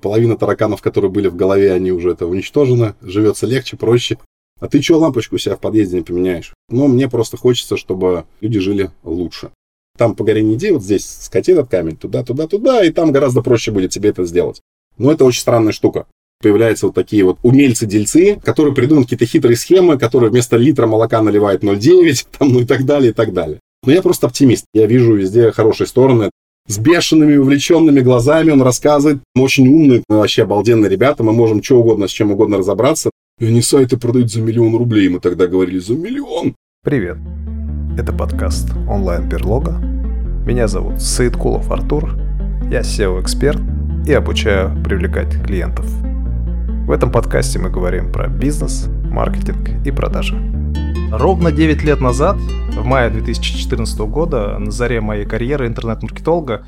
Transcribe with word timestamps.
Половина 0.00 0.36
тараканов, 0.36 0.82
которые 0.82 1.10
были 1.10 1.28
в 1.28 1.36
голове, 1.36 1.72
они 1.72 1.92
уже 1.92 2.12
это 2.12 2.26
уничтожены. 2.26 2.94
Живется 3.02 3.46
легче, 3.46 3.76
проще. 3.76 4.18
А 4.60 4.68
ты 4.68 4.82
что, 4.82 4.98
лампочку 4.98 5.36
у 5.36 5.38
себя 5.38 5.56
в 5.56 5.60
подъезде 5.60 5.96
не 5.96 6.02
поменяешь? 6.02 6.52
Ну, 6.68 6.86
мне 6.86 7.08
просто 7.08 7.36
хочется, 7.36 7.76
чтобы 7.76 8.24
люди 8.40 8.60
жили 8.60 8.90
лучше. 9.02 9.50
Там 9.96 10.14
по 10.14 10.24
горе 10.24 10.42
не 10.42 10.56
вот 10.70 10.82
здесь 10.82 11.06
скати 11.06 11.52
этот 11.52 11.68
камень 11.68 11.96
туда, 11.96 12.22
туда, 12.22 12.46
туда, 12.46 12.84
и 12.84 12.90
там 12.90 13.12
гораздо 13.12 13.42
проще 13.42 13.70
будет 13.70 13.90
тебе 13.90 14.10
это 14.10 14.24
сделать. 14.24 14.60
Но 14.98 15.10
это 15.10 15.24
очень 15.24 15.40
странная 15.40 15.72
штука. 15.72 16.06
Появляются 16.40 16.86
вот 16.86 16.94
такие 16.94 17.22
вот 17.24 17.38
умельцы-дельцы, 17.42 18.40
которые 18.42 18.74
придумывают 18.74 19.10
какие-то 19.10 19.30
хитрые 19.30 19.56
схемы, 19.56 19.98
которые 19.98 20.30
вместо 20.30 20.56
литра 20.56 20.86
молока 20.86 21.20
наливают 21.20 21.62
0,9, 21.62 22.26
там, 22.38 22.48
ну 22.50 22.60
и 22.60 22.64
так 22.64 22.84
далее, 22.84 23.10
и 23.10 23.14
так 23.14 23.34
далее. 23.34 23.60
Но 23.84 23.92
я 23.92 24.02
просто 24.02 24.26
оптимист. 24.26 24.64
Я 24.72 24.86
вижу 24.86 25.14
везде 25.14 25.52
хорошие 25.52 25.86
стороны. 25.86 26.30
С 26.70 26.78
бешеными, 26.78 27.34
увлеченными 27.34 27.98
глазами 27.98 28.52
он 28.52 28.62
рассказывает. 28.62 29.18
Мы 29.34 29.42
очень 29.42 29.66
умные, 29.66 30.04
вообще 30.08 30.44
обалденные 30.44 30.88
ребята. 30.88 31.24
Мы 31.24 31.32
можем 31.32 31.64
что 31.64 31.80
угодно, 31.80 32.06
с 32.06 32.12
чем 32.12 32.30
угодно 32.30 32.58
разобраться. 32.58 33.10
И 33.40 33.46
они 33.46 33.60
сайты 33.60 33.96
продают 33.96 34.30
за 34.30 34.40
миллион 34.40 34.76
рублей. 34.76 35.08
Мы 35.08 35.18
тогда 35.18 35.48
говорили, 35.48 35.80
за 35.80 35.94
миллион. 35.94 36.54
Привет. 36.84 37.16
Это 37.98 38.12
подкаст 38.12 38.68
онлайн-берлога. 38.88 39.80
Меня 40.46 40.68
зовут 40.68 41.02
Саидкулов 41.02 41.72
Артур. 41.72 42.16
Я 42.70 42.82
SEO-эксперт 42.82 43.60
и 44.06 44.12
обучаю 44.12 44.80
привлекать 44.84 45.44
клиентов. 45.44 45.86
В 46.90 46.92
этом 46.92 47.12
подкасте 47.12 47.60
мы 47.60 47.70
говорим 47.70 48.10
про 48.10 48.26
бизнес, 48.26 48.88
маркетинг 48.88 49.86
и 49.86 49.92
продажи. 49.92 50.34
Ровно 51.12 51.52
9 51.52 51.84
лет 51.84 52.00
назад, 52.00 52.36
в 52.36 52.84
мае 52.84 53.10
2014 53.10 53.96
года, 54.00 54.58
на 54.58 54.72
заре 54.72 55.00
моей 55.00 55.24
карьеры 55.24 55.68
интернет-маркетолога, 55.68 56.66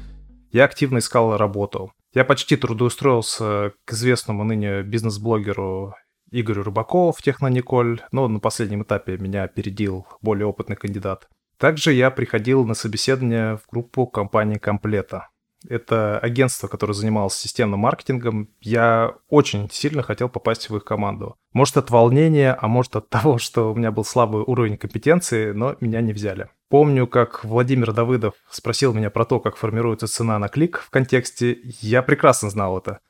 я 0.53 0.62
активно 0.62 0.98
искал 0.98 1.37
работу. 1.37 1.93
Я 2.15 2.25
почти 2.25 2.55
трудоустроился 2.55 3.73
к 3.85 3.95
известному 3.95 4.45
ныне 4.45 4.83
бизнес-блогеру 4.85 5.97
Игорю 6.31 6.62
Рыбакову 6.62 7.11
в 7.11 7.20
Технониколь, 7.20 8.00
но 8.12 8.28
на 8.28 8.39
последнем 8.39 8.84
этапе 8.84 9.19
меня 9.19 9.43
опередил 9.43 10.06
более 10.20 10.47
опытный 10.47 10.77
кандидат. 10.77 11.27
Также 11.59 11.93
я 11.93 12.12
приходил 12.12 12.65
на 12.65 12.75
собеседование 12.75 13.56
в 13.56 13.62
группу 13.69 14.06
компании 14.06 14.59
Комплета. 14.59 15.31
Это 15.69 16.19
агентство, 16.19 16.69
которое 16.69 16.95
занималось 16.95 17.35
системным 17.35 17.81
маркетингом. 17.81 18.49
Я 18.61 19.15
очень 19.29 19.69
сильно 19.71 20.03
хотел 20.03 20.29
попасть 20.29 20.71
в 20.71 20.77
их 20.77 20.85
команду. 20.85 21.37
Может 21.53 21.77
от 21.77 21.91
волнения, 21.91 22.57
а 22.61 22.69
может 22.69 22.97
от 22.97 23.09
того, 23.11 23.39
что 23.39 23.73
у 23.73 23.75
меня 23.75 23.91
был 23.91 24.05
слабый 24.05 24.43
уровень 24.43 24.77
компетенции, 24.77 25.53
но 25.53 25.77
меня 25.81 26.01
не 26.01 26.13
взяли. 26.13 26.49
Помню, 26.69 27.07
как 27.07 27.45
Владимир 27.45 27.93
Давыдов 27.93 28.35
спросил 28.51 28.95
меня 28.95 29.11
про 29.11 29.27
то, 29.27 29.41
как 29.41 29.57
формируется 29.57 30.07
цена 30.07 30.39
на 30.39 30.49
клик 30.49 30.79
в 30.79 30.91
контексте. 30.91 31.59
Я 31.81 32.03
прекрасно 32.03 32.49
знал 32.49 32.79
это. 32.79 33.01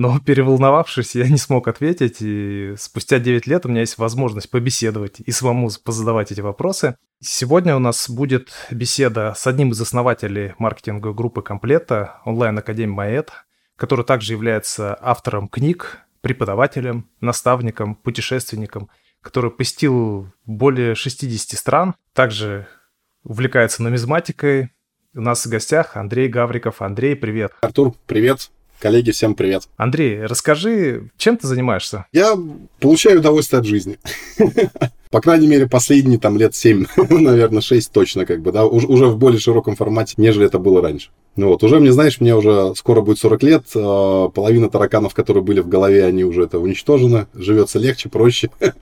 Но 0.00 0.18
переволновавшись, 0.24 1.14
я 1.14 1.28
не 1.28 1.36
смог 1.36 1.68
ответить, 1.68 2.22
и 2.22 2.72
спустя 2.78 3.18
9 3.18 3.46
лет 3.46 3.66
у 3.66 3.68
меня 3.68 3.80
есть 3.80 3.98
возможность 3.98 4.50
побеседовать 4.50 5.20
и 5.20 5.30
самому 5.30 5.68
позадавать 5.84 6.32
эти 6.32 6.40
вопросы. 6.40 6.96
Сегодня 7.20 7.76
у 7.76 7.80
нас 7.80 8.08
будет 8.08 8.48
беседа 8.70 9.34
с 9.36 9.46
одним 9.46 9.72
из 9.72 9.80
основателей 9.80 10.54
маркетинговой 10.56 11.14
группы 11.14 11.42
Комплета, 11.42 12.18
онлайн-академии 12.24 12.94
Маэт, 12.94 13.30
который 13.76 14.06
также 14.06 14.32
является 14.32 14.98
автором 15.02 15.48
книг, 15.48 15.98
преподавателем, 16.22 17.06
наставником, 17.20 17.94
путешественником, 17.94 18.88
который 19.20 19.50
посетил 19.50 20.32
более 20.46 20.94
60 20.94 21.58
стран, 21.58 21.94
также 22.14 22.66
увлекается 23.22 23.82
нумизматикой. 23.82 24.70
У 25.14 25.20
нас 25.20 25.44
в 25.44 25.50
гостях 25.50 25.98
Андрей 25.98 26.28
Гавриков. 26.28 26.80
Андрей, 26.80 27.16
привет. 27.16 27.52
Артур, 27.60 27.94
привет. 28.06 28.50
Коллеги, 28.80 29.10
всем 29.10 29.34
привет. 29.34 29.64
Андрей, 29.76 30.24
расскажи, 30.24 31.10
чем 31.18 31.36
ты 31.36 31.46
занимаешься? 31.46 32.06
Я 32.12 32.34
получаю 32.78 33.18
удовольствие 33.18 33.60
от 33.60 33.66
жизни. 33.66 33.98
По 35.10 35.20
крайней 35.20 35.48
мере, 35.48 35.66
последние 35.66 36.20
там 36.20 36.38
лет 36.38 36.54
7, 36.54 36.86
наверное, 37.10 37.60
6 37.60 37.90
точно, 37.90 38.26
как 38.26 38.42
бы, 38.42 38.52
да, 38.52 38.64
уже 38.64 39.06
в 39.06 39.18
более 39.18 39.40
широком 39.40 39.74
формате, 39.74 40.14
нежели 40.18 40.46
это 40.46 40.60
было 40.60 40.80
раньше. 40.80 41.10
Ну 41.34 41.48
вот, 41.48 41.64
уже 41.64 41.80
мне, 41.80 41.92
знаешь, 41.92 42.20
мне 42.20 42.36
уже 42.36 42.74
скоро 42.76 43.00
будет 43.00 43.18
40 43.18 43.42
лет, 43.42 43.64
а, 43.74 44.28
половина 44.28 44.70
тараканов, 44.70 45.12
которые 45.12 45.42
были 45.42 45.58
в 45.58 45.68
голове, 45.68 46.04
они 46.04 46.22
уже 46.22 46.44
это 46.44 46.60
уничтожены, 46.60 47.26
живется 47.34 47.80
легче, 47.80 48.08
проще. 48.08 48.50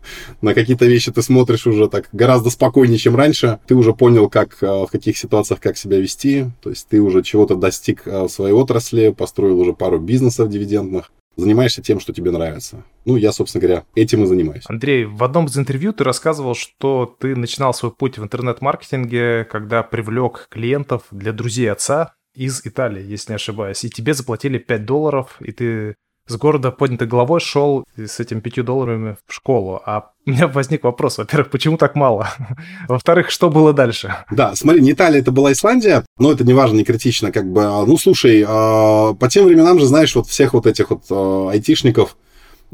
На 0.43 0.53
какие-то 0.53 0.85
вещи 0.85 1.11
ты 1.11 1.23
смотришь 1.23 1.67
уже 1.67 1.89
так 1.89 2.11
гораздо 2.13 2.51
спокойнее, 2.51 2.99
чем 2.99 3.17
раньше. 3.17 3.59
Ты 3.67 3.75
уже 3.75 3.95
понял, 3.95 4.29
как, 4.29 4.59
а, 4.61 4.85
в 4.85 4.91
каких 4.91 5.17
ситуациях, 5.17 5.61
как 5.61 5.79
себя 5.79 5.99
вести, 5.99 6.45
то 6.63 6.69
есть 6.69 6.89
ты 6.89 7.01
уже 7.01 7.23
чего-то 7.23 7.55
достиг 7.55 8.03
а, 8.07 8.25
в 8.25 8.29
своей 8.29 8.53
отрасли, 8.53 9.15
построил 9.17 9.59
уже 9.61 9.73
пару 9.73 9.99
бизнесов 9.99 10.51
дивидендных 10.51 11.11
занимаешься 11.39 11.81
тем, 11.81 12.01
что 12.01 12.13
тебе 12.13 12.31
нравится. 12.31 12.85
Ну, 13.05 13.17
я, 13.17 13.33
собственно 13.33 13.63
говоря, 13.63 13.85
этим 13.95 14.25
и 14.25 14.27
занимаюсь. 14.27 14.65
Андрей, 14.67 15.05
в 15.05 15.23
одном 15.25 15.47
из 15.47 15.57
интервью 15.57 15.93
ты 15.93 16.05
рассказывал, 16.05 16.55
что 16.55 17.17
ты 17.19 17.35
начинал 17.37 17.73
свой 17.73 17.93
путь 17.93 18.19
в 18.19 18.23
интернет-маркетинге, 18.23 19.45
когда 19.45 19.83
привлек 19.83 20.49
клиентов 20.51 21.05
для 21.11 21.33
друзей 21.33 21.71
отца 21.71 22.15
из 22.35 22.67
Италии, 22.67 23.03
если 23.03 23.33
не 23.33 23.37
ошибаюсь, 23.37 23.85
и 23.85 23.91
тебе 23.91 24.15
заплатили 24.15 24.59
5 24.59 24.85
долларов, 24.85 25.37
и 25.41 25.53
ты 25.53 25.97
с 26.29 26.37
города 26.37 26.71
поднятой 26.71 27.09
головой 27.09 27.41
шел 27.41 27.85
с 27.97 28.21
этими 28.21 28.41
пятью 28.41 28.63
долларами 28.63 29.17
в 29.27 29.33
школу. 29.33 29.81
А 29.85 30.11
у 30.27 30.31
меня 30.31 30.47
возник 30.47 30.85
вопрос, 30.85 31.19
во-первых, 31.19 31.51
почему 31.51 31.79
так 31.79 31.95
мало? 31.95 32.29
Во-вторых, 32.89 33.31
что 33.31 33.49
было 33.49 33.73
дальше? 33.73 34.15
Да, 34.31 34.55
смотри, 34.55 34.83
не 34.83 34.93
Италия, 34.93 35.21
это 35.21 35.33
была 35.33 35.53
Исландия, 35.53 36.05
но 36.19 36.31
это 36.31 36.45
не 36.45 36.53
важно, 36.53 36.77
не 36.77 36.85
критично, 36.85 37.33
как 37.33 37.51
бы. 37.51 37.63
Ну, 37.63 37.97
слушай, 37.97 38.45
а, 38.47 39.15
по 39.15 39.29
тем 39.29 39.47
временам 39.47 39.79
же, 39.79 39.87
знаешь, 39.87 40.15
вот 40.15 40.27
всех 40.27 40.53
вот 40.53 40.67
этих 40.67 40.91
вот 40.91 41.05
а, 41.11 41.49
айтишников, 41.51 42.17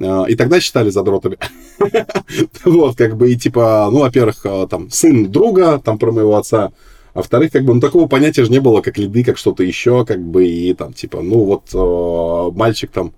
а, 0.03 0.25
и 0.25 0.35
тогда 0.35 0.61
считали 0.61 0.91
задротами. 0.91 1.39
вот, 2.65 2.97
как 2.97 3.17
бы, 3.17 3.31
и 3.31 3.37
типа, 3.37 3.89
ну, 3.93 4.01
во-первых, 4.01 4.45
там, 4.69 4.91
сын 4.91 5.31
друга, 5.31 5.79
там, 5.79 5.99
про 5.99 6.11
моего 6.11 6.37
отца, 6.37 6.73
а 7.13 7.19
во-вторых, 7.19 7.53
как 7.53 7.65
бы, 7.65 7.75
ну, 7.75 7.81
такого 7.81 8.09
понятия 8.09 8.45
же 8.45 8.51
не 8.51 8.61
было, 8.61 8.81
как 8.81 8.99
лиды, 8.99 9.23
как 9.23 9.39
что-то 9.39 9.63
еще, 9.63 10.05
как 10.05 10.21
бы, 10.21 10.45
и 10.45 10.75
там, 10.75 10.93
типа, 10.93 11.23
ну, 11.23 11.45
вот, 11.45 12.53
мальчик 12.57 12.91
там, 12.91 13.13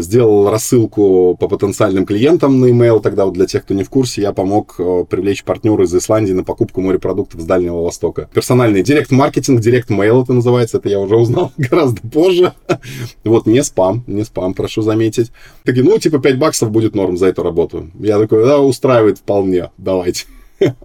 сделал 0.00 0.50
рассылку 0.50 1.36
по 1.38 1.48
потенциальным 1.48 2.06
клиентам 2.06 2.60
на 2.60 2.66
email. 2.66 3.00
Тогда 3.00 3.24
вот 3.24 3.34
для 3.34 3.46
тех, 3.46 3.64
кто 3.64 3.74
не 3.74 3.84
в 3.84 3.90
курсе, 3.90 4.22
я 4.22 4.32
помог 4.32 4.74
э, 4.78 5.04
привлечь 5.08 5.44
партнера 5.44 5.84
из 5.84 5.94
Исландии 5.94 6.32
на 6.32 6.44
покупку 6.44 6.80
морепродуктов 6.80 7.40
с 7.40 7.44
Дальнего 7.44 7.82
Востока. 7.82 8.28
Персональный 8.32 8.82
директ-маркетинг, 8.82 9.60
direct 9.60 9.97
mail 9.97 10.22
это 10.22 10.32
называется, 10.32 10.78
это 10.78 10.88
я 10.88 11.00
уже 11.00 11.16
узнал 11.16 11.52
гораздо 11.58 12.00
позже. 12.02 12.52
вот, 13.24 13.46
не 13.46 13.62
спам, 13.62 14.04
не 14.06 14.24
спам, 14.24 14.54
прошу 14.54 14.82
заметить. 14.82 15.30
Такие, 15.64 15.84
ну, 15.84 15.98
типа 15.98 16.18
5 16.18 16.38
баксов 16.38 16.70
будет 16.70 16.94
норм 16.94 17.16
за 17.16 17.26
эту 17.26 17.42
работу. 17.42 17.88
Я 17.98 18.18
такой, 18.18 18.44
да, 18.44 18.60
устраивает 18.60 19.18
вполне, 19.18 19.70
давайте. 19.78 20.26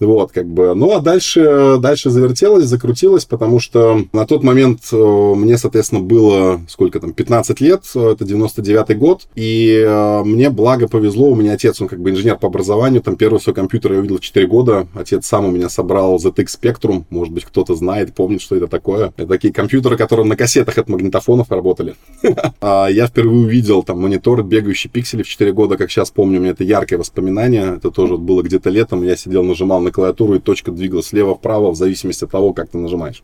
Вот, 0.00 0.30
как 0.30 0.46
бы. 0.46 0.74
Ну, 0.74 0.92
а 0.92 1.00
дальше, 1.00 1.76
дальше 1.80 2.10
завертелось, 2.10 2.66
закрутилось, 2.66 3.24
потому 3.24 3.58
что 3.58 4.04
на 4.12 4.26
тот 4.26 4.44
момент 4.44 4.80
э, 4.92 4.96
мне, 4.96 5.58
соответственно, 5.58 6.00
было, 6.00 6.60
сколько 6.68 7.00
там, 7.00 7.12
15 7.12 7.60
лет, 7.60 7.82
это 7.94 8.24
99-й 8.24 8.94
год, 8.94 9.26
и 9.34 9.84
э, 9.84 10.22
мне, 10.24 10.50
благо, 10.50 10.86
повезло, 10.86 11.30
у 11.30 11.34
меня 11.34 11.54
отец, 11.54 11.80
он 11.80 11.88
как 11.88 12.00
бы 12.00 12.10
инженер 12.10 12.38
по 12.38 12.46
образованию, 12.46 13.02
там 13.02 13.16
первый 13.16 13.40
свой 13.40 13.54
компьютер 13.54 13.94
я 13.94 13.98
увидел 13.98 14.18
в 14.18 14.20
4 14.20 14.46
года, 14.46 14.86
отец 14.94 15.26
сам 15.26 15.46
у 15.46 15.50
меня 15.50 15.68
собрал 15.68 16.16
ZX 16.16 16.46
Spectrum, 16.60 17.04
может 17.10 17.34
быть, 17.34 17.44
кто-то 17.44 17.74
знает, 17.74 18.14
помнит, 18.14 18.40
что 18.40 18.54
это 18.54 18.68
такое. 18.68 19.12
Это 19.16 19.26
такие 19.26 19.52
компьютеры, 19.52 19.96
которые 19.96 20.26
на 20.26 20.36
кассетах 20.36 20.78
от 20.78 20.88
магнитофонов 20.88 21.50
работали. 21.50 21.94
А 22.60 22.88
я 22.88 23.06
впервые 23.06 23.46
увидел 23.46 23.82
там 23.82 24.00
монитор, 24.00 24.42
бегающий 24.42 24.90
пиксели 24.90 25.22
в 25.22 25.28
4 25.28 25.52
года, 25.52 25.76
как 25.76 25.90
сейчас 25.90 26.10
помню, 26.10 26.38
у 26.38 26.42
меня 26.42 26.52
это 26.52 26.64
яркое 26.64 26.98
воспоминание, 26.98 27.74
это 27.76 27.90
тоже 27.90 28.16
было 28.16 28.42
где-то 28.42 28.70
летом, 28.70 29.02
я 29.08 29.16
сидел, 29.16 29.42
нажимал 29.42 29.80
на 29.80 29.90
клавиатуру, 29.90 30.34
и 30.34 30.38
точка 30.38 30.70
двигалась 30.70 31.06
слева-вправо 31.06 31.70
в 31.70 31.76
зависимости 31.76 32.24
от 32.24 32.30
того, 32.30 32.52
как 32.52 32.70
ты 32.70 32.78
нажимаешь. 32.78 33.22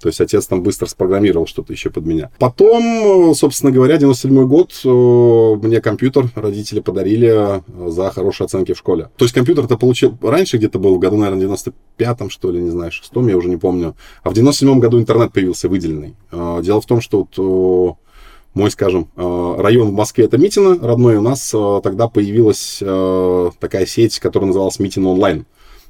То 0.00 0.08
есть 0.08 0.20
отец 0.20 0.46
там 0.46 0.62
быстро 0.62 0.86
спрограммировал 0.86 1.46
что-то 1.46 1.72
еще 1.72 1.90
под 1.90 2.04
меня. 2.04 2.30
Потом, 2.38 3.34
собственно 3.34 3.72
говоря, 3.72 3.96
97 3.96 4.46
год 4.46 4.72
э, 4.84 5.66
мне 5.66 5.80
компьютер 5.80 6.28
родители 6.34 6.80
подарили 6.80 7.28
э, 7.32 7.90
за 7.90 8.10
хорошие 8.10 8.44
оценки 8.44 8.74
в 8.74 8.78
школе. 8.78 9.08
То 9.16 9.24
есть 9.24 9.34
компьютер-то 9.34 9.78
получил 9.78 10.16
раньше 10.20 10.58
где-то 10.58 10.78
был, 10.78 10.96
в 10.96 10.98
году, 10.98 11.16
наверное, 11.16 11.46
95-м, 11.46 12.28
что 12.28 12.50
ли, 12.50 12.60
не 12.60 12.70
знаю, 12.70 12.90
6-м, 12.90 13.26
я 13.28 13.36
уже 13.38 13.48
не 13.48 13.56
помню. 13.56 13.96
А 14.22 14.30
в 14.30 14.34
97-м 14.34 14.80
году 14.80 14.98
интернет 14.98 15.32
появился 15.32 15.68
выделенный. 15.68 16.14
Э, 16.30 16.60
дело 16.62 16.82
в 16.82 16.86
том, 16.86 17.00
что 17.00 17.26
вот 17.34 17.96
мой, 18.56 18.70
скажем, 18.70 19.08
район 19.16 19.90
в 19.90 19.92
Москве 19.92 20.24
это 20.24 20.38
Митино, 20.38 20.78
родной 20.80 21.16
у 21.16 21.20
нас 21.20 21.50
тогда 21.82 22.08
появилась 22.08 22.78
такая 23.60 23.86
сеть, 23.86 24.18
которая 24.18 24.48
называлась 24.48 24.78
Митино 24.78 25.10
онлайн. 25.10 25.46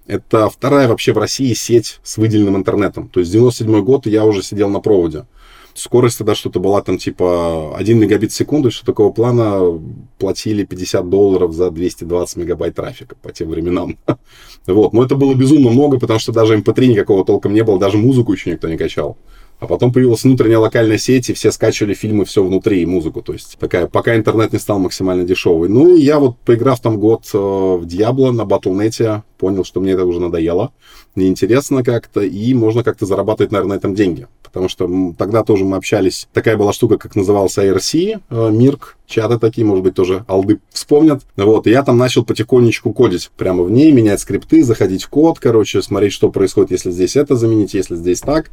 Это 0.07 0.49
вторая 0.49 0.89
вообще 0.89 1.13
в 1.13 1.19
России 1.19 1.53
сеть 1.55 2.01
с 2.03 2.17
выделенным 2.17 2.57
интернетом. 2.57 3.09
То 3.09 3.21
есть 3.21 3.33
97 3.33 3.83
год 3.83 4.07
я 4.07 4.25
уже 4.25 4.43
сидел 4.43 4.69
на 4.69 4.81
проводе. 4.81 5.27
Скорость 5.75 6.19
тогда 6.19 6.35
что-то 6.35 6.59
была 6.59 6.81
там 6.81 6.97
типа 6.97 7.77
1 7.77 7.99
мегабит 7.99 8.33
в 8.33 8.35
секунду, 8.35 8.71
что 8.71 8.87
такого 8.87 9.13
плана 9.13 9.79
платили 10.19 10.65
50 10.65 11.11
долларов 11.11 11.53
за 11.53 11.71
220 11.71 12.37
мегабайт 12.37 12.75
трафика 12.75 13.15
по 13.15 13.31
тем 13.31 13.51
временам. 13.51 13.99
вот, 14.67 14.93
но 14.93 15.05
это 15.05 15.17
было 15.17 15.35
безумно 15.35 15.71
много, 15.71 15.99
потому 15.99 16.19
что 16.19 16.33
даже 16.33 16.57
MP3 16.57 16.85
эм 16.85 16.91
никакого 16.93 17.25
толком 17.25 17.53
не 17.53 17.63
было, 17.63 17.79
даже 17.79 17.99
музыку 17.99 18.33
еще 18.33 18.51
никто 18.51 18.69
не 18.69 18.79
качал. 18.79 19.19
А 19.59 19.67
потом 19.67 19.91
появилась 19.91 20.25
внутренняя 20.25 20.59
локальная 20.59 20.99
сеть, 20.99 21.31
и 21.31 21.33
все 21.33 21.51
скачивали 21.51 21.95
фильмы, 21.95 22.27
все 22.27 22.45
внутри, 22.45 22.83
и 22.83 22.87
музыку. 22.87 23.23
То 23.23 23.33
есть 23.33 23.57
такая, 23.59 23.87
пока 23.87 24.15
интернет 24.15 24.53
не 24.53 24.59
стал 24.59 24.79
максимально 24.79 25.25
дешевый. 25.25 25.71
Ну, 25.71 25.97
и 25.97 26.03
я 26.03 26.19
вот, 26.19 26.37
поиграв 26.39 26.81
там 26.81 26.99
год 26.99 27.25
э, 27.33 27.39
в 27.39 27.87
Diablo 27.87 28.33
на 28.33 28.43
Battle.net, 28.43 29.23
понял, 29.39 29.65
что 29.65 29.81
мне 29.81 29.93
это 29.93 30.05
уже 30.05 30.21
надоело, 30.21 30.73
неинтересно 31.15 31.83
как-то, 31.83 32.21
и 32.21 32.53
можно 32.53 32.85
как-то 32.85 33.07
зарабатывать, 33.07 33.51
наверное, 33.51 33.75
на 33.75 33.79
этом 33.79 33.95
деньги. 33.95 34.27
Потому 34.43 34.69
что 34.69 35.15
тогда 35.17 35.43
тоже 35.43 35.65
мы 35.65 35.79
общались, 35.79 36.29
такая 36.35 36.57
была 36.57 36.73
штука, 36.73 36.99
как 36.99 37.17
назывался 37.17 37.63
IRC, 37.65 38.21
э, 38.29 38.51
Мирк, 38.51 38.99
чаты 39.07 39.39
такие, 39.39 39.67
может 39.67 39.85
быть, 39.85 39.95
тоже 39.95 40.27
алды 40.29 40.61
вспомнят. 40.71 41.23
Вот, 41.37 41.67
и 41.67 41.71
я 41.71 41.83
там 41.83 41.97
начал 41.97 42.25
потихонечку 42.25 42.93
кодить 42.93 43.31
прямо 43.39 43.63
в 43.63 43.71
ней, 43.71 43.91
менять 43.91 44.21
скрипты, 44.21 44.63
заходить 44.63 45.05
в 45.05 45.09
код, 45.09 45.39
короче, 45.39 45.81
смотреть, 45.81 46.13
что 46.13 46.31
происходит, 46.31 46.73
если 46.73 46.91
здесь 46.91 47.17
это 47.17 47.37
заменить, 47.37 47.73
если 47.73 47.97
здесь 47.97 48.21
так. 48.21 48.51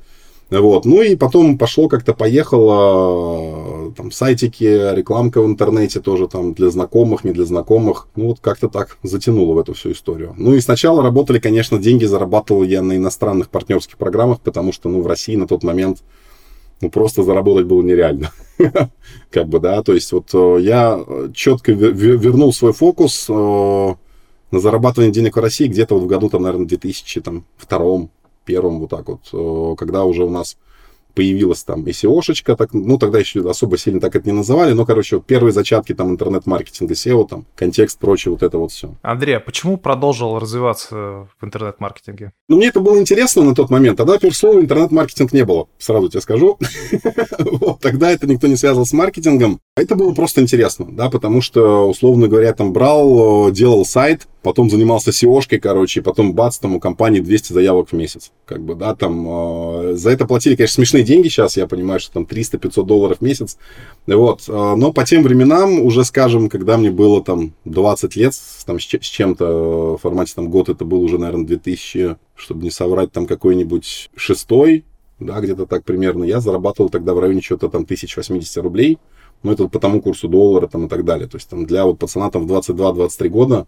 Вот. 0.60 0.86
Ну 0.86 1.02
и 1.02 1.16
потом 1.16 1.58
пошло 1.58 1.88
как-то 1.88 2.14
поехало, 2.14 3.92
там 3.94 4.12
сайтики, 4.12 4.94
рекламка 4.96 5.42
в 5.42 5.46
интернете 5.46 6.00
тоже 6.00 6.28
там 6.28 6.54
для 6.54 6.70
знакомых, 6.70 7.24
не 7.24 7.32
для 7.32 7.46
знакомых. 7.46 8.08
Ну 8.16 8.28
вот 8.28 8.40
как-то 8.40 8.70
так 8.70 8.98
затянуло 9.04 9.54
в 9.54 9.60
эту 9.60 9.74
всю 9.74 9.92
историю. 9.92 10.34
Ну 10.38 10.54
и 10.54 10.62
сначала 10.62 11.02
работали, 11.02 11.40
конечно, 11.40 11.80
деньги 11.80 12.06
зарабатывал 12.06 12.64
я 12.64 12.82
на 12.82 12.98
иностранных 12.98 13.50
партнерских 13.50 13.98
программах, 13.98 14.42
потому 14.42 14.72
что, 14.72 14.90
ну, 14.90 15.02
в 15.02 15.08
России 15.08 15.36
на 15.36 15.48
тот 15.48 15.64
момент 15.64 16.04
ну, 16.82 16.90
просто 16.90 17.24
заработать 17.24 17.66
было 17.66 17.82
нереально. 17.82 18.32
как 19.32 19.48
бы, 19.48 19.60
да, 19.60 19.82
то 19.84 19.94
есть 19.94 20.12
вот 20.12 20.30
э, 20.34 20.58
я 20.62 21.04
четко 21.34 21.72
вернул 21.72 22.54
свой 22.54 22.74
фокус 22.74 23.28
э, 23.30 23.94
на 24.52 24.60
зарабатывание 24.60 25.12
денег 25.12 25.36
в 25.36 25.40
России 25.40 25.68
где-то 25.68 25.96
вот 25.96 26.04
в 26.04 26.08
году, 26.08 26.30
там, 26.30 26.44
наверное, 26.44 26.68
2002 26.68 28.10
первым 28.46 28.80
вот 28.80 28.90
так 28.90 29.08
вот, 29.08 29.30
э, 29.34 29.76
когда 29.78 30.04
уже 30.06 30.24
у 30.24 30.30
нас 30.30 30.58
появилась 31.14 31.64
там 31.64 31.86
SEO-шечка, 31.86 32.56
так, 32.56 32.74
ну, 32.74 32.98
тогда 32.98 33.20
еще 33.20 33.48
особо 33.50 33.78
сильно 33.78 34.00
так 34.00 34.16
это 34.16 34.28
не 34.28 34.34
называли, 34.34 34.74
но, 34.74 34.86
короче, 34.86 35.18
вот 35.18 35.26
первые 35.26 35.52
зачатки 35.52 35.94
там 35.94 36.12
интернет-маркетинга, 36.12 36.94
SEO, 36.94 37.28
там, 37.28 37.46
контекст, 37.56 38.00
прочее, 38.00 38.32
вот 38.32 38.44
это 38.44 38.58
вот 38.58 38.72
все. 38.72 38.96
Андрей, 39.02 39.38
а 39.38 39.40
почему 39.40 39.78
продолжил 39.78 40.40
развиваться 40.40 40.96
в 40.96 41.46
интернет-маркетинге? 41.46 42.34
Ну, 42.48 42.58
мне 42.58 42.68
это 42.68 42.80
было 42.80 43.00
интересно 43.00 43.44
на 43.44 43.56
тот 43.56 43.70
момент. 43.70 43.98
Тогда, 43.98 44.18
во 44.22 44.32
слова 44.32 44.60
интернет-маркетинг 44.60 45.34
не 45.34 45.46
было, 45.46 45.68
сразу 45.78 46.10
тебе 46.10 46.22
скажу. 46.22 46.58
Тогда 47.82 48.12
это 48.12 48.28
никто 48.28 48.48
не 48.48 48.56
связывал 48.56 48.86
с 48.86 48.94
маркетингом. 48.94 49.60
Это 49.76 49.96
было 49.96 50.14
просто 50.14 50.42
интересно, 50.42 50.88
да, 50.90 51.10
потому 51.10 51.42
что, 51.42 51.90
условно 51.90 52.28
говоря, 52.28 52.54
там 52.54 52.74
брал, 52.74 53.52
делал 53.52 53.86
сайт, 53.86 54.28
потом 54.44 54.70
занимался 54.70 55.10
SEO-шкой, 55.12 55.60
короче, 55.60 56.00
и 56.00 56.04
потом 56.04 56.34
бац, 56.34 56.58
там 56.60 56.76
у 56.76 56.80
компании 56.80 57.22
200 57.22 57.54
заявок 57.54 57.90
в 57.90 57.94
месяц. 57.94 58.32
Как 58.46 58.62
бы, 58.62 58.76
да, 58.76 58.94
там 58.94 59.26
э, 59.28 59.94
за 59.96 60.12
это 60.12 60.28
платили, 60.28 60.56
конечно, 60.56 60.76
смешные 60.76 61.03
деньги 61.04 61.28
сейчас, 61.28 61.58
я 61.58 61.68
понимаю, 61.68 62.00
что 62.00 62.14
там 62.14 62.24
300-500 62.24 62.84
долларов 62.86 63.18
в 63.20 63.22
месяц. 63.22 63.58
Вот, 64.08 64.44
э, 64.48 64.52
но 64.52 64.92
по 64.92 65.06
тем 65.06 65.24
временам, 65.24 65.82
уже, 65.82 66.04
скажем, 66.04 66.50
когда 66.50 66.78
мне 66.78 66.92
было 66.92 67.24
там 67.24 67.54
20 67.66 68.16
лет, 68.16 68.34
там 68.66 68.80
с, 68.80 68.84
чем-то 68.84 69.98
в 69.98 69.98
формате 69.98 70.34
там 70.36 70.50
год, 70.50 70.70
это 70.70 70.86
был 70.86 71.02
уже, 71.02 71.18
наверное, 71.18 71.46
2000, 71.46 72.18
чтобы 72.36 72.64
не 72.64 72.72
соврать, 72.72 73.12
там 73.12 73.26
какой-нибудь 73.26 74.10
шестой, 74.16 74.84
да, 75.20 75.40
где-то 75.40 75.66
так 75.66 75.84
примерно, 75.84 76.24
я 76.24 76.40
зарабатывал 76.40 76.90
тогда 76.90 77.14
в 77.14 77.20
районе 77.20 77.42
чего-то 77.42 77.70
там 77.70 77.84
1080 77.84 78.58
рублей. 78.58 78.98
Ну, 79.44 79.52
это 79.52 79.68
по 79.68 79.80
тому 79.80 80.02
курсу 80.02 80.30
доллара 80.30 80.68
там 80.68 80.86
и 80.86 80.90
так 80.90 81.04
далее. 81.04 81.28
То 81.28 81.36
есть 81.36 81.50
там 81.50 81.66
для 81.66 81.86
вот 81.86 82.00
пацана 82.00 82.32
там 82.32 82.48
в 82.48 82.52
22-23 82.52 83.28
года 83.28 83.68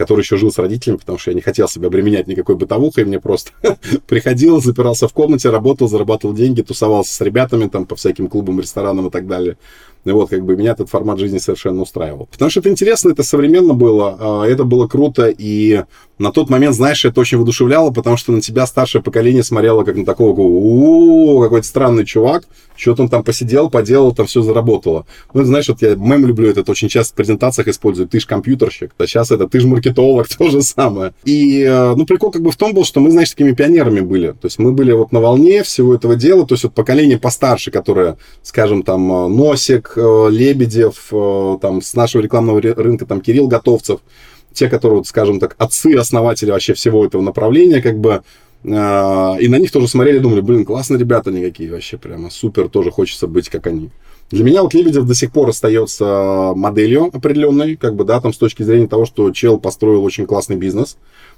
который 0.00 0.22
еще 0.22 0.38
жил 0.38 0.50
с 0.50 0.56
родителями, 0.56 0.96
потому 0.96 1.18
что 1.18 1.30
я 1.30 1.34
не 1.34 1.42
хотел 1.42 1.68
себя 1.68 1.88
обременять 1.88 2.26
никакой 2.26 2.56
бытовухой, 2.56 3.04
мне 3.04 3.20
просто 3.20 3.50
приходил, 4.06 4.62
запирался 4.62 5.06
в 5.08 5.12
комнате, 5.12 5.50
работал, 5.50 5.88
зарабатывал 5.88 6.34
деньги, 6.34 6.62
тусовался 6.62 7.12
с 7.12 7.20
ребятами 7.20 7.68
там 7.68 7.84
по 7.84 7.96
всяким 7.96 8.28
клубам, 8.28 8.60
ресторанам 8.60 9.08
и 9.08 9.10
так 9.10 9.26
далее. 9.26 9.58
И 10.06 10.10
вот, 10.10 10.30
как 10.30 10.42
бы 10.42 10.56
меня 10.56 10.72
этот 10.72 10.88
формат 10.88 11.18
жизни 11.18 11.36
совершенно 11.36 11.82
устраивал. 11.82 12.28
Потому 12.32 12.50
что 12.50 12.60
это 12.60 12.70
интересно, 12.70 13.10
это 13.10 13.22
современно 13.22 13.74
было, 13.74 14.16
а, 14.18 14.46
это 14.46 14.64
было 14.64 14.86
круто, 14.86 15.28
и 15.28 15.84
на 16.20 16.32
тот 16.32 16.50
момент, 16.50 16.74
знаешь, 16.74 17.04
это 17.04 17.20
очень 17.20 17.38
воодушевляло, 17.38 17.90
потому 17.90 18.16
что 18.16 18.32
на 18.32 18.40
тебя 18.40 18.66
старшее 18.66 19.02
поколение 19.02 19.42
смотрело 19.42 19.84
как 19.84 19.96
на 19.96 20.04
такого, 20.04 20.40
о 20.40 21.42
какой-то 21.42 21.66
странный 21.66 22.04
чувак, 22.04 22.44
что-то 22.76 23.02
он 23.02 23.08
там 23.08 23.22
посидел, 23.22 23.70
поделал, 23.70 24.12
там 24.12 24.26
все 24.26 24.42
заработало. 24.42 25.06
Ну, 25.34 25.44
знаешь, 25.44 25.68
вот 25.68 25.82
я 25.82 25.94
мем 25.94 26.26
люблю 26.26 26.48
этот, 26.48 26.68
очень 26.68 26.88
часто 26.88 27.12
в 27.12 27.16
презентациях 27.16 27.68
использую, 27.68 28.08
ты 28.08 28.20
же 28.20 28.26
компьютерщик, 28.26 28.92
а 28.98 29.06
сейчас 29.06 29.30
это 29.30 29.48
ты 29.48 29.60
же 29.60 29.66
маркетолог, 29.66 30.28
то 30.38 30.50
же 30.50 30.62
самое. 30.62 31.12
И, 31.24 31.62
э, 31.62 31.94
ну, 31.94 32.06
прикол 32.06 32.30
как 32.30 32.42
бы 32.42 32.50
в 32.50 32.56
том 32.56 32.74
был, 32.74 32.84
что 32.84 33.00
мы, 33.00 33.10
знаешь, 33.10 33.30
такими 33.30 33.52
пионерами 33.52 34.00
были. 34.00 34.32
То 34.32 34.46
есть 34.46 34.58
мы 34.58 34.72
были 34.72 34.92
вот 34.92 35.12
на 35.12 35.20
волне 35.20 35.62
всего 35.62 35.94
этого 35.94 36.16
дела, 36.16 36.46
то 36.46 36.54
есть 36.54 36.64
вот 36.64 36.74
поколение 36.74 37.18
постарше, 37.18 37.70
которое, 37.70 38.16
скажем, 38.42 38.82
там, 38.82 39.12
э, 39.12 39.28
Носик, 39.28 39.96
Э, 40.00 40.28
Лебедев, 40.30 41.12
там, 41.60 41.82
с 41.82 41.94
нашего 41.94 42.22
рекламного 42.22 42.60
рынка, 42.60 43.06
там, 43.06 43.20
Кирилл 43.20 43.48
Готовцев, 43.48 44.00
те, 44.52 44.68
которые, 44.68 45.04
скажем 45.04 45.40
так, 45.40 45.54
отцы, 45.58 45.94
основатели 45.96 46.50
вообще 46.50 46.74
всего 46.74 47.04
этого 47.04 47.22
направления, 47.22 47.80
как 47.80 47.98
бы, 47.98 48.22
э, 48.64 48.68
и 48.68 49.48
на 49.48 49.56
них 49.56 49.70
тоже 49.70 49.88
смотрели, 49.88 50.18
думали, 50.18 50.40
блин, 50.40 50.64
классные 50.64 50.98
ребята 50.98 51.30
никакие 51.30 51.70
вообще, 51.70 51.98
прямо 51.98 52.30
супер, 52.30 52.68
тоже 52.68 52.90
хочется 52.90 53.26
быть 53.26 53.48
как 53.48 53.66
они. 53.66 53.90
Для 54.30 54.44
меня 54.44 54.62
вот 54.62 54.74
Лебедев 54.74 55.06
до 55.06 55.14
сих 55.14 55.32
пор 55.32 55.48
остается 55.48 56.52
моделью 56.54 57.10
определенной, 57.12 57.76
как 57.76 57.96
бы, 57.96 58.04
да, 58.04 58.20
там 58.20 58.32
с 58.32 58.38
точки 58.38 58.62
зрения 58.62 58.86
того, 58.86 59.04
что 59.04 59.30
чел 59.32 59.58
построил 59.58 60.04
очень 60.04 60.26
классный 60.26 60.56
бизнес, 60.56 60.96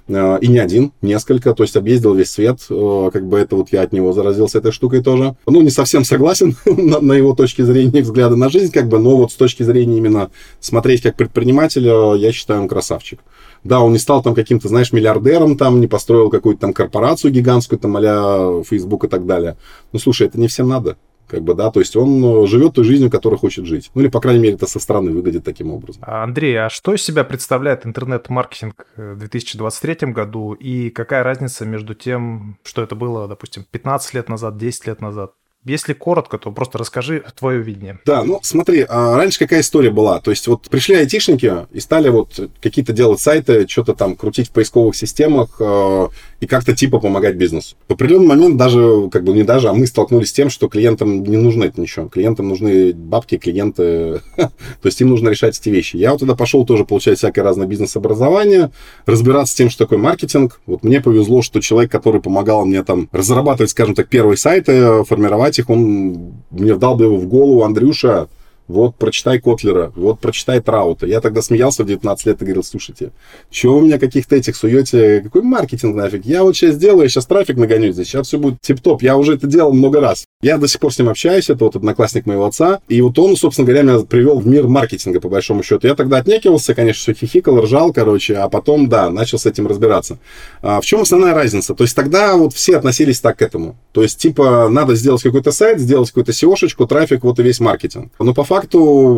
Э, 0.08 0.38
и 0.40 0.48
не 0.48 0.58
один, 0.58 0.92
несколько, 1.00 1.54
то 1.54 1.62
есть 1.62 1.76
объездил 1.76 2.14
весь 2.14 2.30
свет, 2.30 2.58
э, 2.68 3.10
как 3.12 3.26
бы 3.26 3.38
это 3.38 3.56
вот 3.56 3.68
я 3.72 3.82
от 3.82 3.92
него 3.92 4.12
заразился 4.12 4.58
этой 4.58 4.72
штукой 4.72 5.02
тоже. 5.02 5.36
Ну, 5.46 5.62
не 5.62 5.70
совсем 5.70 6.04
согласен 6.04 6.56
на, 6.66 7.00
на 7.00 7.12
его 7.12 7.34
точке 7.34 7.64
зрения 7.64 8.00
и 8.00 8.02
взгляда 8.02 8.36
на 8.36 8.48
жизнь, 8.48 8.72
как 8.72 8.88
бы, 8.88 8.98
но 8.98 9.16
вот 9.16 9.32
с 9.32 9.36
точки 9.36 9.62
зрения 9.62 9.98
именно 9.98 10.30
смотреть 10.60 11.02
как 11.02 11.16
предпринимателя, 11.16 12.14
я 12.14 12.32
считаю, 12.32 12.62
он 12.62 12.68
красавчик. 12.68 13.20
Да, 13.64 13.80
он 13.80 13.92
не 13.92 13.98
стал 13.98 14.22
там 14.22 14.34
каким-то, 14.34 14.66
знаешь, 14.66 14.92
миллиардером, 14.92 15.56
там, 15.56 15.80
не 15.80 15.86
построил 15.86 16.30
какую-то 16.30 16.62
там 16.62 16.72
корпорацию 16.72 17.30
гигантскую, 17.30 17.78
там, 17.78 17.96
а 17.96 18.62
Facebook 18.68 19.04
и 19.04 19.08
так 19.08 19.24
далее. 19.24 19.56
Ну, 19.92 20.00
слушай, 20.00 20.26
это 20.26 20.38
не 20.40 20.48
всем 20.48 20.68
надо 20.68 20.96
как 21.32 21.40
бы, 21.40 21.54
да, 21.54 21.70
то 21.70 21.80
есть 21.80 21.96
он 21.96 22.22
э, 22.22 22.46
живет 22.46 22.74
той 22.74 22.84
жизнью, 22.84 23.10
которой 23.10 23.36
хочет 23.36 23.64
жить. 23.64 23.90
Ну 23.94 24.02
или, 24.02 24.08
по 24.08 24.20
крайней 24.20 24.40
мере, 24.40 24.54
это 24.56 24.66
со 24.66 24.78
стороны 24.78 25.12
выглядит 25.12 25.44
таким 25.44 25.70
образом. 25.70 26.02
А, 26.04 26.24
Андрей, 26.24 26.54
а 26.60 26.68
что 26.68 26.92
из 26.92 27.02
себя 27.02 27.24
представляет 27.24 27.86
интернет-маркетинг 27.86 28.86
в 28.96 29.16
2023 29.16 30.12
году 30.12 30.52
и 30.52 30.90
какая 30.90 31.22
разница 31.22 31.64
между 31.64 31.94
тем, 31.94 32.58
что 32.64 32.82
это 32.82 32.94
было, 32.96 33.26
допустим, 33.28 33.64
15 33.70 34.12
лет 34.12 34.28
назад, 34.28 34.58
10 34.58 34.86
лет 34.88 35.00
назад? 35.00 35.32
Если 35.64 35.92
коротко, 35.92 36.38
то 36.38 36.50
просто 36.50 36.78
расскажи 36.78 37.22
твое 37.38 37.62
видение. 37.62 38.00
Да, 38.04 38.24
ну 38.24 38.40
смотри, 38.42 38.84
а 38.88 39.16
раньше 39.16 39.38
какая 39.38 39.60
история 39.60 39.90
была? 39.90 40.20
То 40.20 40.32
есть 40.32 40.48
вот 40.48 40.68
пришли 40.68 40.96
айтишники 40.96 41.68
и 41.70 41.78
стали 41.78 42.08
вот 42.08 42.50
какие-то 42.60 42.92
делать 42.92 43.20
сайты, 43.20 43.68
что-то 43.68 43.94
там 43.94 44.16
крутить 44.16 44.48
в 44.48 44.50
поисковых 44.50 44.96
системах 44.96 45.50
э, 45.60 46.08
и 46.40 46.46
как-то 46.46 46.74
типа 46.74 46.98
помогать 46.98 47.36
бизнесу. 47.36 47.76
В 47.86 47.92
определенный 47.92 48.26
момент 48.26 48.56
даже, 48.56 49.08
как 49.12 49.22
бы 49.22 49.34
не 49.34 49.44
даже, 49.44 49.68
а 49.68 49.72
мы 49.72 49.86
столкнулись 49.86 50.30
с 50.30 50.32
тем, 50.32 50.50
что 50.50 50.68
клиентам 50.68 51.22
не 51.22 51.36
нужно 51.36 51.62
это 51.62 51.80
ничего. 51.80 52.08
Клиентам 52.08 52.48
нужны 52.48 52.92
бабки, 52.92 53.38
клиенты, 53.38 54.20
то 54.36 54.50
есть 54.82 55.00
им 55.00 55.10
нужно 55.10 55.28
решать 55.28 55.56
эти 55.56 55.68
вещи. 55.68 55.94
Я 55.96 56.10
вот 56.10 56.18
тогда 56.18 56.34
пошел 56.34 56.66
тоже 56.66 56.84
получать 56.84 57.18
всякое 57.18 57.42
разное 57.42 57.68
бизнес-образование, 57.68 58.72
разбираться 59.06 59.52
с 59.52 59.56
тем, 59.56 59.70
что 59.70 59.84
такое 59.84 60.00
маркетинг. 60.00 60.60
Вот 60.66 60.82
мне 60.82 61.00
повезло, 61.00 61.40
что 61.40 61.60
человек, 61.60 61.92
который 61.92 62.20
помогал 62.20 62.66
мне 62.66 62.82
там 62.82 63.08
разрабатывать, 63.12 63.70
скажем 63.70 63.94
так, 63.94 64.08
первые 64.08 64.36
сайты, 64.36 65.04
формировать 65.04 65.51
их, 65.58 65.70
он 65.70 66.34
мне 66.50 66.74
вдал 66.74 66.96
бы 66.96 67.04
его 67.04 67.16
в 67.16 67.26
голову, 67.26 67.62
Андрюша, 67.62 68.28
вот 68.72 68.96
прочитай 68.96 69.38
Котлера, 69.38 69.92
вот 69.94 70.18
прочитай 70.20 70.60
Траута. 70.60 71.06
Я 71.06 71.20
тогда 71.20 71.42
смеялся 71.42 71.84
в 71.84 71.86
19 71.86 72.26
лет 72.26 72.40
и 72.40 72.44
говорил, 72.44 72.64
слушайте, 72.64 73.10
чего 73.50 73.78
вы 73.78 73.86
меня 73.86 73.98
каких-то 73.98 74.36
этих 74.36 74.56
суете, 74.56 75.20
какой 75.20 75.42
маркетинг 75.42 75.94
нафиг? 75.94 76.24
Я 76.24 76.42
вот 76.42 76.56
сейчас 76.56 76.74
сделаю, 76.74 77.04
я 77.04 77.08
сейчас 77.08 77.26
трафик 77.26 77.56
нагоню 77.56 77.92
здесь, 77.92 78.08
сейчас 78.08 78.28
все 78.28 78.38
будет 78.38 78.60
тип-топ. 78.60 79.02
Я 79.02 79.16
уже 79.16 79.34
это 79.34 79.46
делал 79.46 79.72
много 79.72 80.00
раз. 80.00 80.24
Я 80.40 80.58
до 80.58 80.66
сих 80.66 80.80
пор 80.80 80.92
с 80.92 80.98
ним 80.98 81.08
общаюсь, 81.08 81.50
это 81.50 81.64
вот 81.64 81.76
одноклассник 81.76 82.26
моего 82.26 82.46
отца. 82.46 82.80
И 82.88 83.00
вот 83.00 83.18
он, 83.18 83.36
собственно 83.36 83.66
говоря, 83.66 83.82
меня 83.82 83.98
привел 84.00 84.40
в 84.40 84.46
мир 84.46 84.66
маркетинга, 84.66 85.20
по 85.20 85.28
большому 85.28 85.62
счету. 85.62 85.86
Я 85.86 85.94
тогда 85.94 86.16
отнекивался, 86.16 86.74
конечно, 86.74 87.00
все 87.00 87.12
хихикал, 87.14 87.60
ржал, 87.60 87.92
короче, 87.92 88.36
а 88.36 88.48
потом, 88.48 88.88
да, 88.88 89.10
начал 89.10 89.38
с 89.38 89.46
этим 89.46 89.66
разбираться. 89.66 90.18
А 90.62 90.80
в 90.80 90.84
чем 90.84 91.02
основная 91.02 91.34
разница? 91.34 91.74
То 91.74 91.84
есть 91.84 91.94
тогда 91.94 92.36
вот 92.36 92.54
все 92.54 92.76
относились 92.76 93.20
так 93.20 93.38
к 93.38 93.42
этому. 93.42 93.76
То 93.92 94.02
есть, 94.02 94.18
типа, 94.18 94.68
надо 94.68 94.94
сделать 94.94 95.22
какой-то 95.22 95.52
сайт, 95.52 95.78
сделать 95.78 96.08
какую-то 96.08 96.32
SEO-шечку, 96.32 96.86
трафик, 96.86 97.24
вот 97.24 97.38
и 97.38 97.42
весь 97.42 97.60
маркетинг. 97.60 98.12
Но 98.18 98.34
по 98.34 98.44
факту, 98.44 98.61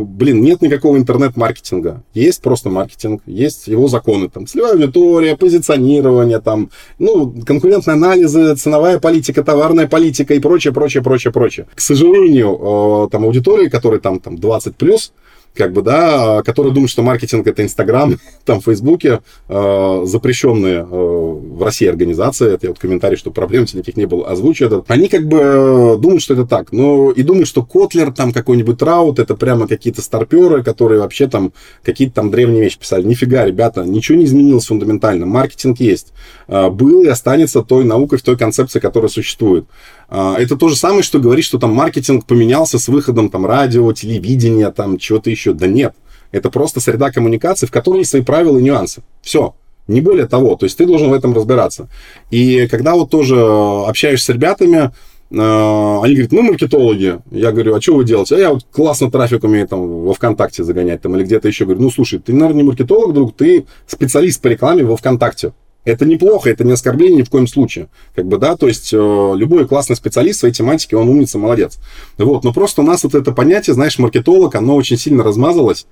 блин, 0.05 0.43
нет 0.43 0.63
никакого 0.63 0.97
интернет-маркетинга. 0.97 2.03
Есть 2.15 2.43
просто 2.43 2.71
маркетинг, 2.71 3.23
есть 3.27 3.69
его 3.69 3.89
законы, 3.89 4.29
там, 4.29 4.47
целевая 4.47 4.73
аудитория, 4.73 5.37
позиционирование, 5.37 6.41
там, 6.41 6.71
ну, 6.99 7.35
конкурентные 7.47 7.95
анализы, 7.95 8.55
ценовая 8.57 8.99
политика, 8.99 9.43
товарная 9.43 9.87
политика 9.87 10.35
и 10.35 10.41
прочее, 10.41 10.73
прочее, 10.73 11.03
прочее, 11.03 11.33
прочее. 11.33 11.67
К 11.75 11.81
сожалению, 11.81 13.07
э, 13.07 13.09
там 13.11 13.25
аудитории, 13.25 13.69
которые 13.69 14.01
там, 14.01 14.21
там 14.21 14.37
20 14.37 14.77
плюс, 14.77 15.13
как 15.55 15.73
бы, 15.73 15.83
да, 15.83 16.43
которые 16.43 16.73
думают, 16.73 16.91
что 16.91 17.03
маркетинг 17.03 17.47
это 17.47 17.63
Инстаграм, 17.63 18.17
там, 18.45 18.61
Фейсбуке, 18.61 19.21
э, 19.49 20.03
запрещенные 20.05 20.79
э, 20.81 20.85
в 20.85 21.63
России 21.63 21.87
организации, 21.87 22.53
это 22.55 22.67
я 22.67 22.71
вот 22.71 22.79
комментарий, 22.79 23.17
что 23.17 23.31
проблем 23.31 23.65
никаких 23.65 23.97
не 23.97 24.07
было, 24.07 24.29
озвучу 24.29 24.67
этот, 24.67 24.91
они 24.91 25.09
как 25.09 25.27
бы 25.27 25.39
э, 25.39 25.97
думают, 25.99 26.23
что 26.23 26.35
это 26.35 26.45
так, 26.45 26.73
но 26.73 27.11
и 27.11 27.23
думают, 27.23 27.49
что 27.49 27.65
Котлер, 27.65 28.13
там, 28.13 28.33
какой-нибудь 28.33 28.79
Траут, 28.79 29.19
это 29.19 29.35
прямо 29.35 29.67
какие-то 29.69 30.03
старперы, 30.03 30.63
которые 30.63 31.01
вообще 31.01 31.27
там 31.27 31.53
какие-то 31.83 32.15
там 32.15 32.31
древние 32.31 32.63
вещи 32.63 32.79
писали. 32.79 33.03
Нифига, 33.03 33.45
ребята, 33.45 33.85
ничего 33.85 34.19
не 34.19 34.25
изменилось 34.25 34.67
фундаментально, 34.67 35.27
маркетинг 35.27 35.81
есть, 35.81 36.13
э, 36.49 36.69
был 36.69 37.05
и 37.05 37.09
останется 37.09 37.63
той 37.63 37.85
наукой, 37.85 38.19
в 38.19 38.23
той 38.23 38.37
концепции, 38.37 38.81
которая 38.81 39.09
существует. 39.09 39.67
Э, 40.15 40.37
это 40.39 40.57
то 40.57 40.69
же 40.69 40.77
самое, 40.77 41.03
что 41.03 41.19
говорить, 41.19 41.45
что 41.45 41.59
там 41.59 41.73
маркетинг 41.73 42.25
поменялся 42.25 42.79
с 42.79 42.87
выходом 42.87 43.31
там 43.31 43.45
радио, 43.45 43.93
телевидения, 43.93 44.71
там 44.71 44.97
чего-то 44.97 45.29
еще. 45.29 45.53
Да 45.53 45.67
нет. 45.67 45.95
Это 46.31 46.51
просто 46.51 46.81
среда 46.81 47.11
коммуникации, 47.11 47.67
в 47.67 47.73
которой 47.73 47.99
есть 47.99 48.11
свои 48.11 48.23
правила 48.23 48.59
и 48.59 48.63
нюансы. 48.63 49.03
Все. 49.23 49.55
Не 49.89 50.01
более 50.01 50.27
того. 50.27 50.55
То 50.55 50.65
есть 50.65 50.79
ты 50.79 50.87
должен 50.87 51.11
в 51.11 51.13
этом 51.13 51.35
разбираться. 51.35 51.89
И 52.31 52.69
когда 52.69 52.95
вот 52.95 53.11
тоже 53.11 53.41
общаешься 53.41 54.27
с 54.27 54.29
ребятами, 54.35 54.93
э, 55.31 56.01
они 56.03 56.15
говорят, 56.15 56.33
мы 56.33 56.43
маркетологи. 56.43 57.19
Я 57.33 57.51
говорю, 57.51 57.75
а 57.75 57.81
что 57.81 57.97
вы 57.97 58.05
делаете? 58.05 58.37
А 58.37 58.39
я 58.39 58.51
вот 58.51 58.65
классно 58.71 59.11
трафик 59.11 59.43
умею 59.43 59.67
там 59.67 60.05
во 60.05 60.15
ВКонтакте 60.15 60.63
загонять 60.63 61.03
там 61.03 61.17
или 61.17 61.25
где-то 61.25 61.49
еще. 61.49 61.65
Говорю, 61.65 61.83
ну 61.83 61.91
слушай, 61.91 62.21
ты, 62.21 62.33
наверное, 62.33 62.63
не 62.63 62.69
маркетолог, 62.69 63.13
друг, 63.13 63.37
ты 63.37 63.67
специалист 63.89 64.41
по 64.41 64.47
рекламе 64.47 64.85
во 64.85 64.97
ВКонтакте. 64.97 65.53
Это 65.85 66.07
неплохо, 66.07 66.51
это 66.51 66.65
не 66.65 66.73
оскорбление 66.73 67.19
ни 67.19 67.23
в 67.23 67.31
коем 67.31 67.47
случае. 67.47 67.89
Как 68.15 68.27
бы, 68.27 68.39
да, 68.39 68.57
то 68.57 68.67
есть 68.67 68.93
э, 68.93 68.97
любой 68.97 69.67
классный 69.69 69.97
специалист 69.97 70.39
в 70.39 70.41
своей 70.41 70.55
тематике, 70.55 70.97
он 70.97 71.09
умница, 71.09 71.39
молодец. 71.39 71.79
Вот, 72.17 72.43
но 72.43 72.53
просто 72.53 72.81
у 72.81 72.85
нас 72.85 73.05
вот 73.05 73.15
это 73.15 73.33
понятие, 73.33 73.75
знаешь, 73.75 73.99
маркетолог, 73.99 74.55
оно 74.55 74.77
очень 74.77 74.97
сильно 74.97 75.23
размазалось. 75.23 75.87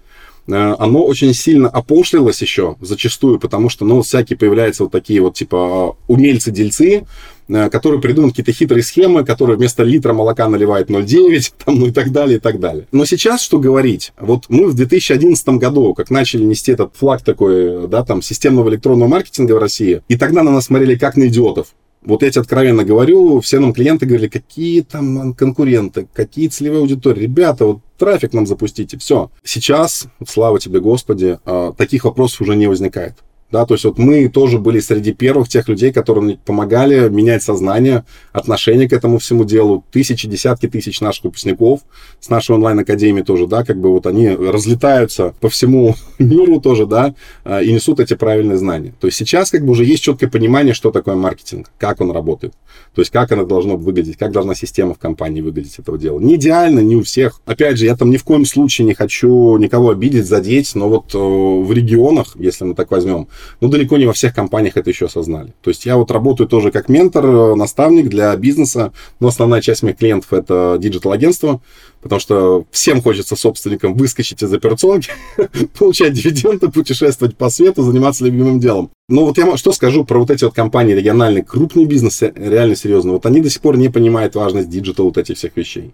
Э, 0.48 0.74
оно 0.78 1.04
очень 1.04 1.34
сильно 1.34 1.68
опошлилось 1.68 2.40
еще 2.40 2.76
зачастую, 2.80 3.38
потому 3.38 3.68
что, 3.68 3.84
ну, 3.84 4.00
всякие 4.00 4.38
появляются 4.38 4.84
вот 4.84 4.92
такие 4.92 5.20
вот, 5.20 5.34
типа, 5.34 5.96
умельцы-дельцы, 6.08 7.04
э, 7.48 7.70
которые 7.70 8.00
придумают 8.00 8.34
какие-то 8.34 8.52
хитрые 8.52 8.82
схемы, 8.82 9.24
которые 9.24 9.56
вместо 9.56 9.82
литра 9.82 10.12
молока 10.12 10.48
наливают 10.48 10.90
0,9, 10.90 11.52
там, 11.64 11.78
ну 11.78 11.86
и 11.86 11.90
так 11.90 12.12
далее, 12.12 12.36
и 12.36 12.40
так 12.40 12.60
далее. 12.60 12.86
Но 12.92 13.04
сейчас 13.04 13.42
что 13.42 13.58
говорить? 13.58 14.12
Вот 14.18 14.46
мы 14.48 14.68
в 14.68 14.74
2011 14.74 15.48
году, 15.48 15.94
как 15.94 16.10
начали 16.10 16.44
нести 16.44 16.72
этот 16.72 16.96
флаг 16.96 17.22
такой, 17.22 17.88
да, 17.88 18.04
там, 18.04 18.22
системного 18.22 18.68
электронного 18.70 19.08
маркетинга 19.08 19.52
в 19.54 19.58
России, 19.58 20.02
и 20.08 20.16
тогда 20.16 20.42
на 20.42 20.50
нас 20.50 20.66
смотрели 20.66 20.96
как 20.96 21.16
на 21.16 21.28
идиотов. 21.28 21.68
Вот 22.04 22.22
я 22.22 22.30
тебе 22.30 22.40
откровенно 22.40 22.84
говорю, 22.84 23.40
все 23.40 23.60
нам 23.60 23.72
клиенты 23.72 24.06
говорили, 24.06 24.28
какие 24.28 24.80
там 24.80 25.34
конкуренты, 25.34 26.08
какие 26.12 26.48
целевые 26.48 26.80
аудитории. 26.80 27.22
Ребята, 27.22 27.64
вот 27.64 27.78
трафик 27.96 28.32
нам 28.32 28.46
запустите, 28.46 28.98
все. 28.98 29.30
Сейчас, 29.44 30.06
слава 30.28 30.58
тебе, 30.58 30.80
Господи, 30.80 31.38
а, 31.44 31.72
таких 31.72 32.04
вопросов 32.04 32.40
уже 32.40 32.56
не 32.56 32.66
возникает. 32.66 33.14
Да, 33.52 33.66
то 33.66 33.74
есть 33.74 33.84
вот 33.84 33.98
мы 33.98 34.28
тоже 34.28 34.58
были 34.58 34.80
среди 34.80 35.12
первых 35.12 35.46
тех 35.46 35.68
людей, 35.68 35.92
которые 35.92 36.38
помогали 36.38 37.10
менять 37.10 37.42
сознание, 37.42 38.04
отношение 38.32 38.88
к 38.88 38.94
этому 38.94 39.18
всему 39.18 39.44
делу. 39.44 39.84
Тысячи, 39.92 40.26
десятки 40.26 40.68
тысяч 40.68 41.02
наших 41.02 41.24
выпускников 41.24 41.80
с 42.18 42.30
нашей 42.30 42.52
онлайн-академии 42.56 43.20
тоже, 43.20 43.46
да, 43.46 43.62
как 43.62 43.78
бы 43.78 43.90
вот 43.90 44.06
они 44.06 44.30
разлетаются 44.30 45.34
по 45.40 45.50
всему 45.50 45.96
миру 46.18 46.62
тоже, 46.62 46.86
да, 46.86 47.14
а, 47.44 47.60
и 47.60 47.70
несут 47.70 48.00
эти 48.00 48.14
правильные 48.14 48.56
знания. 48.56 48.94
То 48.98 49.06
есть 49.06 49.18
сейчас 49.18 49.50
как 49.50 49.66
бы 49.66 49.72
уже 49.72 49.84
есть 49.84 50.02
четкое 50.02 50.30
понимание, 50.30 50.72
что 50.72 50.90
такое 50.90 51.14
маркетинг, 51.14 51.70
как 51.76 52.00
он 52.00 52.10
работает. 52.10 52.54
То 52.94 53.02
есть 53.02 53.10
как 53.10 53.32
оно 53.32 53.44
должно 53.44 53.76
выглядеть, 53.76 54.16
как 54.16 54.32
должна 54.32 54.54
система 54.54 54.94
в 54.94 54.98
компании 54.98 55.42
выглядеть 55.42 55.78
этого 55.78 55.98
дела. 55.98 56.18
Не 56.20 56.36
идеально, 56.36 56.80
не 56.80 56.96
у 56.96 57.02
всех. 57.02 57.42
Опять 57.44 57.76
же, 57.76 57.84
я 57.84 57.96
там 57.96 58.08
ни 58.08 58.16
в 58.16 58.24
коем 58.24 58.46
случае 58.46 58.86
не 58.86 58.94
хочу 58.94 59.58
никого 59.58 59.90
обидеть, 59.90 60.24
задеть, 60.24 60.74
но 60.74 60.88
вот 60.88 61.14
э, 61.14 61.18
в 61.18 61.70
регионах, 61.70 62.34
если 62.38 62.64
мы 62.64 62.74
так 62.74 62.90
возьмем, 62.90 63.28
но 63.60 63.66
ну, 63.66 63.72
далеко 63.72 63.96
не 63.96 64.06
во 64.06 64.12
всех 64.12 64.34
компаниях 64.34 64.76
это 64.76 64.90
еще 64.90 65.06
осознали. 65.06 65.54
То 65.62 65.70
есть 65.70 65.86
я 65.86 65.96
вот 65.96 66.10
работаю 66.10 66.48
тоже 66.48 66.70
как 66.70 66.88
ментор, 66.88 67.24
э, 67.24 67.54
наставник 67.54 68.08
для 68.08 68.34
бизнеса, 68.36 68.92
но 69.20 69.28
основная 69.28 69.60
часть 69.60 69.82
моих 69.82 69.96
клиентов 69.96 70.32
это 70.32 70.76
digital-агентство, 70.78 71.60
потому 72.00 72.20
что 72.20 72.66
всем 72.70 73.00
хочется 73.02 73.36
собственникам 73.36 73.94
выскочить 73.94 74.42
из 74.42 74.52
операционки, 74.52 75.10
получать 75.78 76.12
дивиденды, 76.12 76.68
путешествовать 76.68 77.36
по 77.36 77.50
свету, 77.50 77.82
заниматься 77.82 78.24
любимым 78.24 78.60
делом. 78.60 78.90
Но 79.08 79.24
вот 79.24 79.38
я 79.38 79.56
что 79.56 79.72
скажу 79.72 80.04
про 80.04 80.18
вот 80.18 80.30
эти 80.30 80.44
вот 80.44 80.54
компании 80.54 80.94
региональные, 80.94 81.44
крупный 81.44 81.84
бизнес, 81.84 82.22
э, 82.22 82.32
реально 82.34 82.76
серьезно. 82.76 83.12
Вот 83.12 83.26
они 83.26 83.40
до 83.40 83.50
сих 83.50 83.60
пор 83.62 83.76
не 83.76 83.88
понимают 83.88 84.34
важность 84.34 84.68
digital 84.68 85.06
вот 85.06 85.18
этих 85.18 85.36
всех 85.36 85.56
вещей. 85.56 85.92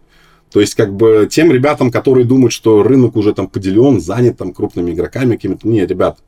То 0.51 0.61
есть, 0.61 0.75
как 0.75 0.95
бы, 0.95 1.29
тем 1.31 1.53
ребятам, 1.53 1.91
которые 1.91 2.25
думают, 2.25 2.53
что 2.53 2.83
рынок 2.83 3.17
уже 3.17 3.35
там 3.35 3.49
поделен, 3.49 4.01
занят 4.01 4.39
там 4.39 4.53
крупными 4.53 4.93
игроками 4.93 5.35
какими-то, 5.35 5.69
не, 5.69 5.85
ребят, 5.85 6.19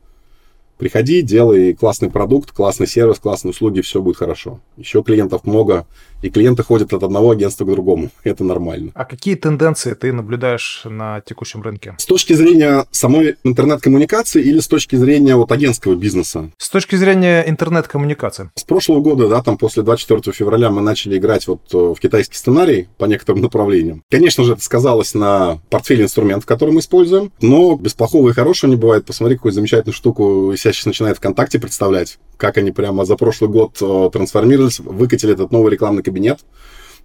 Приходи, 0.80 1.20
делай 1.20 1.74
классный 1.74 2.08
продукт, 2.08 2.52
классный 2.52 2.86
сервис, 2.86 3.18
классные 3.18 3.50
услуги, 3.50 3.82
все 3.82 4.00
будет 4.00 4.16
хорошо. 4.16 4.60
Еще 4.78 5.02
клиентов 5.02 5.44
много, 5.44 5.86
и 6.22 6.30
клиенты 6.30 6.62
ходят 6.62 6.94
от 6.94 7.02
одного 7.02 7.32
агентства 7.32 7.66
к 7.66 7.70
другому. 7.70 8.08
Это 8.24 8.44
нормально. 8.44 8.90
А 8.94 9.04
какие 9.04 9.34
тенденции 9.34 9.92
ты 9.92 10.10
наблюдаешь 10.10 10.80
на 10.86 11.20
текущем 11.20 11.60
рынке? 11.60 11.96
С 11.98 12.06
точки 12.06 12.32
зрения 12.32 12.86
самой 12.92 13.36
интернет-коммуникации 13.44 14.42
или 14.42 14.60
с 14.60 14.68
точки 14.68 14.96
зрения 14.96 15.36
вот 15.36 15.52
агентского 15.52 15.96
бизнеса? 15.96 16.50
С 16.56 16.70
точки 16.70 16.96
зрения 16.96 17.44
интернет-коммуникации. 17.46 18.50
С 18.54 18.64
прошлого 18.64 19.02
года, 19.02 19.28
да, 19.28 19.42
там 19.42 19.58
после 19.58 19.82
24 19.82 20.34
февраля 20.34 20.70
мы 20.70 20.80
начали 20.80 21.18
играть 21.18 21.46
вот 21.46 21.60
э, 21.74 21.76
в 21.76 22.00
китайский 22.00 22.36
сценарий 22.36 22.88
по 22.96 23.04
некоторым 23.04 23.42
направлениям. 23.42 24.02
Конечно 24.10 24.44
же, 24.44 24.54
это 24.54 24.62
сказалось 24.62 25.12
на 25.12 25.58
портфеле 25.68 26.04
инструментов, 26.04 26.46
который 26.46 26.72
мы 26.72 26.80
используем, 26.80 27.32
но 27.42 27.76
без 27.76 27.92
плохого 27.92 28.30
и 28.30 28.32
хорошего 28.32 28.70
не 28.70 28.76
бывает. 28.76 29.04
Посмотри, 29.04 29.36
какую 29.36 29.52
замечательную 29.52 29.94
штуку 29.94 30.54
себя 30.56 30.69
сейчас 30.72 30.86
начинает 30.86 31.16
ВКонтакте 31.18 31.58
представлять, 31.58 32.18
как 32.36 32.56
они 32.56 32.70
прямо 32.70 33.04
за 33.04 33.16
прошлый 33.16 33.50
год 33.50 33.76
э, 33.80 34.10
трансформировались, 34.12 34.80
выкатили 34.80 35.32
этот 35.32 35.52
новый 35.52 35.72
рекламный 35.72 36.02
кабинет, 36.02 36.40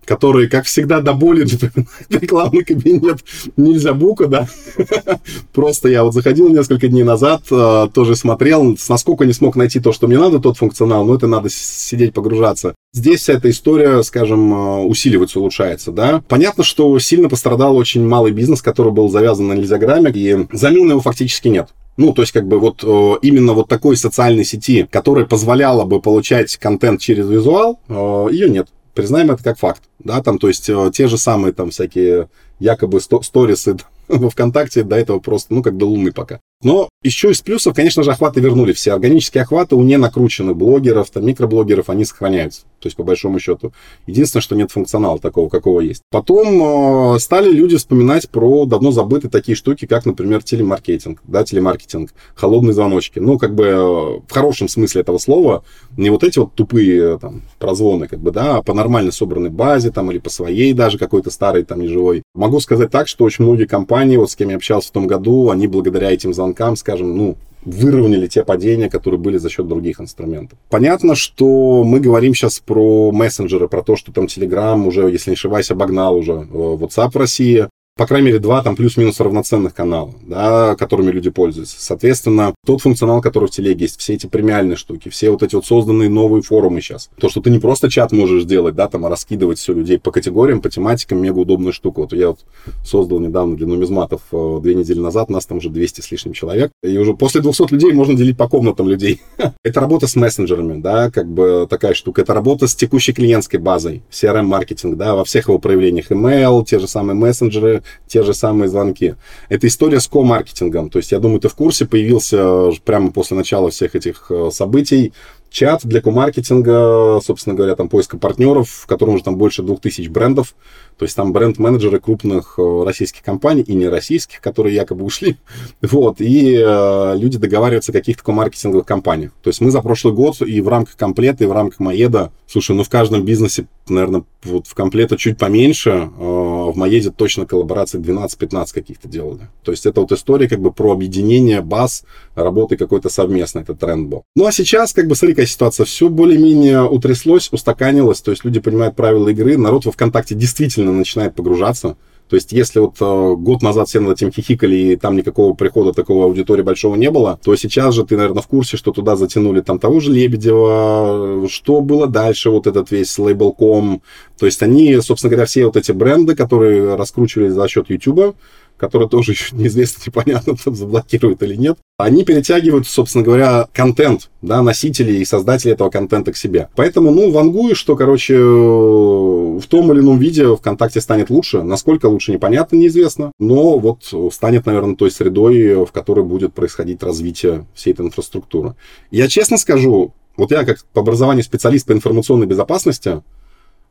который, 0.05 0.47
как 0.47 0.65
всегда, 0.65 1.01
до 1.01 1.13
боли 1.13 1.45
рекламный 2.09 2.63
кабинет 2.63 3.19
нельзя 3.57 3.93
бука, 3.93 4.27
да. 4.27 4.47
Просто 5.53 5.89
я 5.89 6.03
вот 6.03 6.13
заходил 6.13 6.49
несколько 6.49 6.87
дней 6.87 7.03
назад, 7.03 7.43
э, 7.51 7.89
тоже 7.93 8.15
смотрел, 8.15 8.77
насколько 8.87 9.25
не 9.25 9.33
смог 9.33 9.55
найти 9.55 9.79
то, 9.79 9.91
что 9.91 10.07
мне 10.07 10.17
надо, 10.17 10.39
тот 10.39 10.57
функционал, 10.57 11.05
но 11.05 11.15
это 11.15 11.27
надо 11.27 11.49
сидеть, 11.49 12.13
погружаться. 12.13 12.75
Здесь 12.93 13.21
вся 13.21 13.33
эта 13.33 13.49
история, 13.49 14.03
скажем, 14.03 14.53
э, 14.53 14.83
усиливается, 14.85 15.39
улучшается, 15.39 15.91
да. 15.91 16.23
Понятно, 16.27 16.63
что 16.63 16.97
сильно 16.99 17.27
пострадал 17.27 17.75
очень 17.75 18.05
малый 18.07 18.31
бизнес, 18.31 18.61
который 18.61 18.91
был 18.91 19.09
завязан 19.09 19.47
на 19.47 19.53
нельзяграмме, 19.53 20.11
и 20.11 20.47
замены 20.51 20.91
его 20.91 21.01
фактически 21.01 21.47
нет. 21.47 21.69
Ну, 21.97 22.13
то 22.13 22.21
есть, 22.21 22.33
как 22.33 22.47
бы 22.47 22.59
вот 22.59 22.83
э, 22.83 23.13
именно 23.21 23.53
вот 23.53 23.69
такой 23.69 23.95
социальной 23.95 24.43
сети, 24.43 24.87
которая 24.91 25.25
позволяла 25.25 25.85
бы 25.85 26.01
получать 26.01 26.57
контент 26.57 26.99
через 26.99 27.27
визуал, 27.29 27.79
э, 27.87 28.27
ее 28.31 28.49
нет. 28.49 28.67
Признаем 28.93 29.31
это 29.31 29.43
как 29.43 29.57
факт. 29.57 29.83
Да, 29.99 30.21
там, 30.21 30.37
то 30.37 30.47
есть, 30.47 30.69
э, 30.69 30.91
те 30.93 31.07
же 31.07 31.17
самые 31.17 31.53
там 31.53 31.69
всякие 31.69 32.29
якобы 32.59 32.99
сторисы 32.99 33.77
во 34.07 34.29
ВКонтакте 34.29 34.83
до 34.83 34.97
этого 34.97 35.19
просто, 35.19 35.53
ну, 35.53 35.63
как 35.63 35.77
до 35.77 35.85
луны 35.85 36.11
пока. 36.11 36.41
Но 36.65 36.89
еще 37.03 37.29
из 37.29 37.41
плюсов, 37.41 37.75
конечно 37.75 38.01
же, 38.01 38.09
охваты 38.09 38.41
вернули 38.41 38.73
все. 38.73 38.93
Органические 38.93 39.43
охваты 39.43 39.75
у 39.75 39.83
ненакрученных 39.83 40.57
блогеров, 40.57 41.11
там, 41.11 41.23
микроблогеров, 41.23 41.91
они 41.91 42.05
сохраняются. 42.05 42.61
То 42.79 42.87
есть, 42.87 42.97
по 42.97 43.03
большому 43.03 43.39
счету. 43.39 43.71
Единственное, 44.07 44.41
что 44.41 44.55
нет 44.55 44.71
функционала 44.71 45.19
такого, 45.19 45.47
какого 45.47 45.81
есть. 45.81 46.01
Потом 46.09 47.13
э, 47.13 47.19
стали 47.19 47.51
люди 47.51 47.77
вспоминать 47.77 48.31
про 48.31 48.65
давно 48.65 48.91
забытые 48.91 49.29
такие 49.29 49.55
штуки, 49.55 49.85
как, 49.85 50.07
например, 50.07 50.41
телемаркетинг. 50.41 51.21
Да, 51.25 51.43
телемаркетинг, 51.43 52.09
холодные 52.33 52.73
звоночки. 52.73 53.19
Ну, 53.19 53.37
как 53.37 53.53
бы 53.53 53.65
э, 53.65 53.75
в 53.75 54.31
хорошем 54.31 54.67
смысле 54.67 55.01
этого 55.01 55.19
слова. 55.19 55.63
Не 55.97 56.09
вот 56.09 56.23
эти 56.23 56.39
вот 56.39 56.53
тупые 56.55 57.19
там 57.19 57.43
прозвоны, 57.59 58.07
как 58.07 58.19
бы, 58.21 58.31
да, 58.31 58.57
а 58.57 58.63
по 58.63 58.73
нормально 58.73 59.11
собранной 59.11 59.51
базе 59.51 59.91
там 59.91 60.09
или 60.09 60.17
по 60.17 60.31
своей 60.31 60.73
даже 60.73 60.97
какой-то 60.97 61.29
старой 61.29 61.63
там 61.63 61.81
неживой. 61.81 62.23
Могу 62.33 62.59
сказать 62.59 62.89
так, 62.89 63.07
что 63.07 63.23
очень 63.23 63.45
многие 63.45 63.65
компании, 63.65 64.17
вот 64.17 64.31
с 64.31 64.35
кем 64.35 64.49
я 64.49 64.55
общался 64.55 64.87
в 64.87 64.91
том 64.91 65.05
году, 65.05 65.51
они 65.51 65.67
благодаря 65.67 66.09
этим 66.09 66.33
звонкам 66.33 66.54
звонкам, 66.55 66.75
скажем, 66.75 67.17
ну, 67.17 67.35
выровняли 67.65 68.27
те 68.27 68.43
падения, 68.43 68.89
которые 68.89 69.19
были 69.19 69.37
за 69.37 69.49
счет 69.49 69.67
других 69.67 69.99
инструментов. 69.99 70.57
Понятно, 70.69 71.15
что 71.15 71.83
мы 71.83 71.99
говорим 71.99 72.35
сейчас 72.35 72.59
про 72.59 73.11
мессенджеры, 73.11 73.67
про 73.67 73.81
то, 73.81 73.95
что 73.95 74.11
там 74.11 74.25
Telegram 74.25 74.85
уже, 74.85 75.09
если 75.09 75.31
не 75.31 75.35
ошибаюсь, 75.35 75.71
обогнал 75.71 76.15
уже 76.15 76.33
э, 76.33 76.45
WhatsApp 76.45 77.11
в 77.11 77.17
России 77.17 77.67
по 77.97 78.07
крайней 78.07 78.27
мере, 78.27 78.39
два 78.39 78.61
там 78.61 78.75
плюс-минус 78.75 79.21
равноценных 79.21 79.73
канала, 79.73 80.13
да, 80.23 80.75
которыми 80.75 81.11
люди 81.11 81.29
пользуются. 81.29 81.77
Соответственно, 81.79 82.53
тот 82.65 82.81
функционал, 82.81 83.21
который 83.21 83.47
в 83.47 83.51
телеге 83.51 83.85
есть, 83.85 84.01
все 84.01 84.15
эти 84.15 84.27
премиальные 84.27 84.75
штуки, 84.75 85.07
все 85.07 85.29
вот 85.29 85.43
эти 85.43 85.55
вот 85.55 85.65
созданные 85.65 86.09
новые 86.09 86.41
форумы 86.41 86.81
сейчас. 86.81 87.09
То, 87.17 87.29
что 87.29 87.39
ты 87.39 87.49
не 87.49 87.59
просто 87.59 87.89
чат 87.89 88.11
можешь 88.11 88.43
сделать, 88.43 88.75
да, 88.75 88.89
там, 88.89 89.05
а 89.05 89.09
раскидывать 89.09 89.59
все 89.59 89.73
людей 89.73 89.97
по 89.97 90.11
категориям, 90.11 90.59
по 90.59 90.69
тематикам, 90.69 91.21
мега 91.21 91.37
удобная 91.37 91.71
штука. 91.71 92.01
Вот 92.01 92.11
я 92.11 92.29
вот 92.29 92.39
создал 92.83 93.21
недавно 93.21 93.55
для 93.55 93.65
нумизматов 93.65 94.23
э, 94.33 94.59
две 94.61 94.75
недели 94.75 94.99
назад, 94.99 95.29
нас 95.29 95.45
там 95.45 95.59
уже 95.59 95.69
200 95.69 96.01
с 96.01 96.11
лишним 96.11 96.33
человек, 96.33 96.71
и 96.83 96.97
уже 96.97 97.13
после 97.13 97.39
200 97.39 97.71
людей 97.71 97.93
можно 97.93 98.13
делить 98.15 98.35
по 98.35 98.49
комнатам 98.49 98.89
людей. 98.89 99.21
Это 99.63 99.79
работа 99.79 100.07
с 100.07 100.17
мессенджерами, 100.17 100.81
да, 100.81 101.11
как 101.11 101.31
бы 101.31 101.65
такая 101.69 101.93
штука. 101.93 102.23
Это 102.23 102.33
работа 102.33 102.67
с 102.67 102.75
текущей 102.75 103.13
клиентской 103.13 103.61
базой, 103.61 104.03
CRM-маркетинг, 104.11 104.97
да, 104.97 105.15
во 105.15 105.23
всех 105.23 105.47
его 105.47 105.59
проявлениях. 105.59 106.11
Email, 106.11 106.65
те 106.65 106.79
же 106.79 106.89
самые 106.89 107.15
мессенджеры, 107.15 107.83
те 108.07 108.23
же 108.23 108.33
самые 108.33 108.69
звонки. 108.69 109.15
Это 109.49 109.67
история 109.67 109.99
с 109.99 110.07
ко-маркетингом. 110.07 110.89
То 110.89 110.99
есть, 110.99 111.11
я 111.11 111.19
думаю, 111.19 111.39
ты 111.39 111.49
в 111.49 111.55
курсе, 111.55 111.85
появился 111.85 112.71
прямо 112.83 113.11
после 113.11 113.37
начала 113.37 113.69
всех 113.69 113.95
этих 113.95 114.27
э, 114.29 114.49
событий 114.51 115.13
чат 115.55 115.85
для 115.85 116.01
ко-маркетинга, 116.01 117.21
собственно 117.23 117.55
говоря, 117.55 117.77
там 117.77 117.87
поиска 117.87 118.17
партнеров, 118.17 118.69
в 118.69 118.87
котором 118.87 119.15
уже 119.15 119.23
там 119.23 119.37
больше 119.37 119.63
двух 119.63 119.79
тысяч 119.79 120.09
брендов. 120.09 120.53
То 120.97 121.03
есть 121.03 121.15
там 121.15 121.31
бренд-менеджеры 121.33 121.99
крупных 121.99 122.55
э, 122.57 122.83
российских 122.85 123.21
компаний 123.21 123.61
и 123.61 123.73
не 123.73 123.87
российских, 123.87 124.41
которые 124.41 124.75
якобы 124.75 125.05
ушли. 125.05 125.37
Вот, 125.81 126.19
и 126.19 126.57
э, 126.57 127.17
люди 127.17 127.37
договариваются 127.37 127.91
о 127.91 127.93
каких-то 127.93 128.23
ко-маркетинговых 128.23 128.85
компаниях. 128.85 129.31
То 129.43 129.49
есть 129.49 129.61
мы 129.61 129.71
за 129.71 129.81
прошлый 129.81 130.13
год 130.13 130.41
и 130.41 130.59
в 130.59 130.67
рамках 130.67 130.97
комплета, 130.97 131.43
и 131.43 131.47
в 131.47 131.51
рамках 131.51 131.79
Маеда, 131.79 132.31
слушай, 132.47 132.75
ну 132.75 132.83
в 132.83 132.89
каждом 132.89 133.23
бизнесе, 133.23 133.67
наверное, 133.87 134.23
вот 134.43 134.67
в 134.67 134.73
комплета 134.73 135.15
чуть 135.15 135.37
поменьше, 135.37 135.89
э, 135.89 136.07
в 136.19 136.73
Маеде 136.75 137.11
точно 137.11 137.45
коллаборации 137.45 137.99
12-15 137.99 138.73
каких-то 138.73 139.07
делали. 139.07 139.47
То 139.63 139.71
есть 139.71 139.85
это 139.85 140.01
вот 140.01 140.11
история 140.11 140.49
как 140.49 140.59
бы 140.59 140.71
про 140.71 140.91
объединение 140.91 141.61
баз, 141.61 142.03
работы 142.35 142.77
какой-то 142.77 143.09
совместной, 143.09 143.61
это 143.61 143.73
тренд 143.73 144.09
был. 144.09 144.23
Ну 144.35 144.45
а 144.45 144.51
сейчас, 144.51 144.93
как 144.93 145.07
бы, 145.07 145.15
смотри, 145.15 145.44
какая 145.45 145.51
ситуация, 145.51 145.85
все 145.85 146.09
более-менее 146.09 146.83
утряслось, 146.83 147.49
устаканилось, 147.51 148.21
то 148.21 148.31
есть 148.31 148.43
люди 148.45 148.59
понимают 148.59 148.95
правила 148.95 149.29
игры, 149.29 149.57
народ 149.57 149.85
во 149.85 149.91
ВКонтакте 149.91 150.35
действительно 150.35 150.91
начинает 150.91 151.35
погружаться. 151.35 151.95
То 152.27 152.35
есть, 152.35 152.51
если 152.51 152.79
вот 152.79 152.95
э, 152.99 153.35
год 153.37 153.61
назад 153.61 153.87
все 153.87 153.99
над 153.99 154.13
этим 154.13 154.31
хихикали, 154.31 154.75
и 154.75 154.95
там 154.95 155.15
никакого 155.15 155.53
прихода 155.53 155.93
такого 155.93 156.25
аудитории 156.25 156.63
большого 156.63 156.95
не 156.95 157.11
было, 157.11 157.39
то 157.43 157.55
сейчас 157.55 157.93
же 157.93 158.03
ты, 158.03 158.17
наверное, 158.17 158.41
в 158.41 158.47
курсе, 158.47 158.77
что 158.77 158.91
туда 158.91 159.15
затянули 159.15 159.61
там 159.61 159.77
того 159.77 159.99
же 159.99 160.11
Лебедева, 160.11 161.47
что 161.47 161.81
было 161.81 162.07
дальше, 162.07 162.49
вот 162.49 162.65
этот 162.65 162.89
весь 162.89 163.19
лейбл.ком. 163.19 164.01
То 164.39 164.47
есть, 164.47 164.63
они, 164.63 164.99
собственно 165.01 165.29
говоря, 165.29 165.45
все 165.45 165.65
вот 165.65 165.77
эти 165.77 165.91
бренды, 165.91 166.35
которые 166.35 166.95
раскручивались 166.95 167.53
за 167.53 167.67
счет 167.67 167.91
YouTube, 167.91 168.35
который 168.77 169.07
тоже 169.09 169.31
еще 169.31 169.55
неизвестно, 169.55 170.01
непонятно, 170.05 170.55
там 170.63 170.75
заблокируют 170.75 171.41
или 171.43 171.55
нет, 171.55 171.77
они 171.97 172.25
перетягивают, 172.25 172.87
собственно 172.87 173.23
говоря, 173.23 173.67
контент, 173.73 174.29
да, 174.41 174.61
носители 174.61 175.13
и 175.13 175.25
создатели 175.25 175.71
этого 175.71 175.89
контента 175.89 176.33
к 176.33 176.37
себе. 176.37 176.69
Поэтому, 176.75 177.11
ну, 177.11 177.31
вангую, 177.31 177.75
что, 177.75 177.95
короче, 177.95 178.37
в 178.37 179.63
том 179.69 179.91
или 179.93 179.99
ином 180.01 180.19
виде 180.19 180.53
ВКонтакте 180.55 180.99
станет 180.99 181.29
лучше. 181.29 181.63
Насколько 181.63 182.07
лучше, 182.07 182.33
непонятно, 182.33 182.75
неизвестно. 182.75 183.31
Но 183.39 183.79
вот 183.79 184.13
станет, 184.33 184.65
наверное, 184.65 184.95
той 184.95 185.09
средой, 185.09 185.85
в 185.85 185.91
которой 185.91 186.25
будет 186.25 186.53
происходить 186.53 187.01
развитие 187.01 187.65
всей 187.73 187.93
этой 187.93 188.05
инфраструктуры. 188.05 188.75
Я 189.09 189.29
честно 189.29 189.57
скажу, 189.57 190.13
вот 190.35 190.51
я 190.51 190.65
как 190.65 190.83
по 190.93 190.99
образованию 190.99 191.45
специалист 191.45 191.87
по 191.87 191.93
информационной 191.93 192.45
безопасности, 192.45 193.21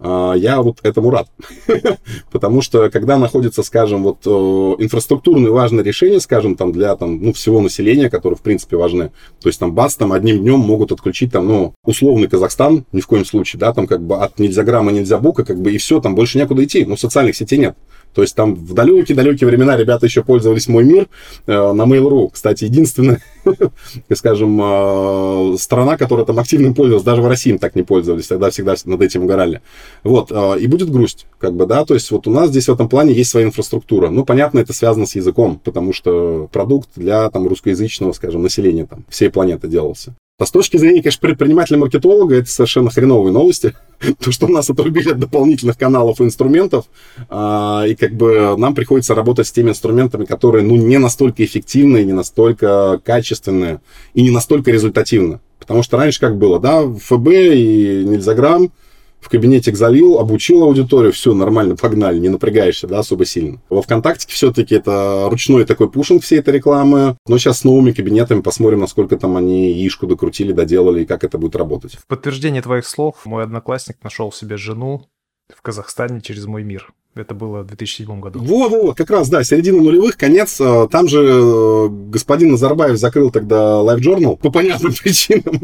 я 0.00 0.60
вот 0.60 0.78
этому 0.82 1.10
рад. 1.10 1.28
Потому 2.32 2.60
что, 2.60 2.90
когда 2.90 3.16
находится, 3.16 3.62
скажем, 3.62 4.02
вот 4.02 4.26
инфраструктурные 4.26 5.52
важные 5.52 5.84
решения, 5.84 6.20
скажем, 6.20 6.56
там 6.56 6.72
для 6.72 6.96
там, 6.96 7.22
ну, 7.22 7.32
всего 7.32 7.60
населения, 7.60 8.10
которые, 8.10 8.36
в 8.36 8.42
принципе, 8.42 8.76
важны, 8.76 9.12
то 9.40 9.48
есть 9.48 9.58
там 9.58 9.72
бац, 9.72 9.94
там 9.94 10.12
одним 10.12 10.38
днем 10.40 10.60
могут 10.60 10.92
отключить 10.92 11.32
там, 11.32 11.46
ну, 11.46 11.74
условный 11.84 12.28
Казахстан, 12.28 12.84
ни 12.92 13.00
в 13.00 13.06
коем 13.06 13.24
случае, 13.24 13.60
да, 13.60 13.72
там 13.72 13.86
как 13.86 14.02
бы 14.02 14.16
от 14.16 14.38
нельзя 14.38 14.62
грамма, 14.62 14.92
нельзя 14.92 15.18
бука, 15.18 15.44
как 15.44 15.60
бы 15.60 15.72
и 15.72 15.78
все, 15.78 16.00
там 16.00 16.14
больше 16.14 16.38
некуда 16.38 16.64
идти, 16.64 16.84
ну, 16.84 16.96
социальных 16.96 17.36
сетей 17.36 17.58
нет. 17.58 17.76
То 18.14 18.22
есть 18.22 18.36
там 18.36 18.54
в 18.54 18.74
далекие-далекие 18.74 19.48
времена 19.48 19.76
ребята 19.76 20.06
еще 20.06 20.22
пользовались 20.22 20.68
«Мой 20.68 20.84
мир» 20.84 21.08
э, 21.46 21.72
на 21.72 21.82
Mail.ru. 21.82 22.30
Кстати, 22.32 22.64
единственная, 22.64 23.20
скажем, 24.14 24.60
э, 24.62 25.56
страна, 25.58 25.96
которая 25.96 26.24
там 26.24 26.38
активно 26.38 26.72
пользовалась, 26.72 27.04
даже 27.04 27.22
в 27.22 27.26
России 27.26 27.50
им 27.50 27.58
так 27.58 27.74
не 27.74 27.82
пользовались, 27.82 28.26
тогда 28.26 28.50
всегда 28.50 28.74
над 28.84 29.02
этим 29.02 29.24
угорали. 29.24 29.62
Вот, 30.02 30.30
э, 30.30 30.60
и 30.60 30.66
будет 30.66 30.90
грусть, 30.90 31.26
как 31.38 31.54
бы, 31.54 31.66
да, 31.66 31.84
то 31.84 31.94
есть 31.94 32.10
вот 32.10 32.26
у 32.26 32.30
нас 32.30 32.50
здесь 32.50 32.68
в 32.68 32.72
этом 32.72 32.88
плане 32.88 33.12
есть 33.12 33.30
своя 33.30 33.46
инфраструктура. 33.46 34.10
Ну, 34.10 34.24
понятно, 34.24 34.58
это 34.58 34.72
связано 34.72 35.06
с 35.06 35.14
языком, 35.14 35.60
потому 35.62 35.92
что 35.92 36.48
продукт 36.52 36.88
для 36.96 37.30
там 37.30 37.46
русскоязычного, 37.46 38.12
скажем, 38.12 38.42
населения 38.42 38.86
там 38.86 39.04
всей 39.08 39.30
планеты 39.30 39.68
делался. 39.68 40.14
А 40.36 40.46
с 40.46 40.50
точки 40.50 40.76
зрения, 40.76 41.00
конечно, 41.00 41.20
предпринимателя-маркетолога, 41.20 42.34
это 42.34 42.50
совершенно 42.50 42.90
хреновые 42.90 43.32
новости. 43.32 43.72
То, 44.18 44.32
что 44.32 44.48
нас 44.48 44.68
отрубили 44.68 45.10
от 45.10 45.20
дополнительных 45.20 45.78
каналов 45.78 46.20
и 46.20 46.24
инструментов, 46.24 46.86
а, 47.28 47.84
и 47.86 47.94
как 47.94 48.14
бы 48.14 48.56
нам 48.58 48.74
приходится 48.74 49.14
работать 49.14 49.46
с 49.46 49.52
теми 49.52 49.70
инструментами, 49.70 50.24
которые, 50.24 50.64
ну, 50.64 50.74
не 50.74 50.98
настолько 50.98 51.44
эффективные, 51.44 52.04
не 52.04 52.12
настолько 52.12 53.00
качественные 53.04 53.80
и 54.14 54.22
не 54.22 54.30
настолько 54.30 54.72
результативны. 54.72 55.38
Потому 55.60 55.84
что 55.84 55.98
раньше 55.98 56.18
как 56.18 56.36
было, 56.36 56.58
да, 56.58 56.82
ФБ 56.82 57.28
и 57.28 58.04
Нильзаграм– 58.04 58.72
в 59.24 59.28
кабинетик 59.28 59.76
залил, 59.76 60.18
обучил 60.18 60.62
аудиторию, 60.62 61.12
все, 61.12 61.32
нормально, 61.32 61.76
погнали, 61.76 62.18
не 62.18 62.28
напрягаешься, 62.28 62.86
да, 62.86 62.98
особо 62.98 63.24
сильно. 63.24 63.60
Во 63.70 63.80
ВКонтакте 63.80 64.26
все-таки 64.28 64.74
это 64.74 65.28
ручной 65.30 65.64
такой 65.64 65.90
пушинг 65.90 66.22
всей 66.22 66.40
этой 66.40 66.54
рекламы, 66.54 67.16
но 67.26 67.38
сейчас 67.38 67.60
с 67.60 67.64
новыми 67.64 67.92
кабинетами 67.92 68.42
посмотрим, 68.42 68.80
насколько 68.80 69.16
там 69.16 69.36
они 69.36 69.72
яишку 69.72 70.06
докрутили, 70.06 70.52
доделали 70.52 71.02
и 71.02 71.06
как 71.06 71.24
это 71.24 71.38
будет 71.38 71.56
работать. 71.56 71.94
В 71.94 72.06
подтверждение 72.06 72.60
твоих 72.60 72.86
слов, 72.86 73.16
мой 73.24 73.42
одноклассник 73.44 73.96
нашел 74.02 74.30
себе 74.30 74.56
жену 74.58 75.06
в 75.52 75.62
Казахстане 75.62 76.20
через 76.20 76.46
мой 76.46 76.62
мир. 76.62 76.92
Это 77.14 77.32
было 77.32 77.62
в 77.62 77.66
2007 77.66 78.18
году. 78.20 78.40
Во-во, 78.42 78.92
как 78.92 79.08
раз, 79.10 79.28
да, 79.28 79.44
середина 79.44 79.80
нулевых, 79.80 80.16
конец. 80.16 80.60
Э, 80.60 80.88
там 80.90 81.06
же 81.06 81.20
э, 81.22 81.88
господин 81.88 82.50
Назарбаев 82.50 82.98
закрыл 82.98 83.30
тогда 83.30 83.56
Live 83.82 84.00
Journal 84.00 84.36
по 84.36 84.50
понятным 84.50 84.92
причинам, 85.02 85.60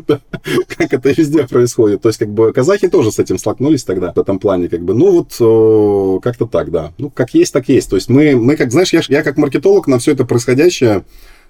как 0.69 0.93
это 0.93 1.11
везде 1.11 1.49
происходит. 1.49 2.03
То 2.03 2.09
есть, 2.09 2.21
как 2.21 2.29
бы, 2.29 2.53
казахи 2.53 2.89
тоже 2.89 3.11
с 3.11 3.19
этим 3.19 3.37
столкнулись 3.37 3.83
тогда 3.83 4.13
в 4.13 4.19
этом 4.19 4.39
плане, 4.39 4.69
как 4.69 4.83
бы, 4.83 4.95
ну 4.95 5.11
вот, 5.11 5.37
э, 5.41 6.21
как-то 6.23 6.47
так, 6.47 6.71
да. 6.71 6.93
Ну, 6.99 7.11
как 7.11 7.35
есть, 7.35 7.53
так 7.53 7.69
есть. 7.69 7.91
То 7.91 7.97
есть, 7.97 8.09
мы, 8.09 8.37
мы 8.37 8.57
как, 8.57 8.71
знаешь, 8.71 8.93
я, 8.93 9.01
я 9.09 9.25
как 9.25 9.37
маркетолог 9.37 9.89
на 9.89 9.99
все 9.99 10.13
это 10.13 10.25
происходящее 10.25 11.05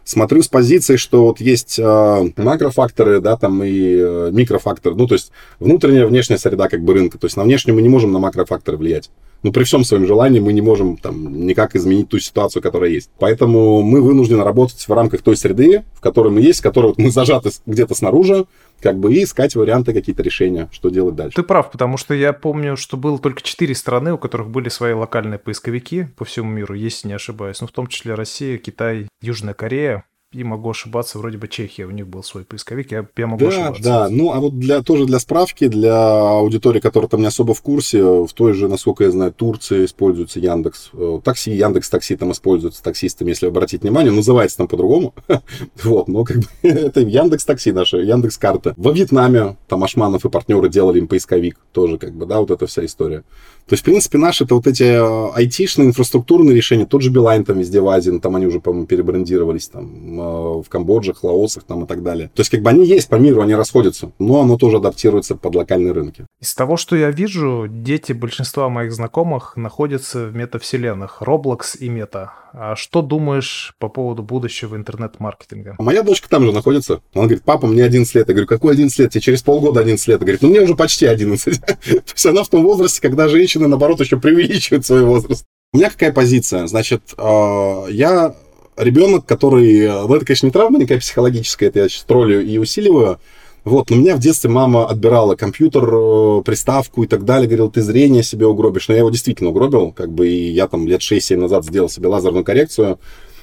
смотрю 0.04 0.42
с 0.42 0.48
позиции, 0.48 0.96
что 0.96 1.26
вот 1.26 1.40
есть 1.40 1.78
э, 1.78 2.30
макрофакторы, 2.36 3.20
да, 3.20 3.36
там 3.36 3.62
и 3.62 3.96
э, 3.98 4.30
микрофакторы, 4.32 4.94
ну, 4.96 5.06
то 5.06 5.14
есть 5.14 5.32
внутренняя, 5.58 6.06
внешняя 6.06 6.38
среда 6.38 6.68
как 6.68 6.82
бы 6.82 6.94
рынка, 6.94 7.18
то 7.18 7.26
есть 7.26 7.36
на 7.36 7.44
внешнюю 7.44 7.76
мы 7.76 7.82
не 7.82 7.88
можем 7.88 8.12
на 8.12 8.18
макрофакторы 8.18 8.76
влиять. 8.76 9.10
Ну, 9.42 9.52
при 9.52 9.64
всем 9.64 9.84
своем 9.84 10.06
желании 10.06 10.38
мы 10.38 10.52
не 10.52 10.60
можем 10.60 10.98
там 10.98 11.46
никак 11.46 11.74
изменить 11.74 12.10
ту 12.10 12.18
ситуацию, 12.18 12.62
которая 12.62 12.90
есть. 12.90 13.10
Поэтому 13.18 13.80
мы 13.80 14.02
вынуждены 14.02 14.44
работать 14.44 14.86
в 14.86 14.92
рамках 14.92 15.22
той 15.22 15.36
среды, 15.36 15.84
в 15.94 16.00
которой 16.00 16.30
мы 16.30 16.42
есть, 16.42 16.60
в 16.60 16.62
которой 16.62 16.88
вот 16.88 16.98
мы 16.98 17.10
зажаты 17.10 17.50
где-то 17.64 17.94
снаружи, 17.94 18.46
как 18.80 18.98
бы 18.98 19.14
и 19.14 19.24
искать 19.24 19.54
варианты, 19.54 19.92
какие-то 19.92 20.22
решения, 20.22 20.68
что 20.72 20.90
делать 20.90 21.14
дальше. 21.14 21.36
Ты 21.36 21.42
прав, 21.42 21.70
потому 21.70 21.96
что 21.96 22.14
я 22.14 22.32
помню, 22.32 22.76
что 22.76 22.96
было 22.96 23.18
только 23.18 23.42
четыре 23.42 23.74
страны, 23.74 24.12
у 24.12 24.18
которых 24.18 24.50
были 24.50 24.68
свои 24.68 24.92
локальные 24.92 25.38
поисковики 25.38 26.08
по 26.16 26.24
всему 26.24 26.50
миру, 26.50 26.74
если 26.74 27.08
не 27.08 27.14
ошибаюсь. 27.14 27.60
Ну, 27.60 27.66
в 27.66 27.72
том 27.72 27.86
числе 27.86 28.14
Россия, 28.14 28.58
Китай, 28.58 29.08
Южная 29.20 29.54
Корея 29.54 30.04
и 30.32 30.44
могу 30.44 30.70
ошибаться, 30.70 31.18
вроде 31.18 31.38
бы 31.38 31.48
Чехия, 31.48 31.86
у 31.86 31.90
них 31.90 32.06
был 32.06 32.22
свой 32.22 32.44
поисковик, 32.44 32.92
я, 32.92 33.04
я 33.16 33.26
могу 33.26 33.40
да, 33.40 33.48
ошибаться. 33.48 33.82
Да, 33.82 34.08
ну 34.08 34.32
а 34.32 34.38
вот 34.38 34.60
для, 34.60 34.80
тоже 34.80 35.04
для 35.04 35.18
справки, 35.18 35.66
для 35.66 36.30
аудитории, 36.38 36.78
которая 36.78 37.08
там 37.08 37.20
не 37.20 37.26
особо 37.26 37.52
в 37.52 37.60
курсе, 37.62 38.00
в 38.00 38.32
той 38.32 38.52
же, 38.52 38.68
насколько 38.68 39.02
я 39.02 39.10
знаю, 39.10 39.32
Турции 39.32 39.84
используется 39.84 40.38
Яндекс, 40.38 40.90
э, 40.92 41.20
такси, 41.24 41.50
Яндекс 41.50 41.90
Такси 41.90 42.14
там 42.14 42.30
используется 42.30 42.80
таксистами, 42.80 43.30
если 43.30 43.48
обратить 43.48 43.82
внимание, 43.82 44.12
называется 44.12 44.58
там 44.58 44.68
по-другому, 44.68 45.14
вот, 45.82 46.06
но 46.06 46.22
как 46.22 46.36
бы 46.36 46.44
это 46.62 47.00
Яндекс 47.00 47.44
Такси 47.44 47.72
наша, 47.72 47.96
Яндекс 47.96 48.38
Карта. 48.38 48.74
Во 48.76 48.92
Вьетнаме 48.92 49.56
там 49.66 49.82
Ашманов 49.82 50.24
и 50.24 50.28
партнеры 50.28 50.68
делали 50.68 51.00
им 51.00 51.08
поисковик, 51.08 51.58
тоже 51.72 51.98
как 51.98 52.14
бы, 52.14 52.26
да, 52.26 52.38
вот 52.38 52.52
эта 52.52 52.68
вся 52.68 52.84
история. 52.84 53.24
То 53.66 53.74
есть, 53.74 53.82
в 53.82 53.84
принципе, 53.84 54.18
наши 54.18 54.44
это 54.44 54.54
вот 54.54 54.68
эти 54.68 54.84
э, 54.84 55.32
айтишные, 55.34 55.88
инфраструктурные 55.88 56.54
решения, 56.54 56.86
тот 56.86 57.02
же 57.02 57.10
Билайн 57.10 57.44
там 57.44 57.58
везде 57.58 57.80
в 57.80 57.88
Азии, 57.88 58.10
ну, 58.10 58.20
там 58.20 58.36
они 58.36 58.46
уже, 58.46 58.60
по-моему, 58.60 58.86
перебрендировались 58.86 59.66
там 59.66 60.19
в 60.20 60.68
Камбодже, 60.68 61.14
Лаосах 61.22 61.64
там 61.64 61.84
и 61.84 61.86
так 61.86 62.02
далее. 62.02 62.30
То 62.34 62.40
есть 62.40 62.50
как 62.50 62.62
бы 62.62 62.70
они 62.70 62.86
есть 62.86 63.08
по 63.08 63.16
миру, 63.16 63.42
они 63.42 63.54
расходятся, 63.54 64.12
но 64.18 64.40
оно 64.40 64.56
тоже 64.56 64.78
адаптируется 64.78 65.36
под 65.36 65.54
локальные 65.54 65.92
рынки. 65.92 66.26
Из 66.40 66.54
того, 66.54 66.76
что 66.76 66.96
я 66.96 67.10
вижу, 67.10 67.66
дети 67.68 68.12
большинства 68.12 68.68
моих 68.68 68.92
знакомых 68.92 69.56
находятся 69.56 70.26
в 70.26 70.34
метавселенных 70.34 71.22
Roblox 71.22 71.78
и 71.78 71.88
Мета. 71.88 72.32
А 72.52 72.74
что 72.74 73.00
думаешь 73.02 73.74
по 73.78 73.88
поводу 73.88 74.22
будущего 74.22 74.76
интернет-маркетинга? 74.76 75.76
Моя 75.78 76.02
дочка 76.02 76.28
там 76.28 76.44
же 76.44 76.52
находится. 76.52 77.00
Она 77.14 77.24
говорит, 77.24 77.42
папа, 77.44 77.66
мне 77.66 77.84
11 77.84 78.14
лет. 78.14 78.28
Я 78.28 78.34
говорю, 78.34 78.48
какой 78.48 78.72
11 78.72 78.98
лет? 78.98 79.10
Тебе 79.12 79.20
через 79.20 79.42
полгода 79.42 79.80
11 79.80 80.08
лет. 80.08 80.16
Она 80.16 80.24
говорит, 80.24 80.42
ну 80.42 80.48
мне 80.48 80.60
уже 80.60 80.74
почти 80.74 81.06
11. 81.06 81.60
То 81.64 81.76
есть 81.88 82.26
она 82.26 82.42
в 82.42 82.48
том 82.48 82.64
возрасте, 82.64 83.00
когда 83.00 83.28
женщины, 83.28 83.68
наоборот, 83.68 84.00
еще 84.00 84.18
преувеличивают 84.18 84.84
свой 84.84 85.04
возраст. 85.04 85.44
У 85.72 85.78
меня 85.78 85.90
какая 85.90 86.12
позиция? 86.12 86.66
Значит, 86.66 87.14
э, 87.16 87.84
я 87.90 88.34
ребенок, 88.82 89.26
который... 89.26 89.88
Ну, 89.88 90.14
это, 90.14 90.24
конечно, 90.24 90.46
не 90.46 90.52
травма 90.52 90.78
никакая 90.78 91.00
психологическая, 91.00 91.68
это 91.68 91.80
я 91.80 91.88
сейчас 91.88 92.04
троллю 92.04 92.44
и 92.44 92.58
усиливаю. 92.58 93.18
Вот, 93.64 93.90
но 93.90 93.96
меня 93.96 94.16
в 94.16 94.20
детстве 94.20 94.48
мама 94.48 94.86
отбирала 94.86 95.34
компьютер, 95.34 95.84
э, 95.84 96.42
приставку 96.44 97.02
и 97.02 97.06
так 97.06 97.24
далее, 97.24 97.46
говорил, 97.46 97.70
ты 97.70 97.82
зрение 97.82 98.22
себе 98.22 98.46
угробишь. 98.46 98.88
Но 98.88 98.94
я 98.94 99.00
его 99.00 99.10
действительно 99.10 99.50
угробил, 99.50 99.92
как 99.92 100.10
бы, 100.10 100.28
и 100.28 100.50
я 100.50 100.66
там 100.66 100.86
лет 100.88 101.02
6-7 101.02 101.36
назад 101.36 101.64
сделал 101.64 101.90
себе 101.90 102.08
лазерную 102.08 102.44
коррекцию. 102.44 102.98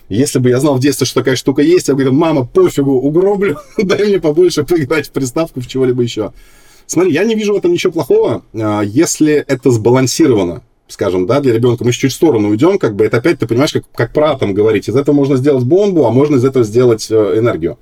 Если 0.10 0.40
бы 0.40 0.50
я 0.50 0.60
знал 0.60 0.76
в 0.76 0.80
детстве, 0.80 1.06
что 1.06 1.20
такая 1.20 1.36
штука 1.36 1.62
есть, 1.62 1.88
я 1.88 1.94
бы 1.94 2.00
говорил, 2.00 2.18
мама, 2.18 2.46
пофигу, 2.46 2.94
угроблю, 2.94 3.60
дай 3.78 4.08
мне 4.08 4.20
побольше 4.20 4.64
поиграть 4.64 5.08
в 5.08 5.12
приставку, 5.12 5.62
в 5.62 5.68
чего-либо 5.68 6.02
еще. 6.02 6.34
Смотри, 6.88 7.12
я 7.12 7.24
не 7.24 7.36
вижу 7.36 7.54
в 7.54 7.58
этом 7.58 7.74
ничего 7.74 7.92
плохого, 7.92 8.44
а, 8.54 8.82
если 8.82 9.34
это 9.34 9.70
сбалансировано. 9.70 10.64
Скажем, 10.88 11.26
да, 11.28 11.40
для 11.40 11.54
ребенка, 11.54 11.84
мы 11.84 11.92
чуть-чуть 11.92 12.12
в 12.12 12.16
сторону 12.16 12.50
уйдем, 12.50 12.80
как 12.80 12.96
бы 12.96 13.06
это 13.06 13.18
опять, 13.18 13.40
ты 13.40 13.48
понимаешь, 13.48 13.74
как, 13.74 13.84
как 13.94 14.14
про 14.14 14.32
атом 14.32 14.54
говорить. 14.54 14.90
Из 14.90 14.96
этого 14.96 15.16
можно 15.16 15.38
сделать 15.38 15.64
бомбу, 15.64 16.06
а 16.06 16.12
можно 16.12 16.36
из 16.38 16.46
этого 16.46 16.66
сделать 16.66 17.08
э, 17.10 17.38
энергию. 17.38 17.78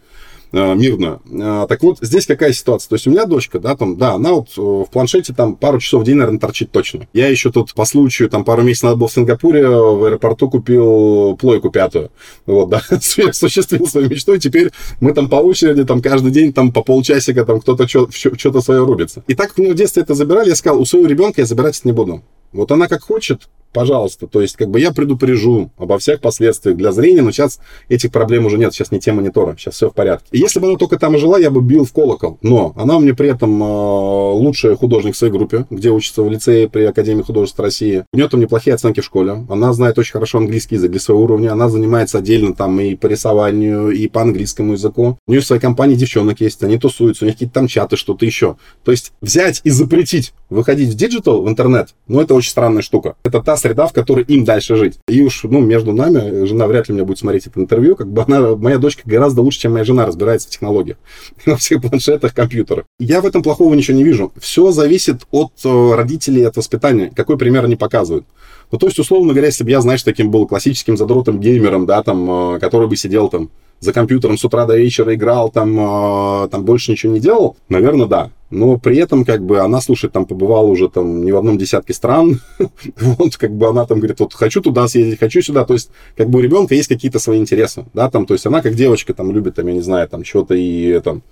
Э, 0.58 0.74
мирную. 0.74 1.22
Э, 1.30 1.65
так 1.68 1.84
вот, 1.84 1.98
здесь 2.00 2.26
какая 2.26 2.54
ситуация? 2.54 2.88
То 2.88 2.96
есть 2.96 3.08
у 3.08 3.10
меня 3.12 3.26
дочка, 3.26 3.60
да, 3.60 3.76
там, 3.76 3.98
да, 3.98 4.13
она 4.13 4.32
вот 4.32 4.56
в 4.56 4.86
планшете 4.86 5.34
там 5.34 5.58
пару 5.58 5.80
часов 5.80 6.04
в 6.04 6.06
день, 6.06 6.15
наверное, 6.15 6.39
торчит 6.39 6.72
точно. 6.72 7.10
Я 7.12 7.28
еще 7.28 7.52
тут 7.52 7.74
по 7.74 7.84
случаю, 7.84 8.30
там, 8.30 8.46
пару 8.46 8.62
месяцев 8.62 8.84
назад 8.84 9.00
был 9.00 9.08
в 9.08 9.12
Сингапуре, 9.12 9.68
в 9.68 10.06
аэропорту 10.06 10.50
купил 10.50 11.36
плойку 11.36 11.72
пятую. 11.72 12.10
Вот, 12.46 12.70
да, 12.70 12.82
осуществил 12.89 13.86
свою 13.86 14.08
мечту, 14.08 14.34
и 14.34 14.39
теперь 14.39 14.72
мы 15.02 15.13
там 15.13 15.28
по 15.28 15.36
очереди, 15.36 15.84
там, 15.84 16.02
каждый 16.02 16.32
день, 16.32 16.54
там, 16.54 16.72
по 16.72 16.84
полчасика, 16.84 17.44
там, 17.44 17.60
кто-то 17.60 17.86
что-то 17.88 18.62
свое 18.62 18.86
рубится. 18.86 19.24
И 19.28 19.36
так 19.36 19.58
мне 19.58 19.74
в 19.74 19.76
детстве 19.76 20.04
это 20.04 20.13
забирали, 20.13 20.50
я 20.50 20.56
сказал, 20.56 20.80
у 20.80 20.86
своего 20.86 21.08
ребенка 21.08 21.41
я 21.41 21.46
забирать 21.46 21.78
это 21.78 21.88
не 21.88 21.91
буду. 21.91 22.24
Вот 22.56 22.72
она 22.72 22.88
как 22.88 23.04
хочет, 23.04 23.50
пожалуйста. 23.76 24.26
То 24.26 24.41
есть, 24.41 24.56
как 24.56 24.70
бы 24.70 24.80
я 24.80 24.91
предупрежу 24.91 25.70
обо 25.78 26.00
всех 26.00 26.22
последствиях 26.22 26.78
для 26.78 26.91
зрения, 26.94 27.22
но 27.22 27.32
сейчас 27.32 27.60
этих 27.89 28.12
проблем 28.12 28.46
уже 28.46 28.58
нет, 28.58 28.74
сейчас 28.74 28.91
не 28.91 29.00
те 29.00 29.12
монитора, 29.12 29.56
сейчас 29.58 29.76
все 29.76 29.89
в 29.89 29.94
порядке. 29.94 30.28
И 30.32 30.39
если 30.39 30.60
бы 30.60 30.68
она 30.68 30.78
только 30.78 30.98
там 30.98 31.18
жила, 31.18 31.38
я 31.38 31.52
бы 31.52 31.62
бил 31.62 31.84
в 31.84 31.91
колокол. 31.91 32.39
Но 32.41 32.74
она 32.78 32.98
меня 32.98 33.13
при 33.13 33.30
этом 33.30 33.62
э, 33.62 33.65
лучший 33.65 34.76
художник 34.78 35.13
в 35.13 35.18
своей 35.18 35.34
группе, 35.34 35.65
где 35.70 35.89
учится 35.89 36.24
в 36.24 36.32
лицее 36.32 36.70
при 36.70 36.84
Академии 36.84 37.22
художеств 37.22 37.60
России. 37.60 38.06
У 38.13 38.18
нее 38.18 38.30
там 38.30 38.39
неплохие 38.39 38.74
оценки 38.74 39.02
в 39.02 39.06
школе. 39.06 39.46
Она 39.50 39.74
знает 39.74 40.00
очень 40.00 40.13
хорошо 40.13 40.38
английский 40.38 40.76
язык 40.76 40.91
для 40.91 41.02
своего 41.02 41.24
уровня. 41.24 41.52
Она 41.52 41.68
занимается 41.68 42.20
отдельно 42.20 42.54
там 42.54 42.80
и 42.80 42.96
по 42.96 43.08
рисованию, 43.08 43.89
и 43.89 44.08
по 44.08 44.22
английскому 44.22 44.74
языку. 44.74 45.18
У 45.28 45.32
нее 45.32 45.41
в 45.41 45.46
своей 45.46 45.62
компании 45.62 45.96
девчонок 45.96 46.39
есть, 46.39 46.63
они 46.63 46.78
тусуются, 46.78 47.26
у 47.26 47.28
них 47.28 47.36
какие-то 47.36 47.56
там 47.56 47.68
чаты, 47.68 47.98
что-то 47.98 48.26
еще. 48.26 48.56
То 48.86 48.91
есть 48.91 49.12
взять 49.22 49.60
и 49.65 49.70
запретить 49.70 50.34
выходить 50.50 50.89
в 50.89 50.96
digital, 50.95 51.41
в 51.41 51.50
интернет, 51.50 51.89
ну, 52.08 52.22
это 52.22 52.34
очень 52.36 52.44
странная 52.49 52.81
штука. 52.81 53.15
Это 53.23 53.41
та 53.41 53.58
среда, 53.58 53.88
в 53.88 53.93
которой 53.93 54.23
им 54.25 54.43
дальше 54.43 54.75
жить. 54.75 54.99
И 55.08 55.21
уж, 55.21 55.43
ну, 55.43 55.62
между 55.62 55.93
нами, 55.93 56.45
жена 56.45 56.67
вряд 56.67 56.88
ли 56.88 56.95
меня 56.95 57.05
будет 57.05 57.19
смотреть 57.19 57.47
это 57.47 57.60
интервью, 57.60 57.95
как 57.95 58.12
бы 58.12 58.23
она, 58.23 58.55
моя 58.55 58.77
дочка 58.77 59.03
гораздо 59.05 59.41
лучше, 59.41 59.60
чем 59.60 59.73
моя 59.73 59.84
жена 59.84 60.05
разбирается 60.05 60.47
в 60.47 60.51
технологиях, 60.51 60.97
на 61.45 61.55
всех 61.58 61.81
планшетах, 61.81 62.34
компьютерах. 62.34 62.86
Я 62.99 63.21
в 63.21 63.25
этом 63.25 63.43
плохого 63.43 63.73
ничего 63.73 63.97
не 63.97 64.03
вижу. 64.03 64.31
Все 64.39 64.71
зависит 64.71 65.25
от 65.31 65.53
э, 65.63 65.93
родителей, 65.95 66.43
от 66.43 66.58
воспитания, 66.58 67.12
какой 67.15 67.38
пример 67.38 67.65
они 67.65 67.75
показывают. 67.75 68.25
Ну, 68.71 68.77
то 68.77 68.88
есть, 68.88 68.99
условно 68.99 69.34
говоря, 69.34 69.47
если 69.47 69.63
бы 69.63 69.69
я, 69.69 69.81
знаешь, 69.81 70.03
таким 70.03 70.31
был 70.31 70.47
классическим 70.47 70.97
задротом 70.97 71.39
геймером, 71.39 71.86
да, 71.86 72.03
там, 72.03 72.55
э, 72.55 72.60
который 72.60 72.88
бы 72.88 72.95
сидел 72.95 73.29
там 73.29 73.49
за 73.86 73.93
компьютером 73.93 74.38
с 74.38 74.43
утра 74.43 74.65
до 74.65 74.76
вечера 74.78 75.13
играл, 75.13 75.50
там, 75.50 75.80
э, 75.80 76.50
там 76.50 76.65
больше 76.65 76.91
ничего 76.91 77.13
не 77.13 77.19
делал, 77.19 77.56
наверное, 77.69 78.08
да. 78.08 78.32
Но 78.50 78.78
при 78.78 78.98
этом, 78.98 79.26
как 79.26 79.43
бы, 79.43 79.60
она, 79.60 79.82
слушай, 79.82 80.10
там 80.10 80.26
побывала 80.26 80.67
уже 80.67 80.89
там 80.89 81.24
не 81.24 81.32
в 81.32 81.38
одном 81.38 81.58
десятке 81.58 81.93
стран. 81.93 82.41
вот, 83.00 83.38
как 83.38 83.52
бы 83.52 83.67
она 83.67 83.86
там 83.86 84.00
говорит, 84.00 84.19
вот 84.19 84.34
хочу 84.34 84.62
туда 84.62 84.88
съездить, 84.88 85.19
хочу 85.19 85.41
сюда. 85.41 85.65
То 85.65 85.74
есть, 85.74 85.89
как 86.15 86.30
бы 86.30 86.39
у 86.39 86.41
ребенка 86.41 86.76
есть 86.76 86.89
какие-то 86.89 87.19
свои 87.19 87.39
интересы, 87.39 87.86
да, 87.93 88.10
там, 88.10 88.26
то 88.26 88.34
есть 88.34 88.45
она 88.45 88.62
как 88.62 88.76
девочка 88.76 89.13
там 89.13 89.32
любит, 89.32 89.56
там, 89.56 89.67
я 89.67 89.74
не 89.74 89.82
знаю, 89.82 90.08
там, 90.08 90.24
что-то 90.24 90.54
и 90.54 91.00
там, 91.00 91.24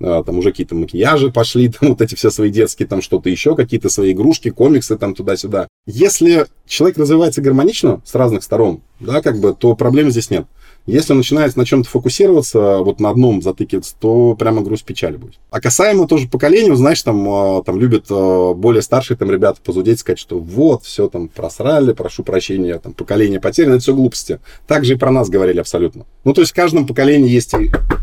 а, 0.00 0.24
там 0.24 0.38
уже 0.38 0.50
какие-то 0.50 0.74
макияжи 0.74 1.30
пошли, 1.30 1.68
там 1.80 1.90
вот 1.90 2.00
эти 2.00 2.14
все 2.14 2.30
свои 2.30 2.50
детские, 2.50 2.88
там 2.88 3.02
что-то 3.02 3.28
еще, 3.28 3.54
какие-то 3.54 3.88
свои 3.88 4.12
игрушки, 4.12 4.50
комиксы 4.50 4.96
там 4.96 5.14
туда-сюда. 5.14 5.68
Если 5.86 6.46
человек 6.66 6.98
развивается 6.98 7.42
гармонично 7.42 8.00
с 8.04 8.14
разных 8.14 8.42
сторон, 8.42 8.80
да, 9.00 9.22
как 9.22 9.38
бы, 9.38 9.54
то 9.54 9.74
проблем 9.76 10.10
здесь 10.10 10.30
нет. 10.30 10.46
Если 10.86 11.12
он 11.12 11.18
начинает 11.18 11.54
на 11.56 11.64
чем-то 11.64 11.88
фокусироваться, 11.88 12.78
вот 12.78 12.98
на 12.98 13.10
одном 13.10 13.40
затыкиваться, 13.40 13.94
то 14.00 14.34
прямо 14.34 14.62
грусть 14.62 14.84
печали 14.84 15.16
будет. 15.16 15.38
А 15.50 15.60
касаемо 15.60 16.08
тоже 16.08 16.28
поколению, 16.28 16.74
знаешь, 16.74 17.00
там, 17.02 17.24
а, 17.28 17.62
там 17.62 17.78
любят 17.78 18.06
а, 18.10 18.52
более 18.52 18.82
старшие 18.82 19.16
там 19.16 19.30
ребята 19.30 19.60
позудеть, 19.62 20.00
сказать, 20.00 20.18
что 20.18 20.40
вот, 20.40 20.82
все 20.82 21.08
там 21.08 21.28
просрали, 21.28 21.92
прошу 21.92 22.24
прощения, 22.24 22.80
там, 22.80 22.94
поколение 22.94 23.38
потеряно, 23.38 23.74
это 23.74 23.82
все 23.82 23.94
глупости. 23.94 24.40
Так 24.66 24.84
же 24.84 24.94
и 24.94 24.96
про 24.96 25.12
нас 25.12 25.28
говорили 25.28 25.60
абсолютно. 25.60 26.04
Ну, 26.24 26.34
то 26.34 26.40
есть 26.40 26.50
в 26.52 26.56
каждом 26.56 26.84
поколении 26.84 27.30
есть, 27.30 27.54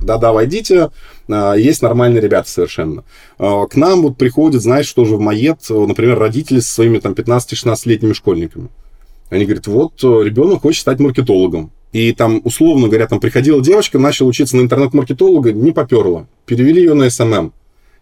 да-да, 0.01 0.31
войдите, 0.31 0.91
а, 1.27 1.55
есть 1.55 1.81
нормальные 1.81 2.21
ребята 2.21 2.49
совершенно. 2.49 3.03
К 3.37 3.69
нам 3.75 4.03
вот 4.03 4.15
приходят, 4.15 4.61
знаешь, 4.61 4.91
тоже 4.93 5.17
в 5.17 5.19
Маед, 5.19 5.69
например, 5.69 6.17
родители 6.17 6.61
со 6.61 6.75
своими 6.75 6.99
там 6.99 7.11
15-16-летними 7.11 8.13
школьниками. 8.13 8.69
Они 9.29 9.43
говорят, 9.43 9.67
вот 9.67 10.01
ребенок 10.01 10.61
хочет 10.61 10.81
стать 10.81 10.99
маркетологом. 10.99 11.71
И 11.91 12.13
там, 12.13 12.41
условно 12.43 12.87
говоря, 12.87 13.07
там 13.07 13.19
приходила 13.19 13.63
девочка, 13.63 13.97
начала 13.97 14.27
учиться 14.27 14.55
на 14.55 14.61
интернет-маркетолога, 14.61 15.51
не 15.51 15.71
поперла. 15.71 16.27
Перевели 16.45 16.81
ее 16.81 16.93
на 16.93 17.09
SMM. 17.09 17.51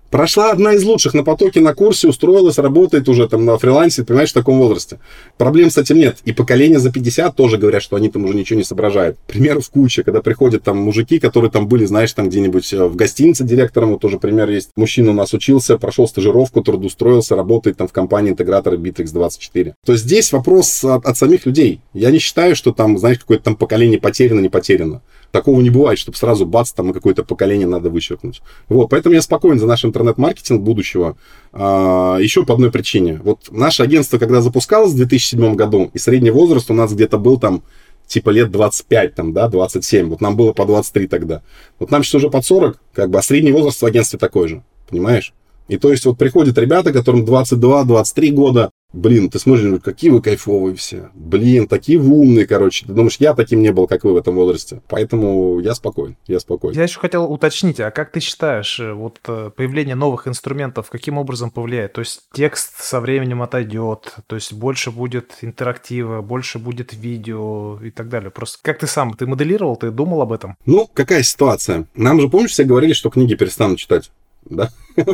Прошла 0.09 0.51
одна 0.51 0.73
из 0.73 0.83
лучших 0.83 1.13
на 1.13 1.23
потоке 1.23 1.59
на 1.59 1.73
курсе, 1.73 2.07
устроилась, 2.07 2.57
работает 2.57 3.09
уже 3.09 3.27
там 3.27 3.43
на 3.43 3.57
фрилансе, 3.57 4.05
понимаешь, 4.05 4.29
в 4.29 4.33
таком 4.33 4.57
возрасте. 4.57 4.99
Проблем 5.37 5.69
с 5.69 5.77
этим 5.77 5.97
нет. 5.97 6.19
И 6.23 6.31
поколение 6.31 6.79
за 6.79 6.91
50 6.91 7.35
тоже 7.35 7.57
говорят, 7.57 7.83
что 7.83 7.97
они 7.97 8.09
там 8.09 8.23
уже 8.23 8.33
ничего 8.33 8.57
не 8.57 8.63
соображают. 8.63 9.17
Примеров 9.27 9.69
куча, 9.69 10.03
когда 10.03 10.21
приходят 10.21 10.63
там 10.63 10.77
мужики, 10.77 11.19
которые 11.19 11.51
там 11.51 11.67
были, 11.67 11.85
знаешь, 11.85 12.13
там 12.13 12.29
где-нибудь 12.29 12.71
э, 12.73 12.85
в 12.85 12.95
гостинице 12.95 13.43
директором, 13.43 13.91
вот 13.91 14.01
тоже 14.01 14.17
пример 14.17 14.49
есть. 14.49 14.69
Мужчина 14.77 15.11
у 15.11 15.13
нас 15.13 15.33
учился, 15.33 15.77
прошел 15.77 16.07
стажировку, 16.07 16.61
трудоустроился, 16.61 17.35
работает 17.35 17.77
там 17.77 17.89
в 17.89 17.91
компании 17.91 18.31
интегратора 18.31 18.77
Bitrix24. 18.77 19.73
То 19.85 19.91
есть 19.91 20.05
здесь 20.05 20.31
вопрос 20.31 20.85
от, 20.85 21.05
от 21.05 21.17
самих 21.17 21.45
людей. 21.45 21.81
Я 21.93 22.11
не 22.11 22.19
считаю, 22.19 22.55
что 22.55 22.71
там, 22.71 22.97
знаешь, 22.97 23.19
какое-то 23.19 23.43
там 23.43 23.55
поколение 23.57 23.99
потеряно, 23.99 24.39
не 24.39 24.49
потеряно. 24.49 25.01
Такого 25.31 25.61
не 25.61 25.69
бывает, 25.69 25.99
чтобы 25.99 26.17
сразу 26.17 26.45
бац, 26.45 26.71
там 26.71 26.93
какое-то 26.93 27.23
поколение 27.23 27.67
надо 27.67 27.89
вычеркнуть. 27.89 28.41
Вот, 28.69 28.87
поэтому 28.87 29.15
я 29.15 29.21
спокоен 29.21 29.59
за 29.59 29.67
наш 29.67 29.83
интернет-маркетинг 29.85 30.61
будущего. 30.61 31.17
А, 31.51 32.17
еще 32.17 32.45
по 32.45 32.53
одной 32.53 32.71
причине. 32.71 33.19
Вот 33.23 33.47
наше 33.51 33.83
агентство, 33.83 34.17
когда 34.17 34.41
запускалось 34.41 34.93
в 34.93 34.97
2007 34.97 35.55
году, 35.55 35.91
и 35.93 35.97
средний 35.97 36.31
возраст 36.31 36.71
у 36.71 36.73
нас 36.73 36.93
где-то 36.93 37.17
был 37.17 37.37
там 37.39 37.63
типа 38.07 38.29
лет 38.29 38.51
25, 38.51 39.15
там, 39.15 39.33
да, 39.33 39.47
27. 39.47 40.07
Вот 40.09 40.21
нам 40.21 40.35
было 40.37 40.53
по 40.53 40.65
23 40.65 41.07
тогда. 41.07 41.41
Вот 41.77 41.91
нам 41.91 42.03
сейчас 42.03 42.15
уже 42.15 42.29
под 42.29 42.45
40, 42.45 42.79
как 42.93 43.09
бы, 43.09 43.19
а 43.19 43.21
средний 43.21 43.51
возраст 43.51 43.81
в 43.81 43.85
агентстве 43.85 44.17
такой 44.17 44.47
же, 44.47 44.63
понимаешь? 44.89 45.33
И 45.67 45.77
то 45.77 45.91
есть 45.91 46.05
вот 46.05 46.17
приходят 46.17 46.57
ребята, 46.57 46.93
которым 46.93 47.25
22-23 47.25 48.31
года, 48.31 48.71
Блин, 48.93 49.29
ты 49.29 49.37
смотришь, 49.37 49.81
какие 49.83 50.09
вы 50.09 50.21
кайфовые 50.21 50.73
все. 50.75 51.09
Блин, 51.13 51.67
такие 51.67 51.99
вы 51.99 52.15
умные, 52.15 52.47
короче. 52.47 52.85
Ты 52.85 52.93
думаешь, 52.93 53.17
я 53.19 53.33
таким 53.33 53.61
не 53.61 53.73
был, 53.73 53.85
как 53.85 54.05
вы 54.05 54.13
в 54.13 54.17
этом 54.17 54.35
возрасте. 54.35 54.81
Поэтому 54.87 55.59
я 55.59 55.75
спокоен, 55.75 56.15
я 56.25 56.39
спокоен. 56.39 56.73
Я 56.73 56.83
еще 56.83 56.99
хотел 56.99 57.29
уточнить, 57.29 57.81
а 57.81 57.91
как 57.91 58.11
ты 58.11 58.21
считаешь, 58.21 58.79
э, 58.79 58.93
вот 58.93 59.19
э, 59.27 59.51
появление 59.55 59.95
новых 59.95 60.27
инструментов 60.27 60.89
каким 60.89 61.17
образом 61.17 61.51
повлияет? 61.51 61.93
То 61.93 61.99
есть 61.99 62.21
текст 62.31 62.81
со 62.81 63.01
временем 63.01 63.41
отойдет, 63.41 64.15
то 64.25 64.35
есть 64.35 64.53
больше 64.53 64.89
будет 64.89 65.37
интерактива, 65.41 66.21
больше 66.21 66.57
будет 66.57 66.93
видео 66.93 67.79
и 67.83 67.91
так 67.91 68.07
далее. 68.07 68.31
Просто 68.31 68.59
как 68.61 68.79
ты 68.79 68.87
сам, 68.87 69.13
ты 69.15 69.27
моделировал, 69.27 69.75
ты 69.75 69.91
думал 69.91 70.21
об 70.21 70.31
этом? 70.31 70.55
Ну, 70.65 70.89
какая 70.91 71.23
ситуация? 71.23 71.85
Нам 71.93 72.21
же, 72.21 72.29
помнишь, 72.29 72.51
все 72.51 72.63
говорили, 72.63 72.93
что 72.93 73.09
книги 73.09 73.35
перестанут 73.35 73.79
читать? 73.79 74.09
Да? 74.49 74.69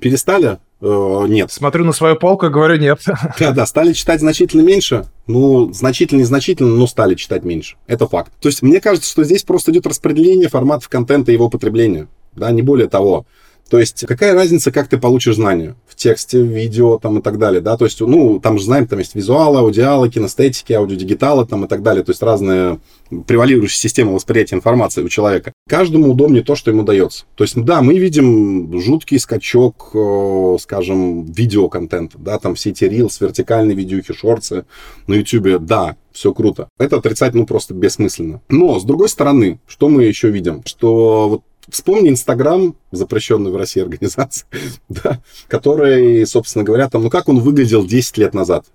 Перестали? 0.00 0.58
Э, 0.80 1.24
нет. 1.28 1.52
Смотрю 1.52 1.84
на 1.84 1.92
свою 1.92 2.16
полку 2.16 2.46
и 2.46 2.50
говорю 2.50 2.76
нет. 2.78 3.00
Да, 3.38 3.52
да, 3.52 3.66
стали 3.66 3.92
читать 3.92 4.20
значительно 4.20 4.62
меньше. 4.62 5.06
Ну, 5.26 5.72
значительно, 5.72 6.20
незначительно, 6.20 6.70
но 6.70 6.86
стали 6.86 7.14
читать 7.14 7.44
меньше. 7.44 7.76
Это 7.86 8.06
факт. 8.06 8.32
То 8.40 8.48
есть, 8.48 8.62
мне 8.62 8.80
кажется, 8.80 9.10
что 9.10 9.24
здесь 9.24 9.42
просто 9.42 9.72
идет 9.72 9.86
распределение 9.86 10.48
форматов 10.48 10.88
контента 10.88 11.30
и 11.30 11.34
его 11.34 11.48
потребления. 11.48 12.08
Да, 12.34 12.50
не 12.50 12.62
более 12.62 12.88
того. 12.88 13.26
То 13.70 13.78
есть, 13.78 14.04
какая 14.06 14.34
разница, 14.34 14.72
как 14.72 14.88
ты 14.88 14.98
получишь 14.98 15.36
знания? 15.36 15.76
В 15.86 15.94
тексте, 15.94 16.42
в 16.42 16.46
видео 16.46 16.98
там 16.98 17.18
и 17.18 17.22
так 17.22 17.38
далее, 17.38 17.60
да? 17.60 17.76
То 17.76 17.84
есть, 17.84 18.00
ну, 18.00 18.40
там 18.40 18.58
же 18.58 18.64
знаем, 18.64 18.88
там 18.88 18.98
есть 18.98 19.14
визуалы, 19.14 19.60
аудиалы, 19.60 20.10
кинестетики, 20.10 20.72
аудиодигиталы 20.72 21.46
там 21.46 21.64
и 21.64 21.68
так 21.68 21.82
далее. 21.82 22.02
То 22.02 22.10
есть, 22.10 22.20
разные 22.20 22.80
превалирующие 23.26 23.78
системы 23.78 24.12
восприятия 24.12 24.56
информации 24.56 25.04
у 25.04 25.08
человека. 25.08 25.52
Каждому 25.68 26.10
удобнее 26.10 26.42
то, 26.42 26.56
что 26.56 26.72
ему 26.72 26.82
дается. 26.82 27.26
То 27.36 27.44
есть, 27.44 27.56
да, 27.62 27.80
мы 27.80 27.96
видим 27.96 28.80
жуткий 28.80 29.20
скачок, 29.20 29.90
э, 29.94 30.56
скажем, 30.60 31.24
видеоконтента, 31.26 32.18
да, 32.18 32.40
там 32.40 32.56
все 32.56 32.70
эти 32.70 32.84
рилс, 32.84 33.20
вертикальные 33.20 33.76
видюхи, 33.76 34.12
шорты 34.12 34.64
на 35.06 35.14
YouTube, 35.14 35.64
да, 35.64 35.96
все 36.12 36.34
круто. 36.34 36.68
Это 36.78 36.96
отрицать, 36.96 37.34
ну, 37.34 37.46
просто 37.46 37.72
бессмысленно. 37.74 38.40
Но, 38.48 38.80
с 38.80 38.84
другой 38.84 39.08
стороны, 39.08 39.60
что 39.68 39.88
мы 39.88 40.04
еще 40.04 40.28
видим? 40.30 40.62
Что 40.64 41.28
вот 41.28 41.42
Вспомни 41.74 42.10
Инстаграм, 42.10 42.74
запрещенный 42.90 43.50
в 43.50 43.56
России 43.56 43.80
организация, 43.82 44.46
да, 44.88 45.20
который, 45.48 46.26
собственно 46.26 46.64
говоря, 46.64 46.88
там, 46.88 47.02
ну 47.02 47.10
как 47.10 47.28
он 47.28 47.40
выглядел 47.40 47.84
10 47.86 48.18
лет 48.18 48.34
назад? 48.34 48.66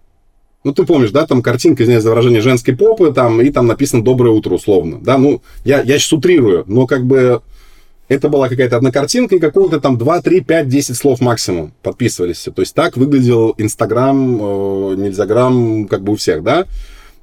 Ну, 0.64 0.74
ты 0.74 0.84
помнишь, 0.84 1.12
да, 1.12 1.28
там 1.28 1.44
картинка, 1.44 1.84
извиняюсь 1.84 2.04
за 2.04 2.10
выражение, 2.10 2.42
женской 2.42 2.76
попы, 2.76 3.14
там, 3.14 3.40
и 3.40 3.52
там 3.52 3.68
написано 3.68 4.04
«Доброе 4.04 4.32
утро», 4.32 4.56
условно, 4.56 5.00
да, 5.00 5.20
ну, 5.20 5.44
я, 5.64 5.82
я 5.82 6.00
сейчас 6.00 6.14
утрирую, 6.14 6.64
но 6.66 6.88
как 6.88 7.06
бы 7.06 7.42
это 8.08 8.30
была 8.30 8.50
какая-то 8.50 8.78
одна 8.78 8.92
картинка 8.92 9.36
и 9.36 9.40
какого-то 9.40 9.80
там 9.80 9.98
2, 9.98 10.22
3, 10.22 10.42
5, 10.42 10.68
10 10.68 10.96
слов 10.96 11.22
максимум 11.22 11.74
подписывались. 11.82 12.48
То 12.54 12.62
есть 12.62 12.76
так 12.76 12.98
выглядел 12.98 13.56
Инстаграм, 13.58 14.38
э, 14.40 14.96
Нельзяграм, 14.96 15.88
как 15.88 16.04
бы 16.04 16.14
у 16.14 16.16
всех, 16.16 16.44
да? 16.44 16.66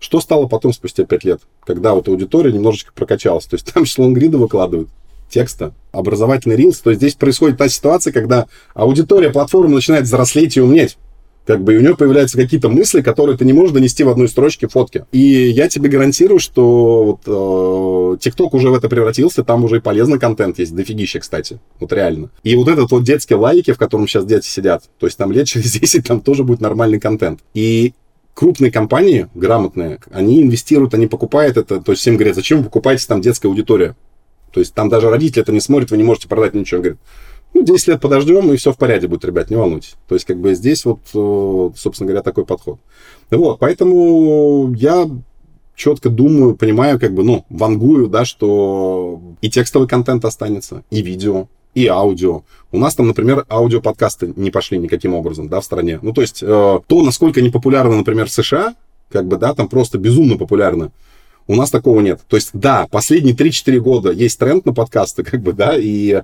Что 0.01 0.21
стало 0.21 0.49
потом, 0.49 0.73
спустя 0.73 1.05
5 1.05 1.25
лет, 1.25 1.41
когда 1.65 1.95
вот 1.95 2.09
аудитория 2.09 2.51
немножечко 2.53 2.93
прокачалась? 2.93 3.45
То 3.47 3.55
есть 3.55 3.73
там 3.73 3.87
шлонгриды 3.87 4.39
выкладывают, 4.39 4.89
текста, 5.33 5.75
образовательный 5.91 6.57
рилс, 6.57 6.79
то 6.79 6.93
здесь 6.95 7.15
происходит 7.15 7.59
та 7.59 7.69
ситуация, 7.69 8.13
когда 8.13 8.47
аудитория 8.75 9.31
платформы 9.31 9.75
начинает 9.75 10.05
взрослеть 10.05 10.57
и 10.57 10.61
умнеть. 10.61 10.97
Как 11.45 11.65
бы 11.65 11.75
и 11.75 11.77
у 11.77 11.81
него 11.81 11.97
появляются 11.97 12.37
какие-то 12.37 12.69
мысли, 12.69 13.01
которые 13.01 13.37
ты 13.37 13.45
не 13.45 13.53
можешь 13.53 13.73
донести 13.73 14.05
в 14.05 14.09
одной 14.09 14.29
строчке 14.29 14.69
фотки. 14.69 15.07
И 15.11 15.19
я 15.19 15.69
тебе 15.69 15.89
гарантирую, 15.89 16.39
что 16.39 17.05
вот 17.05 17.21
э, 17.27 18.47
уже 18.53 18.71
в 18.71 18.75
это 18.75 18.89
превратился, 18.89 19.43
там 19.43 19.65
уже 19.65 19.79
и 19.79 19.81
полезный 19.81 20.21
контент 20.21 20.61
есть, 20.61 20.75
дофигища, 20.75 21.19
кстати. 21.19 21.59
Вот 21.81 21.93
реально. 21.93 22.31
И 22.45 22.55
вот 22.55 22.69
этот 22.69 22.93
вот 22.93 23.03
детский 23.03 23.35
лайки, 23.35 23.73
в 23.73 23.79
котором 23.79 24.07
сейчас 24.07 24.25
дети 24.25 24.47
сидят, 24.47 24.85
то 25.01 25.07
есть 25.07 25.19
там 25.19 25.33
лет 25.33 25.49
через 25.49 25.73
10 25.73 26.07
там 26.07 26.21
тоже 26.21 26.45
будет 26.45 26.61
нормальный 26.61 27.01
контент. 27.01 27.41
И 27.55 27.95
крупные 28.35 28.71
компании, 28.71 29.29
грамотные, 29.35 29.99
они 30.13 30.43
инвестируют, 30.43 30.95
они 30.95 31.09
покупают 31.09 31.57
это, 31.57 31.81
то 31.81 31.93
есть 31.93 32.03
всем 32.03 32.17
говорят, 32.17 32.37
зачем 32.37 32.59
вы 32.59 32.65
покупаете 32.65 33.05
там 33.09 33.21
детская 33.21 33.49
аудитория? 33.49 33.97
То 34.53 34.61
есть 34.61 34.75
там 34.75 34.89
даже 34.89 35.11
родители 35.11 35.43
это 35.43 35.53
не 35.53 35.61
смотрят, 35.61 35.91
вы 35.91 35.97
не 35.97 36.03
можете 36.05 36.29
продать 36.29 36.55
ничего. 36.55 36.79
Он 36.79 36.83
говорит, 36.83 37.01
ну, 37.55 37.63
10 37.63 37.89
лет 37.89 38.01
подождем, 38.01 38.53
и 38.53 38.57
все 38.57 38.73
в 38.73 38.77
порядке 38.77 39.09
будет, 39.09 39.25
ребят, 39.25 39.51
не 39.51 39.57
волнуйтесь. 39.57 39.97
То 40.09 40.15
есть, 40.15 40.27
как 40.27 40.39
бы 40.39 40.55
здесь 40.55 40.85
вот, 40.85 41.01
э, 41.15 41.71
собственно 41.77 42.09
говоря, 42.09 42.23
такой 42.23 42.45
подход. 42.45 42.79
Вот, 43.31 43.59
поэтому 43.59 44.73
я 44.75 45.09
четко 45.75 46.11
думаю, 46.11 46.57
понимаю, 46.57 47.01
как 47.01 47.13
бы, 47.15 47.25
ну, 47.25 47.45
вангую, 47.51 48.09
да, 48.09 48.25
что 48.25 49.21
и 49.41 49.51
текстовый 49.51 49.89
контент 49.89 50.25
останется, 50.25 50.85
и 50.91 51.03
видео, 51.03 51.49
и 51.75 51.87
аудио. 51.87 52.43
У 52.71 52.79
нас 52.79 52.95
там, 52.95 53.07
например, 53.07 53.45
аудиоподкасты 53.49 54.33
не 54.37 54.51
пошли 54.51 54.79
никаким 54.79 55.15
образом, 55.15 55.49
да, 55.49 55.61
в 55.61 55.65
стране. 55.65 55.99
Ну, 56.03 56.13
то 56.13 56.21
есть, 56.21 56.43
э, 56.43 56.47
то, 56.47 57.03
насколько 57.03 57.41
они 57.41 57.51
популярны, 57.51 57.97
например, 57.97 58.27
в 58.27 58.33
США, 58.33 58.75
как 59.11 59.27
бы, 59.27 59.37
да, 59.37 59.55
там 59.55 59.69
просто 59.69 59.99
безумно 59.99 60.37
популярны. 60.37 60.91
У 61.53 61.55
нас 61.55 61.71
такого 61.71 62.01
нет. 62.01 62.21
То 62.29 62.37
есть, 62.37 62.49
да, 62.55 62.87
последние 62.91 63.35
3-4 63.35 63.79
года 63.79 64.11
есть 64.11 64.39
тренд 64.39 64.65
на 64.65 64.73
подкасты, 64.73 65.23
как 65.31 65.43
бы, 65.43 65.53
да, 65.53 65.77
и 65.77 66.23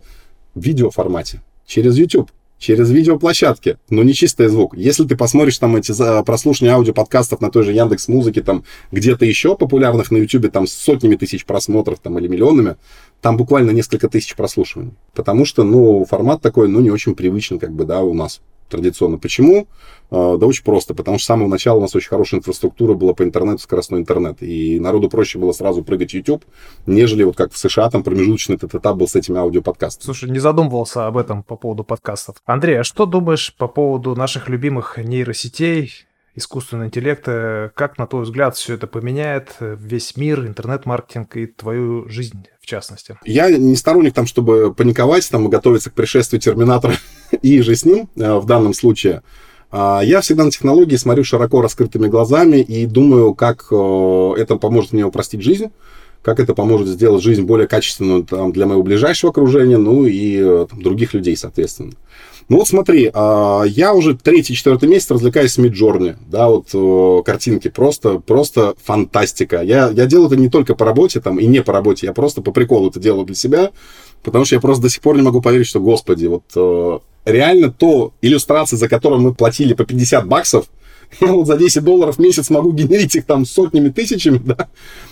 в 0.54 0.60
видеоформате, 0.62 1.42
через 1.66 1.98
YouTube, 1.98 2.30
через 2.58 2.88
видеоплощадки, 2.90 3.76
но 3.90 4.02
не 4.02 4.14
чистый 4.14 4.48
звук. 4.48 4.74
Если 4.74 5.04
ты 5.04 5.18
посмотришь 5.18 5.58
там 5.58 5.76
эти 5.76 5.92
прослушивания 6.24 6.74
аудиоподкастов 6.74 7.42
на 7.42 7.50
той 7.50 7.64
же 7.64 7.74
Яндекс 7.74 8.08
Музыке, 8.08 8.40
там 8.40 8.64
где-то 8.90 9.26
еще 9.26 9.54
популярных 9.54 10.10
на 10.10 10.16
YouTube, 10.16 10.50
там 10.50 10.66
с 10.66 10.72
сотнями 10.72 11.16
тысяч 11.16 11.44
просмотров 11.44 11.98
там, 11.98 12.18
или 12.18 12.26
миллионами, 12.26 12.76
там 13.20 13.36
буквально 13.36 13.72
несколько 13.72 14.08
тысяч 14.08 14.34
прослушиваний. 14.34 14.94
Потому 15.12 15.44
что, 15.44 15.62
ну, 15.62 16.06
формат 16.06 16.40
такой, 16.40 16.68
ну, 16.68 16.80
не 16.80 16.90
очень 16.90 17.14
привычен, 17.14 17.58
как 17.58 17.72
бы, 17.72 17.84
да, 17.84 18.00
у 18.00 18.14
нас 18.14 18.40
традиционно. 18.68 19.18
Почему? 19.18 19.68
А, 20.10 20.36
да 20.36 20.46
очень 20.46 20.64
просто, 20.64 20.94
потому 20.94 21.18
что 21.18 21.24
с 21.24 21.26
самого 21.26 21.48
начала 21.48 21.78
у 21.78 21.80
нас 21.80 21.94
очень 21.94 22.08
хорошая 22.08 22.40
инфраструктура 22.40 22.94
была 22.94 23.14
по 23.14 23.22
интернету, 23.22 23.58
скоростной 23.58 24.00
интернет, 24.00 24.42
и 24.42 24.80
народу 24.80 25.08
проще 25.08 25.38
было 25.38 25.52
сразу 25.52 25.82
прыгать 25.82 26.10
в 26.10 26.14
YouTube, 26.14 26.44
нежели 26.86 27.24
вот 27.24 27.36
как 27.36 27.52
в 27.52 27.58
США 27.58 27.90
там 27.90 28.02
промежуточный 28.02 28.56
этот 28.56 28.74
этап 28.74 28.96
был 28.96 29.08
с 29.08 29.16
этими 29.16 29.38
аудиоподкастами. 29.38 30.04
Слушай, 30.04 30.30
не 30.30 30.38
задумывался 30.38 31.06
об 31.06 31.16
этом 31.16 31.42
по 31.42 31.56
поводу 31.56 31.84
подкастов. 31.84 32.36
Андрей, 32.46 32.80
а 32.80 32.84
что 32.84 33.06
думаешь 33.06 33.54
по 33.56 33.68
поводу 33.68 34.14
наших 34.14 34.48
любимых 34.48 34.98
нейросетей, 34.98 35.92
искусственного 36.38 36.86
интеллекта. 36.86 37.72
Как, 37.74 37.98
на 37.98 38.06
твой 38.06 38.22
взгляд, 38.22 38.56
все 38.56 38.74
это 38.74 38.86
поменяет 38.86 39.56
весь 39.60 40.16
мир, 40.16 40.46
интернет-маркетинг 40.46 41.36
и 41.36 41.46
твою 41.46 42.08
жизнь 42.08 42.46
в 42.60 42.66
частности? 42.66 43.18
Я 43.24 43.50
не 43.50 43.76
сторонник 43.76 44.14
там, 44.14 44.26
чтобы 44.26 44.72
паниковать 44.72 45.28
там, 45.30 45.46
и 45.46 45.50
готовиться 45.50 45.90
к 45.90 45.94
пришествию 45.94 46.40
Терминатора 46.40 46.94
и 47.42 47.60
же 47.60 47.74
с 47.74 47.84
ним 47.84 48.08
э, 48.16 48.34
в 48.38 48.46
данном 48.46 48.74
случае. 48.74 49.22
А, 49.70 50.00
я 50.02 50.20
всегда 50.20 50.44
на 50.44 50.50
технологии 50.50 50.96
смотрю 50.96 51.24
широко 51.24 51.60
раскрытыми 51.60 52.08
глазами 52.08 52.58
и 52.58 52.86
думаю, 52.86 53.34
как 53.34 53.66
э, 53.70 54.32
это 54.38 54.56
поможет 54.56 54.92
мне 54.92 55.04
упростить 55.04 55.42
жизнь, 55.42 55.70
как 56.22 56.40
это 56.40 56.54
поможет 56.54 56.88
сделать 56.88 57.22
жизнь 57.22 57.42
более 57.42 57.68
качественную 57.68 58.24
там, 58.24 58.52
для 58.52 58.66
моего 58.66 58.82
ближайшего 58.82 59.30
окружения, 59.30 59.76
ну 59.76 60.06
и 60.06 60.38
э, 60.40 60.66
там, 60.70 60.82
других 60.82 61.12
людей, 61.12 61.36
соответственно. 61.36 61.92
Ну 62.48 62.56
вот 62.56 62.66
смотри, 62.66 63.10
а, 63.12 63.64
я 63.64 63.92
уже 63.92 64.16
третий-четвертый 64.16 64.88
месяц 64.88 65.10
развлекаюсь 65.10 65.52
с 65.52 65.58
Миджорни, 65.58 66.16
да, 66.28 66.48
вот 66.48 67.24
картинки, 67.26 67.68
просто, 67.68 68.20
просто 68.20 68.74
фантастика. 68.82 69.60
Я, 69.60 69.90
я 69.90 70.06
делаю 70.06 70.28
это 70.28 70.36
не 70.36 70.48
только 70.48 70.74
по 70.74 70.86
работе 70.86 71.20
там 71.20 71.38
и 71.38 71.46
не 71.46 71.62
по 71.62 71.74
работе, 71.74 72.06
я 72.06 72.14
просто 72.14 72.40
по 72.40 72.52
приколу 72.52 72.88
это 72.88 73.00
делаю 73.00 73.26
для 73.26 73.36
себя, 73.36 73.70
потому 74.22 74.44
что 74.44 74.56
я 74.56 74.60
просто 74.60 74.82
до 74.82 74.90
сих 74.90 75.00
пор 75.00 75.16
не 75.16 75.22
могу 75.22 75.40
поверить, 75.40 75.66
что, 75.66 75.80
господи, 75.80 76.26
вот 76.26 77.02
реально 77.24 77.70
то 77.70 78.12
иллюстрации, 78.22 78.76
за 78.76 78.88
которые 78.88 79.20
мы 79.20 79.34
платили 79.34 79.74
по 79.74 79.84
50 79.84 80.26
баксов, 80.26 80.66
я 81.20 81.32
вот 81.32 81.46
за 81.46 81.56
10 81.56 81.82
долларов 81.84 82.16
в 82.16 82.18
месяц 82.18 82.50
могу 82.50 82.72
генерить 82.72 83.14
их 83.16 83.24
там 83.24 83.46
сотнями, 83.46 83.88
тысячами, 83.88 84.38
да. 84.44 84.68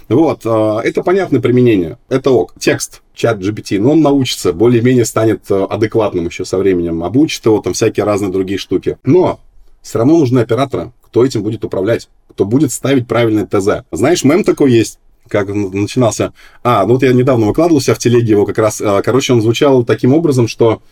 Вот, 0.08 0.42
а, 0.44 0.80
это 0.80 1.02
понятное 1.02 1.40
применение, 1.40 1.98
это 2.08 2.30
ок. 2.30 2.54
Текст, 2.58 3.02
чат 3.14 3.38
GPT, 3.38 3.80
но 3.80 3.92
он 3.92 4.02
научится, 4.02 4.52
более-менее 4.52 5.04
станет 5.04 5.50
э, 5.50 5.64
адекватным 5.64 6.26
еще 6.26 6.44
со 6.44 6.58
временем, 6.58 7.02
обучит 7.02 7.44
его 7.46 7.60
там 7.60 7.72
всякие 7.72 8.04
разные 8.04 8.30
другие 8.30 8.58
штуки. 8.58 8.98
Но 9.04 9.40
все 9.82 9.98
равно 9.98 10.18
нужны 10.18 10.40
операторы, 10.40 10.92
кто 11.02 11.24
этим 11.24 11.42
будет 11.42 11.64
управлять, 11.64 12.08
кто 12.28 12.44
будет 12.44 12.72
ставить 12.72 13.08
правильное 13.08 13.46
ТЗ. 13.46 13.84
Знаешь, 13.90 14.24
мем 14.24 14.44
такой 14.44 14.72
есть, 14.72 14.98
как 15.28 15.48
начинался. 15.48 16.32
А, 16.62 16.84
ну 16.86 16.94
вот 16.94 17.02
я 17.02 17.12
недавно 17.12 17.46
выкладывал 17.46 17.80
себя 17.80 17.94
в 17.94 17.98
телеге 17.98 18.32
его 18.32 18.46
как 18.46 18.58
раз. 18.58 18.80
А, 18.80 19.02
короче, 19.02 19.32
он 19.32 19.42
звучал 19.42 19.84
таким 19.84 20.14
образом, 20.14 20.48
что 20.48 20.82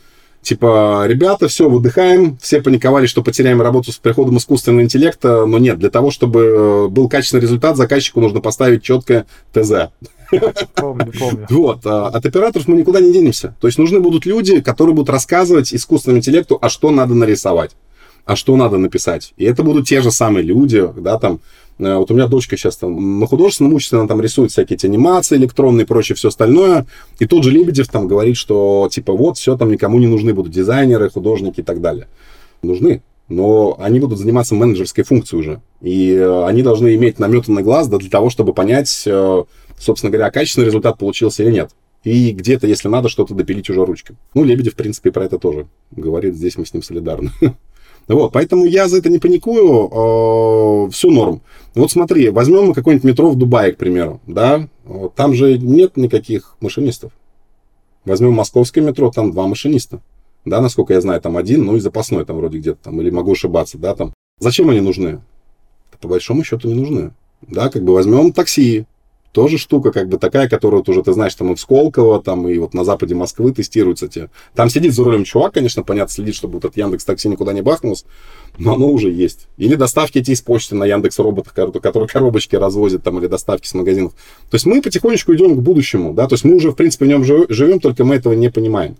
Типа, 0.44 1.04
ребята, 1.06 1.48
все, 1.48 1.70
выдыхаем, 1.70 2.36
все 2.36 2.60
паниковали, 2.60 3.06
что 3.06 3.22
потеряем 3.22 3.62
работу 3.62 3.92
с 3.92 3.96
приходом 3.96 4.36
искусственного 4.36 4.82
интеллекта, 4.82 5.46
но 5.46 5.56
нет, 5.56 5.78
для 5.78 5.88
того, 5.88 6.10
чтобы 6.10 6.40
э, 6.40 6.88
был 6.88 7.08
качественный 7.08 7.40
результат, 7.40 7.78
заказчику 7.78 8.20
нужно 8.20 8.42
поставить 8.42 8.82
четкое 8.82 9.24
ТЗ. 9.54 9.88
Помню, 10.74 11.12
помню. 11.18 11.46
Вот, 11.48 11.86
а 11.86 12.08
от 12.08 12.26
операторов 12.26 12.68
мы 12.68 12.76
никуда 12.76 13.00
не 13.00 13.10
денемся. 13.10 13.56
То 13.58 13.68
есть 13.68 13.78
нужны 13.78 14.00
будут 14.00 14.26
люди, 14.26 14.60
которые 14.60 14.94
будут 14.94 15.08
рассказывать 15.08 15.72
искусственному 15.72 16.18
интеллекту, 16.18 16.58
а 16.60 16.68
что 16.68 16.90
надо 16.90 17.14
нарисовать 17.14 17.74
а 18.26 18.36
что 18.36 18.56
надо 18.56 18.78
написать. 18.78 19.34
И 19.36 19.44
это 19.44 19.62
будут 19.62 19.86
те 19.86 20.00
же 20.00 20.10
самые 20.10 20.44
люди, 20.44 20.82
да, 20.96 21.18
там, 21.18 21.40
вот 21.78 22.10
у 22.10 22.14
меня 22.14 22.26
дочка 22.26 22.56
сейчас 22.56 22.76
там 22.76 23.18
на 23.18 23.26
художественном 23.26 23.74
учится, 23.74 23.98
она 23.98 24.06
там 24.06 24.20
рисует 24.20 24.52
всякие 24.52 24.76
эти 24.76 24.86
анимации 24.86 25.36
электронные 25.36 25.84
и 25.84 25.86
прочее, 25.86 26.14
все 26.14 26.28
остальное. 26.28 26.86
И 27.18 27.26
тот 27.26 27.42
же 27.42 27.50
Лебедев 27.50 27.88
там 27.88 28.06
говорит, 28.06 28.36
что 28.36 28.88
типа 28.90 29.12
вот, 29.12 29.38
все 29.38 29.56
там 29.56 29.70
никому 29.70 29.98
не 29.98 30.06
нужны 30.06 30.34
будут 30.34 30.52
дизайнеры, 30.52 31.10
художники 31.10 31.60
и 31.60 31.64
так 31.64 31.80
далее. 31.80 32.06
Нужны, 32.62 33.02
но 33.28 33.76
они 33.80 34.00
будут 34.00 34.18
заниматься 34.18 34.54
менеджерской 34.54 35.04
функцией 35.04 35.40
уже. 35.40 35.62
И 35.80 36.12
э, 36.12 36.44
они 36.46 36.62
должны 36.62 36.94
иметь 36.94 37.18
наметанный 37.18 37.62
глаз 37.62 37.88
да, 37.88 37.98
для 37.98 38.10
того, 38.10 38.30
чтобы 38.30 38.52
понять, 38.54 39.02
э, 39.06 39.44
собственно 39.78 40.10
говоря, 40.10 40.30
качественный 40.30 40.66
результат 40.66 40.98
получился 40.98 41.42
или 41.42 41.50
нет. 41.50 41.70
И 42.04 42.32
где-то, 42.32 42.66
если 42.66 42.88
надо, 42.88 43.08
что-то 43.08 43.34
допилить 43.34 43.70
уже 43.70 43.84
ручкой. 43.84 44.16
Ну, 44.34 44.44
Лебедев, 44.44 44.74
в 44.74 44.76
принципе, 44.76 45.10
про 45.10 45.24
это 45.24 45.38
тоже 45.38 45.66
говорит. 45.90 46.36
Здесь 46.36 46.58
мы 46.58 46.66
с 46.66 46.74
ним 46.74 46.82
солидарны. 46.82 47.30
Вот, 48.08 48.32
поэтому 48.32 48.64
я 48.66 48.88
за 48.88 48.98
это 48.98 49.08
не 49.08 49.18
паникую, 49.18 50.86
э, 50.88 50.90
все 50.90 51.10
норм. 51.10 51.40
Вот 51.74 51.90
смотри, 51.90 52.28
возьмем 52.28 52.66
мы 52.66 52.74
какое-нибудь 52.74 53.04
метро 53.04 53.30
в 53.30 53.36
Дубае, 53.36 53.72
к 53.72 53.78
примеру, 53.78 54.20
да, 54.26 54.68
там 55.16 55.34
же 55.34 55.58
нет 55.58 55.96
никаких 55.96 56.56
машинистов. 56.60 57.12
Возьмем 58.04 58.32
московское 58.32 58.84
метро, 58.84 59.10
там 59.10 59.32
два 59.32 59.46
машиниста. 59.46 60.00
Да, 60.44 60.60
насколько 60.60 60.92
я 60.92 61.00
знаю, 61.00 61.20
там 61.22 61.38
один, 61.38 61.64
ну 61.64 61.76
и 61.76 61.80
запасной 61.80 62.26
там 62.26 62.36
вроде 62.36 62.58
где-то 62.58 62.78
там, 62.84 63.00
или 63.00 63.08
могу 63.08 63.32
ошибаться, 63.32 63.78
да, 63.78 63.94
там. 63.94 64.12
Зачем 64.38 64.68
они 64.68 64.80
нужны? 64.80 65.22
По 66.00 66.08
большому 66.08 66.44
счету 66.44 66.68
не 66.68 66.74
нужны. 66.74 67.12
Да, 67.40 67.70
как 67.70 67.82
бы 67.82 67.94
возьмем 67.94 68.32
такси, 68.32 68.84
тоже 69.34 69.58
штука 69.58 69.90
как 69.90 70.08
бы 70.08 70.16
такая, 70.16 70.48
которую 70.48 70.80
вот 70.80 70.88
уже 70.88 71.02
ты 71.02 71.12
знаешь, 71.12 71.34
там 71.34 71.52
и 71.52 71.56
в 71.56 71.60
Сколково, 71.60 72.22
там 72.22 72.48
и 72.48 72.56
вот 72.56 72.72
на 72.72 72.84
западе 72.84 73.16
Москвы 73.16 73.52
тестируются 73.52 74.06
те. 74.06 74.30
Там 74.54 74.70
сидит 74.70 74.94
за 74.94 75.02
рулем 75.02 75.24
чувак, 75.24 75.54
конечно, 75.54 75.82
понятно, 75.82 76.14
следит, 76.14 76.36
чтобы 76.36 76.54
вот 76.54 76.64
этот 76.64 76.76
Яндекс 76.76 77.04
Такси 77.04 77.28
никуда 77.28 77.52
не 77.52 77.60
бахнулся, 77.60 78.04
но 78.58 78.74
оно 78.74 78.88
уже 78.88 79.10
есть. 79.10 79.48
Или 79.56 79.74
доставки 79.74 80.18
эти 80.18 80.30
из 80.30 80.40
почты 80.40 80.76
на 80.76 80.84
Яндекс 80.84 81.18
роботах, 81.18 81.52
которые 81.52 82.08
коробочки 82.08 82.54
развозят 82.54 83.02
там, 83.02 83.18
или 83.18 83.26
доставки 83.26 83.66
с 83.66 83.74
магазинов. 83.74 84.12
То 84.50 84.54
есть 84.54 84.66
мы 84.66 84.80
потихонечку 84.80 85.34
идем 85.34 85.56
к 85.56 85.62
будущему, 85.62 86.14
да, 86.14 86.28
то 86.28 86.34
есть 86.34 86.44
мы 86.44 86.54
уже, 86.54 86.70
в 86.70 86.76
принципе, 86.76 87.06
в 87.06 87.08
нем 87.08 87.24
живем, 87.24 87.80
только 87.80 88.04
мы 88.04 88.14
этого 88.14 88.34
не 88.34 88.50
понимаем 88.50 88.96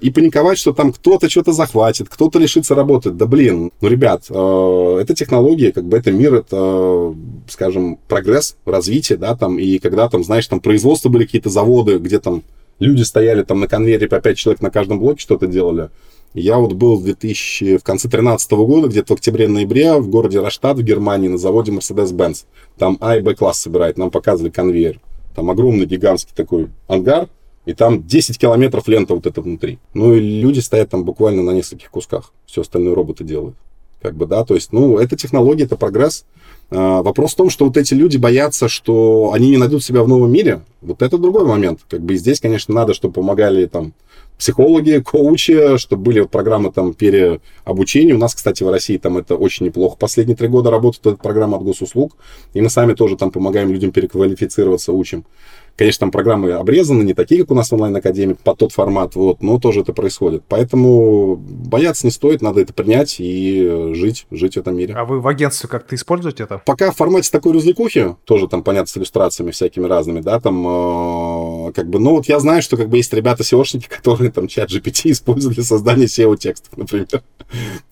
и 0.00 0.10
паниковать, 0.10 0.58
что 0.58 0.72
там 0.72 0.92
кто-то 0.92 1.28
что-то 1.28 1.52
захватит, 1.52 2.08
кто-то 2.08 2.38
лишится 2.38 2.74
работы. 2.74 3.10
Да 3.10 3.26
блин, 3.26 3.72
ну, 3.80 3.88
ребят, 3.88 4.24
э, 4.30 4.98
это 5.00 5.14
технология, 5.14 5.72
как 5.72 5.84
бы 5.84 5.96
это 5.96 6.12
мир, 6.12 6.34
это, 6.34 7.14
скажем, 7.48 7.98
прогресс, 8.08 8.56
развитие, 8.64 9.18
да, 9.18 9.36
там, 9.36 9.58
и 9.58 9.78
когда 9.78 10.08
там, 10.08 10.24
знаешь, 10.24 10.46
там 10.46 10.60
производства 10.60 11.08
были 11.08 11.24
какие-то 11.24 11.50
заводы, 11.50 11.98
где 11.98 12.20
там 12.20 12.42
люди 12.78 13.02
стояли 13.02 13.42
там 13.42 13.60
на 13.60 13.68
конвейере 13.68 14.08
по 14.08 14.20
5 14.20 14.36
человек 14.36 14.62
на 14.62 14.70
каждом 14.70 15.00
блоке 15.00 15.20
что-то 15.20 15.46
делали. 15.46 15.90
Я 16.34 16.58
вот 16.58 16.74
был 16.74 16.96
в 16.96 17.04
2000, 17.04 17.78
в 17.78 17.82
конце 17.82 18.06
2013 18.06 18.50
года, 18.52 18.88
где-то 18.88 19.14
в 19.14 19.16
октябре-ноябре, 19.16 19.94
в 19.94 20.08
городе 20.08 20.40
Раштат 20.40 20.76
в 20.76 20.82
Германии 20.82 21.28
на 21.28 21.38
заводе 21.38 21.72
Mercedes-Benz. 21.72 22.44
Там 22.76 22.98
А 23.00 23.16
и 23.16 23.20
Б 23.20 23.34
класс 23.34 23.60
собирает, 23.60 23.96
нам 23.96 24.10
показывали 24.10 24.50
конвейер. 24.50 25.00
Там 25.34 25.50
огромный 25.50 25.86
гигантский 25.86 26.34
такой 26.36 26.68
ангар, 26.86 27.28
и 27.68 27.74
там 27.74 28.02
10 28.06 28.38
километров 28.38 28.88
лента 28.88 29.14
вот 29.14 29.26
это 29.26 29.42
внутри. 29.42 29.78
Ну 29.92 30.14
и 30.14 30.20
люди 30.20 30.58
стоят 30.60 30.88
там 30.88 31.04
буквально 31.04 31.42
на 31.42 31.50
нескольких 31.50 31.90
кусках. 31.90 32.32
Все 32.46 32.62
остальное 32.62 32.94
роботы 32.94 33.24
делают. 33.24 33.56
Как 34.00 34.14
бы, 34.14 34.24
да, 34.24 34.42
то 34.42 34.54
есть, 34.54 34.72
ну, 34.72 34.96
это 34.96 35.16
технология, 35.16 35.64
это 35.64 35.76
прогресс. 35.76 36.24
А, 36.70 37.02
вопрос 37.02 37.34
в 37.34 37.36
том, 37.36 37.50
что 37.50 37.66
вот 37.66 37.76
эти 37.76 37.92
люди 37.92 38.16
боятся, 38.16 38.68
что 38.68 39.32
они 39.34 39.50
не 39.50 39.58
найдут 39.58 39.84
себя 39.84 40.02
в 40.02 40.08
новом 40.08 40.32
мире, 40.32 40.62
Вот 40.80 41.02
это 41.02 41.18
другой 41.18 41.44
момент. 41.44 41.80
Как 41.90 42.00
бы 42.00 42.16
здесь, 42.16 42.40
конечно, 42.40 42.74
надо, 42.74 42.94
чтобы 42.94 43.12
помогали 43.12 43.66
там 43.66 43.92
психологи, 44.38 45.02
коучи, 45.04 45.76
чтобы 45.76 46.04
были 46.04 46.20
вот 46.20 46.30
программы 46.30 46.72
там 46.72 46.94
переобучения. 46.94 48.14
У 48.14 48.18
нас, 48.18 48.34
кстати, 48.34 48.62
в 48.62 48.70
России 48.70 48.96
там 48.96 49.18
это 49.18 49.36
очень 49.36 49.66
неплохо. 49.66 49.98
Последние 49.98 50.36
три 50.36 50.48
года 50.48 50.70
работает 50.70 51.06
эта 51.06 51.16
программа 51.16 51.58
от 51.58 51.64
госуслуг, 51.64 52.16
и 52.54 52.62
мы 52.62 52.70
сами 52.70 52.94
тоже 52.94 53.18
там 53.18 53.30
помогаем 53.30 53.70
людям 53.70 53.90
переквалифицироваться, 53.90 54.94
учим. 54.94 55.26
Конечно, 55.78 56.00
там 56.00 56.10
программы 56.10 56.50
обрезаны, 56.50 57.04
не 57.04 57.14
такие, 57.14 57.42
как 57.42 57.52
у 57.52 57.54
нас 57.54 57.70
в 57.70 57.74
онлайн-академии, 57.74 58.36
под 58.42 58.58
тот 58.58 58.72
формат, 58.72 59.14
вот, 59.14 59.40
но 59.44 59.60
тоже 59.60 59.82
это 59.82 59.92
происходит. 59.92 60.42
Поэтому 60.48 61.36
бояться 61.36 62.04
не 62.04 62.10
стоит, 62.10 62.42
надо 62.42 62.60
это 62.60 62.72
принять 62.72 63.20
и 63.20 63.92
жить, 63.94 64.26
жить 64.32 64.54
в 64.54 64.56
этом 64.56 64.76
мире. 64.76 64.94
А 64.94 65.04
вы 65.04 65.20
в 65.20 65.28
агентстве 65.28 65.68
как-то 65.68 65.94
используете 65.94 66.42
это? 66.42 66.60
Пока 66.66 66.90
в 66.90 66.96
формате 66.96 67.30
такой 67.30 67.52
развлекухи, 67.52 68.16
тоже 68.24 68.48
там, 68.48 68.64
понятно, 68.64 68.88
с 68.88 68.96
иллюстрациями 68.96 69.52
всякими 69.52 69.86
разными, 69.86 70.20
да, 70.20 70.40
там, 70.40 71.68
э, 71.68 71.72
как 71.72 71.88
бы, 71.88 72.00
ну, 72.00 72.16
вот 72.16 72.26
я 72.26 72.40
знаю, 72.40 72.60
что 72.60 72.76
как 72.76 72.88
бы 72.88 72.96
есть 72.96 73.12
ребята 73.12 73.44
SEOшники, 73.44 73.88
которые 73.88 74.32
там 74.32 74.48
чат 74.48 74.70
GPT 74.70 75.12
используют 75.12 75.54
для 75.54 75.64
создания 75.64 76.06
SEO-текстов, 76.06 76.76
например. 76.76 77.06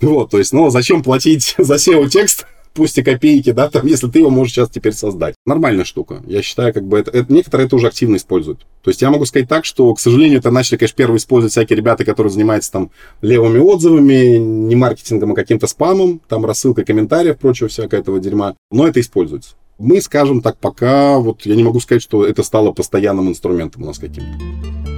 Вот, 0.01 0.31
то 0.31 0.38
есть, 0.38 0.53
ну, 0.53 0.68
зачем 0.70 1.05
платить 1.05 1.55
за 1.59 1.77
SEO-текст, 1.77 2.46
пусть 2.76 2.98
и 2.98 3.02
копейки, 3.02 3.50
да, 3.50 3.68
там, 3.68 3.86
если 3.86 4.08
ты 4.08 4.20
его 4.20 4.30
можешь 4.30 4.54
сейчас 4.54 4.70
теперь 4.70 4.92
создать. 4.92 5.34
Нормальная 5.46 5.84
штука. 5.84 6.22
Я 6.26 6.42
считаю, 6.42 6.72
как 6.72 6.84
бы 6.84 6.98
это, 6.98 7.10
это 7.10 7.32
некоторые 7.32 7.66
это 7.66 7.76
уже 7.76 7.88
активно 7.88 8.16
используют. 8.16 8.60
То 8.82 8.90
есть 8.90 9.02
я 9.02 9.10
могу 9.10 9.24
сказать 9.24 9.48
так, 9.48 9.64
что, 9.64 9.92
к 9.94 10.00
сожалению, 10.00 10.38
это 10.38 10.50
начали, 10.50 10.76
конечно, 10.76 10.96
первые 10.96 11.18
использовать 11.18 11.52
всякие 11.52 11.76
ребята, 11.76 12.04
которые 12.04 12.30
занимаются 12.30 12.70
там 12.70 12.90
левыми 13.22 13.58
отзывами, 13.58 14.36
не 14.36 14.76
маркетингом, 14.76 15.32
а 15.32 15.34
каким-то 15.34 15.66
спамом, 15.66 16.20
там 16.28 16.44
рассылкой 16.44 16.84
комментариев, 16.84 17.38
прочего 17.38 17.68
всякого 17.68 17.98
этого 17.98 18.20
дерьма. 18.20 18.54
Но 18.70 18.86
это 18.86 19.00
используется. 19.00 19.54
Мы, 19.78 20.00
скажем 20.00 20.40
так, 20.40 20.58
пока, 20.58 21.18
вот 21.18 21.44
я 21.44 21.54
не 21.54 21.64
могу 21.64 21.80
сказать, 21.80 22.02
что 22.02 22.24
это 22.24 22.42
стало 22.42 22.72
постоянным 22.72 23.28
инструментом 23.28 23.82
у 23.82 23.86
нас 23.86 23.98
каким-то. 23.98 24.95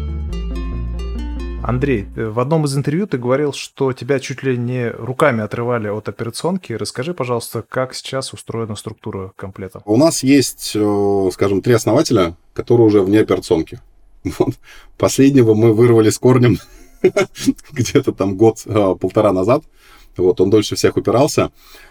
Андрей, 1.69 2.07
э, 2.17 2.31
в 2.31 2.41
одном 2.41 2.65
из 2.65 2.75
интервью 2.75 3.07
ты 3.07 3.19
говорил, 3.19 3.53
что 3.53 3.93
тебя 3.93 4.21
чуть 4.21 4.43
ли 4.43 4.57
не 4.57 4.89
руками 4.89 5.43
отрывали 5.43 5.89
от 5.89 6.09
операционки. 6.09 6.73
Расскажи, 6.73 7.13
пожалуйста, 7.13 7.63
как 7.69 7.95
сейчас 7.95 8.33
устроена 8.33 8.75
структура 8.75 9.33
комплета? 9.37 9.83
У 9.85 9.99
нас 9.99 10.23
есть, 10.23 10.73
э, 10.75 11.31
скажем, 11.31 11.61
три 11.61 11.75
основателя, 11.75 12.35
которые 12.55 12.87
уже 12.87 13.03
вне 13.03 13.21
операционки. 13.21 13.81
Вот. 14.39 14.55
Последнего 14.97 15.53
мы 15.53 15.75
вырвали 15.75 16.09
с 16.09 16.19
корнем 16.19 16.57
где-то 17.73 18.13
там 18.13 18.39
год-полтора 18.39 19.33
назад. 19.33 19.63
Вот, 20.17 20.41
он 20.41 20.49
дольше 20.49 20.75
всех 20.75 20.97
упирался. 20.97 21.51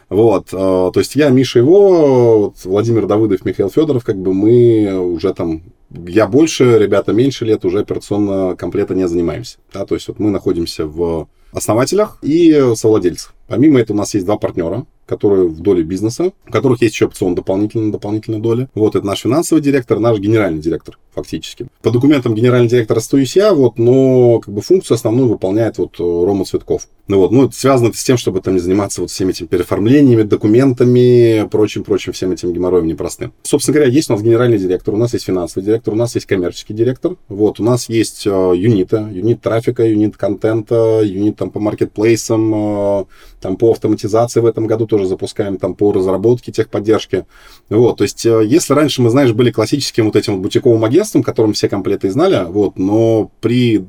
Вот, 0.10 0.48
э, 0.54 0.58
то 0.58 0.94
есть 0.96 1.16
я, 1.16 1.30
Миша 1.30 1.60
его, 1.60 2.52
Владимир 2.64 3.06
Давыдов, 3.06 3.46
Михаил 3.46 3.70
Федоров, 3.70 4.04
как 4.04 4.18
бы 4.18 4.34
мы 4.34 4.98
уже 4.98 5.36
там 5.36 5.62
я 5.90 6.28
больше, 6.28 6.78
ребята 6.78 7.14
меньше 7.14 7.46
лет 7.46 7.66
уже 7.66 7.80
операционно 7.80 8.56
комплета 8.56 8.96
не 8.96 9.08
занимаемся. 9.08 9.58
Да, 9.74 9.86
то 9.86 9.96
есть 9.96 10.08
вот 10.08 10.20
мы 10.20 10.32
находимся 10.32 10.86
в 10.86 11.28
основателях 11.52 12.18
и 12.22 12.74
совладельцах. 12.76 13.34
Помимо 13.48 13.80
этого 13.80 13.96
у 13.96 14.00
нас 14.00 14.14
есть 14.14 14.26
два 14.26 14.38
партнера, 14.38 14.86
которые 15.06 15.48
в 15.48 15.62
доле 15.62 15.84
бизнеса, 15.84 16.32
у 16.48 16.52
которых 16.52 16.82
есть 16.82 16.94
еще 16.94 17.06
опцион 17.06 17.34
дополнительной, 17.34 17.92
дополнительной 17.92 18.40
доли. 18.40 18.68
Вот 18.76 18.96
это 18.96 19.06
наш 19.06 19.22
финансовый 19.22 19.62
директор, 19.62 20.00
наш 20.00 20.20
генеральный 20.20 20.62
директор 20.62 21.00
фактически. 21.16 21.68
По 21.82 21.90
документам 21.90 22.36
генеральный 22.36 22.70
директор 22.70 22.98
остаюсь 22.98 23.36
я, 23.36 23.54
вот, 23.54 23.80
но 23.80 24.40
как 24.40 24.54
бы 24.54 24.62
функцию 24.62 24.96
основную 24.96 25.28
выполняет 25.28 25.80
вот 25.80 25.98
Рома 25.98 26.46
Цветков. 26.46 26.88
Ну 27.08 27.18
вот, 27.18 27.32
ну 27.32 27.46
это 27.46 27.56
связано 27.56 27.92
с 27.94 28.04
тем, 28.04 28.18
чтобы 28.18 28.42
там 28.42 28.54
не 28.54 28.60
заниматься 28.60 29.02
вот 29.02 29.10
всеми 29.10 29.32
этими 29.32 29.48
переоформлениями, 29.48 30.22
документами, 30.24 31.48
прочим-прочим 31.50 32.14
всем 32.14 32.34
этим 32.34 32.54
геморроем 32.54 32.86
непростым. 32.86 33.34
Собственно 33.42 33.76
говоря, 33.76 33.92
есть 33.92 34.10
у 34.10 34.14
нас 34.14 34.22
генеральный 34.22 34.60
директор, 34.60 34.94
у 34.94 34.98
нас 34.98 35.14
есть 35.14 35.26
финансовый 35.26 35.64
директор, 35.64 35.94
у 35.94 35.98
нас 35.98 36.14
есть 36.14 36.28
коммерческий 36.28 36.74
директор, 36.74 37.16
вот, 37.30 37.60
у 37.60 37.64
нас 37.64 37.90
есть 37.90 38.28
э, 38.28 38.30
юниты, 38.56 38.98
юнит 39.12 39.42
трафика, 39.42 39.88
юнит 39.88 40.18
контента, 40.18 41.02
юнит 41.04 41.37
там 41.38 41.52
по 41.52 41.60
маркетплейсам, 41.60 43.02
э, 43.02 43.06
там 43.40 43.58
по 43.58 43.72
автоматизации 43.72 44.42
в 44.42 44.46
этом 44.46 44.68
году 44.68 44.88
тоже 44.88 45.06
запускаем, 45.06 45.58
там 45.58 45.76
по 45.76 45.92
разработке 45.92 46.52
техподдержки. 46.52 47.26
Вот, 47.70 47.98
то 47.98 48.04
есть, 48.04 48.26
э, 48.26 48.44
если 48.46 48.74
раньше 48.74 49.02
мы, 49.02 49.10
знаешь, 49.10 49.34
были 49.34 49.52
классическим 49.52 50.06
вот 50.06 50.16
этим 50.16 50.42
бутиковым 50.42 50.84
агентством, 50.84 51.24
которым 51.24 51.54
все 51.54 51.70
комплеты 51.70 52.10
знали, 52.12 52.46
вот, 52.48 52.78
но 52.78 53.32
при 53.42 53.86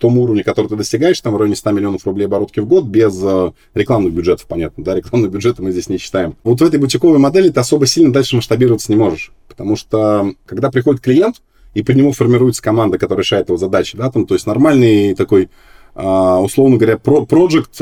том 0.00 0.18
уровне, 0.18 0.42
который 0.42 0.66
ты 0.66 0.76
достигаешь, 0.76 1.20
там 1.20 1.34
в 1.34 1.36
районе 1.36 1.54
100 1.54 1.70
миллионов 1.72 2.06
рублей 2.06 2.24
оборотки 2.24 2.58
в 2.58 2.66
год, 2.66 2.86
без 2.86 3.20
э, 3.22 3.52
рекламных 3.74 4.12
бюджетов, 4.12 4.46
понятно, 4.46 4.82
да, 4.82 4.94
рекламные 4.94 5.30
бюджеты 5.30 5.62
мы 5.62 5.70
здесь 5.70 5.88
не 5.88 5.98
считаем. 5.98 6.36
Вот 6.42 6.60
в 6.60 6.64
этой 6.64 6.80
бутиковой 6.80 7.18
модели 7.18 7.50
ты 7.50 7.60
особо 7.60 7.86
сильно 7.86 8.12
дальше 8.12 8.34
масштабироваться 8.34 8.90
не 8.90 8.98
можешь, 8.98 9.30
потому 9.46 9.76
что, 9.76 10.32
когда 10.46 10.70
приходит 10.70 11.02
клиент, 11.02 11.36
и 11.74 11.82
при 11.82 11.94
нему 11.94 12.12
формируется 12.12 12.62
команда, 12.62 12.98
которая 12.98 13.22
решает 13.22 13.48
его 13.48 13.58
задачи, 13.58 13.96
да, 13.96 14.10
там, 14.10 14.26
то 14.26 14.34
есть 14.34 14.46
нормальный 14.46 15.14
такой 15.14 15.50
условно 15.94 16.76
говоря, 16.76 16.98
про 16.98 17.26
проект, 17.26 17.78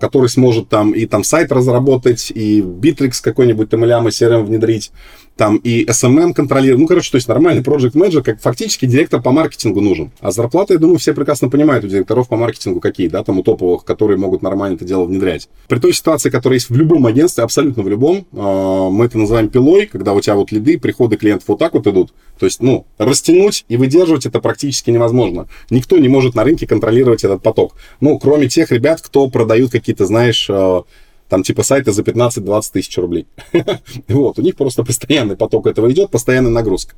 который 0.00 0.28
сможет 0.28 0.68
там 0.68 0.92
и 0.92 1.06
там 1.06 1.24
сайт 1.24 1.52
разработать, 1.52 2.32
и 2.34 2.60
Bittrex 2.60 3.22
какой-нибудь 3.22 3.70
там 3.70 3.84
или 3.84 3.92
CRM 4.10 4.44
внедрить, 4.44 4.92
там 5.36 5.56
и 5.56 5.84
SMM 5.84 6.32
контролировать. 6.32 6.80
Ну, 6.80 6.86
короче, 6.86 7.10
то 7.10 7.16
есть 7.16 7.28
нормальный 7.28 7.62
проект 7.62 7.94
менеджер 7.94 8.22
как 8.22 8.40
фактически 8.40 8.86
директор 8.86 9.20
по 9.20 9.32
маркетингу 9.32 9.80
нужен. 9.80 10.12
А 10.20 10.30
зарплата, 10.30 10.74
я 10.74 10.78
думаю, 10.78 10.98
все 10.98 11.12
прекрасно 11.12 11.48
понимают 11.48 11.84
у 11.84 11.88
директоров 11.88 12.28
по 12.28 12.36
маркетингу 12.36 12.80
какие, 12.80 13.08
да, 13.08 13.24
там 13.24 13.38
у 13.38 13.42
топовых, 13.42 13.84
которые 13.84 14.16
могут 14.16 14.42
нормально 14.42 14.76
это 14.76 14.84
дело 14.84 15.04
внедрять. 15.04 15.48
При 15.68 15.78
той 15.78 15.92
ситуации, 15.92 16.30
которая 16.30 16.58
есть 16.58 16.70
в 16.70 16.76
любом 16.76 17.06
агентстве, 17.06 17.44
абсолютно 17.44 17.82
в 17.82 17.88
любом, 17.88 18.26
а, 18.32 18.90
мы 18.90 19.06
это 19.06 19.18
называем 19.18 19.48
пилой, 19.48 19.86
когда 19.86 20.12
у 20.12 20.20
тебя 20.20 20.36
вот 20.36 20.52
лиды, 20.52 20.78
приходы 20.78 21.16
клиентов 21.16 21.48
вот 21.48 21.58
так 21.58 21.74
вот 21.74 21.86
идут. 21.86 22.12
То 22.38 22.46
есть, 22.46 22.62
ну, 22.62 22.86
растянуть 22.98 23.64
и 23.68 23.76
выдерживать 23.76 24.26
это 24.26 24.40
практически 24.40 24.90
невозможно. 24.90 25.48
Никто 25.70 25.98
не 25.98 26.08
может 26.08 26.34
на 26.34 26.44
рынке 26.44 26.66
контролировать 26.66 27.24
этот 27.24 27.42
поток. 27.42 27.74
Ну, 28.00 28.18
кроме 28.18 28.48
тех 28.48 28.70
ребят, 28.72 29.00
кто 29.00 29.28
продают 29.28 29.72
какие-то, 29.72 30.06
знаешь, 30.06 30.48
а, 30.50 30.84
там 31.28 31.42
типа 31.42 31.62
сайты 31.62 31.92
за 31.92 32.02
15-20 32.02 32.72
тысяч 32.72 32.96
рублей. 32.98 33.26
вот, 34.08 34.38
у 34.38 34.42
них 34.42 34.56
просто 34.56 34.84
постоянный 34.84 35.36
поток 35.36 35.66
этого 35.66 35.90
идет, 35.90 36.10
постоянная 36.10 36.50
нагрузка. 36.50 36.94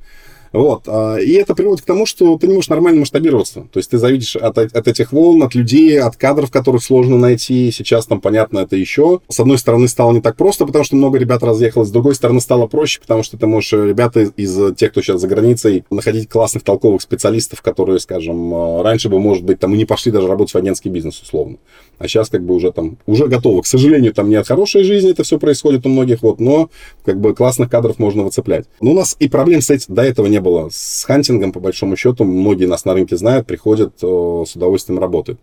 Вот. 0.56 0.84
А, 0.86 1.16
и 1.16 1.32
это 1.32 1.54
приводит 1.54 1.82
к 1.82 1.86
тому, 1.86 2.06
что 2.06 2.38
ты 2.38 2.46
не 2.46 2.54
можешь 2.54 2.70
нормально 2.70 3.00
масштабироваться. 3.00 3.66
То 3.70 3.78
есть 3.78 3.90
ты 3.90 3.98
зависишь 3.98 4.36
от, 4.36 4.56
от 4.56 4.88
этих 4.88 5.12
волн, 5.12 5.42
от 5.42 5.54
людей, 5.54 6.00
от 6.00 6.16
кадров, 6.16 6.50
которых 6.50 6.82
сложно 6.82 7.18
найти. 7.18 7.70
Сейчас 7.70 8.06
там, 8.06 8.22
понятно, 8.22 8.60
это 8.60 8.74
еще. 8.74 9.20
С 9.28 9.38
одной 9.38 9.58
стороны, 9.58 9.86
стало 9.86 10.12
не 10.12 10.22
так 10.22 10.34
просто, 10.36 10.64
потому 10.64 10.82
что 10.82 10.96
много 10.96 11.18
ребят 11.18 11.42
разъехалось. 11.42 11.90
С 11.90 11.92
другой 11.92 12.14
стороны, 12.14 12.40
стало 12.40 12.68
проще, 12.68 13.00
потому 13.02 13.22
что 13.22 13.36
ты 13.36 13.46
можешь 13.46 13.74
э, 13.74 13.86
ребята 13.86 14.20
из, 14.20 14.32
из 14.34 14.76
тех, 14.76 14.92
кто 14.92 15.02
сейчас 15.02 15.20
за 15.20 15.28
границей, 15.28 15.84
находить 15.90 16.30
классных, 16.30 16.62
толковых 16.62 17.02
специалистов, 17.02 17.60
которые, 17.60 18.00
скажем, 18.00 18.54
э, 18.54 18.82
раньше 18.82 19.10
бы, 19.10 19.20
может 19.20 19.44
быть, 19.44 19.58
там 19.58 19.74
и 19.74 19.76
не 19.76 19.84
пошли 19.84 20.10
даже 20.10 20.26
работать 20.26 20.54
в 20.54 20.56
агентский 20.56 20.90
бизнес, 20.90 21.20
условно. 21.20 21.58
А 21.98 22.08
сейчас 22.08 22.30
как 22.30 22.42
бы 22.42 22.54
уже 22.54 22.72
там, 22.72 22.96
уже 23.04 23.26
готовы. 23.26 23.60
К 23.60 23.66
сожалению, 23.66 24.14
там 24.14 24.30
не 24.30 24.36
от 24.36 24.46
хорошей 24.46 24.84
жизни 24.84 25.10
это 25.10 25.22
все 25.22 25.38
происходит 25.38 25.84
у 25.84 25.90
многих, 25.90 26.22
вот, 26.22 26.40
но 26.40 26.70
как 27.04 27.20
бы 27.20 27.34
классных 27.34 27.68
кадров 27.68 27.98
можно 27.98 28.22
выцеплять. 28.22 28.64
Но 28.80 28.92
у 28.92 28.94
нас 28.94 29.16
и 29.18 29.28
проблем 29.28 29.60
этим 29.68 29.94
до 29.94 30.02
этого 30.02 30.26
не 30.26 30.40
было. 30.40 30.45
С 30.70 31.04
хантингом, 31.04 31.52
по 31.52 31.60
большому 31.60 31.96
счету, 31.96 32.24
многие 32.24 32.66
нас 32.66 32.84
на 32.84 32.94
рынке 32.94 33.16
знают, 33.16 33.46
приходят, 33.46 33.94
с 33.98 34.56
удовольствием 34.56 34.98
работают. 34.98 35.40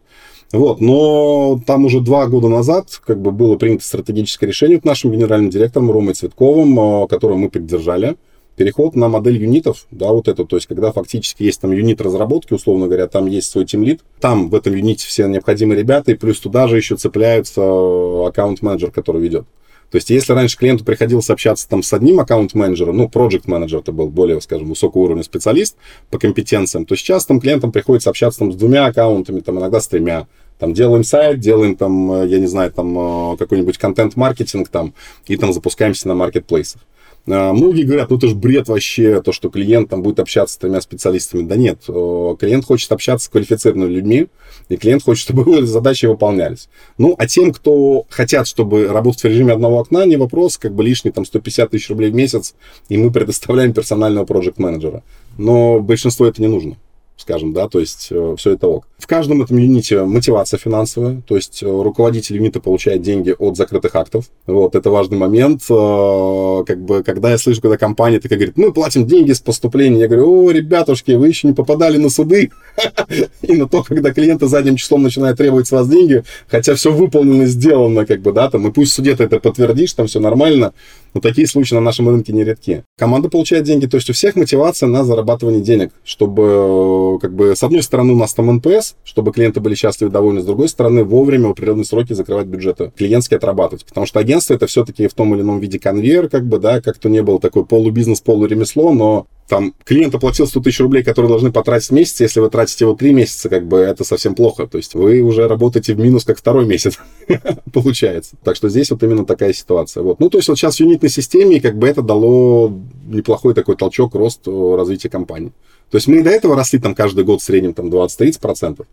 Вот, 0.52 0.82
но 0.82 1.60
там 1.66 1.86
уже 1.86 2.00
два 2.00 2.28
года 2.28 2.48
назад 2.48 3.02
как 3.06 3.20
бы 3.20 3.32
было 3.32 3.56
принято 3.56 3.86
стратегическое 3.86 4.46
решение 4.46 4.78
от 4.78 4.86
нашим 4.86 5.12
генеральным 5.12 5.50
директором 5.50 5.89
Ромой 5.92 6.13
Цветковым, 6.13 7.08
которое 7.08 7.36
мы 7.36 7.50
поддержали 7.50 8.18
переход 8.56 8.96
на 8.96 9.10
модель 9.10 9.38
юнитов, 9.42 9.88
да, 9.92 10.12
вот 10.12 10.28
это, 10.28 10.46
то 10.46 10.58
есть, 10.58 10.68
когда 10.68 10.92
фактически 10.92 11.44
есть 11.44 11.62
там 11.62 11.72
юнит 11.72 12.02
разработки, 12.02 12.54
условно 12.54 12.86
говоря, 12.86 13.08
там 13.08 13.26
есть 13.26 13.50
свой 13.50 13.66
тимлит, 13.66 14.02
там 14.20 14.50
в 14.50 14.56
этом 14.56 14.76
юните 14.76 15.08
все 15.08 15.28
необходимые 15.28 15.80
ребята, 15.80 16.12
и 16.12 16.16
плюс 16.16 16.39
туда 16.39 16.68
же 16.68 16.78
еще 16.78 16.96
цепляются 16.96 17.62
э, 17.62 18.28
аккаунт-менеджер, 18.28 18.92
который 18.92 19.22
ведет. 19.22 19.46
То 19.93 19.97
есть, 19.97 20.10
если 20.10 20.34
раньше 20.34 20.58
клиенту 20.58 20.84
приходилось 20.84 21.29
общаться 21.29 21.69
там 21.69 21.84
с 21.84 21.93
одним 21.93 22.19
аккаунт-менеджером, 22.19 22.97
ну, 22.97 23.06
project 23.06 23.43
менеджер 23.45 23.82
это 23.82 23.91
был 23.91 24.08
более, 24.08 24.41
скажем, 24.41 24.69
высокого 24.69 25.03
уровня 25.03 25.21
специалист 25.21 25.77
по 26.10 26.17
компетенциям, 26.17 26.88
то 26.88 26.95
сейчас 26.95 27.27
там 27.27 27.39
клиентам 27.39 27.71
приходится 27.71 28.10
общаться 28.10 28.39
там 28.39 28.51
с 28.51 28.56
двумя 28.56 28.88
аккаунтами, 28.88 29.41
там 29.41 29.60
иногда 29.60 29.79
с 29.79 29.88
тремя. 29.88 30.25
Там 30.58 30.73
делаем 30.73 31.03
сайт, 31.03 31.39
делаем 31.39 31.75
там, 31.75 32.12
э, 32.12 32.27
я 32.27 32.39
не 32.39 32.47
знаю, 32.47 32.71
там 32.71 33.34
э, 33.34 33.38
какой-нибудь 33.38 33.77
контент-маркетинг 33.77 34.67
там, 34.69 34.95
и 35.27 35.38
там 35.38 35.53
запускаемся 35.53 36.08
на 36.08 36.15
маркетплейсах. 36.15 36.82
А, 37.27 37.53
многие 37.53 37.83
говорят, 37.83 38.09
ну 38.09 38.17
это 38.17 38.27
же 38.27 38.36
бред 38.36 38.67
вообще, 38.67 39.21
то, 39.21 39.31
что 39.31 39.49
клиент 39.49 39.89
там 39.89 40.01
будет 40.01 40.19
общаться 40.19 40.55
с 40.55 40.57
тремя 40.57 40.81
специалистами. 40.81 41.43
Да 41.43 41.55
нет, 41.55 41.79
клиент 41.86 42.65
хочет 42.65 42.91
общаться 42.91 43.25
с 43.25 43.29
квалифицированными 43.29 43.91
людьми, 43.91 44.27
и 44.69 44.77
клиент 44.77 45.03
хочет, 45.03 45.23
чтобы 45.23 45.41
его 45.41 45.62
задачи 45.65 46.05
выполнялись. 46.05 46.69
Ну, 46.97 47.15
а 47.17 47.27
тем, 47.27 47.53
кто 47.53 48.05
хотят, 48.09 48.47
чтобы 48.47 48.88
работать 48.88 49.21
в 49.21 49.26
режиме 49.26 49.53
одного 49.53 49.80
окна, 49.80 50.05
не 50.05 50.17
вопрос, 50.17 50.57
как 50.57 50.74
бы 50.74 50.84
лишний 50.84 51.11
там 51.11 51.26
150 51.26 51.69
тысяч 51.71 51.89
рублей 51.89 52.11
в 52.11 52.15
месяц, 52.15 52.55
и 52.89 52.97
мы 52.97 53.11
предоставляем 53.11 53.74
персонального 53.74 54.26
проект 54.26 54.57
менеджера 54.57 55.03
Но 55.38 55.80
большинство 55.80 56.26
это 56.26 56.41
не 56.41 56.47
нужно 56.47 56.78
скажем, 57.24 57.53
да, 57.53 57.67
то 57.67 57.80
есть 57.80 58.09
э, 58.11 58.36
все 58.38 58.51
это 58.51 58.67
ок. 58.67 58.88
В 59.04 59.06
каждом 59.06 59.41
этом 59.41 59.58
юните 59.58 60.01
мотивация 60.04 60.58
финансовая, 60.58 61.22
то 61.28 61.36
есть 61.36 61.62
э, 61.62 61.66
руководитель 61.66 62.38
юнита 62.38 62.62
получает 62.62 63.01
деньги 63.01 63.36
от 63.38 63.58
закрытых 63.58 63.93
актов. 63.95 64.30
Вот, 64.47 64.76
это 64.76 64.89
важный 64.89 65.18
момент. 65.18 65.64
Э, 65.70 66.64
как 66.66 66.82
бы, 66.82 67.04
когда 67.04 67.32
я 67.32 67.38
слышу, 67.38 67.60
когда 67.60 67.76
компания 67.76 68.22
такая 68.22 68.39
говорит, 68.39 68.56
мы 68.56 68.72
платим 68.72 69.06
деньги 69.06 69.34
с 69.34 69.41
поступления, 69.41 69.99
я 69.99 70.08
говорю, 70.08 70.45
о, 70.45 70.51
ребятушки, 70.51 71.12
вы 71.12 71.28
еще 71.28 71.49
не 71.49 71.54
попадали 71.54 71.97
на 71.97 72.10
суды 72.10 72.51
и 73.41 73.54
на 73.58 73.68
то, 73.68 73.84
когда 73.84 74.14
клиенты 74.14 74.47
задним 74.47 74.78
числом 74.78 75.04
начинают 75.04 75.38
требовать 75.38 75.68
с 75.68 75.72
вас 75.72 75.89
деньги, 75.89 76.24
хотя 76.47 76.74
все 76.74 76.89
выполнено, 76.93 77.45
сделано, 77.45 78.06
как 78.06 78.22
бы, 78.22 78.32
да, 78.32 78.49
там, 78.49 78.66
и 78.70 78.72
пусть 78.72 78.93
в 78.93 78.95
суде 78.95 79.18
это 79.20 79.41
подтвердишь, 79.41 79.91
там 79.91 80.08
все 80.08 80.22
нормально, 80.22 80.74
но 81.14 81.20
такие 81.20 81.45
случаи 81.45 81.76
на 81.76 81.82
нашем 81.82 82.08
рынке 82.08 82.32
нередки. 82.32 82.86
Команда 82.97 83.28
получает 83.28 83.66
деньги, 83.66 83.86
то 83.86 83.97
есть 83.97 84.10
у 84.10 84.14
всех 84.14 84.38
мотивация 84.38 84.88
на 84.88 85.04
зарабатывание 85.04 85.62
денег, 85.62 85.91
чтобы, 86.06 87.20
как 87.22 87.34
бы, 87.34 87.54
с 87.54 87.64
одной 87.64 87.84
стороны, 87.84 88.14
у 88.14 88.18
нас 88.18 88.34
там 88.34 88.49
NPS, 88.55 88.93
чтобы 89.04 89.32
клиенты 89.32 89.60
были 89.60 89.76
счастливы 89.76 90.10
и 90.10 90.14
довольны, 90.14 90.41
с 90.41 90.46
другой 90.46 90.70
стороны, 90.70 91.04
вовремя 91.04 91.48
в 91.48 91.52
определенные 91.52 91.86
сроки 91.86 92.14
закрывать 92.14 92.48
бюджеты, 92.48 92.91
клиентские 92.96 93.38
отрабатывать. 93.38 93.86
Потому 93.86 94.06
что 94.06 94.20
агентство 94.20 94.54
это 94.54 94.68
все-таки 94.68 95.08
в 95.08 95.14
том 95.14 95.34
или 95.36 95.41
ином 95.41 95.60
виде 95.60 95.80
конвейер, 95.80 96.30
как 96.30 96.46
бы, 96.46 96.60
да, 96.60 96.82
как-то 96.82 97.10
не 97.10 97.22
было 97.22 97.39
такой 97.39 97.66
полубизнес, 97.66 98.22
полуремесло, 98.22 98.94
но 98.94 99.28
там 99.48 99.74
клиент 99.84 100.16
оплатил 100.16 100.48
100 100.48 100.62
тысяч 100.62 100.80
рублей, 100.80 101.04
которые 101.04 101.30
должны 101.30 101.52
потратить 101.52 101.91
месяц, 101.91 102.22
если 102.22 102.39
вы 102.39 102.50
тратите 102.50 102.86
его 102.86 102.96
3 102.96 103.14
месяца, 103.14 103.50
как 103.50 103.68
бы 103.68 103.78
это 103.78 104.04
совсем 104.04 104.36
плохо. 104.36 104.68
То 104.68 104.78
есть 104.78 104.96
вы 104.96 105.22
уже 105.22 105.48
работаете 105.48 105.94
в 105.94 106.00
минус 106.00 106.24
как 106.24 106.38
второй 106.38 106.66
месяц, 106.66 106.98
получается. 107.74 108.36
Так 108.44 108.56
что 108.56 108.70
здесь 108.70 108.89
вот 108.91 109.04
именно 109.04 109.26
такая 109.26 109.54
ситуация. 109.54 110.02
Вот. 110.04 110.20
Ну, 110.20 110.30
то 110.30 110.38
есть 110.38 110.48
вот 110.48 110.58
сейчас 110.58 110.78
в 110.78 110.80
юнитной 110.80 111.10
системе 111.10 111.60
как 111.60 111.78
бы 111.78 111.88
это 111.88 112.02
дало 112.02 112.74
неплохой 113.06 113.54
такой 113.54 113.76
толчок 113.76 114.16
рост 114.16 114.48
развития 114.48 115.10
компании. 115.10 115.52
То 115.94 115.98
есть 115.98 116.08
мы 116.08 116.24
до 116.24 116.32
этого 116.32 116.56
росли 116.56 116.80
там 116.80 116.96
каждый 116.96 117.24
год 117.24 117.39
в 117.39 117.44
среднем 117.44 117.76
там 117.76 117.89
20-30%. 117.89 118.84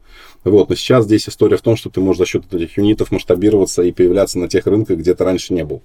Вот, 0.44 0.68
но 0.68 0.74
сейчас 0.74 1.06
здесь 1.06 1.30
история 1.30 1.56
в 1.56 1.62
том, 1.62 1.74
что 1.74 1.88
ты 1.88 1.98
можешь 1.98 2.18
за 2.18 2.26
счет 2.26 2.52
этих 2.52 2.76
юнитов 2.76 3.10
масштабироваться 3.10 3.80
и 3.80 3.90
появляться 3.90 4.38
на 4.38 4.48
тех 4.48 4.66
рынках, 4.66 4.98
где 4.98 5.14
ты 5.14 5.24
раньше 5.24 5.54
не 5.54 5.64
был. 5.64 5.80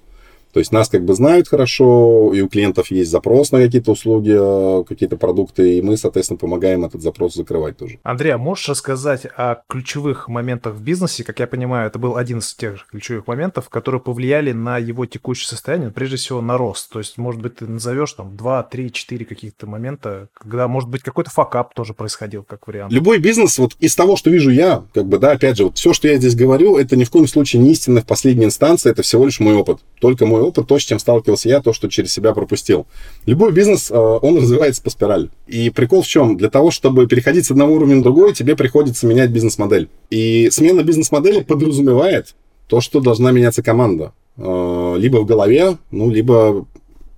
То 0.56 0.60
есть 0.60 0.72
нас 0.72 0.88
как 0.88 1.04
бы 1.04 1.14
знают 1.14 1.50
хорошо, 1.50 2.32
и 2.34 2.40
у 2.40 2.48
клиентов 2.48 2.90
есть 2.90 3.12
запрос 3.12 3.52
на 3.52 3.60
какие-то 3.60 3.92
услуги, 3.92 4.34
э, 4.34 4.86
какие-то 4.86 5.18
продукты, 5.18 5.80
и 5.80 5.82
мы, 5.82 5.98
соответственно, 5.98 6.38
помогаем 6.38 6.86
этот 6.86 7.02
запрос 7.02 7.36
закрывать 7.36 7.76
тоже. 7.76 8.00
Андрей, 8.04 8.30
а 8.32 8.38
можешь 8.38 8.70
рассказать 8.70 9.28
о 9.36 9.58
ключевых 9.68 10.30
моментах 10.30 10.76
в 10.76 10.82
бизнесе? 10.82 11.26
Как 11.26 11.42
я 11.42 11.48
понимаю, 11.48 11.88
это 11.88 12.00
был 12.00 12.16
один 12.16 12.38
из 12.38 12.54
тех 12.54 12.88
ключевых 12.88 13.28
моментов, 13.28 13.68
которые 13.68 14.00
повлияли 14.00 14.54
на 14.54 14.78
его 14.78 15.06
текущее 15.06 15.50
состояние, 15.50 15.92
прежде 15.92 16.16
всего 16.16 16.40
на 16.40 16.58
рост. 16.58 16.90
То 16.90 17.00
есть, 17.00 17.18
может 17.18 17.42
быть, 17.42 17.58
ты 17.58 17.68
назовешь 17.68 18.14
там 18.14 18.38
2, 18.38 18.64
3, 18.64 18.94
4 18.94 19.26
каких-то 19.26 19.68
момента, 19.68 20.30
когда, 20.34 20.70
может 20.70 20.90
быть, 20.90 21.02
какой-то 21.02 21.32
факап 21.32 21.74
тоже 21.74 21.94
происходил, 21.94 22.44
как 22.44 22.66
вариант. 22.66 22.94
Любой 22.94 23.18
бизнес, 23.18 23.58
вот 23.60 23.74
из 23.82 23.94
того, 23.94 24.16
что 24.16 24.30
вижу 24.30 24.52
я, 24.52 24.86
как 24.94 25.06
бы, 25.06 25.18
да, 25.18 25.32
опять 25.32 25.58
же, 25.58 25.66
вот 25.66 25.78
все, 25.78 25.92
что 25.92 26.08
я 26.08 26.16
здесь 26.16 26.36
говорю, 26.36 26.78
это 26.78 26.96
ни 26.96 27.04
в 27.04 27.10
коем 27.10 27.28
случае 27.28 27.62
не 27.62 27.74
истина 27.74 28.00
в 28.00 28.06
последней 28.06 28.46
инстанции, 28.46 28.90
это 28.90 29.02
всего 29.02 29.26
лишь 29.26 29.42
мой 29.42 29.56
опыт. 29.56 29.80
Только 30.00 30.26
мой 30.26 30.45
опыт, 30.46 30.68
то, 30.68 30.80
с 30.80 30.84
чем 30.84 31.00
сталкивался 31.00 31.50
я, 31.50 31.62
то, 31.62 31.74
что 31.74 31.88
через 31.90 32.14
себя 32.14 32.34
пропустил. 32.34 32.86
Любой 33.26 33.52
бизнес, 33.52 33.92
э, 33.92 33.96
он 33.96 34.38
развивается 34.38 34.82
по 34.82 34.90
спирали. 34.90 35.30
И 35.48 35.70
прикол 35.70 36.02
в 36.02 36.08
чем? 36.08 36.38
Для 36.38 36.50
того, 36.50 36.72
чтобы 36.72 37.08
переходить 37.08 37.46
с 37.46 37.52
одного 37.52 37.74
уровня 37.74 37.98
на 37.98 38.04
другой, 38.04 38.34
тебе 38.34 38.56
приходится 38.56 39.08
менять 39.08 39.32
бизнес-модель. 39.32 39.90
И 40.10 40.50
смена 40.52 40.84
бизнес-модели 40.84 41.42
подразумевает 41.42 42.36
то, 42.68 42.82
что 42.82 43.00
должна 43.00 43.32
меняться 43.32 43.62
команда. 43.64 44.14
Э, 44.38 44.96
либо 44.98 45.18
в 45.18 45.26
голове, 45.26 45.78
ну, 45.92 46.10
либо 46.10 46.66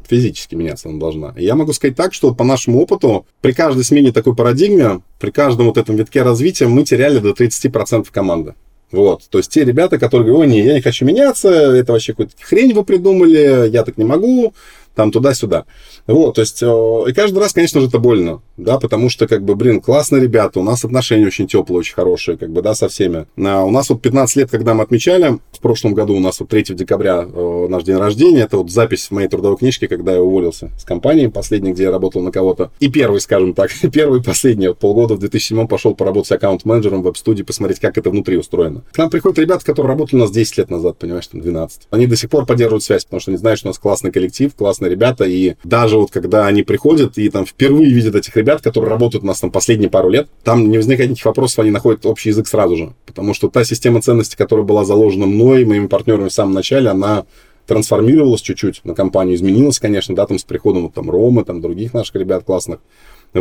физически 0.08 0.56
меняться 0.56 0.90
она 0.90 1.00
должна. 1.00 1.34
Я 1.38 1.56
могу 1.56 1.74
сказать 1.74 1.96
так, 1.96 2.14
что 2.14 2.34
по 2.34 2.44
нашему 2.44 2.82
опыту, 2.82 3.26
при 3.42 3.52
каждой 3.52 3.84
смене 3.84 4.12
такой 4.12 4.36
парадигме, 4.36 5.02
при 5.20 5.32
каждом 5.32 5.68
вот 5.68 5.78
этом 5.78 5.96
витке 5.96 6.22
развития 6.24 6.68
мы 6.68 6.84
теряли 6.84 7.20
до 7.20 7.32
30% 7.32 8.08
команды. 8.12 8.56
Вот, 8.92 9.24
то 9.30 9.38
есть 9.38 9.52
те 9.52 9.66
ребята, 9.66 10.00
которые 10.00 10.28
говорят, 10.28 10.50
ой, 10.50 10.54
не, 10.54 10.66
я 10.66 10.74
не 10.74 10.82
хочу 10.82 11.06
меняться, 11.06 11.50
это 11.50 11.92
вообще 11.92 12.14
какую-то 12.14 12.34
хрень 12.42 12.74
вы 12.74 12.86
придумали, 12.86 13.70
я 13.70 13.84
так 13.84 13.98
не 13.98 14.06
могу, 14.06 14.54
там 14.98 15.12
туда-сюда. 15.12 15.66
Вот, 16.08 16.36
то 16.36 16.42
есть, 16.42 16.64
э, 16.64 16.66
и 17.08 17.14
каждый 17.14 17.38
раз, 17.38 17.54
конечно 17.54 17.80
же, 17.80 17.88
это 17.88 18.00
больно, 18.00 18.42
да, 18.58 18.80
потому 18.80 19.10
что, 19.10 19.28
как 19.28 19.44
бы, 19.44 19.56
блин, 19.56 19.80
классные 19.80 20.24
ребята, 20.24 20.60
у 20.60 20.64
нас 20.64 20.84
отношения 20.84 21.28
очень 21.28 21.48
теплые, 21.48 21.80
очень 21.80 21.94
хорошие, 21.94 22.36
как 22.36 22.50
бы, 22.50 22.64
да, 22.64 22.74
со 22.74 22.90
всеми. 22.90 23.28
А 23.38 23.64
у 23.64 23.70
нас 23.70 23.92
вот 23.92 24.02
15 24.02 24.36
лет, 24.38 24.50
когда 24.50 24.74
мы 24.74 24.84
отмечали, 24.84 25.38
в 25.52 25.60
прошлом 25.60 25.94
году 25.94 26.16
у 26.16 26.20
нас 26.20 26.40
вот 26.40 26.50
3 26.50 26.74
декабря 26.74 27.28
э, 27.32 27.68
наш 27.70 27.84
день 27.84 27.98
рождения, 27.98 28.42
это 28.42 28.58
вот 28.58 28.72
запись 28.72 29.08
в 29.08 29.12
моей 29.12 29.28
трудовой 29.28 29.58
книжке, 29.58 29.88
когда 29.88 30.14
я 30.14 30.22
уволился 30.22 30.72
с 30.80 30.84
компании, 30.84 31.28
последний, 31.28 31.74
где 31.74 31.84
я 31.84 31.92
работал 31.92 32.24
на 32.24 32.32
кого-то, 32.32 32.72
и 32.80 32.90
первый, 32.90 33.22
скажем 33.22 33.54
так, 33.54 33.70
первый 33.94 34.24
последний, 34.24 34.70
вот 34.70 34.80
полгода 34.80 35.14
в 35.14 35.20
2007 35.20 35.68
пошел 35.68 35.94
поработать 35.94 36.32
аккаунт-менеджером 36.32 37.02
в 37.02 37.06
веб-студии, 37.06 37.44
посмотреть, 37.44 37.80
как 37.80 38.00
это 38.00 38.10
внутри 38.10 38.38
устроено. 38.38 38.84
К 38.94 38.98
нам 38.98 39.12
приходят 39.12 39.38
ребята, 39.38 39.64
которые 39.64 39.92
работали 39.92 40.16
у 40.16 40.24
нас 40.24 40.32
10 40.32 40.58
лет 40.58 40.72
назад, 40.72 40.98
понимаешь, 40.98 41.28
там 41.28 41.40
12. 41.40 41.84
Они 41.92 42.08
до 42.08 42.16
сих 42.16 42.32
пор 42.32 42.48
поддерживают 42.48 42.84
связь, 42.84 43.06
потому 43.06 43.20
что 43.20 43.30
они 43.30 43.38
знают, 43.38 43.60
что 43.60 43.68
у 43.68 43.70
нас 43.70 43.78
классный 43.78 44.12
коллектив, 44.12 44.52
классные 44.88 44.90
ребята, 44.90 45.26
и 45.26 45.56
даже 45.64 45.98
вот 45.98 46.12
когда 46.12 46.48
они 46.48 46.64
приходят 46.64 47.18
и 47.18 47.30
там 47.30 47.46
впервые 47.46 47.94
видят 47.94 48.16
этих 48.16 48.36
ребят, 48.36 48.62
которые 48.62 48.90
работают 48.90 49.24
у 49.24 49.28
нас 49.28 49.40
там 49.40 49.52
последние 49.52 49.90
пару 49.90 50.10
лет, 50.10 50.28
там 50.44 50.70
не 50.70 50.78
возникает 50.78 51.10
никаких 51.10 51.26
вопросов, 51.26 51.60
они 51.60 51.72
находят 51.72 52.06
общий 52.06 52.30
язык 52.30 52.48
сразу 52.48 52.76
же. 52.76 52.94
Потому 53.06 53.34
что 53.34 53.50
та 53.50 53.64
система 53.64 54.02
ценностей, 54.02 54.38
которая 54.38 54.66
была 54.66 54.86
заложена 54.86 55.26
мной, 55.26 55.66
моими 55.66 55.88
партнерами 55.88 56.30
в 56.30 56.34
самом 56.34 56.54
начале, 56.54 56.90
она 56.90 57.26
трансформировалась 57.68 58.42
чуть-чуть 58.42 58.82
на 58.86 58.94
компанию, 58.94 59.36
изменилась, 59.36 59.80
конечно, 59.80 60.16
да, 60.16 60.26
там 60.26 60.40
с 60.40 60.44
приходом 60.44 60.84
вот, 60.84 60.94
там 60.94 61.10
Ромы, 61.10 61.44
там 61.44 61.62
других 61.62 61.94
наших 61.94 62.16
ребят 62.16 62.44
классных. 62.46 62.80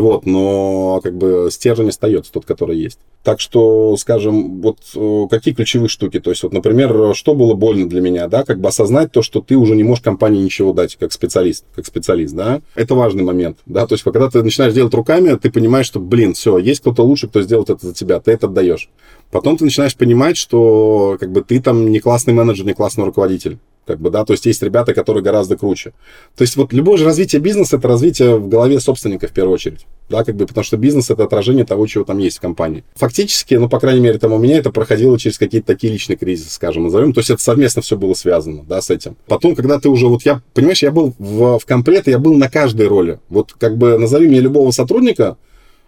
Вот, 0.00 0.26
но 0.26 1.00
как 1.02 1.16
бы 1.16 1.48
стержень 1.50 1.88
остается 1.88 2.32
тот, 2.32 2.44
который 2.44 2.76
есть. 2.76 2.98
Так 3.22 3.40
что, 3.40 3.96
скажем, 3.96 4.60
вот 4.60 4.78
э, 4.94 5.26
какие 5.30 5.54
ключевые 5.54 5.88
штуки? 5.88 6.20
То 6.20 6.30
есть, 6.30 6.42
вот, 6.42 6.52
например, 6.52 7.14
что 7.14 7.34
было 7.34 7.54
больно 7.54 7.88
для 7.88 8.00
меня, 8.00 8.28
да, 8.28 8.44
как 8.44 8.60
бы 8.60 8.68
осознать 8.68 9.10
то, 9.10 9.22
что 9.22 9.40
ты 9.40 9.56
уже 9.56 9.74
не 9.74 9.84
можешь 9.84 10.04
компании 10.04 10.42
ничего 10.42 10.72
дать, 10.72 10.96
как 10.96 11.12
специалист, 11.12 11.64
как 11.74 11.86
специалист, 11.86 12.34
да, 12.34 12.60
это 12.74 12.94
важный 12.94 13.24
момент, 13.24 13.58
да, 13.66 13.86
то 13.86 13.94
есть, 13.94 14.04
когда 14.04 14.28
ты 14.28 14.42
начинаешь 14.42 14.74
делать 14.74 14.94
руками, 14.94 15.36
ты 15.36 15.50
понимаешь, 15.50 15.86
что, 15.86 15.98
блин, 15.98 16.34
все, 16.34 16.58
есть 16.58 16.80
кто-то 16.80 17.02
лучше, 17.02 17.28
кто 17.28 17.42
сделает 17.42 17.70
это 17.70 17.86
за 17.86 17.94
тебя, 17.94 18.20
ты 18.20 18.32
это 18.32 18.46
отдаешь. 18.46 18.90
Потом 19.30 19.56
ты 19.56 19.64
начинаешь 19.64 19.96
понимать, 19.96 20.36
что, 20.36 21.16
как 21.18 21.32
бы, 21.32 21.42
ты 21.42 21.60
там 21.60 21.90
не 21.90 21.98
классный 22.00 22.34
менеджер, 22.34 22.66
не 22.66 22.74
классный 22.74 23.04
руководитель, 23.04 23.58
как 23.86 24.00
бы, 24.00 24.10
да, 24.10 24.24
то 24.24 24.32
есть 24.32 24.46
есть 24.46 24.62
ребята, 24.62 24.94
которые 24.94 25.22
гораздо 25.22 25.56
круче. 25.56 25.92
То 26.36 26.42
есть 26.42 26.56
вот 26.56 26.72
любое 26.72 26.96
же 26.98 27.04
развитие 27.04 27.40
бизнеса– 27.40 27.76
это 27.78 27.88
развитие 27.88 28.36
в 28.36 28.48
голове 28.48 28.80
собственника 28.80 29.28
в 29.28 29.32
первую 29.32 29.54
очередь, 29.54 29.86
да, 30.08 30.24
как 30.24 30.36
бы, 30.36 30.46
потому 30.46 30.64
что 30.64 30.76
бизнес– 30.76 31.10
это 31.10 31.24
отражение 31.24 31.64
того, 31.64 31.86
чего 31.86 32.04
там 32.04 32.18
есть 32.18 32.38
в 32.38 32.40
компании. 32.40 32.84
Фактически, 32.96 33.54
ну, 33.54 33.68
по 33.68 33.78
крайней 33.78 34.00
мере, 34.00 34.18
там 34.18 34.32
у 34.32 34.38
меня 34.38 34.58
это 34.58 34.70
проходило 34.70 35.18
через 35.18 35.38
какие-то 35.38 35.66
такие 35.66 35.92
личные 35.92 36.16
кризисы, 36.16 36.50
скажем, 36.50 36.84
назовем, 36.84 37.12
то 37.12 37.20
есть 37.20 37.30
это 37.30 37.42
совместно 37.42 37.82
все 37.82 37.96
было 37.96 38.14
связано, 38.14 38.64
да, 38.64 38.80
с 38.82 38.90
этим. 38.90 39.16
Потом, 39.26 39.54
когда 39.54 39.78
ты 39.78 39.88
уже, 39.88 40.06
вот 40.08 40.22
я, 40.22 40.42
понимаешь, 40.54 40.82
я 40.82 40.90
был 40.90 41.14
в, 41.18 41.58
в 41.58 41.66
комплете, 41.66 42.10
я 42.10 42.18
был 42.18 42.34
на 42.34 42.50
каждой 42.50 42.88
роли. 42.88 43.20
Вот 43.28 43.52
как 43.52 43.76
бы 43.76 43.98
назови 43.98 44.26
мне 44.26 44.40
любого 44.40 44.70
сотрудника, 44.70 45.36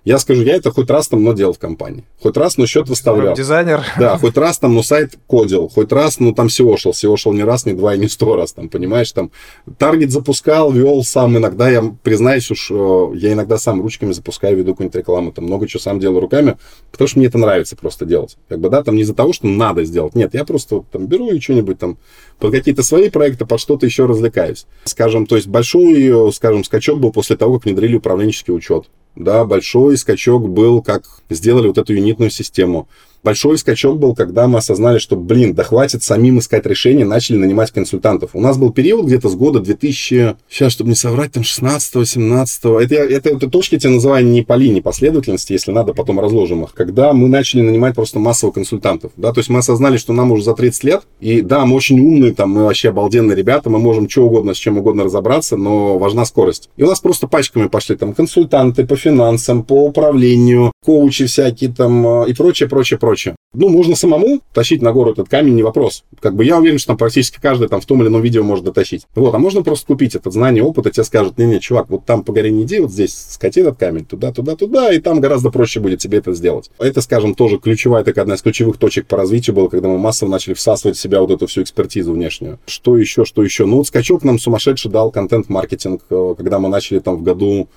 я 0.05 0.19
скажу, 0.19 0.43
я 0.43 0.57
это 0.57 0.71
хоть 0.71 0.89
раз 0.91 1.09
там, 1.09 1.23
но 1.23 1.33
делал 1.33 1.53
в 1.53 1.59
компании. 1.59 2.05
Хоть 2.23 2.37
раз, 2.37 2.57
но 2.57 2.67
счет 2.67 2.89
выставлял. 2.89 3.35
Дизайнер. 3.35 3.85
Да, 3.99 4.17
хоть 4.17 4.37
раз 4.37 4.59
там, 4.59 4.75
ну, 4.75 4.83
сайт 4.83 5.19
кодил. 5.27 5.69
Хоть 5.69 5.93
раз, 5.93 6.19
ну, 6.19 6.33
там 6.33 6.47
SEO 6.47 6.77
шел. 6.77 6.93
SEO 6.93 7.17
шел 7.17 7.33
не 7.33 7.45
раз, 7.45 7.67
не 7.67 7.73
два 7.73 7.95
и 7.95 7.99
не 7.99 8.09
сто 8.09 8.37
раз, 8.37 8.53
там, 8.53 8.69
понимаешь, 8.69 9.13
там. 9.13 9.31
Таргет 9.77 10.11
запускал, 10.11 10.73
вел 10.73 11.03
сам. 11.05 11.37
Иногда, 11.37 11.69
я 11.69 11.83
признаюсь 12.03 12.51
уж, 12.51 12.71
э, 12.71 13.11
я 13.17 13.33
иногда 13.33 13.59
сам 13.59 13.83
ручками 13.83 14.13
запускаю, 14.13 14.57
веду 14.57 14.73
какую-нибудь 14.73 14.97
рекламу. 14.97 15.33
Там 15.33 15.45
много 15.45 15.69
чего 15.69 15.81
сам 15.81 16.01
делаю 16.01 16.21
руками, 16.21 16.57
потому 16.91 17.09
что 17.09 17.19
мне 17.19 17.29
это 17.29 17.39
нравится 17.39 17.77
просто 17.77 18.07
делать. 18.07 18.37
Как 18.49 18.61
бы, 18.61 18.71
да, 18.71 18.83
там 18.83 18.97
не 18.97 19.03
из-за 19.03 19.15
того, 19.15 19.33
что 19.33 19.47
надо 19.47 19.85
сделать. 19.85 20.15
Нет, 20.15 20.33
я 20.33 20.45
просто 20.45 20.85
там 20.91 21.07
беру 21.07 21.31
и 21.31 21.41
что-нибудь 21.41 21.79
там 21.79 21.99
под 22.39 22.53
какие-то 22.53 22.83
свои 22.83 23.11
проекты, 23.11 23.45
под 23.45 23.61
что-то 23.61 23.85
еще 23.85 24.07
развлекаюсь. 24.07 24.67
Скажем, 24.85 25.27
то 25.27 25.37
есть 25.37 25.49
большой, 25.49 26.33
скажем, 26.33 26.65
скачок 26.65 27.01
был 27.01 27.13
после 27.13 27.37
того, 27.37 27.55
как 27.59 27.67
внедрили 27.67 27.97
управленческий 27.97 28.55
учет 28.55 28.87
да, 29.19 29.45
большой 29.45 29.97
скачок 29.97 30.49
был, 30.49 30.81
как 30.81 31.03
сделали 31.29 31.67
вот 31.67 31.79
эту 31.79 31.93
юнитную 31.93 32.31
систему. 32.31 32.89
Большой 33.23 33.59
скачок 33.59 33.99
был, 33.99 34.15
когда 34.15 34.47
мы 34.49 34.59
осознали, 34.59 34.99
что, 34.99 35.17
блин, 35.17 35.55
да 35.55 35.65
хватит 35.65 36.03
самим 36.03 36.39
искать 36.39 36.67
решения, 36.67 37.05
начали 37.05 37.37
нанимать 37.37 37.71
консультантов. 37.71 38.31
У 38.35 38.41
нас 38.41 38.57
был 38.57 38.73
период 38.73 39.07
где-то 39.07 39.29
с 39.29 39.35
года 39.35 39.61
2000, 39.61 40.37
сейчас, 40.49 40.73
чтобы 40.73 40.91
не 40.91 40.97
соврать, 40.97 41.33
там 41.33 41.43
16-17, 41.43 42.81
это, 42.83 42.95
это, 42.95 43.29
это 43.31 43.51
точки 43.51 43.79
тебе 43.79 43.95
называю 43.95 44.27
не 44.27 44.43
по 44.43 44.55
линии 44.55 44.81
последовательности, 44.81 45.53
если 45.53 45.73
надо, 45.73 45.95
потом 45.95 46.21
разложим 46.21 46.65
их, 46.65 46.75
когда 46.75 47.13
мы 47.13 47.29
начали 47.29 47.61
нанимать 47.61 47.95
просто 47.95 48.19
массово 48.19 48.53
консультантов, 48.53 49.13
да, 49.17 49.33
то 49.33 49.41
есть 49.41 49.51
мы 49.51 49.59
осознали, 49.59 49.97
что 49.97 50.13
нам 50.13 50.31
уже 50.33 50.45
за 50.45 50.55
30 50.55 50.85
лет, 50.85 51.03
и 51.21 51.41
да, 51.41 51.67
мы 51.67 51.77
очень 51.77 51.99
умные, 52.01 52.35
там, 52.35 52.51
мы 52.51 52.65
вообще 52.65 52.91
обалденные 52.91 53.37
ребята, 53.37 53.71
мы 53.71 53.79
можем 53.79 54.09
что 54.09 54.27
угодно, 54.27 54.55
с 54.55 54.59
чем 54.59 54.79
угодно 54.79 55.05
разобраться, 55.05 55.57
но 55.57 55.99
важна 55.99 56.25
скорость. 56.25 56.71
И 56.77 56.83
у 56.83 56.87
нас 56.87 57.01
просто 57.01 57.27
пачками 57.27 57.69
пошли 57.69 57.97
там 57.97 58.15
консультанты 58.15 58.87
по 58.87 58.97
финансам, 58.97 59.63
по 59.63 59.85
управлению, 59.85 60.73
коучи 60.85 61.27
всякие 61.27 61.73
там 61.73 62.23
э, 62.23 62.31
и 62.31 62.35
прочее, 62.35 62.69
прочее, 62.69 62.99
прочее. 62.99 63.08
Ну, 63.55 63.71
можно 63.71 63.97
самому 63.97 64.41
тащить 64.53 64.83
на 64.83 64.93
гору 64.93 65.13
этот 65.13 65.29
камень, 65.29 65.55
не 65.55 65.63
вопрос. 65.63 66.05
Как 66.21 66.35
бы 66.35 66.45
я 66.45 66.59
уверен, 66.59 66.79
что 66.79 66.89
там 66.89 66.97
практически 66.99 67.39
каждый 67.41 67.69
там 67.69 67.81
в 67.81 67.87
том 67.87 68.03
или 68.03 68.09
ином 68.09 68.21
видео 68.21 68.43
может 68.43 68.65
дотащить. 68.65 69.07
Вот, 69.15 69.35
а 69.35 69.39
можно 69.39 69.63
просто 69.63 69.87
купить 69.87 70.15
это 70.15 70.31
знание, 70.31 70.63
опыт, 70.63 70.87
и 70.87 70.91
тебе 70.91 71.05
скажут, 71.05 71.39
не-не, 71.39 71.59
чувак, 71.59 71.87
вот 71.89 72.05
там 72.05 72.25
по 72.25 72.33
горе 72.33 72.51
не 72.51 72.65
иди, 72.65 72.81
вот 72.81 72.91
здесь 72.91 73.15
скати 73.31 73.61
этот 73.61 73.79
камень, 73.79 74.05
туда, 74.05 74.33
туда, 74.33 74.55
туда, 74.55 74.93
и 74.93 75.01
там 75.01 75.21
гораздо 75.21 75.51
проще 75.51 75.81
будет 75.81 76.01
тебе 76.01 76.19
это 76.19 76.35
сделать. 76.35 76.71
Это, 76.79 77.01
скажем, 77.01 77.35
тоже 77.35 77.59
ключевая, 77.59 78.05
такая 78.05 78.25
одна 78.25 78.35
из 78.35 78.43
ключевых 78.43 78.77
точек 78.77 79.07
по 79.07 79.17
развитию 79.17 79.57
была, 79.57 79.69
когда 79.69 79.89
мы 79.89 79.99
массово 79.99 80.29
начали 80.29 80.53
всасывать 80.53 80.99
в 80.99 81.01
себя 81.01 81.21
вот 81.21 81.31
эту 81.31 81.47
всю 81.47 81.63
экспертизу 81.63 82.13
внешнюю. 82.13 82.59
Что 82.67 82.99
еще, 82.99 83.25
что 83.25 83.43
еще? 83.43 83.65
Ну, 83.65 83.79
вот 83.79 83.87
скачок 83.87 84.25
нам 84.25 84.39
сумасшедший 84.39 84.91
дал 84.91 85.11
контент-маркетинг, 85.11 86.03
э, 86.11 86.35
когда 86.37 86.59
мы 86.59 86.69
начали 86.69 86.99
там 86.99 87.17
в 87.17 87.23
году 87.23 87.69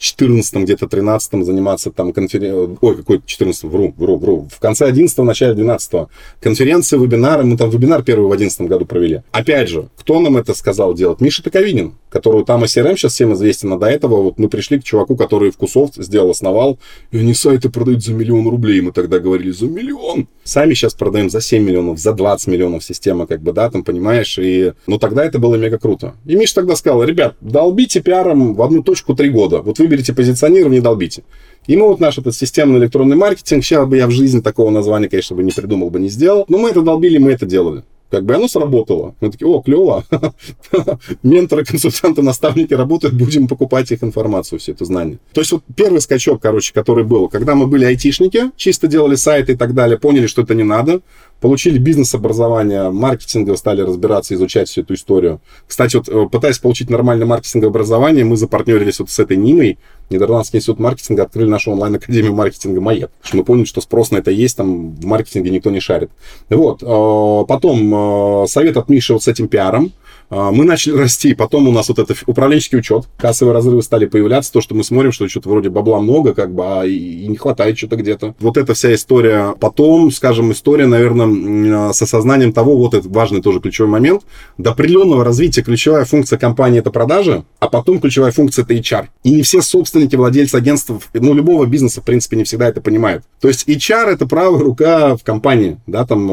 14 0.00 0.64
где-то 0.64 0.88
13 0.88 1.44
заниматься 1.44 1.90
там 1.90 2.14
конференцией, 2.14 2.76
ой, 2.80 2.96
какой 2.96 3.20
14 3.24 3.64
вру, 3.64 3.94
вру, 3.96 4.16
вру, 4.16 4.48
в 4.50 4.58
конце 4.58 4.86
11 4.86 5.18
начале 5.18 5.52
12 5.52 6.08
конференции, 6.40 6.96
вебинары, 6.96 7.44
мы 7.44 7.58
там 7.58 7.68
вебинар 7.68 8.02
первый 8.02 8.26
в 8.26 8.32
11 8.32 8.62
году 8.62 8.86
провели. 8.86 9.22
Опять 9.30 9.68
же, 9.68 9.90
кто 9.98 10.18
нам 10.20 10.38
это 10.38 10.54
сказал 10.54 10.94
делать? 10.94 11.20
Миша 11.20 11.42
Таковинин, 11.42 11.92
который 12.10 12.44
там 12.44 12.64
CRM 12.64 12.96
сейчас 12.96 13.14
всем 13.14 13.32
известен, 13.34 13.72
а 13.72 13.78
до 13.78 13.86
этого 13.86 14.22
вот 14.22 14.38
мы 14.38 14.48
пришли 14.48 14.80
к 14.80 14.84
чуваку, 14.84 15.16
который 15.16 15.50
Вкусофт 15.50 15.94
сделал, 15.96 16.30
основал, 16.30 16.78
и 17.10 17.18
они 17.18 17.34
сайты 17.34 17.70
продают 17.70 18.02
за 18.02 18.12
миллион 18.12 18.48
рублей, 18.48 18.80
мы 18.80 18.92
тогда 18.92 19.18
говорили, 19.18 19.50
за 19.50 19.66
миллион. 19.66 20.26
Сами 20.44 20.74
сейчас 20.74 20.94
продаем 20.94 21.30
за 21.30 21.40
7 21.40 21.62
миллионов, 21.62 21.98
за 21.98 22.12
20 22.12 22.48
миллионов 22.48 22.84
система, 22.84 23.26
как 23.26 23.42
бы, 23.42 23.52
да, 23.52 23.70
там, 23.70 23.84
понимаешь, 23.84 24.38
и, 24.38 24.72
ну, 24.86 24.98
тогда 24.98 25.24
это 25.24 25.38
было 25.38 25.54
мега 25.54 25.78
круто. 25.78 26.14
И 26.26 26.34
Миша 26.34 26.56
тогда 26.56 26.76
сказал, 26.76 27.04
ребят, 27.04 27.36
долбите 27.40 28.00
пиаром 28.00 28.54
в 28.54 28.62
одну 28.62 28.82
точку 28.82 29.14
три 29.14 29.28
года, 29.28 29.60
вот 29.60 29.78
вы 29.78 29.90
выберите 29.90 30.12
позиционирование, 30.12 30.80
долбите. 30.80 31.24
И 31.66 31.76
мы 31.76 31.88
вот 31.88 32.00
наш 32.00 32.16
этот 32.18 32.34
системный 32.34 32.78
электронный 32.78 33.16
маркетинг, 33.16 33.64
сейчас 33.64 33.86
бы 33.86 33.96
я 33.96 34.06
в 34.06 34.10
жизни 34.10 34.40
такого 34.40 34.70
названия, 34.70 35.08
конечно, 35.08 35.36
бы 35.36 35.42
не 35.42 35.50
придумал, 35.50 35.90
бы 35.90 36.00
не 36.00 36.08
сделал, 36.08 36.44
но 36.48 36.58
мы 36.58 36.70
это 36.70 36.80
долбили, 36.82 37.18
мы 37.18 37.32
это 37.32 37.44
делали. 37.44 37.82
Как 38.10 38.24
бы 38.24 38.34
оно 38.34 38.48
сработало. 38.48 39.14
Мы 39.20 39.30
такие, 39.30 39.48
о, 39.48 39.60
клево. 39.60 40.04
Менторы, 41.22 41.64
консультанты, 41.64 42.22
наставники 42.22 42.74
работают, 42.74 43.14
будем 43.14 43.46
покупать 43.46 43.92
их 43.92 44.02
информацию, 44.02 44.58
все 44.58 44.72
это 44.72 44.84
знание. 44.84 45.18
То 45.32 45.40
есть 45.40 45.52
вот 45.52 45.62
первый 45.76 46.00
скачок, 46.00 46.42
короче, 46.42 46.72
который 46.72 47.04
был, 47.04 47.28
когда 47.28 47.54
мы 47.54 47.66
были 47.66 47.84
айтишники, 47.84 48.50
чисто 48.56 48.88
делали 48.88 49.14
сайты 49.14 49.52
и 49.52 49.56
так 49.56 49.74
далее, 49.74 49.98
поняли, 49.98 50.26
что 50.26 50.42
это 50.42 50.54
не 50.54 50.64
надо, 50.64 51.00
получили 51.40 51.78
бизнес-образование, 51.78 52.90
маркетинга, 52.90 53.56
стали 53.56 53.80
разбираться, 53.80 54.34
изучать 54.34 54.68
всю 54.68 54.82
эту 54.82 54.94
историю. 54.94 55.40
Кстати, 55.66 55.96
вот 55.96 56.08
э, 56.08 56.28
пытаясь 56.30 56.58
получить 56.58 56.90
нормальное 56.90 57.26
маркетинговое 57.26 57.70
образование, 57.70 58.24
мы 58.24 58.36
запартнерились 58.36 59.00
вот 59.00 59.10
с 59.10 59.18
этой 59.18 59.36
Нимой, 59.36 59.78
Нидерландский 60.10 60.58
институт 60.58 60.80
маркетинга, 60.80 61.22
открыли 61.22 61.48
нашу 61.48 61.72
онлайн-академию 61.72 62.34
маркетинга 62.34 62.80
Маед. 62.80 63.10
Мы 63.32 63.44
поняли, 63.44 63.64
что 63.64 63.80
спрос 63.80 64.10
на 64.10 64.18
это 64.18 64.30
есть, 64.30 64.56
там 64.56 64.94
в 64.94 65.04
маркетинге 65.06 65.50
никто 65.50 65.70
не 65.70 65.80
шарит. 65.80 66.10
Вот. 66.48 66.82
Э, 66.82 67.44
потом 67.46 68.44
э, 68.44 68.46
совет 68.48 68.76
от 68.76 68.88
Миши 68.88 69.12
вот 69.12 69.22
с 69.22 69.28
этим 69.28 69.48
пиаром. 69.48 69.92
А, 70.30 70.52
мы 70.52 70.64
начали 70.64 70.96
расти, 70.96 71.34
потом 71.34 71.68
у 71.68 71.72
нас 71.72 71.88
вот 71.88 71.98
это 71.98 72.14
управленческий 72.26 72.78
учет, 72.78 73.08
кассовые 73.18 73.52
разрывы 73.52 73.82
стали 73.82 74.06
появляться, 74.06 74.52
то, 74.52 74.60
что 74.60 74.74
мы 74.74 74.84
смотрим, 74.84 75.12
что 75.12 75.28
что-то 75.28 75.48
вроде 75.48 75.70
бабла 75.70 76.00
много, 76.00 76.34
как 76.34 76.54
бы, 76.54 76.64
а 76.64 76.84
и 76.86 77.26
не 77.26 77.36
хватает 77.36 77.76
что-то 77.76 77.96
где-то. 77.96 78.34
Вот 78.38 78.56
эта 78.56 78.74
вся 78.74 78.94
история. 78.94 79.54
Потом, 79.58 80.10
скажем, 80.12 80.52
история, 80.52 80.86
наверное, 80.86 81.92
с 81.92 82.00
осознанием 82.00 82.52
того, 82.52 82.76
вот 82.76 82.94
это 82.94 83.08
важный 83.08 83.42
тоже 83.42 83.60
ключевой 83.60 83.90
момент, 83.90 84.22
до 84.56 84.70
определенного 84.70 85.24
развития 85.24 85.62
ключевая 85.62 86.04
функция 86.04 86.38
компании 86.38 86.78
это 86.78 86.90
продажи, 86.90 87.44
а 87.58 87.68
потом 87.68 88.00
ключевая 88.00 88.30
функция 88.30 88.64
это 88.64 88.74
HR. 88.74 89.06
И 89.24 89.32
не 89.32 89.42
все 89.42 89.60
собственники, 89.62 90.14
владельцы 90.14 90.54
агентств, 90.54 90.92
ну, 91.12 91.34
любого 91.34 91.66
бизнеса, 91.66 92.00
в 92.00 92.04
принципе, 92.04 92.36
не 92.36 92.44
всегда 92.44 92.68
это 92.68 92.80
понимают. 92.80 93.24
То 93.40 93.48
есть 93.48 93.68
HR 93.68 94.10
это 94.10 94.26
правая 94.26 94.60
рука 94.60 95.16
в 95.16 95.24
компании, 95.24 95.78
да, 95.86 96.06
там 96.06 96.30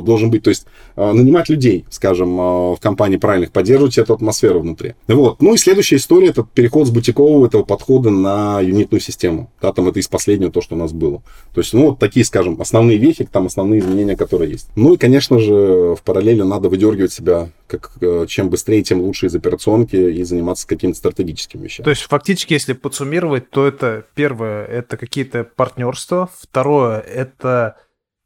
должен 0.00 0.30
быть, 0.30 0.42
то 0.42 0.50
есть 0.50 0.66
э, 0.96 1.12
нанимать 1.12 1.48
людей, 1.48 1.84
скажем, 1.90 2.38
э, 2.38 2.42
в 2.74 2.78
компании 2.80 3.16
правильных, 3.16 3.52
поддерживать 3.52 3.98
эту 3.98 4.14
атмосферу 4.14 4.60
внутри. 4.60 4.94
Вот. 5.08 5.40
Ну 5.40 5.54
и 5.54 5.56
следующая 5.56 5.96
история, 5.96 6.28
это 6.28 6.42
переход 6.42 6.86
с 6.86 6.90
бутикового 6.90 7.46
этого 7.46 7.62
подхода 7.62 8.10
на 8.10 8.60
юнитную 8.60 9.00
систему. 9.00 9.50
Да, 9.60 9.72
там 9.72 9.88
это 9.88 9.98
из 9.98 10.08
последнего 10.08 10.50
то, 10.50 10.60
что 10.60 10.74
у 10.74 10.78
нас 10.78 10.92
было. 10.92 11.22
То 11.54 11.60
есть, 11.60 11.72
ну, 11.72 11.90
вот 11.90 11.98
такие, 11.98 12.24
скажем, 12.24 12.60
основные 12.60 12.98
вехи, 12.98 13.28
там 13.30 13.46
основные 13.46 13.80
изменения, 13.80 14.16
которые 14.16 14.50
есть. 14.52 14.68
Ну 14.76 14.94
и, 14.94 14.96
конечно 14.96 15.38
же, 15.38 15.94
в 15.94 16.02
параллели 16.04 16.42
надо 16.42 16.68
выдергивать 16.68 17.12
себя 17.12 17.50
как, 17.66 17.92
э, 18.00 18.26
чем 18.28 18.48
быстрее, 18.48 18.82
тем 18.82 19.00
лучше 19.00 19.26
из 19.26 19.34
операционки 19.34 19.96
и 19.96 20.22
заниматься 20.22 20.66
какими-то 20.66 20.98
стратегическими 20.98 21.64
вещами. 21.64 21.84
То 21.84 21.90
есть, 21.90 22.02
фактически, 22.02 22.52
если 22.52 22.72
подсуммировать, 22.72 23.50
то 23.50 23.66
это 23.66 24.04
первое, 24.14 24.64
это 24.64 24.96
какие-то 24.96 25.44
партнерства, 25.44 26.30
второе, 26.40 27.00
это 27.00 27.76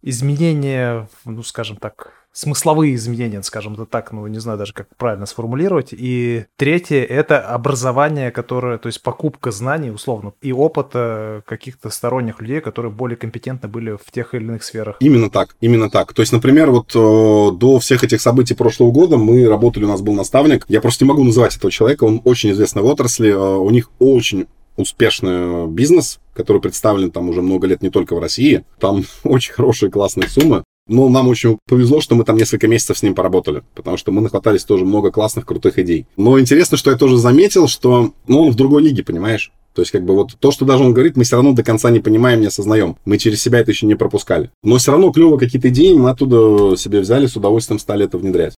изменение, 0.03 1.09
ну, 1.25 1.43
скажем 1.43 1.77
так, 1.77 2.13
смысловые 2.33 2.95
изменения, 2.95 3.43
скажем 3.43 3.87
так, 3.87 4.13
ну, 4.13 4.27
не 4.27 4.39
знаю 4.39 4.59
даже, 4.59 4.73
как 4.73 4.89
правильно 4.97 5.27
сформулировать. 5.27 5.89
И 5.93 6.45
третье— 6.57 7.05
это 7.09 7.41
образование, 7.41 8.31
которое, 8.31 8.79
то 8.79 8.87
есть 8.87 9.03
покупка 9.03 9.51
знаний, 9.51 9.91
условно, 9.91 10.33
и 10.41 10.53
опыта 10.53 11.43
каких-то 11.47 11.91
сторонних 11.91 12.41
людей, 12.41 12.61
которые 12.61 12.93
более 12.93 13.17
компетентны 13.17 13.69
были 13.69 13.93
в 13.93 14.13
тех 14.13 14.35
или 14.35 14.45
иных 14.45 14.63
сферах. 14.63 14.97
Именно 15.01 15.31
так, 15.31 15.57
именно 15.61 15.91
так. 15.91 16.13
То 16.13 16.23
есть, 16.23 16.33
например, 16.33 16.71
вот 16.71 16.95
э, 16.95 17.57
до 17.57 17.79
всех 17.81 18.05
этих 18.05 18.21
событий 18.21 18.55
прошлого 18.55 18.93
года 18.93 19.17
мы 19.17 19.49
работали, 19.49 19.85
у 19.85 19.89
нас 19.89 20.01
был 20.01 20.15
наставник, 20.15 20.65
я 20.69 20.81
просто 20.81 21.05
не 21.05 21.09
могу 21.09 21.25
называть 21.25 21.57
этого 21.57 21.71
человека, 21.73 22.05
он 22.05 22.21
очень 22.25 22.53
известный 22.53 22.83
в 22.83 22.87
отрасли, 22.87 23.31
э, 23.31 23.37
у 23.37 23.71
них 23.71 23.91
очень 23.99 24.47
успешный 24.77 25.67
бизнес, 25.67 26.21
который 26.35 26.61
представлен 26.61 27.11
там 27.11 27.29
уже 27.29 27.43
много 27.43 27.67
лет 27.67 27.83
не 27.83 27.91
только 27.91 28.15
в 28.15 28.19
России. 28.19 28.65
Там 28.79 29.05
очень 29.25 29.53
хорошие, 29.53 29.91
классные 29.91 30.29
суммы. 30.29 30.65
Но 30.89 31.09
нам 31.09 31.29
очень 31.29 31.59
повезло, 31.69 32.01
что 32.01 32.17
мы 32.17 32.25
там 32.25 32.37
несколько 32.37 32.67
месяцев 32.67 32.99
с 32.99 33.03
ним 33.05 33.15
поработали, 33.15 33.63
потому 33.77 33.97
что 33.97 34.11
мы 34.11 34.23
нахватались 34.23 34.65
тоже 34.65 34.85
много 34.85 35.13
классных, 35.13 35.47
крутых 35.47 35.79
идей. 35.79 36.07
Но 36.17 36.41
интересно, 36.41 36.77
что 36.77 36.91
я 36.91 36.97
тоже 36.97 37.17
заметил, 37.17 37.69
что 37.69 38.13
ну, 38.27 38.41
он 38.41 38.51
в 38.51 38.57
другой 38.57 38.83
лиге, 38.83 39.05
понимаешь? 39.05 39.53
То 39.73 39.83
есть, 39.83 39.93
как 39.93 40.05
бы 40.05 40.15
вот 40.15 40.37
то, 40.41 40.51
что 40.51 40.65
даже 40.65 40.83
он 40.83 40.93
говорит, 40.93 41.17
мы 41.17 41.23
все 41.23 41.37
равно 41.37 41.53
до 41.53 41.63
конца 41.63 41.91
не 41.91 42.01
понимаем, 42.01 42.41
не 42.41 42.49
осознаем. 42.49 42.97
Мы 43.05 43.19
через 43.19 43.41
себя 43.41 43.61
это 43.61 43.71
еще 43.71 43.87
не 43.87 43.95
пропускали. 43.95 44.51
Но 44.65 44.79
все 44.79 44.91
равно 44.91 45.13
клево 45.13 45.37
какие-то 45.39 45.69
идеи 45.69 45.95
мы 45.95 46.11
оттуда 46.11 46.77
себе 46.77 47.01
взяли, 47.01 47.27
с 47.27 47.37
удовольствием 47.37 47.79
стали 47.79 48.07
это 48.07 48.19
внедрять. 48.19 48.55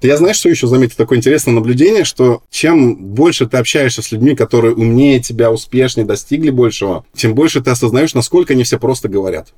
Я 0.00 0.16
знаешь, 0.16 0.36
что 0.36 0.48
еще 0.48 0.66
заметил? 0.66 0.96
Такое 0.96 1.18
интересное 1.18 1.54
наблюдение, 1.54 2.04
что 2.04 2.42
чем 2.50 2.96
больше 2.96 3.46
ты 3.46 3.56
общаешься 3.56 4.02
с 4.02 4.12
людьми, 4.12 4.34
которые 4.34 4.74
умнее 4.74 5.20
тебя, 5.20 5.50
успешнее, 5.50 6.04
достигли 6.04 6.50
большего, 6.50 7.04
тем 7.14 7.34
больше 7.34 7.62
ты 7.62 7.70
осознаешь, 7.70 8.14
насколько 8.14 8.52
они 8.52 8.64
все 8.64 8.78
просто 8.78 9.08
говорят. 9.08 9.54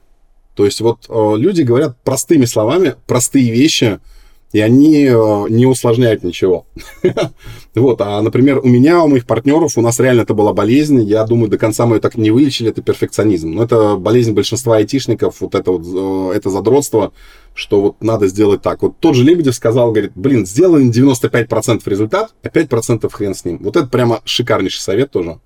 То 0.55 0.65
есть 0.65 0.81
вот 0.81 1.07
э, 1.09 1.35
люди 1.37 1.63
говорят 1.63 1.97
простыми 2.03 2.45
словами, 2.45 2.95
простые 3.07 3.51
вещи, 3.51 3.99
и 4.53 4.61
они 4.61 5.05
э, 5.05 5.45
не 5.51 5.67
усложняют 5.67 6.23
ничего. 6.23 6.67
вот, 7.75 8.01
а, 8.01 8.23
например, 8.23 8.61
у 8.61 8.67
меня, 8.67 9.03
у 9.03 9.09
моих 9.09 9.27
партнеров, 9.27 9.77
у 9.77 9.83
нас 9.83 10.01
реально 10.01 10.23
это 10.23 10.33
была 10.33 10.53
болезнь, 10.53 11.03
я 11.03 11.25
думаю, 11.25 11.51
до 11.51 11.59
конца 11.59 11.85
мы 11.85 11.97
ее 11.97 12.01
так 12.01 12.17
не 12.17 12.31
вылечили, 12.31 12.71
это 12.71 12.81
перфекционизм. 12.81 13.51
Но 13.51 13.65
это 13.65 13.97
болезнь 13.97 14.33
большинства 14.33 14.77
айтишников, 14.77 15.41
вот 15.41 15.55
это 15.55 15.73
вот, 15.73 15.83
э, 16.33 16.37
это 16.37 16.49
задротство, 16.49 17.13
что 17.57 17.81
вот 17.81 18.03
надо 18.03 18.29
сделать 18.29 18.63
так. 18.63 18.83
Вот 18.83 18.99
тот 19.01 19.17
же 19.17 19.25
Лебедев 19.25 19.55
сказал, 19.55 19.91
говорит, 19.91 20.13
блин, 20.15 20.47
сделаем 20.47 20.91
95% 20.91 21.83
результат, 21.87 22.35
а 22.43 22.49
5% 22.49 23.09
хрен 23.11 23.35
с 23.35 23.45
ним. 23.45 23.59
Вот 23.59 23.77
это 23.77 23.89
прямо 23.89 24.21
шикарнейший 24.25 24.83
совет 24.83 25.11
тоже 25.11 25.41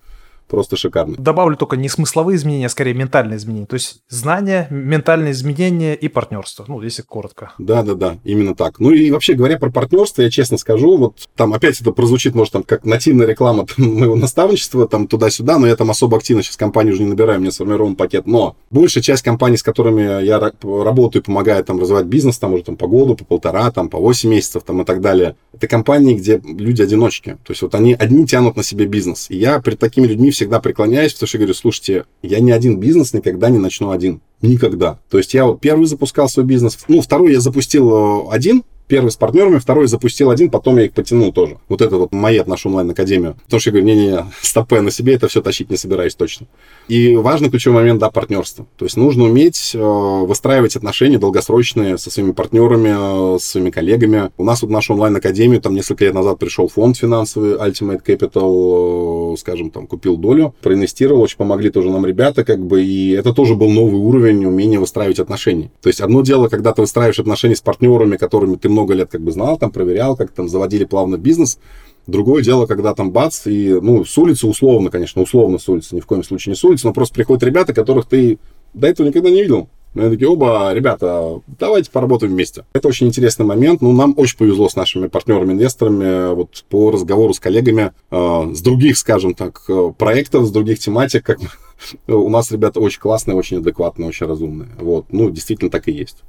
просто 0.51 0.77
шикарный. 0.77 1.17
Добавлю 1.17 1.57
только 1.57 1.77
не 1.77 1.89
смысловые 1.89 2.37
изменения, 2.37 2.67
а 2.67 2.69
скорее 2.69 2.93
ментальные 2.95 3.39
изменения. 3.39 3.67
То 3.67 3.75
есть 3.75 4.03
знания, 4.09 4.67
ментальные 4.71 5.33
изменения 5.33 5.95
и 5.95 6.09
партнерство. 6.09 6.65
Ну, 6.69 6.83
если 6.83 7.03
коротко. 7.03 7.53
Да, 7.59 7.83
да, 7.83 7.95
да, 7.95 8.19
именно 8.25 8.55
так. 8.55 8.81
Ну 8.81 8.91
и 8.91 9.11
вообще 9.11 9.35
говоря 9.35 9.59
про 9.59 9.71
партнерство, 9.71 10.23
я 10.23 10.31
честно 10.31 10.59
скажу, 10.59 10.97
вот 10.97 11.29
там 11.37 11.55
опять 11.55 11.81
это 11.81 11.93
прозвучит, 11.93 12.35
может, 12.35 12.53
там 12.53 12.63
как 12.65 12.85
нативная 12.85 13.27
реклама 13.27 13.67
там, 13.67 13.87
моего 13.95 14.17
наставничества, 14.17 14.89
там 14.89 15.07
туда-сюда, 15.07 15.59
но 15.59 15.67
я 15.67 15.77
там 15.77 15.91
особо 15.91 16.17
активно 16.17 16.43
сейчас 16.43 16.57
компанию 16.57 16.95
уже 16.95 17.05
не 17.05 17.11
набираю, 17.11 17.39
у 17.39 17.43
меня 17.43 17.53
сформирован 17.53 17.95
пакет. 17.95 18.27
Но 18.27 18.57
большая 18.71 19.03
часть 19.03 19.23
компаний, 19.23 19.57
с 19.57 19.63
которыми 19.63 20.25
я 20.25 20.41
работаю, 20.41 21.23
помогаю 21.23 21.65
там 21.65 21.81
развивать 21.81 22.07
бизнес, 22.07 22.39
там 22.39 22.55
уже 22.55 22.65
там 22.65 22.77
по 22.77 22.89
году, 22.89 23.15
по 23.15 23.25
полтора, 23.25 23.71
там 23.71 23.89
по 23.89 23.99
8 23.99 24.29
месяцев 24.29 24.65
там 24.65 24.83
и 24.83 24.85
так 24.85 25.01
далее, 25.01 25.37
это 25.53 25.69
компании, 25.69 26.15
где 26.15 26.41
люди-одиночки. 26.45 27.39
То 27.45 27.53
есть 27.53 27.63
вот 27.63 27.75
они 27.75 27.95
одни 27.95 28.27
тянут 28.27 28.57
на 28.57 28.65
себе 28.65 28.87
бизнес. 28.87 29.27
И 29.31 29.37
я 29.37 29.61
перед 29.61 29.79
такими 29.79 30.07
людьми 30.07 30.33
всегда 30.41 30.59
преклоняюсь, 30.59 31.13
потому 31.13 31.29
что 31.29 31.37
я 31.37 31.41
говорю, 31.41 31.55
слушайте, 31.55 32.05
я 32.23 32.41
ни 32.41 32.51
один 32.51 32.81
бизнес 32.81 33.13
никогда 33.13 33.51
не 33.51 33.59
начну 33.59 33.91
один. 33.91 34.23
Никогда. 34.41 34.99
То 35.11 35.19
есть 35.19 35.35
я 35.35 35.45
вот 35.45 35.61
первый 35.61 35.85
запускал 35.85 36.31
свой 36.31 36.47
бизнес, 36.47 36.79
ну, 36.89 37.03
второй 37.03 37.35
я 37.35 37.41
запустил 37.41 37.91
э, 37.91 38.31
один, 38.31 38.63
первый 38.91 39.11
с 39.11 39.17
партнерами, 39.17 39.59
второй 39.59 39.87
запустил 39.87 40.31
один, 40.31 40.51
потом 40.51 40.77
я 40.77 40.85
их 40.85 40.93
потянул 40.93 41.33
тоже. 41.33 41.59
Вот 41.69 41.81
это 41.81 41.97
вот 41.97 42.13
мои 42.13 42.39
от 42.39 42.49
нашу 42.49 42.69
онлайн-академию. 42.69 43.37
Потому 43.45 43.61
что 43.61 43.71
я 43.71 43.73
говорю, 43.73 43.87
не-не-не, 43.87 44.27
стопе, 44.43 44.81
на 44.81 44.91
себе 44.91 45.15
это 45.15 45.29
все 45.29 45.41
тащить 45.41 45.71
не 45.71 45.77
собираюсь 45.77 46.17
точно. 46.17 46.47
И 46.89 47.15
важный 47.15 47.51
ключевой 47.51 47.83
момент, 47.83 48.01
да, 48.01 48.11
партнерство. 48.11 48.67
То 48.77 48.85
есть 48.85 48.97
нужно 48.97 49.25
уметь 49.25 49.73
э, 49.75 49.79
выстраивать 49.79 50.75
отношения 50.75 51.19
долгосрочные 51.19 51.99
со 51.99 52.11
своими 52.11 52.33
партнерами, 52.33 53.37
э, 53.37 53.39
с 53.39 53.45
своими 53.45 53.71
коллегами. 53.71 54.33
У 54.37 54.45
нас 54.45 54.63
вот 54.63 54.71
нашу 54.73 54.95
онлайн-академию, 54.95 55.61
там 55.61 55.75
несколько 55.75 56.05
лет 56.05 56.15
назад 56.15 56.41
пришел 56.41 56.67
фонд 56.67 56.97
финансовый 56.97 57.53
Ultimate 57.53 58.05
Capital, 58.05 59.35
э, 59.35 59.37
скажем, 59.37 59.71
там 59.71 59.87
купил 59.87 60.17
долю, 60.17 60.53
проинвестировал, 60.63 61.23
очень 61.23 61.37
помогли 61.37 61.71
тоже 61.71 61.91
нам 61.91 62.05
ребята, 62.05 62.45
как 62.45 62.59
бы, 62.59 62.83
и 62.83 63.11
это 63.13 63.33
тоже 63.33 63.55
был 63.55 63.71
новый 63.71 64.01
уровень 64.01 64.45
умения 64.45 64.81
выстраивать 64.81 65.21
отношения. 65.21 65.71
То 65.81 65.89
есть 65.89 66.01
одно 66.01 66.23
дело, 66.23 66.49
когда 66.49 66.73
ты 66.73 66.81
выстраиваешь 66.81 67.21
отношения 67.21 67.55
с 67.55 67.61
партнерами, 67.61 68.17
которыми 68.17 68.57
ты 68.57 68.69
много 68.81 68.95
лет 68.95 69.11
как 69.11 69.21
бы 69.21 69.33
знал, 69.33 69.59
там 69.59 69.71
проверял, 69.71 70.17
как 70.17 70.31
там 70.31 70.49
заводили 70.49 70.85
плавно 70.85 71.17
бизнес, 71.17 71.59
Другое 72.07 72.43
дело, 72.43 72.67
когда 72.67 72.95
там 72.95 73.13
бац, 73.13 73.47
и, 73.47 73.79
ну, 73.81 74.05
с 74.05 74.17
улицы 74.19 74.47
условно, 74.47 74.91
конечно, 74.91 75.23
условно 75.23 75.59
с 75.59 75.69
улицы, 75.69 75.95
ни 75.95 76.01
в 76.01 76.07
коем 76.07 76.25
случае 76.25 76.53
не 76.53 76.57
с 76.57 76.65
улицы, 76.65 76.87
но 76.87 76.93
просто 76.93 77.15
приходят 77.15 77.43
ребята, 77.43 77.73
которых 77.73 78.07
ты 78.07 78.39
до 78.75 78.89
этого 78.89 79.07
никогда 79.07 79.31
не 79.31 79.43
видел. 79.43 79.69
И 79.95 80.01
они 80.01 80.11
такие, 80.11 80.29
оба, 80.29 80.73
ребята, 80.73 81.41
давайте 81.59 81.91
поработаем 81.91 82.33
вместе. 82.33 82.65
Это 82.73 82.89
очень 82.89 83.09
интересный 83.09 83.45
момент. 83.45 83.81
Ну, 83.81 83.93
нам 83.93 84.15
очень 84.17 84.39
повезло 84.39 84.69
с 84.69 84.77
нашими 84.77 85.09
партнерами-инвесторами 85.09 86.35
вот 86.35 86.65
по 86.69 86.91
разговору 86.91 87.35
с 87.35 87.41
коллегами 87.41 87.93
э, 88.11 88.55
с 88.55 88.61
других, 88.61 88.97
скажем 88.99 89.35
так, 89.35 89.63
э, 89.69 89.93
проектов, 89.99 90.47
с 90.47 90.51
других 90.51 90.79
тематик. 90.79 91.25
Как 91.25 91.39
у 92.07 92.29
нас 92.29 92.51
ребята 92.53 92.81
очень 92.81 93.01
классные, 93.01 93.37
очень 93.37 93.59
адекватные, 93.59 94.09
очень 94.09 94.27
разумные. 94.27 94.71
Вот, 94.79 95.07
ну, 95.11 95.29
действительно 95.29 95.71
так 95.71 95.89
и 95.89 95.93
есть 95.93 96.23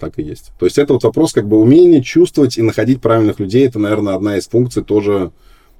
так 0.00 0.18
и 0.18 0.22
есть. 0.22 0.52
То 0.58 0.66
есть 0.66 0.78
это 0.78 0.94
вот 0.94 1.04
вопрос 1.04 1.32
как 1.32 1.46
бы 1.46 1.58
умения 1.58 2.02
чувствовать 2.02 2.58
и 2.58 2.62
находить 2.62 3.00
правильных 3.00 3.38
людей. 3.38 3.66
Это, 3.66 3.78
наверное, 3.78 4.14
одна 4.14 4.36
из 4.36 4.48
функций 4.48 4.82
тоже 4.82 5.32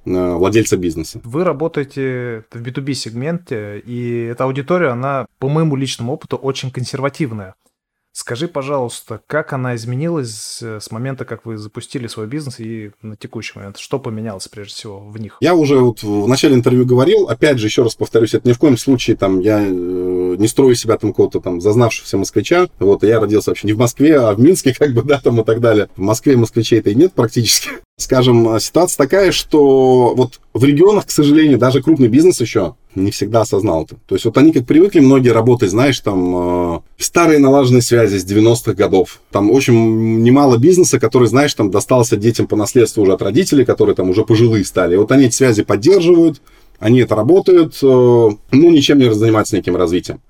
э, 0.05 0.35
владельца 0.35 0.77
бизнеса. 0.77 1.21
Вы 1.25 1.43
работаете 1.45 2.45
в 2.53 2.61
B2B 2.61 2.93
сегменте, 2.93 3.79
и 3.79 4.29
эта 4.31 4.45
аудитория, 4.45 4.89
она, 4.89 5.27
по 5.39 5.49
моему 5.49 5.75
личному 5.77 6.13
опыту, 6.13 6.37
очень 6.37 6.71
консервативная. 6.71 7.55
Скажи, 8.13 8.49
пожалуйста, 8.49 9.21
как 9.29 9.53
она 9.53 9.77
изменилась 9.77 10.61
с 10.61 10.91
момента, 10.91 11.25
как 11.25 11.47
вы 11.47 11.57
запустили 11.57 12.09
свой 12.09 12.27
бизнес 12.27 12.59
и 12.59 12.91
на 13.03 13.15
текущий 13.15 13.57
момент? 13.57 13.79
Что 13.79 14.01
поменялось 14.01 14.49
прежде 14.49 14.75
всего 14.75 14.99
в 14.99 15.21
них? 15.21 15.37
Я 15.41 15.55
уже 15.55 15.79
вот 15.79 16.03
в 16.03 16.27
начале 16.27 16.57
интервью 16.57 16.85
говорил, 16.85 17.29
опять 17.29 17.59
же, 17.59 17.69
еще 17.69 17.85
раз 17.85 17.95
повторюсь, 17.95 18.35
это 18.35 18.49
ни 18.49 18.53
в 18.53 18.59
коем 18.59 18.77
случае 18.77 19.17
там 19.17 19.39
я 19.39 19.61
э, 19.65 19.71
не 20.41 20.49
строю 20.49 20.75
себя 20.75 20.97
там 20.97 21.11
какого-то 21.11 21.41
там 21.41 21.61
зазнавшегося 21.61 22.17
москвича. 22.17 22.69
Вот, 22.79 23.05
я 23.05 23.21
родился 23.21 23.51
вообще 23.51 23.67
не 23.67 23.75
в 23.75 23.79
Москве, 23.79 24.17
а 24.17 24.33
в 24.33 24.41
Минске, 24.41 24.75
как 24.79 24.93
бы, 24.93 25.03
да, 25.03 25.21
там 25.23 25.41
и 25.41 25.45
так 25.45 25.61
далее. 25.61 25.89
В 25.97 26.01
Москве 26.01 26.37
москвичей-то 26.37 26.91
и 26.91 26.95
нет 26.95 27.13
практически. 27.13 27.69
Скажем, 27.99 28.59
ситуация 28.59 28.97
такая, 28.97 29.31
что 29.31 30.15
вот 30.15 30.41
в 30.55 30.65
регионах, 30.65 31.07
к 31.07 31.11
сожалению, 31.11 31.59
даже 31.59 31.83
крупный 31.83 32.09
бизнес 32.09 32.41
еще 32.41 32.75
не 32.95 33.11
всегда 33.11 33.43
осознал 33.43 33.85
это. 33.85 33.97
То 34.07 34.15
есть 34.15 34.25
вот 34.25 34.39
они 34.39 34.53
как 34.53 34.67
привыкли 34.67 35.01
многие 35.01 35.29
работать, 35.29 35.71
знаешь, 35.71 36.01
там 36.01 36.77
э, 36.77 36.81
старые 36.97 37.39
налаженные 37.39 37.83
связи 37.83 38.17
с 38.17 38.25
90-х 38.25 38.73
годов. 38.73 39.21
Там 39.31 39.51
очень 39.51 40.23
немало 40.23 40.57
бизнеса, 40.57 40.99
который, 40.99 41.29
знаешь, 41.29 41.53
там 41.53 41.71
достался 41.71 42.17
детям 42.17 42.47
по 42.47 42.57
наследству 42.57 43.03
уже 43.03 43.13
от 43.13 43.21
родителей, 43.21 43.67
которые 43.67 43.95
там 43.95 44.09
уже 44.09 44.25
пожилые 44.25 44.65
стали. 44.65 44.95
И 44.95 44.99
вот 44.99 45.13
они 45.13 45.27
эти 45.27 45.35
связи 45.35 45.63
поддерживают, 45.63 46.41
они 46.81 47.01
это 47.01 47.15
работают, 47.15 47.79
э, 47.83 47.87
ну, 47.87 48.39
ничем 48.53 48.99
не 48.99 49.13
занимаются 49.13 49.55
неким 49.55 49.77
развитием. 49.77 50.21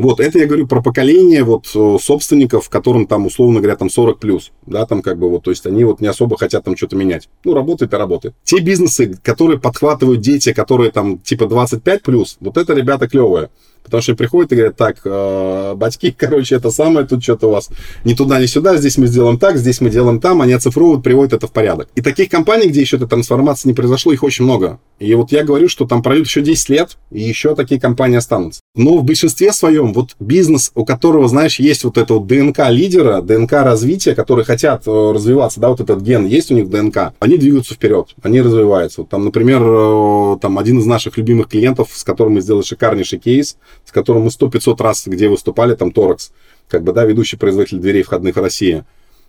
Вот, 0.00 0.18
это 0.18 0.38
я 0.38 0.46
говорю 0.46 0.66
про 0.66 0.80
поколение 0.80 1.44
вот 1.44 1.66
э, 1.74 1.98
собственников, 2.00 2.70
которым 2.70 3.06
там, 3.06 3.26
условно 3.26 3.60
говоря, 3.60 3.76
там 3.76 3.90
40 3.90 4.18
плюс, 4.18 4.50
да, 4.64 4.86
там 4.86 5.02
как 5.02 5.18
бы 5.18 5.28
вот, 5.28 5.42
то 5.42 5.50
есть 5.50 5.66
они 5.66 5.84
вот 5.84 6.00
не 6.00 6.06
особо 6.06 6.38
хотят 6.38 6.64
там 6.64 6.74
что-то 6.74 6.96
менять. 6.96 7.28
Ну, 7.44 7.52
работает 7.52 7.92
и 7.92 7.96
работает. 7.96 8.34
Те 8.42 8.60
бизнесы, 8.60 9.18
которые 9.22 9.60
подхватывают 9.60 10.22
дети, 10.22 10.54
которые 10.54 10.90
там 10.90 11.18
типа 11.18 11.46
25 11.46 12.02
плюс, 12.02 12.38
вот 12.40 12.56
это 12.56 12.72
ребята 12.72 13.08
клевые. 13.08 13.50
Потому 13.90 14.02
что 14.02 14.14
приходят 14.14 14.52
и 14.52 14.54
говорят, 14.54 14.76
так, 14.76 14.96
э, 15.04 15.74
батьки, 15.74 16.10
короче, 16.16 16.54
это 16.54 16.70
самое, 16.70 17.06
тут 17.06 17.22
что-то 17.22 17.48
у 17.48 17.50
вас 17.50 17.70
ни 18.04 18.14
туда, 18.14 18.40
ни 18.40 18.46
сюда, 18.46 18.76
здесь 18.76 18.98
мы 18.98 19.06
сделаем 19.06 19.38
так, 19.38 19.56
здесь 19.58 19.80
мы 19.80 19.90
делаем 19.90 20.20
там, 20.20 20.40
они 20.42 20.52
оцифровывают, 20.52 21.02
приводят 21.02 21.32
это 21.32 21.46
в 21.46 21.52
порядок. 21.52 21.88
И 21.94 22.02
таких 22.02 22.30
компаний, 22.30 22.68
где 22.68 22.80
еще 22.80 22.96
эта 22.96 23.06
трансформация 23.06 23.68
не 23.68 23.74
произошло, 23.74 24.12
их 24.12 24.22
очень 24.22 24.44
много. 24.44 24.78
И 24.98 25.14
вот 25.14 25.32
я 25.32 25.44
говорю, 25.44 25.68
что 25.68 25.86
там 25.86 26.02
пройдет 26.02 26.26
еще 26.26 26.42
10 26.42 26.68
лет, 26.68 26.98
и 27.10 27.20
еще 27.20 27.54
такие 27.54 27.80
компании 27.80 28.18
останутся. 28.18 28.60
Но 28.76 28.98
в 28.98 29.04
большинстве 29.04 29.52
своем 29.52 29.92
вот 29.92 30.10
бизнес, 30.20 30.70
у 30.74 30.84
которого, 30.84 31.26
знаешь, 31.26 31.58
есть 31.58 31.84
вот 31.84 31.98
это 31.98 32.14
вот 32.14 32.26
ДНК 32.26 32.68
лидера, 32.68 33.20
ДНК 33.20 33.52
развития, 33.52 34.14
которые 34.14 34.44
хотят 34.44 34.86
э, 34.86 35.12
развиваться, 35.12 35.58
да, 35.58 35.70
вот 35.70 35.80
этот 35.80 36.02
ген 36.02 36.26
есть 36.26 36.52
у 36.52 36.54
них 36.54 36.70
ДНК, 36.70 37.12
они 37.18 37.36
двигаются 37.36 37.74
вперед, 37.74 38.08
они 38.22 38.40
развиваются. 38.40 39.00
Вот 39.00 39.10
там, 39.10 39.24
например, 39.24 39.62
э, 39.62 40.36
там 40.40 40.58
один 40.58 40.78
из 40.78 40.86
наших 40.86 41.16
любимых 41.16 41.48
клиентов, 41.48 41.88
с 41.92 42.04
которым 42.04 42.34
мы 42.34 42.40
сделали 42.42 42.62
шикарнейший 42.62 43.18
кейс, 43.18 43.56
с 43.90 43.92
которым 43.92 44.22
мы 44.22 44.30
сто 44.30 44.48
500 44.48 44.80
раз 44.80 45.08
где 45.08 45.28
выступали, 45.28 45.74
там 45.74 45.90
Торэкс, 45.90 46.30
как 46.68 46.84
бы, 46.84 46.92
да, 46.92 47.04
ведущий 47.04 47.36
производитель 47.36 47.78
дверей 47.78 48.04
входных 48.04 48.36
в 48.36 48.40
России. 48.40 48.84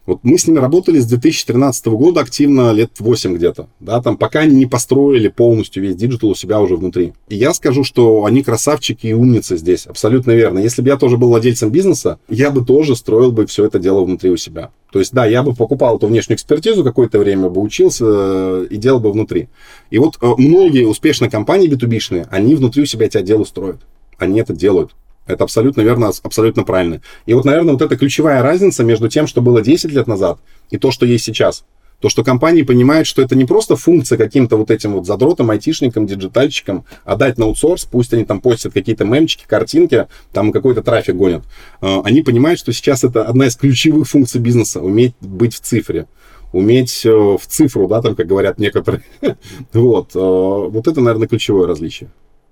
Вот 0.05 0.20
мы 0.24 0.38
с 0.38 0.47
ними 0.47 0.59
работали 0.59 0.99
с 0.99 1.05
2013 1.05 1.88
года 1.88 2.22
активно, 2.22 2.72
лет 2.74 2.91
8 2.99 3.36
где-то, 3.36 3.70
да, 3.80 4.01
там, 4.01 4.18
пока 4.18 4.41
они 4.41 4.55
не 4.55 4.66
построили 4.68 5.30
полностью 5.30 5.82
весь 5.82 5.95
digital 5.95 6.30
у 6.30 6.36
себя 6.36 6.59
уже 6.59 6.76
внутри. 6.76 7.14
И 7.30 7.36
я 7.36 7.53
скажу, 7.55 7.84
что 7.84 8.26
они 8.26 8.43
красавчики 8.43 9.07
и 9.07 9.14
умницы 9.14 9.57
здесь, 9.57 9.88
абсолютно 9.88 10.32
верно. 10.32 10.59
Если 10.59 10.84
бы 10.84 10.89
я 10.89 10.97
тоже 10.97 11.18
был 11.18 11.30
владельцем 11.30 11.72
бизнеса, 11.72 12.20
я 12.30 12.51
бы 12.51 12.64
тоже 12.64 12.95
строил 12.95 13.32
бы 13.32 13.47
все 13.47 13.66
это 13.66 13.80
дело 13.80 14.03
внутри 14.03 14.30
у 14.30 14.38
себя. 14.38 14.72
То 14.91 14.99
есть, 14.99 15.14
да, 15.14 15.26
я 15.26 15.41
бы 15.41 15.55
покупал 15.55 15.97
эту 15.97 16.07
внешнюю 16.07 16.36
экспертизу 16.36 16.84
какое-то 16.84 17.18
время, 17.18 17.49
бы 17.49 17.62
учился 17.62 18.05
э, 18.07 18.68
и 18.70 18.78
делал 18.78 18.99
бы 18.99 19.12
внутри. 19.12 19.49
И 19.89 19.97
вот 19.97 20.18
э, 20.22 20.34
многие 20.38 20.86
успешные 20.86 21.32
компании 21.32 21.70
B2B-шные, 21.70 22.28
они 22.30 22.55
внутри 22.55 22.84
у 22.84 22.86
себя 22.86 23.05
эти 23.05 23.18
отделы 23.18 23.45
строят 23.45 23.82
они 24.22 24.39
это 24.39 24.53
делают. 24.53 24.91
Это 25.28 25.43
абсолютно 25.43 25.82
верно, 25.82 26.11
абсолютно 26.24 26.63
правильно. 26.63 27.01
И 27.26 27.34
вот, 27.34 27.45
наверное, 27.45 27.74
вот 27.74 27.82
эта 27.82 27.95
ключевая 27.95 28.41
разница 28.41 28.84
между 28.84 29.07
тем, 29.07 29.28
что 29.28 29.41
было 29.41 29.61
10 29.61 29.91
лет 29.91 30.07
назад, 30.07 30.39
и 30.69 30.78
то, 30.78 30.91
что 30.91 31.05
есть 31.05 31.26
сейчас. 31.26 31.63
То, 32.01 32.09
что 32.09 32.24
компании 32.24 32.63
понимают, 32.63 33.07
что 33.07 33.22
это 33.22 33.36
не 33.36 33.45
просто 33.45 33.76
функция 33.76 34.17
каким-то 34.17 34.57
вот 34.57 34.72
этим 34.72 34.93
вот 34.93 35.05
задротам, 35.05 35.51
айтишникам, 35.51 36.07
диджитальщикам, 36.07 36.84
отдать 37.05 37.38
на 37.38 37.45
аутсорс, 37.45 37.86
пусть 37.86 38.11
они 38.13 38.26
там 38.26 38.41
постят 38.41 38.74
какие-то 38.74 39.05
мемчики, 39.05 39.43
картинки, 39.47 40.07
там 40.34 40.51
какой-то 40.51 40.82
трафик 40.82 41.15
гонят. 41.15 41.43
А, 41.80 42.01
они 42.03 42.24
понимают, 42.24 42.59
что 42.59 42.74
сейчас 42.74 43.03
это 43.03 43.24
одна 43.26 43.45
из 43.45 43.55
ключевых 43.55 44.07
функций 44.07 44.41
бизнеса, 44.41 44.82
уметь 44.82 45.13
быть 45.22 45.53
в 45.53 45.59
цифре 45.59 46.07
уметь 46.53 47.05
э, 47.05 47.09
в 47.09 47.41
цифру, 47.47 47.88
да, 47.88 48.01
там, 48.01 48.13
как 48.13 48.28
говорят 48.28 48.59
некоторые. 48.59 49.03
вот. 49.74 50.13
Э, 50.15 50.19
вот 50.19 50.86
это, 50.86 50.99
наверное, 50.99 51.30
ключевое 51.30 51.65
различие. 51.65 52.09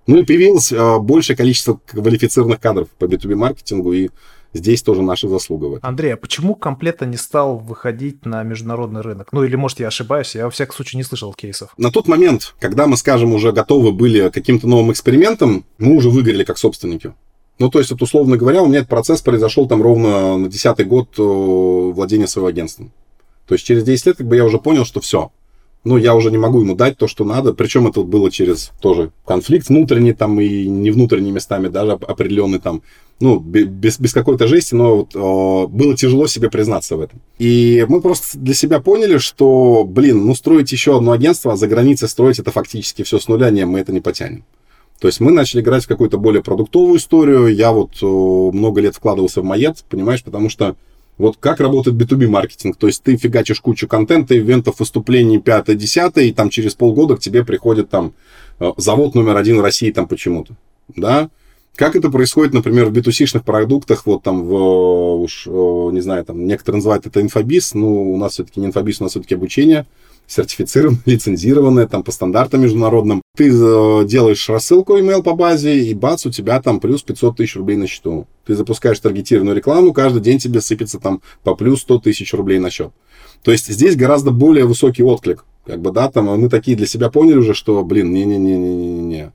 Ну 0.08 0.18
и 0.18 0.26
появилось 0.26 0.72
э, 0.72 1.00
большее 1.00 1.36
количество 1.36 1.80
квалифицированных 1.86 2.60
кадров 2.60 2.90
по 2.98 3.06
B2B-маркетингу, 3.06 3.94
и 3.94 4.10
здесь 4.54 4.82
тоже 4.82 5.02
наша 5.02 5.28
заслуга 5.28 5.66
в 5.66 5.76
этом. 5.76 5.90
Андрей, 5.90 6.14
а 6.14 6.18
почему 6.18 6.56
комплектно 6.56 7.06
не 7.06 7.18
стал 7.18 7.58
выходить 7.58 8.26
на 8.26 8.44
международный 8.44 9.02
рынок? 9.02 9.30
Ну 9.32 9.44
или, 9.44 9.56
может, 9.56 9.80
я 9.80 9.88
ошибаюсь, 9.88 10.36
я 10.36 10.46
во 10.46 10.52
всяком 10.52 10.76
случае 10.76 10.98
не 10.98 11.04
слышал 11.04 11.34
кейсов. 11.34 11.74
На 11.78 11.92
тот 11.92 12.08
момент, 12.08 12.56
когда 12.60 12.88
мы, 12.88 12.98
скажем, 12.98 13.34
уже 13.34 13.52
готовы 13.52 13.92
были 13.92 14.30
каким-то 14.30 14.68
новым 14.68 14.92
экспериментом, 14.92 15.66
мы 15.78 15.96
уже 15.96 16.10
выиграли 16.10 16.44
как 16.44 16.58
собственники. 16.58 17.14
Ну, 17.60 17.70
то 17.70 17.80
есть, 17.80 17.92
вот, 17.92 18.02
условно 18.02 18.38
говоря, 18.38 18.64
у 18.64 18.68
меня 18.68 18.80
этот 18.80 18.90
процесс 18.90 19.22
произошел 19.22 19.68
там 19.68 19.82
ровно 19.82 20.38
на 20.38 20.48
десятый 20.48 20.86
год 20.86 21.10
э, 21.20 21.22
владения 21.22 22.26
своего 22.26 22.48
агентством. 22.48 22.94
То 23.46 23.56
есть, 23.56 23.66
через 23.66 23.84
10 23.84 24.06
лет 24.06 24.18
как 24.18 24.28
бы 24.28 24.38
я 24.38 24.46
уже 24.46 24.60
понял, 24.60 24.86
что 24.86 25.02
все, 25.02 25.32
ну, 25.84 25.98
я 25.98 26.14
уже 26.14 26.30
не 26.30 26.38
могу 26.38 26.62
ему 26.62 26.76
дать 26.76 26.98
то, 26.98 27.08
что 27.08 27.24
надо. 27.24 27.54
Причем 27.54 27.88
это 27.88 28.02
было 28.04 28.30
через 28.30 28.72
тоже 28.82 29.12
конфликт 29.26 29.70
внутренний 29.70 30.14
там 30.14 30.40
и 30.42 30.68
не 30.68 30.92
внутренними 30.92 31.36
местами, 31.36 31.70
даже 31.70 31.94
определенный 31.94 32.60
там, 32.60 32.82
ну, 33.22 33.40
без, 33.40 34.00
без 34.00 34.14
какой-то 34.14 34.48
жести, 34.48 34.76
но 34.76 34.98
вот, 34.98 35.16
о, 35.16 35.68
было 35.68 35.96
тяжело 35.96 36.28
себе 36.28 36.50
признаться 36.50 36.98
в 36.98 37.02
этом. 37.02 37.22
И 37.38 37.86
мы 37.88 38.02
просто 38.02 38.38
для 38.38 38.54
себя 38.54 38.80
поняли, 38.80 39.18
что, 39.18 39.86
блин, 39.86 40.26
ну, 40.26 40.36
строить 40.36 40.72
еще 40.72 40.98
одно 40.98 41.14
агентство, 41.14 41.54
а 41.54 41.58
за 41.58 41.68
границей 41.68 42.10
строить 42.10 42.40
это 42.40 42.52
фактически 42.52 43.04
все 43.04 43.20
с 43.20 43.28
нуля, 43.28 43.50
не, 43.50 43.66
мы 43.66 43.80
это 43.80 43.94
не 43.94 44.02
потянем. 44.02 44.44
То 45.00 45.08
есть 45.08 45.22
мы 45.22 45.32
начали 45.32 45.62
играть 45.62 45.86
в 45.86 45.88
какую-то 45.88 46.18
более 46.18 46.44
продуктовую 46.44 46.98
историю. 46.98 47.48
Я 47.48 47.72
вот 47.72 47.92
о, 48.02 48.52
много 48.52 48.82
лет 48.82 48.96
вкладывался 48.96 49.42
в 49.42 49.46
Мает, 49.46 49.86
понимаешь, 49.90 50.24
потому 50.24 50.50
что 50.50 50.76
вот 51.20 51.38
как 51.38 51.60
работает 51.60 51.98
B2B 51.98 52.28
маркетинг. 52.28 52.78
То 52.78 52.88
есть 52.88 53.04
ты 53.04 53.18
фигачишь 53.18 53.60
кучу 53.60 53.88
контента, 53.88 54.36
ивентов, 54.36 54.80
выступлений 54.80 55.38
5-10, 55.38 56.24
и 56.24 56.32
там 56.32 56.50
через 56.50 56.74
полгода 56.74 57.18
к 57.18 57.20
тебе 57.20 57.44
приходит 57.46 57.90
там 57.90 58.14
э, 58.60 58.72
завод 58.78 59.14
номер 59.14 59.36
один 59.36 59.58
в 59.58 59.62
России 59.62 59.92
там 59.92 60.08
почему-то. 60.08 60.56
Да? 60.96 61.30
Как 61.76 61.96
это 61.96 62.10
происходит, 62.10 62.54
например, 62.54 62.86
в 62.86 62.94
B2C-шных 62.94 63.44
продуктах, 63.44 64.06
вот 64.06 64.24
там 64.24 64.44
в, 64.44 65.22
уж, 65.22 65.46
не 65.46 66.02
знаю, 66.02 66.26
там 66.26 66.48
некоторые 66.48 66.78
называют 66.78 67.06
это 67.06 67.22
инфобиз, 67.22 67.74
но 67.74 67.88
у 67.88 68.18
нас 68.18 68.34
все-таки 68.34 68.60
не 68.60 68.68
инфобиз, 68.68 69.00
у 69.00 69.04
нас 69.04 69.12
все-таки 69.12 69.36
обучение. 69.36 69.86
Сертифицированная, 70.30 71.02
лицензированная, 71.06 71.88
там, 71.88 72.04
по 72.04 72.12
стандартам 72.12 72.62
международным. 72.62 73.22
Ты 73.36 73.50
э, 73.50 74.06
делаешь 74.06 74.48
рассылку 74.48 74.98
email 74.98 75.24
по 75.24 75.34
базе, 75.34 75.80
и 75.80 75.94
бац, 75.94 76.26
у 76.26 76.32
тебя 76.32 76.62
там 76.62 76.80
плюс 76.80 77.02
500 77.02 77.38
тысяч 77.38 77.56
рублей 77.56 77.78
на 77.78 77.88
счету. 77.88 78.28
Ты 78.46 78.56
запускаешь 78.56 79.00
таргетированную 79.00 79.56
рекламу, 79.56 79.92
каждый 79.92 80.22
день 80.22 80.38
тебе 80.38 80.62
сыпется 80.62 81.00
там 81.00 81.22
по 81.44 81.56
плюс 81.56 81.82
100 81.82 82.00
тысяч 82.00 82.34
рублей 82.34 82.60
на 82.60 82.70
счет. 82.70 82.92
То 83.44 83.52
есть 83.52 83.68
здесь 83.68 83.96
гораздо 83.96 84.32
более 84.32 84.66
высокий 84.66 85.04
отклик. 85.04 85.46
Как 85.66 85.82
бы, 85.82 85.92
да, 85.92 86.10
там 86.10 86.26
мы 86.26 86.50
такие 86.50 86.78
для 86.78 86.88
себя 86.88 87.10
поняли 87.10 87.38
уже, 87.38 87.54
что, 87.54 87.84
блин, 87.84 88.14
не-не-не-не-не-не 88.14 89.32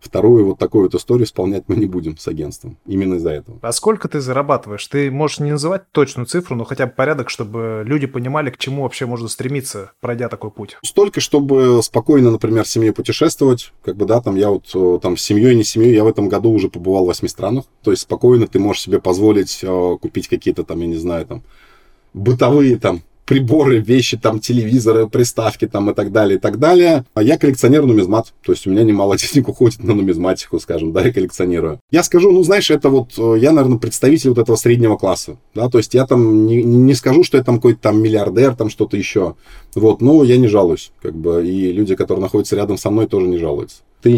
вторую 0.00 0.46
вот 0.46 0.58
такую 0.58 0.84
вот 0.84 0.94
историю 0.94 1.26
исполнять 1.26 1.64
мы 1.66 1.76
не 1.76 1.86
будем 1.86 2.16
с 2.16 2.28
агентством. 2.28 2.78
Именно 2.86 3.14
из-за 3.14 3.30
этого. 3.30 3.58
А 3.62 3.72
сколько 3.72 4.08
ты 4.08 4.20
зарабатываешь? 4.20 4.86
Ты 4.86 5.10
можешь 5.10 5.40
не 5.40 5.52
называть 5.52 5.90
точную 5.92 6.26
цифру, 6.26 6.56
но 6.56 6.64
хотя 6.64 6.86
бы 6.86 6.92
порядок, 6.92 7.30
чтобы 7.30 7.82
люди 7.84 8.06
понимали, 8.06 8.50
к 8.50 8.58
чему 8.58 8.82
вообще 8.82 9.06
можно 9.06 9.28
стремиться, 9.28 9.92
пройдя 10.00 10.28
такой 10.28 10.50
путь. 10.50 10.76
Столько, 10.82 11.20
чтобы 11.20 11.80
спокойно, 11.82 12.30
например, 12.30 12.64
с 12.64 12.70
семьей 12.70 12.92
путешествовать. 12.92 13.72
Как 13.82 13.96
бы, 13.96 14.06
да, 14.06 14.20
там 14.20 14.36
я 14.36 14.50
вот 14.50 14.70
э, 14.74 14.98
там 15.02 15.16
с 15.16 15.22
семьей, 15.22 15.54
не 15.54 15.64
семьей, 15.64 15.94
я 15.94 16.04
в 16.04 16.08
этом 16.08 16.28
году 16.28 16.50
уже 16.50 16.68
побывал 16.68 17.04
в 17.04 17.08
восьми 17.08 17.28
странах. 17.28 17.64
То 17.82 17.90
есть 17.90 18.02
спокойно 18.02 18.46
ты 18.46 18.58
можешь 18.58 18.82
себе 18.82 19.00
позволить 19.00 19.60
э, 19.62 19.96
купить 20.00 20.28
какие-то 20.28 20.64
там, 20.64 20.80
я 20.80 20.86
не 20.86 20.96
знаю, 20.96 21.26
там 21.26 21.42
бытовые 22.14 22.78
там 22.78 23.02
приборы, 23.28 23.78
вещи, 23.78 24.16
там, 24.16 24.40
телевизоры, 24.40 25.06
приставки 25.06 25.66
там 25.66 25.90
и 25.90 25.94
так 25.94 26.12
далее, 26.12 26.38
и 26.38 26.40
так 26.40 26.58
далее. 26.58 27.04
А 27.12 27.22
я 27.22 27.36
коллекционер 27.36 27.84
нумизмат, 27.84 28.32
то 28.42 28.52
есть 28.52 28.66
у 28.66 28.70
меня 28.70 28.82
немало 28.84 29.16
денег 29.18 29.48
уходит 29.48 29.84
на 29.84 29.94
нумизматику, 29.94 30.58
скажем, 30.58 30.92
да, 30.92 31.02
я 31.02 31.12
коллекционирую. 31.12 31.78
Я 31.90 32.02
скажу, 32.02 32.32
ну, 32.32 32.42
знаешь, 32.42 32.70
это 32.70 32.88
вот, 32.88 33.18
э, 33.18 33.34
я, 33.38 33.52
наверное, 33.52 33.78
представитель 33.78 34.30
вот 34.30 34.38
этого 34.38 34.56
среднего 34.56 34.96
класса, 34.96 35.36
да, 35.54 35.68
то 35.68 35.76
есть 35.76 35.92
я 35.92 36.06
там 36.06 36.46
не, 36.46 36.62
не 36.62 36.94
скажу, 36.94 37.22
что 37.22 37.36
я 37.36 37.44
там 37.44 37.56
какой-то 37.56 37.80
там 37.82 38.02
миллиардер, 38.02 38.56
там 38.56 38.70
что-то 38.70 38.96
еще, 38.96 39.34
вот, 39.74 40.00
но 40.00 40.24
я 40.24 40.38
не 40.38 40.48
жалуюсь, 40.48 40.90
как 41.02 41.14
бы, 41.14 41.46
и 41.46 41.70
люди, 41.70 41.96
которые 41.96 42.22
находятся 42.22 42.56
рядом 42.56 42.78
со 42.78 42.88
мной, 42.88 43.08
тоже 43.08 43.26
не 43.26 43.36
жалуются. 43.36 43.82
Ты 44.00 44.10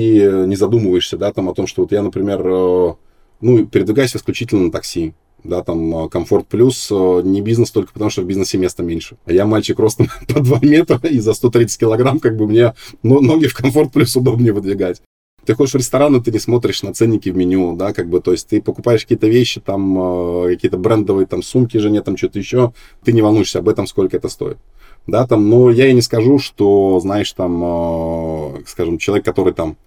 не 0.47 0.55
задумываешься, 0.55 1.17
да, 1.17 1.33
там 1.33 1.49
о 1.49 1.55
том, 1.55 1.67
что 1.67 1.83
вот 1.83 1.91
я, 1.91 2.03
например, 2.03 2.43
э, 2.45 2.93
ну, 3.41 3.67
передвигаюсь 3.67 4.15
исключительно 4.15 4.65
на 4.65 4.71
такси, 4.71 5.15
да, 5.45 5.63
там 5.63 6.05
э, 6.05 6.09
комфорт 6.09 6.47
плюс, 6.47 6.89
э, 6.91 7.21
не 7.25 7.41
бизнес 7.41 7.71
только 7.71 7.93
потому, 7.93 8.11
что 8.11 8.23
в 8.23 8.27
бизнесе 8.27 8.59
места 8.59 8.83
меньше. 8.83 9.17
А 9.25 9.33
я 9.33 9.47
мальчик 9.47 9.79
ростом 9.79 10.09
по 10.29 10.41
2 10.41 10.61
метра 10.63 11.01
и 11.09 11.19
за 11.19 11.35
130 11.35 11.79
килограмм, 11.79 12.21
как 12.21 12.37
бы 12.37 12.47
мне 12.47 12.75
ноги 13.03 13.47
в 13.47 13.55
комфорт 13.55 13.93
плюс 13.93 14.15
удобнее 14.17 14.53
выдвигать. 14.53 15.01
Ты 15.47 15.55
ходишь 15.55 15.73
в 15.73 15.77
ресторан, 15.77 16.15
и 16.17 16.21
ты 16.21 16.31
не 16.31 16.39
смотришь 16.39 16.83
на 16.83 16.93
ценники 16.93 17.31
в 17.31 17.37
меню, 17.37 17.75
да, 17.75 17.95
как 17.95 18.09
бы, 18.09 18.21
то 18.21 18.33
есть 18.33 18.49
ты 18.49 18.61
покупаешь 18.61 19.03
какие-то 19.03 19.27
вещи, 19.27 19.61
там, 19.61 20.45
э, 20.45 20.55
какие-то 20.55 20.77
брендовые, 20.77 21.27
там, 21.27 21.43
сумки 21.43 21.79
жене, 21.79 22.03
там, 22.03 22.17
что-то 22.17 22.39
еще, 22.39 22.73
ты 23.03 23.13
не 23.13 23.23
волнуешься 23.23 23.61
об 23.61 23.69
этом, 23.69 23.87
сколько 23.87 24.17
это 24.17 24.29
стоит. 24.29 24.59
Да, 25.07 25.27
там, 25.27 25.49
но 25.49 25.71
я 25.71 25.89
и 25.89 25.95
не 25.95 26.03
скажу, 26.03 26.39
что, 26.39 27.01
знаешь, 27.01 27.33
там, 27.33 28.63
скажем, 28.67 28.99
человек, 28.99 29.25
который 29.25 29.55
там 29.55 29.79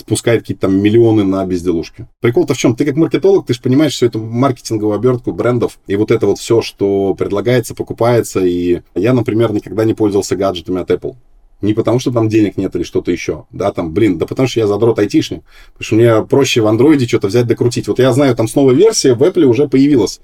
спускает 0.00 0.40
какие-то 0.40 0.62
там 0.62 0.80
миллионы 0.80 1.24
на 1.24 1.44
безделушки. 1.46 2.08
Прикол-то 2.20 2.54
в 2.54 2.58
чем? 2.58 2.74
Ты 2.74 2.84
как 2.84 2.96
маркетолог, 2.96 3.46
ты 3.46 3.54
же 3.54 3.60
понимаешь 3.60 3.94
всю 3.94 4.06
эту 4.06 4.18
маркетинговую 4.18 4.96
обертку 4.96 5.32
брендов 5.32 5.78
и 5.86 5.96
вот 5.96 6.10
это 6.10 6.26
вот 6.26 6.38
все, 6.38 6.60
что 6.62 7.14
предлагается, 7.14 7.74
покупается. 7.74 8.40
И 8.44 8.82
я, 8.94 9.12
например, 9.12 9.52
никогда 9.52 9.84
не 9.84 9.94
пользовался 9.94 10.36
гаджетами 10.36 10.80
от 10.80 10.90
Apple. 10.90 11.14
Не 11.62 11.74
потому, 11.74 11.98
что 11.98 12.10
там 12.10 12.28
денег 12.28 12.56
нет 12.56 12.74
или 12.74 12.82
что-то 12.82 13.12
еще. 13.12 13.44
Да, 13.50 13.70
там, 13.70 13.92
блин, 13.92 14.18
да 14.18 14.26
потому 14.26 14.48
что 14.48 14.60
я 14.60 14.66
задрот 14.66 14.98
айтишник. 14.98 15.42
Потому 15.74 15.84
что 15.84 15.94
мне 15.94 16.22
проще 16.22 16.62
в 16.62 16.66
андроиде 16.66 17.06
что-то 17.06 17.28
взять 17.28 17.46
докрутить. 17.46 17.86
Вот 17.86 17.98
я 17.98 18.12
знаю, 18.12 18.34
там 18.34 18.48
с 18.48 18.54
новой 18.54 18.74
версии 18.74 19.10
в 19.10 19.22
Apple 19.22 19.44
уже 19.44 19.68
появилась 19.68 20.20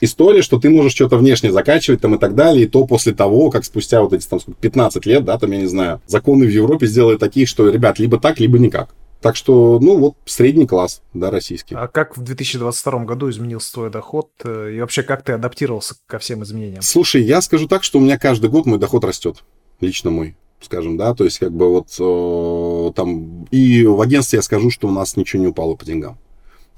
история, 0.00 0.42
что 0.42 0.58
ты 0.58 0.70
можешь 0.70 0.94
что-то 0.94 1.16
внешне 1.16 1.52
закачивать 1.52 2.00
там 2.00 2.14
и 2.14 2.18
так 2.18 2.34
далее, 2.34 2.64
и 2.64 2.68
то 2.68 2.86
после 2.86 3.12
того, 3.12 3.50
как 3.50 3.64
спустя 3.64 4.02
вот 4.02 4.12
эти 4.12 4.26
там 4.26 4.40
15 4.60 5.06
лет, 5.06 5.24
да, 5.24 5.38
там, 5.38 5.50
я 5.52 5.58
не 5.58 5.66
знаю, 5.66 6.00
законы 6.06 6.46
в 6.46 6.50
Европе 6.50 6.86
сделали 6.86 7.16
такие, 7.16 7.46
что, 7.46 7.68
ребят, 7.68 7.98
либо 7.98 8.18
так, 8.18 8.40
либо 8.40 8.58
никак. 8.58 8.94
Так 9.20 9.36
что, 9.36 9.78
ну 9.80 9.98
вот, 9.98 10.16
средний 10.24 10.66
класс, 10.66 11.02
да, 11.12 11.30
российский. 11.30 11.74
А 11.74 11.88
как 11.88 12.16
в 12.16 12.22
2022 12.22 13.04
году 13.04 13.28
изменился 13.28 13.72
твой 13.74 13.90
доход? 13.90 14.30
Э, 14.44 14.72
и 14.74 14.80
вообще, 14.80 15.02
как 15.02 15.22
ты 15.22 15.32
адаптировался 15.32 15.96
ко 16.06 16.18
всем 16.18 16.42
изменениям? 16.42 16.82
Слушай, 16.82 17.22
я 17.22 17.42
скажу 17.42 17.68
так, 17.68 17.84
что 17.84 17.98
у 17.98 18.00
меня 18.00 18.18
каждый 18.18 18.48
год 18.48 18.66
мой 18.66 18.78
доход 18.78 19.04
растет. 19.04 19.44
Лично 19.80 20.10
мой 20.10 20.36
скажем, 20.62 20.96
да, 20.96 21.14
то 21.14 21.24
есть 21.24 21.38
как 21.38 21.52
бы 21.52 21.70
вот 21.70 21.88
э, 21.98 22.92
там 22.94 23.44
и 23.50 23.84
в 23.84 24.00
агентстве 24.00 24.36
я 24.38 24.42
скажу, 24.42 24.70
что 24.70 24.88
у 24.88 24.90
нас 24.90 25.16
ничего 25.16 25.40
не 25.42 25.48
упало 25.48 25.74
по 25.74 25.84
деньгам. 25.84 26.18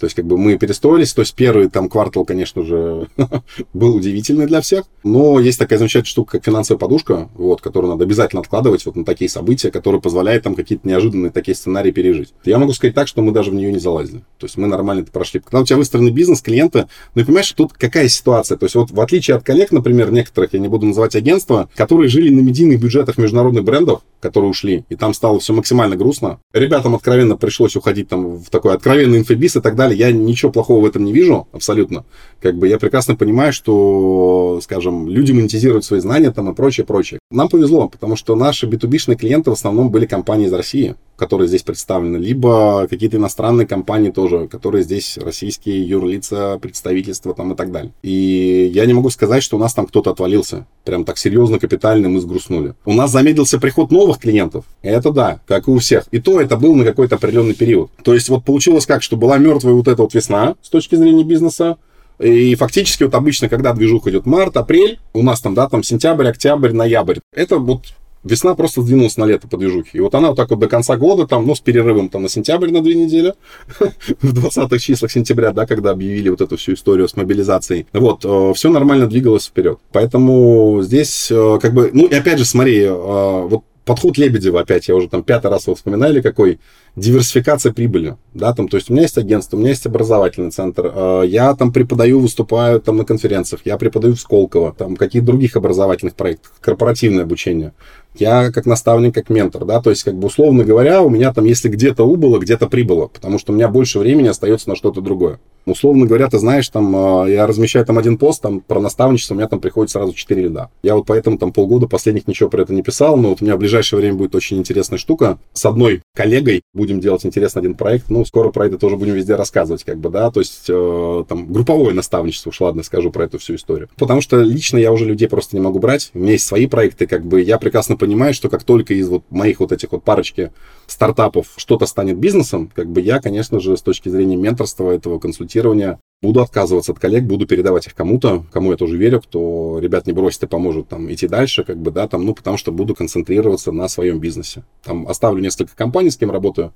То 0.02 0.06
есть, 0.06 0.16
как 0.16 0.26
бы 0.26 0.36
мы 0.36 0.58
перестроились. 0.58 1.14
То 1.14 1.20
есть, 1.22 1.32
первый 1.36 1.68
там 1.68 1.88
квартал, 1.88 2.24
конечно 2.24 2.64
же, 2.64 3.06
был 3.72 3.94
удивительный 3.94 4.48
для 4.48 4.60
всех. 4.60 4.82
Но 5.04 5.38
есть 5.38 5.60
такая 5.60 5.78
замечательная 5.78 6.10
штука, 6.10 6.32
как 6.32 6.44
финансовая 6.44 6.80
подушка, 6.80 7.28
вот, 7.34 7.60
которую 7.60 7.92
надо 7.92 8.02
обязательно 8.02 8.40
откладывать 8.40 8.84
вот 8.84 8.96
на 8.96 9.04
такие 9.04 9.30
события, 9.30 9.70
которые 9.70 10.00
позволяют 10.00 10.42
там 10.42 10.56
какие-то 10.56 10.88
неожиданные 10.88 11.30
такие 11.30 11.54
сценарии 11.54 11.92
пережить. 11.92 12.34
Я 12.44 12.58
могу 12.58 12.72
сказать 12.72 12.96
так, 12.96 13.06
что 13.06 13.22
мы 13.22 13.30
даже 13.30 13.52
в 13.52 13.54
нее 13.54 13.72
не 13.72 13.78
залазили. 13.78 14.24
То 14.38 14.46
есть, 14.46 14.56
мы 14.56 14.66
нормально 14.66 15.02
это 15.02 15.12
прошли. 15.12 15.38
Когда 15.38 15.60
у 15.60 15.64
тебя 15.64 15.76
выстроенный 15.76 16.10
бизнес, 16.10 16.42
клиента, 16.42 16.88
ну 17.14 17.22
и 17.22 17.24
понимаешь, 17.24 17.52
тут 17.52 17.72
какая 17.74 18.08
ситуация? 18.08 18.58
То 18.58 18.64
есть, 18.64 18.74
вот 18.74 18.90
в 18.90 19.00
отличие 19.00 19.36
от 19.36 19.44
коллег, 19.44 19.70
например, 19.70 20.10
некоторых, 20.10 20.52
я 20.52 20.58
не 20.58 20.66
буду 20.66 20.84
называть 20.84 21.14
агентства, 21.14 21.70
которые 21.76 22.08
жили 22.08 22.34
на 22.34 22.40
медийных 22.40 22.80
бюджетах 22.80 23.18
международных 23.18 23.62
брендов, 23.62 24.00
которые 24.18 24.50
ушли, 24.50 24.84
и 24.88 24.96
там 24.96 25.14
стало 25.14 25.38
все 25.38 25.52
максимально 25.52 25.94
грустно. 25.94 26.40
Ребятам 26.52 26.96
откровенно 26.96 27.36
пришлось 27.36 27.76
уходить 27.76 28.08
там 28.08 28.38
в 28.38 28.50
такой 28.50 28.74
откровенный 28.74 29.18
инфобиз 29.18 29.56
и 29.56 29.60
так 29.60 29.76
далее. 29.76 29.91
Я 29.92 30.12
ничего 30.12 30.50
плохого 30.50 30.82
в 30.82 30.86
этом 30.86 31.04
не 31.04 31.12
вижу 31.12 31.48
абсолютно. 31.52 32.04
Как 32.40 32.56
бы 32.56 32.68
я 32.68 32.78
прекрасно 32.78 33.16
понимаю, 33.16 33.52
что, 33.52 34.60
скажем, 34.62 35.08
люди 35.08 35.32
монетизируют 35.32 35.84
свои 35.84 36.00
знания 36.00 36.30
там 36.30 36.50
и 36.50 36.54
прочее, 36.54 36.84
прочее. 36.84 37.20
Нам 37.30 37.48
повезло, 37.48 37.88
потому 37.88 38.16
что 38.16 38.34
наши 38.34 38.66
B2B-шные 38.66 39.16
клиенты 39.16 39.50
в 39.50 39.54
основном 39.54 39.90
были 39.90 40.06
компании 40.06 40.46
из 40.46 40.52
России 40.52 40.96
которые 41.22 41.46
здесь 41.46 41.62
представлены, 41.62 42.16
либо 42.16 42.88
какие-то 42.90 43.16
иностранные 43.16 43.64
компании 43.64 44.10
тоже, 44.10 44.48
которые 44.48 44.82
здесь 44.82 45.18
российские 45.18 45.86
юрлица, 45.86 46.58
представительства 46.60 47.32
там 47.32 47.52
и 47.52 47.56
так 47.56 47.70
далее. 47.70 47.92
И 48.02 48.68
я 48.74 48.84
не 48.86 48.92
могу 48.92 49.08
сказать, 49.08 49.42
что 49.44 49.56
у 49.56 49.60
нас 49.60 49.72
там 49.72 49.86
кто-то 49.86 50.10
отвалился. 50.10 50.66
Прям 50.84 51.04
так 51.04 51.18
серьезно, 51.18 51.60
капитально 51.60 52.08
мы 52.08 52.20
сгрустнули. 52.20 52.74
У 52.84 52.92
нас 52.92 53.12
замедлился 53.12 53.60
приход 53.60 53.92
новых 53.92 54.18
клиентов. 54.18 54.64
Это 54.82 55.12
да, 55.12 55.40
как 55.46 55.68
и 55.68 55.70
у 55.70 55.78
всех. 55.78 56.06
И 56.10 56.18
то 56.18 56.40
это 56.40 56.56
был 56.56 56.74
на 56.74 56.84
какой-то 56.84 57.14
определенный 57.14 57.54
период. 57.54 57.92
То 58.02 58.14
есть 58.14 58.28
вот 58.28 58.44
получилось 58.44 58.86
как, 58.86 59.04
что 59.04 59.16
была 59.16 59.38
мертвая 59.38 59.71
вот 59.72 59.88
эта 59.88 60.02
вот 60.02 60.14
весна 60.14 60.56
с 60.62 60.68
точки 60.68 60.94
зрения 60.94 61.24
бизнеса, 61.24 61.76
и 62.18 62.54
фактически 62.54 63.04
вот 63.04 63.14
обычно, 63.14 63.48
когда 63.48 63.72
движуха 63.72 64.10
идет 64.10 64.26
март, 64.26 64.56
апрель, 64.56 65.00
у 65.12 65.22
нас 65.22 65.40
там, 65.40 65.54
да, 65.54 65.68
там 65.68 65.82
сентябрь, 65.82 66.28
октябрь, 66.28 66.72
ноябрь. 66.72 67.18
Это 67.34 67.58
вот 67.58 67.86
весна 68.24 68.54
просто 68.54 68.82
сдвинулась 68.82 69.16
на 69.16 69.24
лето 69.24 69.48
по 69.48 69.56
движухе. 69.56 69.98
И 69.98 70.00
вот 70.00 70.14
она 70.14 70.28
вот 70.28 70.36
так 70.36 70.50
вот 70.50 70.58
до 70.58 70.68
конца 70.68 70.96
года, 70.96 71.26
там, 71.26 71.46
ну, 71.46 71.54
с 71.54 71.60
перерывом 71.60 72.08
там 72.08 72.22
на 72.22 72.28
сентябрь 72.28 72.70
на 72.70 72.82
две 72.82 72.94
недели, 72.94 73.34
в 73.78 74.32
20-х 74.32 74.78
числах 74.78 75.10
сентября, 75.10 75.52
да, 75.52 75.66
когда 75.66 75.90
объявили 75.90 76.28
вот 76.28 76.40
эту 76.40 76.56
всю 76.56 76.74
историю 76.74 77.08
с 77.08 77.16
мобилизацией. 77.16 77.86
Вот, 77.92 78.24
э, 78.24 78.52
все 78.54 78.70
нормально 78.70 79.06
двигалось 79.06 79.46
вперед. 79.46 79.78
Поэтому 79.92 80.80
здесь, 80.82 81.28
э, 81.30 81.58
как 81.60 81.74
бы, 81.74 81.90
ну, 81.92 82.06
и 82.06 82.14
опять 82.14 82.38
же, 82.38 82.44
смотри, 82.44 82.82
э, 82.82 82.90
вот 82.92 83.64
подход 83.84 84.16
Лебедева 84.16 84.60
опять, 84.60 84.88
я 84.88 84.94
уже 84.94 85.08
там 85.08 85.22
пятый 85.22 85.50
раз 85.50 85.66
его 85.66 85.74
вспоминали, 85.74 86.20
какой, 86.20 86.60
диверсификация 86.96 87.72
прибыли, 87.72 88.16
да, 88.34 88.52
там, 88.52 88.68
то 88.68 88.76
есть 88.76 88.90
у 88.90 88.92
меня 88.92 89.02
есть 89.02 89.16
агентство, 89.16 89.56
у 89.56 89.60
меня 89.60 89.70
есть 89.70 89.86
образовательный 89.86 90.50
центр, 90.50 90.92
э, 90.94 91.22
я 91.26 91.54
там 91.54 91.72
преподаю, 91.72 92.20
выступаю 92.20 92.80
там 92.80 92.96
на 92.96 93.04
конференциях, 93.04 93.62
я 93.64 93.78
преподаю 93.78 94.14
в 94.14 94.20
Сколково, 94.20 94.74
там, 94.76 94.96
каких 94.96 95.24
других 95.24 95.56
образовательных 95.56 96.14
проектах, 96.14 96.52
корпоративное 96.60 97.24
обучение, 97.24 97.72
я 98.14 98.52
как 98.52 98.66
наставник, 98.66 99.14
как 99.14 99.30
ментор, 99.30 99.64
да, 99.64 99.80
то 99.80 99.90
есть, 99.90 100.02
как 100.02 100.14
бы, 100.14 100.26
условно 100.26 100.64
говоря, 100.64 101.02
у 101.02 101.08
меня 101.08 101.32
там, 101.32 101.46
если 101.46 101.68
где-то 101.68 102.04
убыло, 102.04 102.38
где-то 102.38 102.68
прибыло, 102.68 103.06
потому 103.06 103.38
что 103.38 103.52
у 103.52 103.54
меня 103.54 103.68
больше 103.68 103.98
времени 103.98 104.28
остается 104.28 104.68
на 104.68 104.76
что-то 104.76 105.00
другое. 105.00 105.40
Условно 105.64 106.06
говоря, 106.06 106.28
ты 106.28 106.38
знаешь, 106.38 106.68
там, 106.68 107.24
э, 107.24 107.32
я 107.32 107.46
размещаю 107.46 107.86
там 107.86 107.96
один 107.96 108.18
пост, 108.18 108.42
там, 108.42 108.60
про 108.60 108.80
наставничество, 108.80 109.34
у 109.34 109.38
меня 109.38 109.48
там 109.48 109.60
приходит 109.60 109.90
сразу 109.90 110.12
4 110.12 110.42
лида. 110.42 110.70
Я 110.82 110.96
вот 110.96 111.06
поэтому 111.06 111.38
там 111.38 111.52
полгода 111.52 111.86
последних 111.86 112.26
ничего 112.26 112.50
про 112.50 112.62
это 112.62 112.74
не 112.74 112.82
писал, 112.82 113.16
но 113.16 113.30
вот 113.30 113.40
у 113.40 113.44
меня 113.44 113.56
в 113.56 113.60
ближайшее 113.60 114.00
время 114.00 114.16
будет 114.16 114.34
очень 114.34 114.58
интересная 114.58 114.98
штука. 114.98 115.38
С 115.52 115.64
одной 115.64 116.02
коллегой 116.14 116.62
будем 116.82 116.98
делать 116.98 117.24
интересный 117.24 117.60
один 117.60 117.74
проект, 117.74 118.10
ну, 118.10 118.24
скоро 118.24 118.50
про 118.50 118.66
это 118.66 118.76
тоже 118.76 118.96
будем 118.96 119.14
везде 119.14 119.36
рассказывать, 119.36 119.84
как 119.84 119.98
бы, 119.98 120.10
да, 120.10 120.32
то 120.32 120.40
есть, 120.40 120.64
э, 120.68 121.24
там, 121.28 121.52
групповое 121.52 121.94
наставничество, 121.94 122.50
уж 122.50 122.60
ладно, 122.60 122.82
скажу 122.82 123.12
про 123.12 123.24
эту 123.24 123.38
всю 123.38 123.54
историю. 123.54 123.88
Потому 123.96 124.20
что 124.20 124.40
лично 124.40 124.78
я 124.78 124.90
уже 124.90 125.04
людей 125.04 125.28
просто 125.28 125.54
не 125.54 125.62
могу 125.62 125.78
брать, 125.78 126.10
у 126.12 126.18
меня 126.18 126.32
есть 126.32 126.44
свои 126.44 126.66
проекты, 126.66 127.06
как 127.06 127.24
бы, 127.24 127.40
я 127.40 127.58
прекрасно 127.58 127.96
понимаю, 127.96 128.34
что 128.34 128.48
как 128.48 128.64
только 128.64 128.94
из 128.94 129.08
вот 129.08 129.22
моих 129.30 129.60
вот 129.60 129.70
этих 129.70 129.92
вот 129.92 130.02
парочки 130.02 130.50
стартапов 130.92 131.48
что-то 131.56 131.86
станет 131.86 132.18
бизнесом, 132.18 132.70
как 132.74 132.88
бы 132.88 133.00
я, 133.00 133.20
конечно 133.20 133.60
же, 133.60 133.76
с 133.76 133.82
точки 133.82 134.08
зрения 134.08 134.36
менторства 134.36 134.90
этого 134.90 135.18
консультирования 135.18 135.98
буду 136.20 136.40
отказываться 136.40 136.92
от 136.92 137.00
коллег, 137.00 137.24
буду 137.24 137.46
передавать 137.46 137.86
их 137.86 137.94
кому-то, 137.94 138.44
кому 138.52 138.70
я 138.70 138.76
тоже 138.76 138.96
верю, 138.96 139.20
кто 139.20 139.78
ребят 139.80 140.06
не 140.06 140.12
бросит 140.12 140.44
и 140.44 140.46
поможет 140.46 140.88
там 140.88 141.12
идти 141.12 141.26
дальше, 141.26 141.64
как 141.64 141.78
бы, 141.78 141.90
да, 141.90 142.06
там, 142.06 142.24
ну, 142.24 142.34
потому 142.34 142.56
что 142.56 142.70
буду 142.70 142.94
концентрироваться 142.94 143.72
на 143.72 143.88
своем 143.88 144.20
бизнесе. 144.20 144.62
Там 144.84 145.08
оставлю 145.08 145.42
несколько 145.42 145.74
компаний, 145.74 146.10
с 146.10 146.16
кем 146.16 146.30
работаю, 146.30 146.72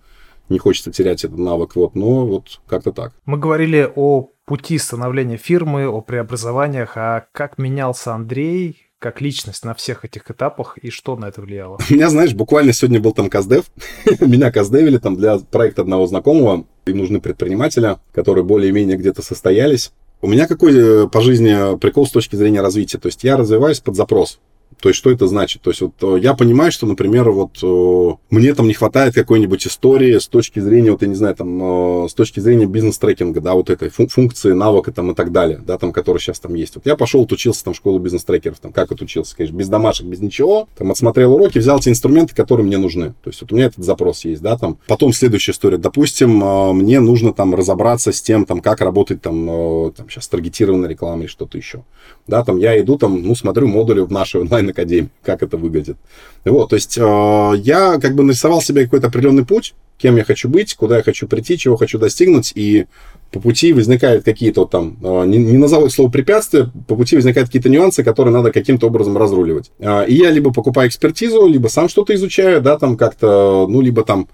не 0.48 0.58
хочется 0.58 0.90
терять 0.90 1.24
этот 1.24 1.38
навык, 1.38 1.76
вот, 1.76 1.94
но 1.94 2.26
вот 2.26 2.60
как-то 2.66 2.92
так. 2.92 3.12
Мы 3.24 3.38
говорили 3.38 3.90
о 3.94 4.30
пути 4.44 4.78
становления 4.78 5.36
фирмы, 5.36 5.86
о 5.86 6.00
преобразованиях, 6.00 6.96
а 6.96 7.26
как 7.32 7.58
менялся 7.58 8.14
Андрей, 8.14 8.85
как 8.98 9.20
личность 9.20 9.64
на 9.64 9.74
всех 9.74 10.04
этих 10.04 10.30
этапах 10.30 10.78
и 10.78 10.90
что 10.90 11.16
на 11.16 11.26
это 11.26 11.40
влияло? 11.40 11.78
У 11.90 11.94
меня, 11.94 12.08
знаешь, 12.08 12.34
буквально 12.34 12.72
сегодня 12.72 13.00
был 13.00 13.12
там 13.12 13.28
каздев. 13.28 13.66
Меня 14.20 14.50
каздевили 14.50 14.98
там 14.98 15.16
для 15.16 15.38
проекта 15.38 15.82
одного 15.82 16.06
знакомого. 16.06 16.66
Им 16.86 16.98
нужны 16.98 17.20
предпринимателя, 17.20 18.00
которые 18.12 18.44
более-менее 18.44 18.96
где-то 18.96 19.22
состоялись. 19.22 19.92
У 20.22 20.28
меня 20.28 20.46
какой 20.46 20.74
э, 20.74 21.08
по 21.08 21.20
жизни 21.20 21.78
прикол 21.78 22.06
с 22.06 22.10
точки 22.10 22.36
зрения 22.36 22.62
развития? 22.62 22.98
То 22.98 23.06
есть 23.06 23.22
я 23.22 23.36
развиваюсь 23.36 23.80
под 23.80 23.96
запрос. 23.96 24.40
То 24.80 24.90
есть, 24.90 24.98
что 24.98 25.10
это 25.10 25.26
значит? 25.26 25.62
То 25.62 25.70
есть, 25.70 25.80
вот 25.80 25.94
э, 26.02 26.20
я 26.20 26.34
понимаю, 26.34 26.70
что, 26.70 26.86
например, 26.86 27.30
вот 27.30 27.58
э, 27.62 28.16
мне 28.30 28.54
там 28.54 28.68
не 28.68 28.74
хватает 28.74 29.14
какой-нибудь 29.14 29.66
истории 29.66 30.18
с 30.18 30.28
точки 30.28 30.60
зрения, 30.60 30.92
вот 30.92 31.00
я 31.00 31.08
не 31.08 31.14
знаю, 31.14 31.34
там, 31.34 32.04
э, 32.04 32.08
с 32.08 32.14
точки 32.14 32.40
зрения 32.40 32.66
бизнес-трекинга, 32.66 33.40
да, 33.40 33.54
вот 33.54 33.70
этой 33.70 33.88
функции, 33.88 34.52
навыка 34.52 34.92
там 34.92 35.12
и 35.12 35.14
так 35.14 35.32
далее, 35.32 35.62
да, 35.66 35.78
там, 35.78 35.92
который 35.92 36.18
сейчас 36.18 36.40
там 36.40 36.54
есть. 36.54 36.76
Вот 36.76 36.84
я 36.84 36.94
пошел, 36.94 37.22
отучился 37.22 37.64
там 37.64 37.72
в 37.72 37.76
школу 37.76 37.98
бизнес-трекеров, 37.98 38.58
там, 38.58 38.70
как 38.72 38.92
отучился, 38.92 39.34
конечно, 39.34 39.56
без 39.56 39.68
домашек, 39.68 40.06
без 40.06 40.20
ничего, 40.20 40.68
там, 40.76 40.90
отсмотрел 40.90 41.34
уроки, 41.34 41.58
взял 41.58 41.80
те 41.80 41.90
инструменты, 41.90 42.34
которые 42.34 42.66
мне 42.66 42.76
нужны. 42.76 43.14
То 43.24 43.30
есть, 43.30 43.40
вот 43.40 43.52
у 43.52 43.56
меня 43.56 43.66
этот 43.66 43.82
запрос 43.82 44.26
есть, 44.26 44.42
да, 44.42 44.58
там. 44.58 44.78
Потом 44.88 45.12
следующая 45.14 45.52
история, 45.52 45.78
допустим, 45.78 46.76
мне 46.76 47.00
нужно 47.00 47.32
там 47.32 47.54
разобраться 47.54 48.12
с 48.12 48.20
тем, 48.20 48.44
там, 48.44 48.60
как 48.60 48.82
работать 48.82 49.22
там, 49.22 49.92
там 49.92 50.10
сейчас 50.10 50.28
таргетированная 50.28 50.88
реклама 50.88 51.22
или 51.22 51.28
что-то 51.28 51.56
еще. 51.56 51.82
Да, 52.26 52.44
там, 52.44 52.58
я 52.58 52.78
иду 52.80 52.98
там, 52.98 53.22
ну, 53.22 53.34
смотрю 53.34 53.68
модули 53.68 54.00
в 54.00 54.12
нашей 54.12 54.42
онлайн 54.56 54.66
онлайн-академии, 54.66 55.10
как 55.22 55.42
это 55.42 55.56
выглядит. 55.56 55.96
Вот, 56.44 56.70
то 56.70 56.76
есть 56.76 56.96
э, 56.96 57.52
я 57.62 57.98
как 58.00 58.14
бы 58.14 58.22
нарисовал 58.22 58.62
себе 58.62 58.84
какой-то 58.84 59.08
определенный 59.08 59.44
путь, 59.44 59.74
кем 59.98 60.16
я 60.16 60.24
хочу 60.24 60.48
быть, 60.48 60.74
куда 60.74 60.98
я 60.98 61.02
хочу 61.02 61.26
прийти, 61.26 61.58
чего 61.58 61.76
хочу 61.76 61.98
достигнуть, 61.98 62.52
и 62.54 62.86
по 63.32 63.40
пути 63.40 63.72
возникают 63.72 64.24
какие-то 64.24 64.60
вот 64.62 64.70
там, 64.70 64.96
э, 65.02 65.26
не, 65.26 65.38
не 65.38 65.58
назову 65.58 65.88
слово 65.88 66.10
препятствия, 66.10 66.70
по 66.86 66.96
пути 66.96 67.16
возникают 67.16 67.48
какие-то 67.48 67.68
нюансы, 67.68 68.04
которые 68.04 68.32
надо 68.32 68.52
каким-то 68.52 68.86
образом 68.86 69.16
разруливать. 69.16 69.70
Э, 69.78 70.06
и 70.06 70.14
я 70.14 70.30
либо 70.30 70.52
покупаю 70.52 70.88
экспертизу, 70.88 71.46
либо 71.46 71.68
сам 71.68 71.88
что-то 71.88 72.14
изучаю, 72.14 72.60
да, 72.60 72.78
там 72.78 72.96
как-то, 72.96 73.66
ну, 73.68 73.80
либо 73.80 74.04
там 74.04 74.28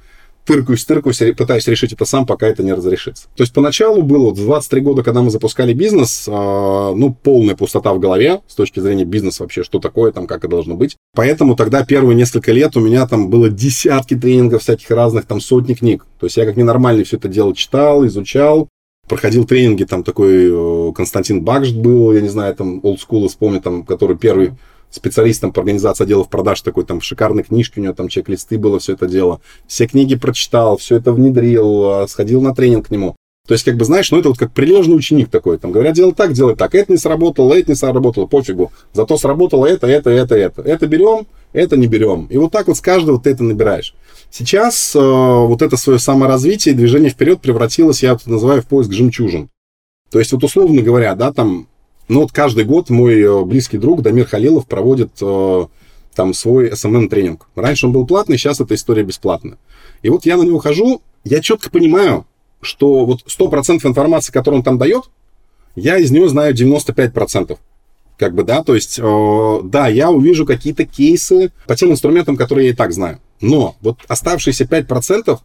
тыркаюсь, 0.45 0.85
тыркаюсь, 0.85 1.23
пытаюсь 1.37 1.67
решить 1.69 1.93
это 1.93 2.05
сам, 2.05 2.27
пока 2.27 2.47
это 2.47 2.63
не 2.63 2.73
разрешится. 2.73 3.29
То 3.37 3.43
есть 3.43 3.53
поначалу 3.53 4.03
было, 4.03 4.27
вот 4.27 4.37
23 4.37 4.81
года, 4.81 5.03
когда 5.03 5.23
мы 5.23 5.31
запускали 5.31 5.73
бизнес, 5.73 6.27
э, 6.27 6.31
ну, 6.31 7.17
полная 7.23 7.55
пустота 7.55 7.93
в 7.93 8.01
голове 8.01 8.41
с 8.47 8.55
точки 8.55 8.81
зрения 8.81 9.05
бизнеса 9.05 9.43
вообще, 9.43 9.63
что 9.63 9.79
такое 9.79 10.13
там, 10.13 10.27
как 10.27 10.39
это 10.39 10.49
должно 10.49 10.75
быть. 10.75 10.97
Поэтому 11.15 11.57
тогда 11.57 11.85
первые 11.85 12.17
несколько 12.17 12.53
лет 12.53 12.77
у 12.77 12.81
меня 12.81 13.07
там 13.07 13.31
было 13.31 13.49
десятки 13.49 14.17
тренингов 14.17 14.63
всяких 14.63 14.91
разных, 14.91 15.27
там 15.27 15.41
сотни 15.41 15.75
книг. 15.75 16.07
То 16.19 16.27
есть 16.27 16.37
я 16.37 16.45
как 16.45 16.57
ненормальный 16.57 17.05
все 17.05 17.17
это 17.17 17.29
дело 17.29 17.55
читал, 17.55 18.07
изучал, 18.07 18.69
проходил 19.09 19.45
тренинги, 19.45 19.85
там 19.85 20.03
такой 20.05 20.51
э, 20.51 20.93
Константин 20.95 21.43
Бакшт 21.43 21.75
был, 21.75 22.13
я 22.13 22.21
не 22.21 22.29
знаю, 22.29 22.55
там 22.55 22.81
олдскул 22.83 23.29
вспомню, 23.29 23.61
там, 23.61 23.85
который 23.85 24.17
первый 24.17 24.53
специалистом 24.93 25.53
по 25.53 25.61
организации 25.61 26.05
отделов 26.05 26.29
продаж, 26.29 26.61
такой 26.61 26.85
там 26.85 27.01
шикарной 27.01 27.43
книжки, 27.43 27.79
у 27.79 27.83
него 27.83 27.95
там 27.95 28.09
чек-листы 28.09 28.59
было, 28.59 28.79
все 28.79 28.93
это 28.93 29.07
дело. 29.07 29.41
Все 29.67 29.87
книги 29.87 30.15
прочитал, 30.15 30.77
все 30.77 30.97
это 30.97 31.13
внедрил, 31.13 31.91
а, 31.91 32.07
сходил 32.09 32.41
на 32.43 32.55
тренинг 32.55 32.89
к 32.89 32.91
нему. 32.91 33.17
То 33.47 33.55
есть, 33.55 33.65
как 33.65 33.77
бы, 33.77 33.85
знаешь, 33.85 34.11
ну, 34.13 34.21
это 34.21 34.29
вот 34.29 34.39
как 34.39 34.53
прилежный 34.53 34.97
ученик 34.97 35.29
такой. 35.29 35.59
Там 35.59 35.73
говорят, 35.73 35.95
делай 35.95 36.15
так, 36.15 36.33
делай 36.33 36.55
так. 36.55 36.77
Это 36.77 36.93
не 36.93 36.99
сработало, 36.99 37.55
это 37.55 37.73
не 37.73 37.75
сработало, 37.75 38.27
пофигу. 38.27 38.71
Зато 38.93 39.17
сработало 39.17 39.67
это, 39.67 39.89
это, 39.89 40.11
это, 40.11 40.37
это. 40.37 40.63
Это 40.63 40.87
берем, 40.87 41.27
это 41.53 41.77
не 41.77 41.89
берем. 41.89 42.27
И 42.27 42.37
вот 42.37 42.53
так 42.53 42.69
вот 42.69 42.77
с 42.77 42.81
каждого 42.81 43.21
ты 43.21 43.31
это 43.31 43.43
набираешь. 43.43 43.95
Сейчас 44.31 44.95
э, 44.95 45.01
вот 45.01 45.61
это 45.61 45.77
свое 45.77 45.99
саморазвитие, 45.99 46.75
движение 46.75 47.11
вперед 47.11 47.41
превратилось, 47.41 48.05
я 48.05 48.13
это 48.13 48.31
называю, 48.31 48.63
в 48.63 48.67
поиск 48.67 48.93
жемчужин. 48.93 49.49
То 50.11 50.21
есть, 50.21 50.31
вот 50.33 50.45
условно 50.45 50.81
говоря, 50.81 51.15
да, 51.17 51.33
там 51.33 51.67
ну 52.09 52.21
вот 52.21 52.33
каждый 52.33 52.65
год 52.65 52.91
мой 52.91 53.21
э, 53.21 53.45
близкий 53.45 53.79
друг 53.79 54.03
Дамир 54.03 54.27
Халилов 54.27 54.67
проводит 54.67 55.13
э, 55.21 55.67
там 56.15 56.35
свой 56.35 56.71
SMM-тренинг. 56.71 57.47
Раньше 57.55 57.87
он 57.87 57.93
был 57.93 58.07
платный, 58.07 58.39
сейчас 58.39 58.61
эта 58.61 58.75
история 58.75 59.03
бесплатная. 59.03 59.59
И 60.03 60.11
вот 60.11 60.27
я 60.27 60.37
на 60.37 60.43
него 60.43 60.59
хожу, 60.59 61.03
я 61.25 61.41
четко 61.41 61.71
понимаю, 61.71 62.27
что 62.61 63.05
вот 63.05 63.21
100% 63.27 63.87
информации, 63.87 64.33
которую 64.33 64.61
он 64.61 64.65
там 64.65 64.79
дает, 64.79 65.05
я 65.75 65.99
из 65.99 66.11
нее 66.11 66.29
знаю 66.29 66.55
95%. 66.55 67.59
Как 68.19 68.35
бы, 68.35 68.45
да, 68.45 68.63
то 68.63 68.75
есть, 68.75 68.99
э, 68.99 69.61
да, 69.65 69.89
я 69.89 70.11
увижу 70.11 70.47
какие-то 70.47 70.85
кейсы 70.85 71.51
по 71.67 71.75
тем 71.75 71.91
инструментам, 71.91 72.37
которые 72.37 72.69
я 72.69 72.73
и 72.73 72.77
так 72.77 72.93
знаю. 72.93 73.21
Но 73.41 73.77
вот 73.81 73.99
оставшиеся 74.07 74.65
5%, 74.65 75.39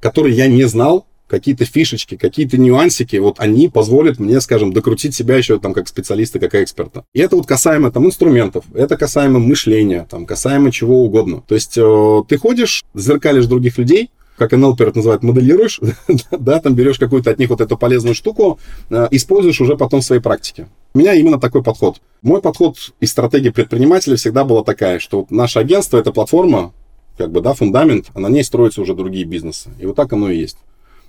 которые 0.00 0.36
я 0.36 0.48
не 0.48 0.64
знал, 0.64 1.06
какие-то 1.32 1.64
фишечки, 1.64 2.18
какие-то 2.18 2.58
нюансики, 2.58 3.16
вот 3.16 3.40
они 3.40 3.70
позволят 3.70 4.18
мне, 4.18 4.38
скажем, 4.42 4.70
докрутить 4.74 5.14
себя 5.14 5.38
еще 5.38 5.58
там 5.58 5.72
как 5.72 5.88
специалиста, 5.88 6.38
как 6.38 6.54
эксперта. 6.54 7.04
И 7.14 7.20
это 7.20 7.36
вот 7.36 7.46
касаемо 7.46 7.90
там 7.90 8.04
инструментов, 8.04 8.66
это 8.74 8.98
касаемо 8.98 9.38
мышления, 9.38 10.06
там 10.10 10.26
касаемо 10.26 10.70
чего 10.70 11.02
угодно. 11.02 11.42
То 11.48 11.54
есть 11.54 11.78
э, 11.78 12.22
ты 12.28 12.36
ходишь, 12.36 12.84
зеркалишь 12.94 13.46
других 13.46 13.78
людей, 13.78 14.10
как 14.36 14.52
НЛП 14.52 14.82
это 14.82 14.98
называют, 14.98 15.22
моделируешь, 15.22 15.80
да, 16.30 16.60
там 16.60 16.74
берешь 16.74 16.98
какую-то 16.98 17.30
от 17.30 17.38
них 17.38 17.48
вот 17.48 17.62
эту 17.62 17.78
полезную 17.78 18.14
штуку, 18.14 18.58
э, 18.90 19.08
используешь 19.10 19.62
уже 19.62 19.78
потом 19.78 20.02
в 20.02 20.04
своей 20.04 20.20
практике. 20.20 20.68
У 20.92 20.98
меня 20.98 21.14
именно 21.14 21.40
такой 21.40 21.62
подход. 21.62 22.02
Мой 22.20 22.42
подход 22.42 22.76
и 23.00 23.06
стратегия 23.06 23.52
предпринимателя 23.52 24.16
всегда 24.16 24.44
была 24.44 24.62
такая, 24.64 24.98
что 24.98 25.26
наше 25.30 25.60
агентство— 25.60 25.96
это 25.98 26.12
платформа, 26.12 26.74
как 27.16 27.32
бы, 27.32 27.40
да, 27.40 27.54
фундамент, 27.54 28.08
а 28.12 28.20
на 28.20 28.26
ней 28.26 28.44
строятся 28.44 28.82
уже 28.82 28.94
другие 28.94 29.24
бизнесы. 29.24 29.70
И 29.80 29.86
вот 29.86 29.96
так 29.96 30.12
оно 30.12 30.28
и 30.28 30.36
есть. 30.36 30.58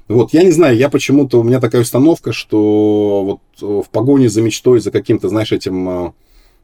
Вот, 0.07 0.33
я 0.33 0.43
не 0.43 0.51
знаю, 0.51 0.77
я 0.77 0.89
почему-то, 0.89 1.39
у 1.39 1.43
меня 1.43 1.59
такая 1.61 1.81
установка, 1.81 2.33
что 2.33 3.23
вот 3.23 3.39
э, 3.61 3.81
в 3.85 3.89
погоне 3.89 4.29
за 4.29 4.41
мечтой, 4.41 4.81
за 4.81 4.91
каким-то, 4.91 5.29
знаешь, 5.29 5.53
этим, 5.53 5.89
э, 5.89 6.11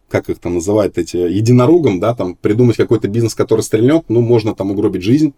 как 0.09 0.29
их 0.29 0.39
там 0.39 0.55
называют, 0.55 0.97
эти, 0.97 1.15
единорогом, 1.15 1.99
да, 1.99 2.13
там, 2.13 2.35
придумать 2.35 2.75
какой-то 2.75 3.07
бизнес, 3.07 3.35
который 3.35 3.61
стрельнет, 3.61 4.05
ну, 4.09 4.21
можно 4.21 4.53
там 4.53 4.71
угробить 4.71 5.03
жизнь, 5.03 5.33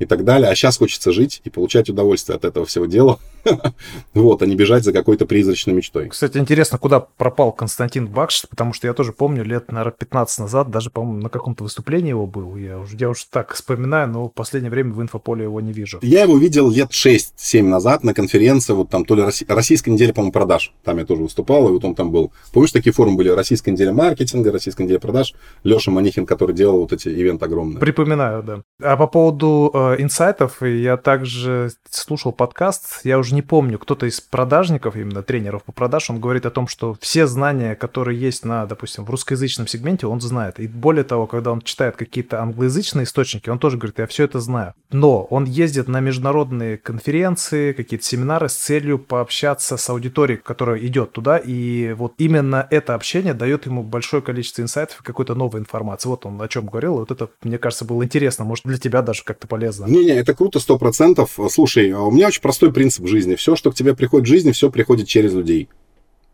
и 0.00 0.06
так 0.06 0.24
далее. 0.24 0.50
А 0.50 0.54
сейчас 0.54 0.78
хочется 0.78 1.12
жить 1.12 1.40
и 1.44 1.50
получать 1.50 1.88
удовольствие 1.88 2.34
от 2.34 2.44
этого 2.44 2.66
всего 2.66 2.86
дела. 2.86 3.18
вот, 4.14 4.42
а 4.42 4.46
не 4.46 4.56
бежать 4.56 4.82
за 4.82 4.92
какой-то 4.92 5.26
призрачной 5.26 5.74
мечтой. 5.74 6.08
Кстати, 6.08 6.38
интересно, 6.38 6.78
куда 6.78 7.00
пропал 7.00 7.52
Константин 7.52 8.08
Бакш, 8.08 8.46
потому 8.48 8.72
что 8.72 8.86
я 8.86 8.94
тоже 8.94 9.12
помню 9.12 9.44
лет, 9.44 9.70
наверное, 9.70 9.92
15 9.92 10.40
назад, 10.40 10.70
даже, 10.70 10.90
по-моему, 10.90 11.22
на 11.22 11.28
каком-то 11.28 11.64
выступлении 11.64 12.10
его 12.10 12.26
был. 12.26 12.56
Я 12.56 12.78
уже, 12.78 12.96
я 12.96 13.08
уже 13.10 13.24
так 13.30 13.52
вспоминаю, 13.54 14.08
но 14.08 14.28
в 14.28 14.32
последнее 14.32 14.70
время 14.70 14.92
в 14.92 15.02
инфополе 15.02 15.44
его 15.44 15.60
не 15.60 15.72
вижу. 15.72 15.98
Я 16.02 16.22
его 16.22 16.38
видел 16.38 16.70
лет 16.70 16.90
6-7 16.90 17.62
назад 17.62 18.02
на 18.04 18.14
конференции, 18.14 18.72
вот 18.72 18.88
там 18.88 19.04
то 19.04 19.14
ли 19.14 19.22
Россия, 19.22 19.48
Российская 19.48 19.90
неделя, 19.90 20.12
по-моему, 20.12 20.32
продаж. 20.32 20.72
Там 20.82 20.98
я 20.98 21.04
тоже 21.04 21.22
выступал, 21.22 21.68
и 21.68 21.72
вот 21.72 21.84
он 21.84 21.94
там 21.94 22.10
был. 22.10 22.32
Помнишь, 22.52 22.72
такие 22.72 22.92
форумы 22.92 23.18
были? 23.18 23.28
Российская 23.28 23.70
неделя 23.70 23.92
маркетинга, 23.92 24.50
Российская 24.50 24.84
неделя 24.84 24.98
продаж. 24.98 25.34
Леша 25.62 25.90
Манихин, 25.90 26.24
который 26.24 26.54
делал 26.54 26.80
вот 26.80 26.92
эти 26.92 27.08
ивенты 27.08 27.44
огромные. 27.44 27.78
Припоминаю, 27.78 28.42
да. 28.42 28.62
А 28.82 28.96
по 28.96 29.06
поводу 29.06 29.70
инсайтов, 29.98 30.62
я 30.62 30.96
также 30.96 31.70
слушал 31.88 32.32
подкаст, 32.32 33.00
я 33.04 33.18
уже 33.18 33.34
не 33.34 33.42
помню, 33.42 33.78
кто-то 33.78 34.06
из 34.06 34.20
продажников, 34.20 34.96
именно 34.96 35.22
тренеров 35.22 35.64
по 35.64 35.72
продаж, 35.72 36.10
он 36.10 36.20
говорит 36.20 36.46
о 36.46 36.50
том, 36.50 36.68
что 36.68 36.96
все 37.00 37.26
знания, 37.26 37.74
которые 37.74 38.18
есть 38.18 38.44
на, 38.44 38.66
допустим, 38.66 39.04
в 39.04 39.10
русскоязычном 39.10 39.66
сегменте, 39.66 40.06
он 40.06 40.20
знает. 40.20 40.60
И 40.60 40.66
более 40.66 41.04
того, 41.04 41.26
когда 41.26 41.52
он 41.52 41.60
читает 41.62 41.96
какие-то 41.96 42.40
англоязычные 42.42 43.04
источники, 43.04 43.50
он 43.50 43.58
тоже 43.58 43.76
говорит, 43.76 43.98
я 43.98 44.06
все 44.06 44.24
это 44.24 44.40
знаю. 44.40 44.74
Но 44.90 45.24
он 45.24 45.44
ездит 45.44 45.88
на 45.88 46.00
международные 46.00 46.78
конференции, 46.78 47.72
какие-то 47.72 48.04
семинары 48.04 48.48
с 48.48 48.54
целью 48.54 48.98
пообщаться 48.98 49.76
с 49.76 49.90
аудиторией, 49.90 50.40
которая 50.40 50.78
идет 50.78 51.12
туда, 51.12 51.38
и 51.38 51.92
вот 51.92 52.14
именно 52.18 52.66
это 52.70 52.94
общение 52.94 53.34
дает 53.34 53.66
ему 53.66 53.82
большое 53.82 54.22
количество 54.22 54.62
инсайтов 54.62 55.00
и 55.00 55.04
какой-то 55.04 55.34
новой 55.34 55.60
информации. 55.60 56.08
Вот 56.08 56.26
он 56.26 56.40
о 56.40 56.48
чем 56.48 56.66
говорил, 56.66 56.94
вот 56.94 57.10
это, 57.10 57.30
мне 57.42 57.58
кажется, 57.58 57.84
было 57.84 58.04
интересно, 58.04 58.44
может, 58.44 58.64
для 58.64 58.78
тебя 58.78 59.02
даже 59.02 59.24
как-то 59.24 59.46
полезно. 59.46 59.79
Не-не, 59.86 60.12
это 60.12 60.34
круто, 60.34 60.60
сто 60.60 60.78
процентов. 60.78 61.38
Слушай, 61.50 61.90
а 61.92 62.00
у 62.00 62.10
меня 62.10 62.28
очень 62.28 62.42
простой 62.42 62.72
принцип 62.72 63.04
в 63.04 63.08
жизни. 63.08 63.34
Все, 63.34 63.56
что 63.56 63.70
к 63.70 63.74
тебе 63.74 63.94
приходит 63.94 64.26
в 64.26 64.30
жизни, 64.30 64.52
все 64.52 64.70
приходит 64.70 65.08
через 65.08 65.32
людей. 65.32 65.68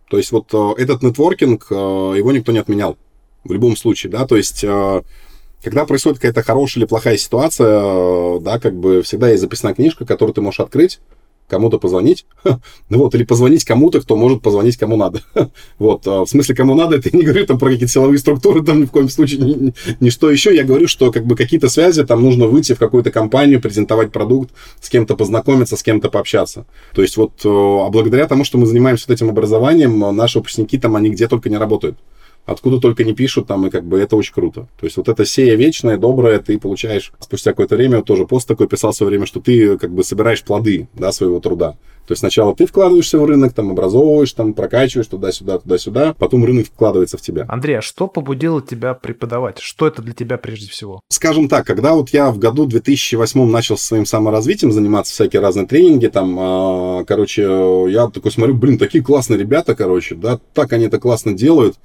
То 0.08 0.18
есть 0.18 0.32
вот 0.32 0.52
э, 0.52 0.82
этот 0.82 1.02
нетворкинг, 1.02 1.66
э, 1.70 1.74
его 1.74 2.32
никто 2.32 2.52
не 2.52 2.58
отменял. 2.58 2.96
В 3.44 3.52
любом 3.52 3.76
случае, 3.76 4.10
да, 4.10 4.26
то 4.26 4.36
есть 4.36 4.64
э, 4.64 5.02
когда 5.62 5.84
происходит 5.84 6.18
какая-то 6.18 6.42
хорошая 6.42 6.82
или 6.82 6.88
плохая 6.88 7.16
ситуация, 7.16 8.40
да, 8.40 8.58
как 8.58 8.76
бы 8.76 9.02
всегда 9.02 9.30
есть 9.30 9.40
записная 9.40 9.74
книжка, 9.74 10.04
которую 10.04 10.34
ты 10.34 10.40
можешь 10.40 10.60
открыть, 10.60 11.00
кому-то 11.48 11.78
позвонить, 11.78 12.26
ну 12.88 12.98
вот, 12.98 13.14
или 13.14 13.24
позвонить 13.24 13.64
кому-то, 13.64 14.00
кто 14.00 14.16
может 14.16 14.42
позвонить 14.42 14.76
кому 14.76 14.96
надо. 14.96 15.20
вот, 15.78 16.06
а 16.06 16.24
в 16.24 16.28
смысле, 16.28 16.54
кому 16.54 16.74
надо, 16.74 16.96
это 16.96 17.14
не 17.16 17.22
говорю 17.22 17.46
там 17.46 17.58
про 17.58 17.70
какие-то 17.70 17.92
силовые 17.92 18.18
структуры, 18.18 18.62
там 18.62 18.80
ни 18.80 18.84
в 18.86 18.90
коем 18.90 19.08
случае, 19.08 19.40
ни, 19.40 19.74
ни 20.00 20.10
что 20.10 20.30
еще, 20.30 20.54
я 20.54 20.64
говорю, 20.64 20.88
что 20.88 21.12
как 21.12 21.26
бы 21.26 21.36
какие-то 21.36 21.68
связи, 21.68 22.04
там 22.04 22.22
нужно 22.22 22.46
выйти 22.46 22.74
в 22.74 22.78
какую-то 22.78 23.10
компанию, 23.10 23.60
презентовать 23.60 24.12
продукт, 24.12 24.50
с 24.80 24.88
кем-то 24.88 25.16
познакомиться, 25.16 25.76
с 25.76 25.82
кем-то 25.82 26.10
пообщаться. 26.10 26.66
То 26.94 27.02
есть 27.02 27.16
вот, 27.16 27.32
а 27.44 27.88
благодаря 27.90 28.26
тому, 28.26 28.44
что 28.44 28.58
мы 28.58 28.66
занимаемся 28.66 29.06
вот 29.08 29.14
этим 29.14 29.28
образованием, 29.28 29.98
наши 30.16 30.38
выпускники 30.38 30.78
там, 30.78 30.96
они 30.96 31.10
где 31.10 31.28
только 31.28 31.48
не 31.48 31.56
работают. 31.56 31.98
Откуда 32.46 32.80
только 32.80 33.04
не 33.04 33.12
пишут 33.12 33.46
там, 33.46 33.66
и 33.66 33.70
как 33.70 33.84
бы 33.84 34.00
это 34.00 34.16
очень 34.16 34.32
круто. 34.32 34.68
То 34.80 34.86
есть 34.86 34.96
вот 34.96 35.08
это 35.08 35.24
сея 35.24 35.56
вечная, 35.56 35.98
добрая, 35.98 36.38
ты 36.38 36.58
получаешь 36.58 37.12
спустя 37.20 37.50
какое-то 37.50 37.76
время, 37.76 37.98
вот 37.98 38.06
тоже 38.06 38.26
пост 38.26 38.48
такой 38.48 38.68
писал 38.68 38.92
в 38.92 38.96
свое 38.96 39.10
время, 39.10 39.26
что 39.26 39.40
ты 39.40 39.76
как 39.76 39.92
бы 39.92 40.04
собираешь 40.04 40.42
плоды, 40.42 40.88
да, 40.94 41.12
своего 41.12 41.40
труда. 41.40 41.76
То 42.06 42.12
есть 42.12 42.20
сначала 42.20 42.54
ты 42.54 42.66
вкладываешься 42.66 43.18
в 43.18 43.24
рынок, 43.24 43.52
там 43.52 43.72
образовываешь, 43.72 44.32
там 44.32 44.54
прокачиваешь 44.54 45.08
туда-сюда, 45.08 45.58
туда-сюда, 45.58 46.14
потом 46.16 46.44
рынок 46.44 46.66
вкладывается 46.66 47.18
в 47.18 47.20
тебя. 47.20 47.46
Андрей, 47.48 47.78
а 47.78 47.82
что 47.82 48.06
побудило 48.06 48.62
тебя 48.62 48.94
преподавать? 48.94 49.58
Что 49.58 49.88
это 49.88 50.02
для 50.02 50.14
тебя 50.14 50.38
прежде 50.38 50.70
всего? 50.70 51.00
Скажем 51.08 51.48
так, 51.48 51.66
когда 51.66 51.94
вот 51.94 52.10
я 52.10 52.30
в 52.30 52.38
году 52.38 52.66
2008 52.66 53.50
начал 53.50 53.76
своим 53.76 54.06
саморазвитием 54.06 54.70
заниматься, 54.70 55.12
всякие 55.12 55.42
разные 55.42 55.66
тренинги, 55.66 56.06
там, 56.06 57.00
э, 57.00 57.04
короче, 57.06 57.42
я 57.88 58.08
такой 58.08 58.30
смотрю, 58.30 58.54
блин, 58.54 58.78
такие 58.78 59.02
классные 59.02 59.38
ребята, 59.40 59.74
короче, 59.74 60.14
да, 60.14 60.38
так 60.54 60.72
они 60.72 60.84
это 60.84 61.00
классно 61.00 61.32
делают 61.32 61.76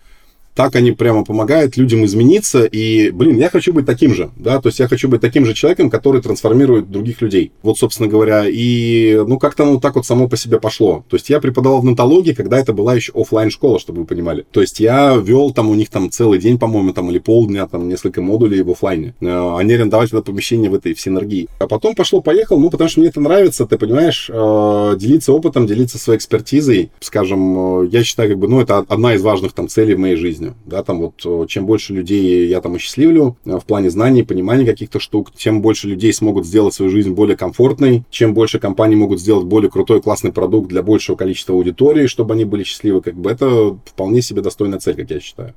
так 0.56 0.76
они 0.76 0.92
прямо 0.92 1.24
помогают 1.24 1.78
людям 1.78 2.06
измениться, 2.06 2.66
и, 2.66 3.12
блин, 3.12 3.38
я 3.38 3.50
хочу 3.50 3.74
быть 3.74 3.86
таким 3.86 4.14
же, 4.14 4.32
да, 4.36 4.62
то 4.62 4.70
есть 4.70 4.80
я 4.80 4.88
хочу 4.88 5.10
быть 5.10 5.22
таким 5.22 5.46
же 5.46 5.54
человеком, 5.54 5.90
который 5.90 6.22
трансформирует 6.22 6.92
других 6.92 7.22
людей. 7.22 7.52
Вот, 7.62 7.78
собственно 7.78 8.08
говоря, 8.08 8.46
и, 8.48 9.22
ну, 9.28 9.40
как-то 9.40 9.64
оно 9.64 9.80
так 9.80 9.96
вот 9.96 10.06
само 10.06 10.28
по 10.28 10.38
себе 10.38 10.60
пошло. 10.60 11.04
То 11.10 11.16
есть 11.16 11.30
я 11.30 11.40
преподавал 11.40 11.82
в 11.82 11.86
нотологии, 11.86 12.34
когда 12.34 12.60
это 12.60 12.74
была 12.74 12.96
еще 12.96 13.12
офлайн 13.14 13.50
школа 13.50 13.80
чтобы 13.80 14.02
вы 14.02 14.06
понимали. 14.06 14.46
То 14.52 14.62
есть 14.62 14.80
я 14.80 15.16
вел 15.16 15.52
там 15.52 15.70
у 15.70 15.74
них 15.74 15.90
там 15.90 16.10
целый 16.10 16.40
день, 16.40 16.58
по-моему, 16.58 16.94
там, 16.94 17.10
или 17.10 17.20
полдня, 17.20 17.68
там, 17.68 17.90
несколько 17.90 18.22
модулей 18.22 18.62
в 18.62 18.72
офлайне. 18.72 19.14
Э, 19.22 19.58
они 19.58 19.74
арендовали 19.74 20.10
это 20.10 20.22
помещение 20.22 20.70
в 20.70 20.76
этой 20.76 20.94
в 20.94 21.02
синергии. 21.02 21.48
А 21.60 21.68
потом 21.68 21.96
пошло-поехал, 21.96 22.60
ну, 22.60 22.70
потому 22.70 22.90
что 22.90 23.00
мне 23.00 23.10
это 23.10 23.20
нравится, 23.20 23.66
ты 23.66 23.78
понимаешь, 23.78 24.30
э, 24.32 24.96
делиться 24.98 25.34
опытом, 25.34 25.68
делиться 25.68 25.98
своей 25.98 26.18
экспертизой, 26.18 26.92
скажем, 27.00 27.84
э, 27.84 27.88
я 27.92 28.04
считаю, 28.04 28.30
как 28.30 28.40
бы, 28.40 28.48
ну, 28.48 28.62
это 28.62 28.80
одна 28.80 29.16
из 29.16 29.22
важных 29.22 29.54
там 29.54 29.68
целей 29.68 29.96
в 29.96 30.00
моей 30.00 30.16
жизни 30.16 30.41
жизнью. 30.42 30.56
Да, 30.66 30.84
там 30.84 31.00
вот 31.00 31.22
э, 31.26 31.46
чем 31.48 31.66
больше 31.66 31.94
людей 31.94 32.48
я 32.48 32.62
там 32.62 32.76
осчастливлю 32.76 33.38
э, 33.46 33.58
в 33.58 33.66
плане 33.66 33.90
знаний, 33.90 34.24
понимания 34.24 34.66
каких-то 34.66 35.00
штук, 35.00 35.32
тем 35.36 35.62
больше 35.62 35.88
людей 35.88 36.14
смогут 36.14 36.46
сделать 36.46 36.74
свою 36.74 36.92
жизнь 36.92 37.12
более 37.12 37.38
комфортной, 37.38 38.04
чем 38.10 38.34
больше 38.34 38.60
компаний 38.60 38.96
могут 38.96 39.20
сделать 39.20 39.46
более 39.46 39.70
крутой, 39.70 40.02
классный 40.02 40.32
продукт 40.32 40.70
для 40.70 40.82
большего 40.82 41.16
количества 41.16 41.56
аудитории, 41.56 42.08
чтобы 42.08 42.34
они 42.34 42.46
были 42.46 42.64
счастливы, 42.64 43.02
как 43.02 43.16
бы 43.16 43.32
это 43.32 43.78
вполне 43.86 44.22
себе 44.22 44.42
достойная 44.42 44.80
цель, 44.80 44.96
как 44.96 45.10
я 45.10 45.20
считаю. 45.20 45.54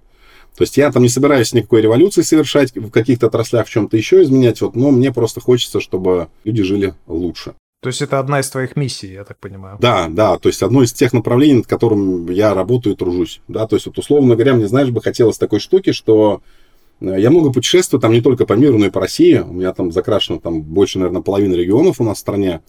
То 0.57 0.63
есть 0.63 0.77
я 0.77 0.93
там 0.93 1.03
не 1.03 1.09
собираюсь 1.09 1.53
никакой 1.53 1.83
революции 1.83 2.23
совершать 2.23 2.75
в 2.77 2.91
каких-то 2.91 3.27
отраслях, 3.27 3.67
в 3.67 3.71
чем-то 3.71 3.97
еще 3.97 4.23
изменять, 4.23 4.61
вот, 4.61 4.77
но 4.77 4.93
мне 4.93 5.13
просто 5.13 5.41
хочется, 5.41 5.81
чтобы 5.81 6.29
люди 6.45 6.63
жили 6.63 6.95
лучше. 7.09 7.55
То 7.85 7.89
есть 7.89 8.01
это 8.01 8.19
одна 8.19 8.41
из 8.41 8.49
твоих 8.49 8.77
миссий, 8.77 9.13
я 9.13 9.25
так 9.25 9.37
понимаю. 9.37 9.77
Да, 9.79 10.07
да, 10.09 10.39
то 10.39 10.49
есть 10.49 10.63
одно 10.63 10.83
из 10.83 10.95
тех 10.95 11.13
направлений, 11.13 11.57
над 11.57 11.67
которым 11.67 12.31
я 12.31 12.55
работаю 12.55 12.95
и 12.95 12.97
тружусь. 12.97 13.43
Да, 13.47 13.67
то 13.67 13.77
есть 13.77 13.85
вот 13.85 13.99
условно 13.99 14.37
говоря, 14.37 14.55
мне, 14.55 14.67
знаешь, 14.67 14.89
бы 14.89 15.03
хотелось 15.03 15.37
такой 15.37 15.61
штуки, 15.61 15.93
что 15.93 16.41
э, 17.03 17.17
я 17.19 17.29
много 17.29 17.53
путешествую, 17.53 18.01
там 18.01 18.13
не 18.13 18.23
только 18.23 18.47
по 18.47 18.55
миру, 18.55 18.79
но 18.79 18.87
и 18.87 18.91
по 18.91 19.01
России. 19.01 19.37
У 19.37 19.53
меня 19.53 19.75
там 19.75 19.93
закрашено 19.93 20.41
там 20.41 20.63
больше, 20.63 20.99
наверное, 20.99 21.21
половины 21.21 21.53
регионов 21.57 22.01
у 22.01 22.05
нас 22.05 22.17
в 22.17 22.21
стране 22.21 22.63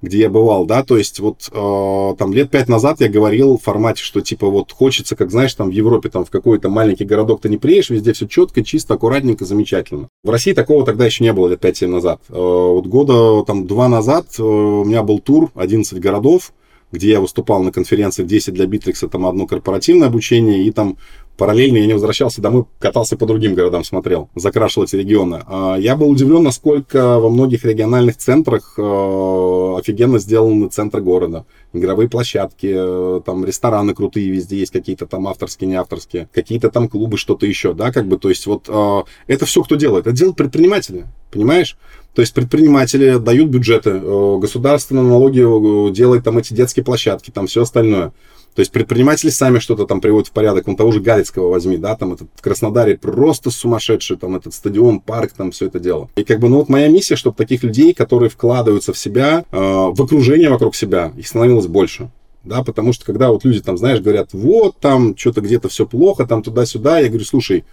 где 0.00 0.20
я 0.20 0.30
бывал, 0.30 0.64
да, 0.64 0.84
то 0.84 0.96
есть 0.96 1.18
вот 1.18 1.48
э, 1.50 2.14
там 2.18 2.32
лет 2.32 2.50
пять 2.50 2.68
назад 2.68 3.00
я 3.00 3.08
говорил 3.08 3.58
в 3.58 3.62
формате, 3.62 4.02
что 4.02 4.20
типа 4.20 4.48
вот 4.48 4.72
хочется, 4.72 5.16
как 5.16 5.30
знаешь, 5.30 5.54
там 5.54 5.70
в 5.70 5.72
Европе, 5.72 6.08
там 6.08 6.24
в 6.24 6.30
какой-то 6.30 6.68
маленький 6.68 7.04
городок 7.04 7.40
ты 7.40 7.48
не 7.48 7.56
приедешь, 7.56 7.90
везде 7.90 8.12
все 8.12 8.26
четко, 8.26 8.62
чисто, 8.62 8.94
аккуратненько, 8.94 9.44
замечательно. 9.44 10.08
В 10.22 10.30
России 10.30 10.52
такого 10.52 10.84
тогда 10.84 11.04
еще 11.04 11.24
не 11.24 11.32
было 11.32 11.48
лет 11.48 11.60
пять-семь 11.60 11.90
назад. 11.90 12.20
Э, 12.28 12.34
вот 12.34 12.86
года 12.86 13.44
там 13.44 13.66
два 13.66 13.88
назад 13.88 14.26
э, 14.38 14.42
у 14.42 14.84
меня 14.84 15.02
был 15.02 15.18
тур 15.18 15.50
11 15.54 15.98
городов, 15.98 16.52
где 16.92 17.10
я 17.10 17.20
выступал 17.20 17.62
на 17.62 17.72
конференции 17.72 18.24
10 18.24 18.54
для 18.54 18.66
Битрикса, 18.66 19.08
там 19.08 19.26
одно 19.26 19.46
корпоративное 19.46 20.08
обучение, 20.08 20.62
и 20.62 20.70
там 20.70 20.96
параллельно 21.38 21.78
я 21.78 21.86
не 21.86 21.94
возвращался 21.94 22.42
домой, 22.42 22.64
катался 22.80 23.16
по 23.16 23.24
другим 23.24 23.54
городам, 23.54 23.84
смотрел, 23.84 24.28
закрашивал 24.34 24.84
эти 24.84 24.96
регионы. 24.96 25.42
А, 25.46 25.76
я 25.76 25.96
был 25.96 26.10
удивлен, 26.10 26.42
насколько 26.42 27.18
во 27.18 27.30
многих 27.30 27.64
региональных 27.64 28.16
центрах 28.16 28.74
э, 28.76 28.82
офигенно 28.82 30.18
сделаны 30.18 30.68
центры 30.68 31.00
города. 31.00 31.46
Игровые 31.72 32.10
площадки, 32.10 32.74
э, 32.74 33.20
там 33.24 33.44
рестораны 33.44 33.94
крутые 33.94 34.30
везде 34.30 34.58
есть, 34.58 34.72
какие-то 34.72 35.06
там 35.06 35.28
авторские, 35.28 35.68
не 35.68 35.76
авторские, 35.76 36.28
какие-то 36.34 36.70
там 36.70 36.88
клубы, 36.88 37.16
что-то 37.16 37.46
еще, 37.46 37.72
да, 37.72 37.92
как 37.92 38.08
бы, 38.08 38.18
то 38.18 38.28
есть 38.28 38.46
вот 38.46 38.64
э, 38.68 39.02
это 39.28 39.46
все 39.46 39.62
кто 39.62 39.76
делает? 39.76 40.08
Это 40.08 40.16
делают 40.16 40.36
предприниматели, 40.36 41.06
понимаешь? 41.30 41.78
То 42.14 42.22
есть 42.22 42.34
предприниматели 42.34 43.16
дают 43.18 43.48
бюджеты, 43.48 44.00
государственная 44.00 45.04
налоги 45.04 45.92
делает 45.92 46.24
там 46.24 46.38
эти 46.38 46.52
детские 46.52 46.84
площадки, 46.84 47.30
там 47.30 47.46
все 47.46 47.62
остальное. 47.62 48.12
То 48.58 48.62
есть 48.62 48.72
предприниматели 48.72 49.30
сами 49.30 49.60
что-то 49.60 49.86
там 49.86 50.00
приводят 50.00 50.26
в 50.26 50.32
порядок. 50.32 50.66
Вон 50.66 50.74
того 50.74 50.90
же 50.90 50.98
Галицкого 50.98 51.48
возьми, 51.48 51.76
да, 51.76 51.94
там 51.94 52.14
этот 52.14 52.28
в 52.34 52.42
Краснодаре 52.42 52.98
просто 52.98 53.52
сумасшедший, 53.52 54.16
там 54.16 54.34
этот 54.34 54.52
стадион, 54.52 54.98
парк, 54.98 55.30
там 55.30 55.52
все 55.52 55.66
это 55.66 55.78
дело. 55.78 56.10
И 56.16 56.24
как 56.24 56.40
бы, 56.40 56.48
ну 56.48 56.56
вот 56.56 56.68
моя 56.68 56.88
миссия, 56.88 57.14
чтобы 57.14 57.36
таких 57.36 57.62
людей, 57.62 57.94
которые 57.94 58.30
вкладываются 58.30 58.92
в 58.92 58.98
себя, 58.98 59.44
э, 59.52 59.56
в 59.56 60.02
окружение 60.02 60.50
вокруг 60.50 60.74
себя, 60.74 61.12
их 61.16 61.28
становилось 61.28 61.68
больше. 61.68 62.10
Да, 62.42 62.64
потому 62.64 62.92
что 62.92 63.04
когда 63.04 63.30
вот 63.30 63.44
люди 63.44 63.60
там, 63.60 63.78
знаешь, 63.78 64.00
говорят, 64.00 64.30
вот 64.32 64.76
там 64.80 65.16
что-то 65.16 65.40
где-то 65.40 65.68
все 65.68 65.86
плохо, 65.86 66.26
там 66.26 66.42
туда-сюда, 66.42 66.98
я 66.98 67.06
говорю, 67.10 67.24
слушай, 67.24 67.64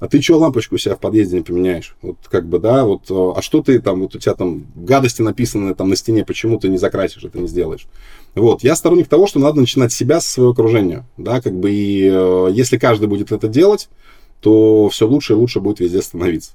а 0.00 0.08
ты 0.08 0.20
что 0.20 0.38
лампочку 0.38 0.74
у 0.74 0.78
себя 0.78 0.96
в 0.96 1.00
подъезде 1.00 1.38
не 1.38 1.42
поменяешь? 1.42 1.96
Вот 2.02 2.16
как 2.30 2.46
бы, 2.46 2.58
да, 2.58 2.84
вот, 2.84 3.10
э, 3.10 3.32
а 3.36 3.40
что 3.42 3.62
ты 3.62 3.80
там, 3.80 4.00
вот 4.00 4.14
у 4.14 4.18
тебя 4.18 4.34
там 4.34 4.66
гадости 4.74 5.22
написаны 5.22 5.74
там 5.74 5.88
на 5.88 5.96
стене, 5.96 6.24
почему 6.24 6.58
ты 6.58 6.68
не 6.68 6.78
закрасишь 6.78 7.24
это, 7.24 7.38
не 7.38 7.48
сделаешь? 7.48 7.86
Вот, 8.34 8.64
я 8.64 8.74
сторонник 8.74 9.08
того, 9.08 9.26
что 9.26 9.38
надо 9.38 9.60
начинать 9.60 9.92
с 9.92 9.96
себя, 9.96 10.20
со 10.20 10.28
своего 10.28 10.52
окружения, 10.52 11.06
да, 11.16 11.40
как 11.40 11.54
бы, 11.54 11.70
и 11.70 12.08
э, 12.12 12.48
если 12.52 12.76
каждый 12.76 13.08
будет 13.08 13.32
это 13.32 13.48
делать, 13.48 13.88
то 14.40 14.88
все 14.88 15.06
лучше 15.06 15.32
и 15.32 15.36
лучше 15.36 15.60
будет 15.60 15.80
везде 15.80 16.02
становиться. 16.02 16.52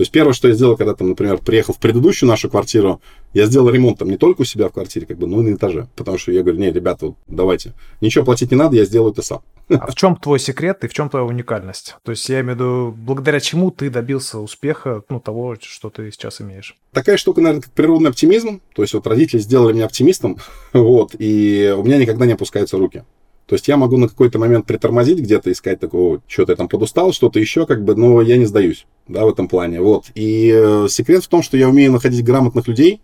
То 0.00 0.02
есть 0.02 0.12
первое, 0.12 0.32
что 0.32 0.48
я 0.48 0.54
сделал, 0.54 0.78
когда 0.78 0.94
там, 0.94 1.10
например, 1.10 1.36
приехал 1.36 1.74
в 1.74 1.78
предыдущую 1.78 2.26
нашу 2.26 2.48
квартиру, 2.48 3.02
я 3.34 3.44
сделал 3.44 3.68
ремонт 3.68 3.98
там 3.98 4.08
не 4.08 4.16
только 4.16 4.40
у 4.40 4.44
себя 4.44 4.70
в 4.70 4.72
квартире, 4.72 5.04
как 5.04 5.18
бы, 5.18 5.26
но 5.26 5.42
и 5.42 5.50
на 5.50 5.54
этаже. 5.54 5.88
Потому 5.94 6.16
что 6.16 6.32
я 6.32 6.42
говорю, 6.42 6.58
не, 6.58 6.72
ребята, 6.72 7.08
вот 7.08 7.16
давайте, 7.26 7.74
ничего 8.00 8.24
платить 8.24 8.50
не 8.50 8.56
надо, 8.56 8.76
я 8.76 8.86
сделаю 8.86 9.12
это 9.12 9.20
сам. 9.20 9.42
А 9.68 9.90
в 9.90 9.94
чем 9.94 10.16
твой 10.16 10.38
секрет 10.40 10.84
и 10.84 10.88
в 10.88 10.94
чем 10.94 11.10
твоя 11.10 11.26
уникальность? 11.26 11.96
То 12.02 12.12
есть 12.12 12.26
я 12.30 12.40
имею 12.40 12.54
в 12.54 12.58
виду, 12.58 12.94
благодаря 12.96 13.40
чему 13.40 13.70
ты 13.70 13.90
добился 13.90 14.38
успеха, 14.38 15.02
ну, 15.10 15.20
того, 15.20 15.56
что 15.60 15.90
ты 15.90 16.10
сейчас 16.10 16.40
имеешь? 16.40 16.76
Такая 16.92 17.18
штука, 17.18 17.42
наверное, 17.42 17.64
как 17.64 17.72
природный 17.72 18.08
оптимизм. 18.08 18.62
То 18.74 18.80
есть 18.80 18.94
вот 18.94 19.06
родители 19.06 19.38
сделали 19.38 19.74
меня 19.74 19.84
оптимистом, 19.84 20.38
вот, 20.72 21.14
и 21.18 21.74
у 21.76 21.82
меня 21.82 21.98
никогда 21.98 22.24
не 22.24 22.32
опускаются 22.32 22.78
руки. 22.78 23.04
То 23.50 23.54
есть 23.54 23.66
я 23.66 23.76
могу 23.76 23.96
на 23.96 24.06
какой-то 24.06 24.38
момент 24.38 24.64
притормозить 24.64 25.18
где-то, 25.18 25.50
искать 25.50 25.80
такого, 25.80 26.22
что-то 26.28 26.52
я 26.52 26.56
там 26.56 26.68
подустал, 26.68 27.12
что-то 27.12 27.40
еще, 27.40 27.66
как 27.66 27.82
бы, 27.82 27.96
но 27.96 28.22
я 28.22 28.36
не 28.36 28.44
сдаюсь, 28.44 28.86
да, 29.08 29.24
в 29.24 29.28
этом 29.28 29.48
плане. 29.48 29.80
Вот. 29.80 30.04
И 30.14 30.54
э, 30.54 30.86
секрет 30.88 31.24
в 31.24 31.28
том, 31.28 31.42
что 31.42 31.56
я 31.56 31.68
умею 31.68 31.90
находить 31.90 32.24
грамотных 32.24 32.68
людей, 32.68 33.00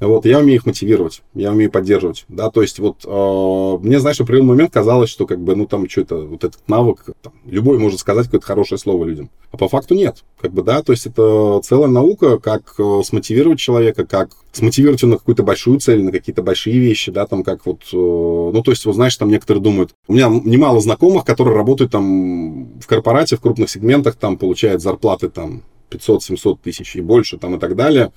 вот, 0.00 0.26
я 0.26 0.40
умею 0.40 0.56
их 0.56 0.66
мотивировать, 0.66 1.22
я 1.34 1.52
умею 1.52 1.70
поддерживать, 1.70 2.24
да, 2.28 2.50
то 2.50 2.62
есть 2.62 2.78
вот 2.78 3.04
э, 3.04 3.78
мне, 3.84 4.00
знаешь, 4.00 4.18
в 4.18 4.20
определенный 4.22 4.48
момент 4.48 4.72
казалось, 4.72 5.08
что 5.08 5.26
как 5.26 5.40
бы, 5.40 5.54
ну, 5.54 5.66
там, 5.66 5.88
что-то, 5.88 6.26
вот 6.26 6.44
этот 6.44 6.60
навык, 6.68 7.04
там, 7.22 7.32
любой 7.44 7.78
может 7.78 8.00
сказать 8.00 8.26
какое-то 8.26 8.46
хорошее 8.46 8.78
слово 8.78 9.04
людям, 9.04 9.30
а 9.52 9.56
по 9.56 9.68
факту 9.68 9.94
нет, 9.94 10.24
как 10.40 10.52
бы, 10.52 10.62
да, 10.62 10.82
то 10.82 10.92
есть 10.92 11.06
это 11.06 11.60
целая 11.62 11.88
наука, 11.88 12.38
как 12.38 12.74
э, 12.78 13.00
смотивировать 13.04 13.58
человека, 13.58 14.04
как 14.04 14.30
смотивировать 14.52 15.02
его 15.02 15.12
на 15.12 15.18
какую-то 15.18 15.42
большую 15.42 15.78
цель, 15.80 16.02
на 16.02 16.12
какие-то 16.12 16.42
большие 16.42 16.78
вещи, 16.78 17.12
да, 17.12 17.26
там, 17.26 17.42
как 17.44 17.64
вот, 17.64 17.82
э, 17.92 17.96
ну, 17.96 18.62
то 18.62 18.70
есть, 18.72 18.84
вот, 18.86 18.94
знаешь, 18.94 19.16
там 19.16 19.28
некоторые 19.28 19.62
думают, 19.62 19.94
у 20.08 20.14
меня 20.14 20.28
немало 20.28 20.80
знакомых, 20.80 21.24
которые 21.24 21.56
работают 21.56 21.92
там 21.92 22.78
в 22.80 22.86
корпорате, 22.86 23.36
в 23.36 23.40
крупных 23.40 23.70
сегментах, 23.70 24.16
там, 24.16 24.38
получают 24.38 24.82
зарплаты, 24.82 25.28
там, 25.28 25.62
500-700 25.90 26.58
тысяч 26.62 26.96
и 26.96 27.00
больше, 27.00 27.38
там, 27.38 27.56
и 27.56 27.58
так 27.58 27.76
далее, 27.76 28.12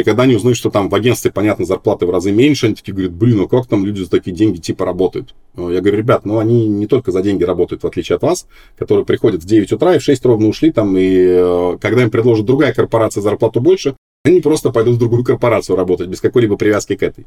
и 0.00 0.02
когда 0.02 0.24
они 0.24 0.34
узнают, 0.34 0.58
что 0.58 0.70
там 0.70 0.88
в 0.88 0.94
агентстве, 0.94 1.30
понятно, 1.30 1.64
зарплаты 1.64 2.04
в 2.04 2.10
разы 2.10 2.32
меньше, 2.32 2.66
они 2.66 2.74
такие 2.74 2.92
говорят, 2.92 3.12
блин, 3.12 3.36
ну 3.38 3.48
как 3.48 3.66
там 3.66 3.86
люди 3.86 4.00
за 4.00 4.10
такие 4.10 4.34
деньги 4.34 4.58
типа 4.58 4.84
работают? 4.84 5.34
Я 5.56 5.80
говорю, 5.80 5.98
ребят, 5.98 6.24
ну 6.24 6.38
они 6.38 6.66
не 6.66 6.88
только 6.88 7.12
за 7.12 7.22
деньги 7.22 7.44
работают, 7.44 7.84
в 7.84 7.86
отличие 7.86 8.16
от 8.16 8.22
вас, 8.22 8.48
которые 8.76 9.06
приходят 9.06 9.44
в 9.44 9.46
9 9.46 9.72
утра 9.72 9.94
и 9.94 9.98
в 10.00 10.02
6 10.02 10.24
ровно 10.24 10.48
ушли 10.48 10.72
там, 10.72 10.96
и 10.98 11.14
э, 11.16 11.78
когда 11.80 12.02
им 12.02 12.10
предложит 12.10 12.44
другая 12.44 12.72
корпорация 12.72 13.20
зарплату 13.20 13.60
больше, 13.60 13.94
они 14.26 14.40
просто 14.40 14.70
пойдут 14.70 14.96
в 14.96 14.98
другую 14.98 15.22
корпорацию 15.22 15.76
работать, 15.76 16.08
без 16.08 16.22
какой-либо 16.22 16.56
привязки 16.56 16.96
к 16.96 17.02
этой. 17.02 17.26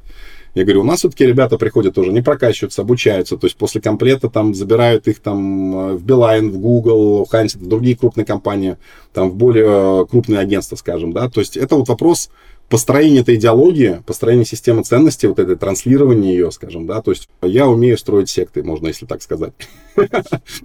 Я 0.55 0.63
говорю, 0.63 0.81
у 0.81 0.83
нас 0.83 0.99
все-таки 0.99 1.27
ребята 1.27 1.59
приходят 1.59 1.93
тоже, 1.93 2.11
не 2.11 2.23
прокачиваются, 2.23 2.81
обучаются, 2.81 3.37
то 3.37 3.45
есть 3.45 3.55
после 3.55 3.79
комплета 3.81 4.29
там 4.29 4.55
забирают 4.55 5.07
их 5.07 5.19
там 5.19 5.77
э, 5.77 5.93
в 5.93 6.03
Билайн, 6.03 6.49
в 6.49 6.57
Google, 6.57 7.23
в 7.25 7.29
Хансит, 7.29 7.61
в 7.61 7.67
другие 7.67 7.95
крупные 7.95 8.25
компании, 8.25 8.77
там 9.13 9.29
в 9.29 9.35
более 9.35 9.65
э, 9.67 10.05
крупные 10.09 10.39
агентства, 10.39 10.75
скажем, 10.75 11.13
да, 11.13 11.29
то 11.29 11.39
есть 11.39 11.55
это 11.55 11.75
вот 11.75 11.87
вопрос 11.87 12.31
построение 12.69 13.21
этой 13.21 13.35
идеологии, 13.35 14.01
построение 14.05 14.45
системы 14.45 14.83
ценностей, 14.83 15.27
вот 15.27 15.39
это 15.39 15.55
транслирование 15.55 16.33
ее, 16.33 16.51
скажем, 16.51 16.85
да, 16.85 17.01
то 17.01 17.11
есть 17.11 17.29
я 17.41 17.67
умею 17.67 17.97
строить 17.97 18.29
секты, 18.29 18.63
можно, 18.63 18.87
если 18.87 19.05
так 19.05 19.21
сказать. 19.21 19.53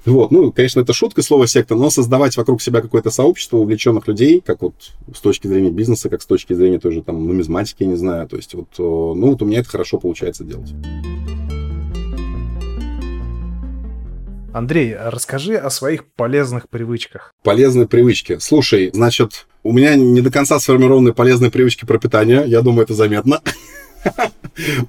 Вот, 0.04 0.30
ну, 0.30 0.52
конечно, 0.52 0.80
это 0.80 0.92
шутка, 0.92 1.22
слово 1.22 1.46
секта, 1.46 1.74
но 1.74 1.88
создавать 1.90 2.36
вокруг 2.36 2.60
себя 2.60 2.80
какое-то 2.80 3.10
сообщество 3.10 3.56
увлеченных 3.56 4.06
людей, 4.06 4.42
как 4.44 4.62
вот 4.62 4.74
с 5.14 5.20
точки 5.20 5.46
зрения 5.46 5.70
бизнеса, 5.70 6.10
как 6.10 6.22
с 6.22 6.26
точки 6.26 6.52
зрения 6.52 6.78
той 6.78 6.92
же 6.92 7.02
там 7.02 7.26
нумизматики, 7.26 7.82
я 7.82 7.88
не 7.88 7.96
знаю, 7.96 8.28
то 8.28 8.36
есть 8.36 8.54
вот, 8.54 8.68
ну, 8.78 9.30
вот 9.30 9.42
у 9.42 9.46
меня 9.46 9.60
это 9.60 9.70
хорошо 9.70 9.98
получается 9.98 10.44
делать. 10.44 10.74
Андрей, 14.52 14.94
расскажи 14.94 15.56
о 15.56 15.70
своих 15.70 16.04
полезных 16.04 16.68
привычках. 16.68 17.32
Полезные 17.42 17.88
привычки. 17.88 18.38
Слушай, 18.38 18.90
значит, 18.92 19.46
у 19.62 19.72
меня 19.72 19.94
не 19.94 20.20
до 20.20 20.30
конца 20.30 20.58
сформированы 20.58 21.14
полезные 21.14 21.50
привычки 21.50 21.86
про 21.86 21.98
питание. 21.98 22.44
Я 22.46 22.60
думаю, 22.60 22.84
это 22.84 22.94
заметно. 22.94 23.40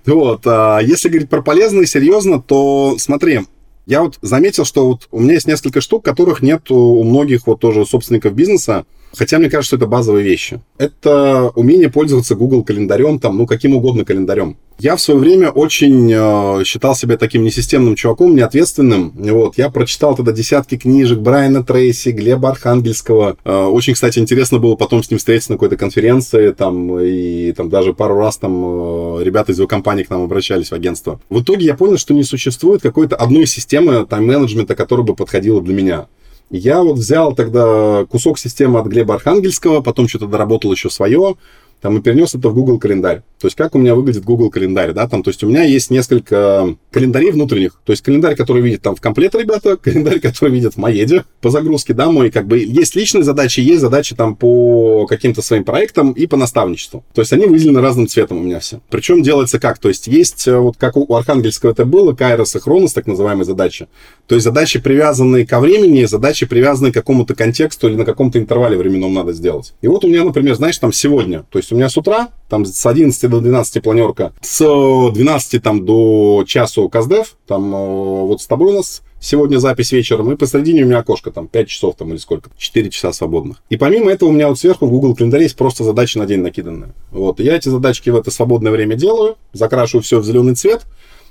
Вот. 0.05 0.41
А 0.45 0.79
если 0.79 1.07
говорить 1.07 1.29
про 1.29 1.43
полезные, 1.43 1.85
серьезно, 1.85 2.41
то 2.41 2.95
смотри, 2.97 3.41
я 3.85 4.01
вот 4.01 4.17
заметил, 4.21 4.65
что 4.65 4.87
вот 4.87 5.07
у 5.11 5.19
меня 5.19 5.35
есть 5.35 5.47
несколько 5.47 5.81
штук, 5.81 6.03
которых 6.03 6.41
нет 6.41 6.69
у 6.71 7.03
многих 7.03 7.45
вот 7.45 7.59
тоже 7.59 7.85
собственников 7.85 8.33
бизнеса. 8.33 8.85
Хотя 9.15 9.39
мне 9.39 9.49
кажется, 9.49 9.67
что 9.67 9.75
это 9.77 9.87
базовые 9.87 10.23
вещи. 10.23 10.61
Это 10.77 11.51
умение 11.55 11.89
пользоваться 11.89 12.35
Google 12.35 12.63
календарем, 12.63 13.19
там, 13.19 13.37
ну, 13.37 13.45
каким 13.45 13.75
угодно 13.75 14.05
календарем. 14.05 14.57
Я 14.79 14.95
в 14.95 15.01
свое 15.01 15.19
время 15.19 15.51
очень 15.51 16.11
э, 16.11 16.63
считал 16.65 16.95
себя 16.95 17.15
таким 17.15 17.43
несистемным 17.43 17.95
чуваком, 17.95 18.35
неответственным. 18.35 19.13
Вот, 19.15 19.57
я 19.57 19.69
прочитал 19.69 20.15
тогда 20.15 20.31
десятки 20.31 20.77
книжек 20.77 21.19
Брайана 21.19 21.63
Трейси, 21.63 22.09
Глеба 22.09 22.49
Архангельского. 22.49 23.37
Э, 23.45 23.65
очень, 23.65 23.93
кстати, 23.93 24.17
интересно 24.17 24.57
было 24.57 24.75
потом 24.75 25.03
с 25.03 25.11
ним 25.11 25.19
встретиться 25.19 25.51
на 25.51 25.57
какой-то 25.57 25.77
конференции, 25.77 26.51
там, 26.51 26.99
и 26.99 27.51
там 27.51 27.69
даже 27.69 27.93
пару 27.93 28.15
раз 28.15 28.37
там 28.37 29.19
э, 29.19 29.23
ребята 29.23 29.51
из 29.51 29.59
его 29.59 29.67
компании 29.67 30.03
к 30.03 30.09
нам 30.09 30.23
обращались 30.23 30.69
в 30.69 30.73
агентство. 30.73 31.21
В 31.29 31.41
итоге 31.41 31.67
я 31.67 31.75
понял, 31.75 31.97
что 31.97 32.15
не 32.15 32.23
существует 32.23 32.81
какой-то 32.81 33.15
одной 33.15 33.45
системы 33.45 34.05
тайм-менеджмента, 34.07 34.75
которая 34.75 35.05
бы 35.05 35.15
подходила 35.15 35.61
для 35.61 35.75
меня. 35.75 36.07
Я 36.55 36.83
вот 36.83 36.99
взял 36.99 37.33
тогда 37.33 38.05
кусок 38.07 38.37
системы 38.37 38.79
от 38.79 38.85
Глеба 38.85 39.15
Архангельского, 39.15 39.81
потом 39.81 40.07
что-то 40.07 40.27
доработал 40.27 40.71
еще 40.71 40.91
свое, 40.91 41.35
там 41.83 41.97
и 41.97 42.01
перенес 42.01 42.33
это 42.33 42.47
в 42.47 42.53
Google 42.53 42.79
календарь. 42.79 43.23
То 43.41 43.47
есть 43.47 43.57
как 43.57 43.75
у 43.75 43.77
меня 43.77 43.93
выглядит 43.93 44.23
Google 44.23 44.49
календарь, 44.49 44.93
да, 44.93 45.05
там, 45.05 45.21
то 45.21 45.29
есть 45.29 45.43
у 45.43 45.49
меня 45.49 45.63
есть 45.63 45.91
несколько 45.91 46.77
календарей 46.91 47.31
внутренних, 47.31 47.77
то 47.83 47.91
есть 47.91 48.01
календарь, 48.01 48.37
который 48.37 48.61
видит 48.61 48.81
там 48.81 48.95
в 48.95 49.01
комплект 49.01 49.35
ребята, 49.35 49.75
календарь, 49.83 50.21
который 50.21 50.51
видят 50.51 50.75
в 50.75 50.77
Маеде 50.77 51.25
по 51.41 51.49
загрузке, 51.49 51.93
да, 51.93 52.09
мой, 52.09 52.31
как 52.31 52.47
бы, 52.47 52.59
есть 52.59 52.95
личные 52.95 53.23
задачи, 53.23 53.59
есть 53.59 53.81
задачи 53.81 54.15
там 54.15 54.37
по 54.37 55.05
каким-то 55.07 55.41
своим 55.41 55.65
проектам 55.65 56.13
и 56.13 56.25
по 56.25 56.37
наставничеству. 56.37 57.03
То 57.13 57.19
есть 57.19 57.33
они 57.33 57.47
выделены 57.47 57.81
разным 57.81 58.07
цветом 58.07 58.37
у 58.37 58.43
меня 58.43 58.61
все. 58.61 58.79
Причем 58.89 59.21
делается 59.21 59.59
как, 59.59 59.77
то 59.77 59.89
есть 59.89 60.07
есть, 60.07 60.47
э, 60.47 60.57
вот 60.57 60.77
как 60.77 60.95
у 60.95 61.13
Архангельского 61.13 61.71
это 61.71 61.83
было, 61.83 62.13
Кайрос 62.13 62.55
и 62.55 62.59
Хронос, 62.59 62.93
так 62.93 63.07
называемые 63.07 63.43
задачи. 63.43 63.87
То 64.27 64.35
есть 64.35 64.45
задачи, 64.45 64.79
привязанные 64.79 65.45
ко 65.45 65.59
времени, 65.59 66.05
задачи, 66.05 66.45
привязанные 66.45 66.93
к 66.93 66.95
какому-то 66.95 67.35
контексту 67.35 67.89
или 67.89 67.95
на 67.97 68.05
каком-то 68.05 68.39
интервале 68.39 68.77
временном 68.77 69.13
надо 69.13 69.33
сделать. 69.33 69.73
И 69.81 69.87
вот 69.87 70.05
у 70.05 70.07
меня, 70.07 70.23
например, 70.23 70.55
знаешь, 70.55 70.77
там 70.77 70.93
сегодня, 70.93 71.43
то 71.49 71.59
есть 71.59 71.72
у 71.73 71.75
меня 71.75 71.89
с 71.89 71.97
утра, 71.97 72.29
там 72.49 72.65
с 72.65 72.85
11 72.85 73.29
до 73.29 73.39
12 73.39 73.83
планерка, 73.83 74.31
с 74.41 74.59
12 74.59 75.61
там 75.61 75.85
до 75.85 76.43
часу 76.47 76.87
КАЗДЕВ, 76.87 77.35
там 77.47 77.73
э, 77.73 78.21
вот 78.25 78.41
с 78.41 78.47
тобой 78.47 78.73
у 78.73 78.77
нас 78.77 79.01
сегодня 79.19 79.57
запись 79.57 79.91
вечером, 79.91 80.31
и 80.31 80.35
посередине 80.35 80.83
у 80.83 80.85
меня 80.85 80.99
окошко, 80.99 81.31
там, 81.31 81.47
5 81.47 81.67
часов 81.67 81.95
там 81.95 82.11
или 82.11 82.17
сколько, 82.17 82.49
4 82.57 82.89
часа 82.89 83.11
свободных. 83.11 83.63
И 83.69 83.77
помимо 83.77 84.11
этого 84.11 84.29
у 84.29 84.31
меня 84.31 84.49
вот 84.49 84.59
сверху 84.59 84.85
в 84.85 84.91
Google 84.91 85.15
календаре 85.15 85.43
есть 85.43 85.55
просто 85.55 85.83
задачи 85.83 86.17
на 86.17 86.25
день 86.25 86.41
накиданные. 86.41 86.93
Вот, 87.11 87.39
и 87.39 87.43
я 87.43 87.55
эти 87.55 87.69
задачки 87.69 88.09
в 88.09 88.15
это 88.15 88.31
свободное 88.31 88.71
время 88.71 88.95
делаю, 88.95 89.37
закрашиваю 89.53 90.03
все 90.03 90.19
в 90.19 90.25
зеленый 90.25 90.55
цвет, 90.55 90.85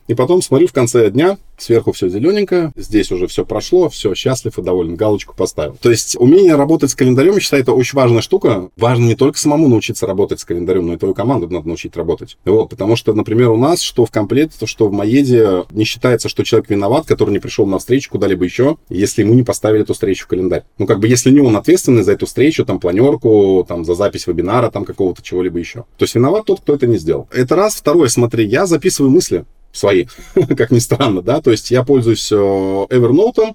и 0.08 0.14
потом 0.14 0.42
смотрю 0.42 0.66
в 0.68 0.72
конце 0.72 1.10
дня, 1.10 1.38
сверху 1.58 1.92
все 1.92 2.08
зелененькое, 2.08 2.72
здесь 2.76 3.10
уже 3.12 3.26
все 3.26 3.44
прошло, 3.44 3.88
все, 3.88 4.14
счастлив 4.14 4.58
и 4.58 4.62
доволен, 4.62 4.96
галочку 4.96 5.34
поставил. 5.34 5.76
То 5.80 5.90
есть 5.90 6.16
умение 6.18 6.56
работать 6.56 6.90
с 6.90 6.94
календарем, 6.94 7.34
я 7.34 7.40
считаю, 7.40 7.62
это 7.62 7.72
очень 7.72 7.96
важная 7.96 8.20
штука. 8.20 8.68
Важно 8.76 9.06
не 9.06 9.14
только 9.14 9.38
самому 9.38 9.68
научиться 9.68 10.06
работать 10.06 10.40
с 10.40 10.44
календарем, 10.44 10.86
но 10.86 10.94
и 10.94 10.96
твою 10.96 11.14
команду 11.14 11.48
надо 11.48 11.68
научить 11.68 11.96
работать. 11.96 12.36
Вот, 12.44 12.70
потому 12.70 12.96
что, 12.96 13.12
например, 13.12 13.50
у 13.50 13.56
нас, 13.56 13.80
что 13.80 14.04
в 14.04 14.10
комплекте, 14.10 14.66
что 14.66 14.88
в 14.88 14.92
Маеде, 14.92 15.64
не 15.70 15.84
считается, 15.84 16.28
что 16.28 16.44
человек 16.44 16.70
виноват, 16.70 17.06
который 17.06 17.30
не 17.30 17.38
пришел 17.38 17.66
на 17.66 17.78
встречу 17.78 18.10
куда-либо 18.10 18.44
еще, 18.44 18.76
если 18.88 19.22
ему 19.22 19.34
не 19.34 19.42
поставили 19.42 19.82
эту 19.82 19.94
встречу 19.94 20.24
в 20.24 20.28
календарь. 20.28 20.64
Ну, 20.78 20.86
как 20.86 20.98
бы, 20.98 21.08
если 21.08 21.30
не 21.30 21.40
он 21.40 21.56
ответственный 21.56 22.02
за 22.02 22.12
эту 22.12 22.26
встречу, 22.26 22.64
там, 22.64 22.80
планерку, 22.80 23.64
там, 23.68 23.84
за 23.84 23.94
запись 23.94 24.26
вебинара, 24.26 24.70
там, 24.70 24.84
какого-то 24.84 25.22
чего-либо 25.22 25.58
еще. 25.58 25.84
То 25.96 26.04
есть 26.04 26.14
виноват 26.14 26.44
тот, 26.46 26.60
кто 26.60 26.74
это 26.74 26.86
не 26.86 26.98
сделал. 26.98 27.28
Это 27.32 27.56
раз. 27.56 27.74
Второе, 27.74 28.08
смотри, 28.08 28.46
я 28.46 28.66
записываю 28.66 29.10
мысли 29.10 29.44
свои, 29.72 30.06
как 30.56 30.70
ни 30.70 30.78
странно, 30.78 31.22
да, 31.22 31.40
то 31.40 31.50
есть 31.50 31.70
я 31.70 31.82
пользуюсь 31.82 32.30
э, 32.30 32.36
Evernote, 32.36 33.54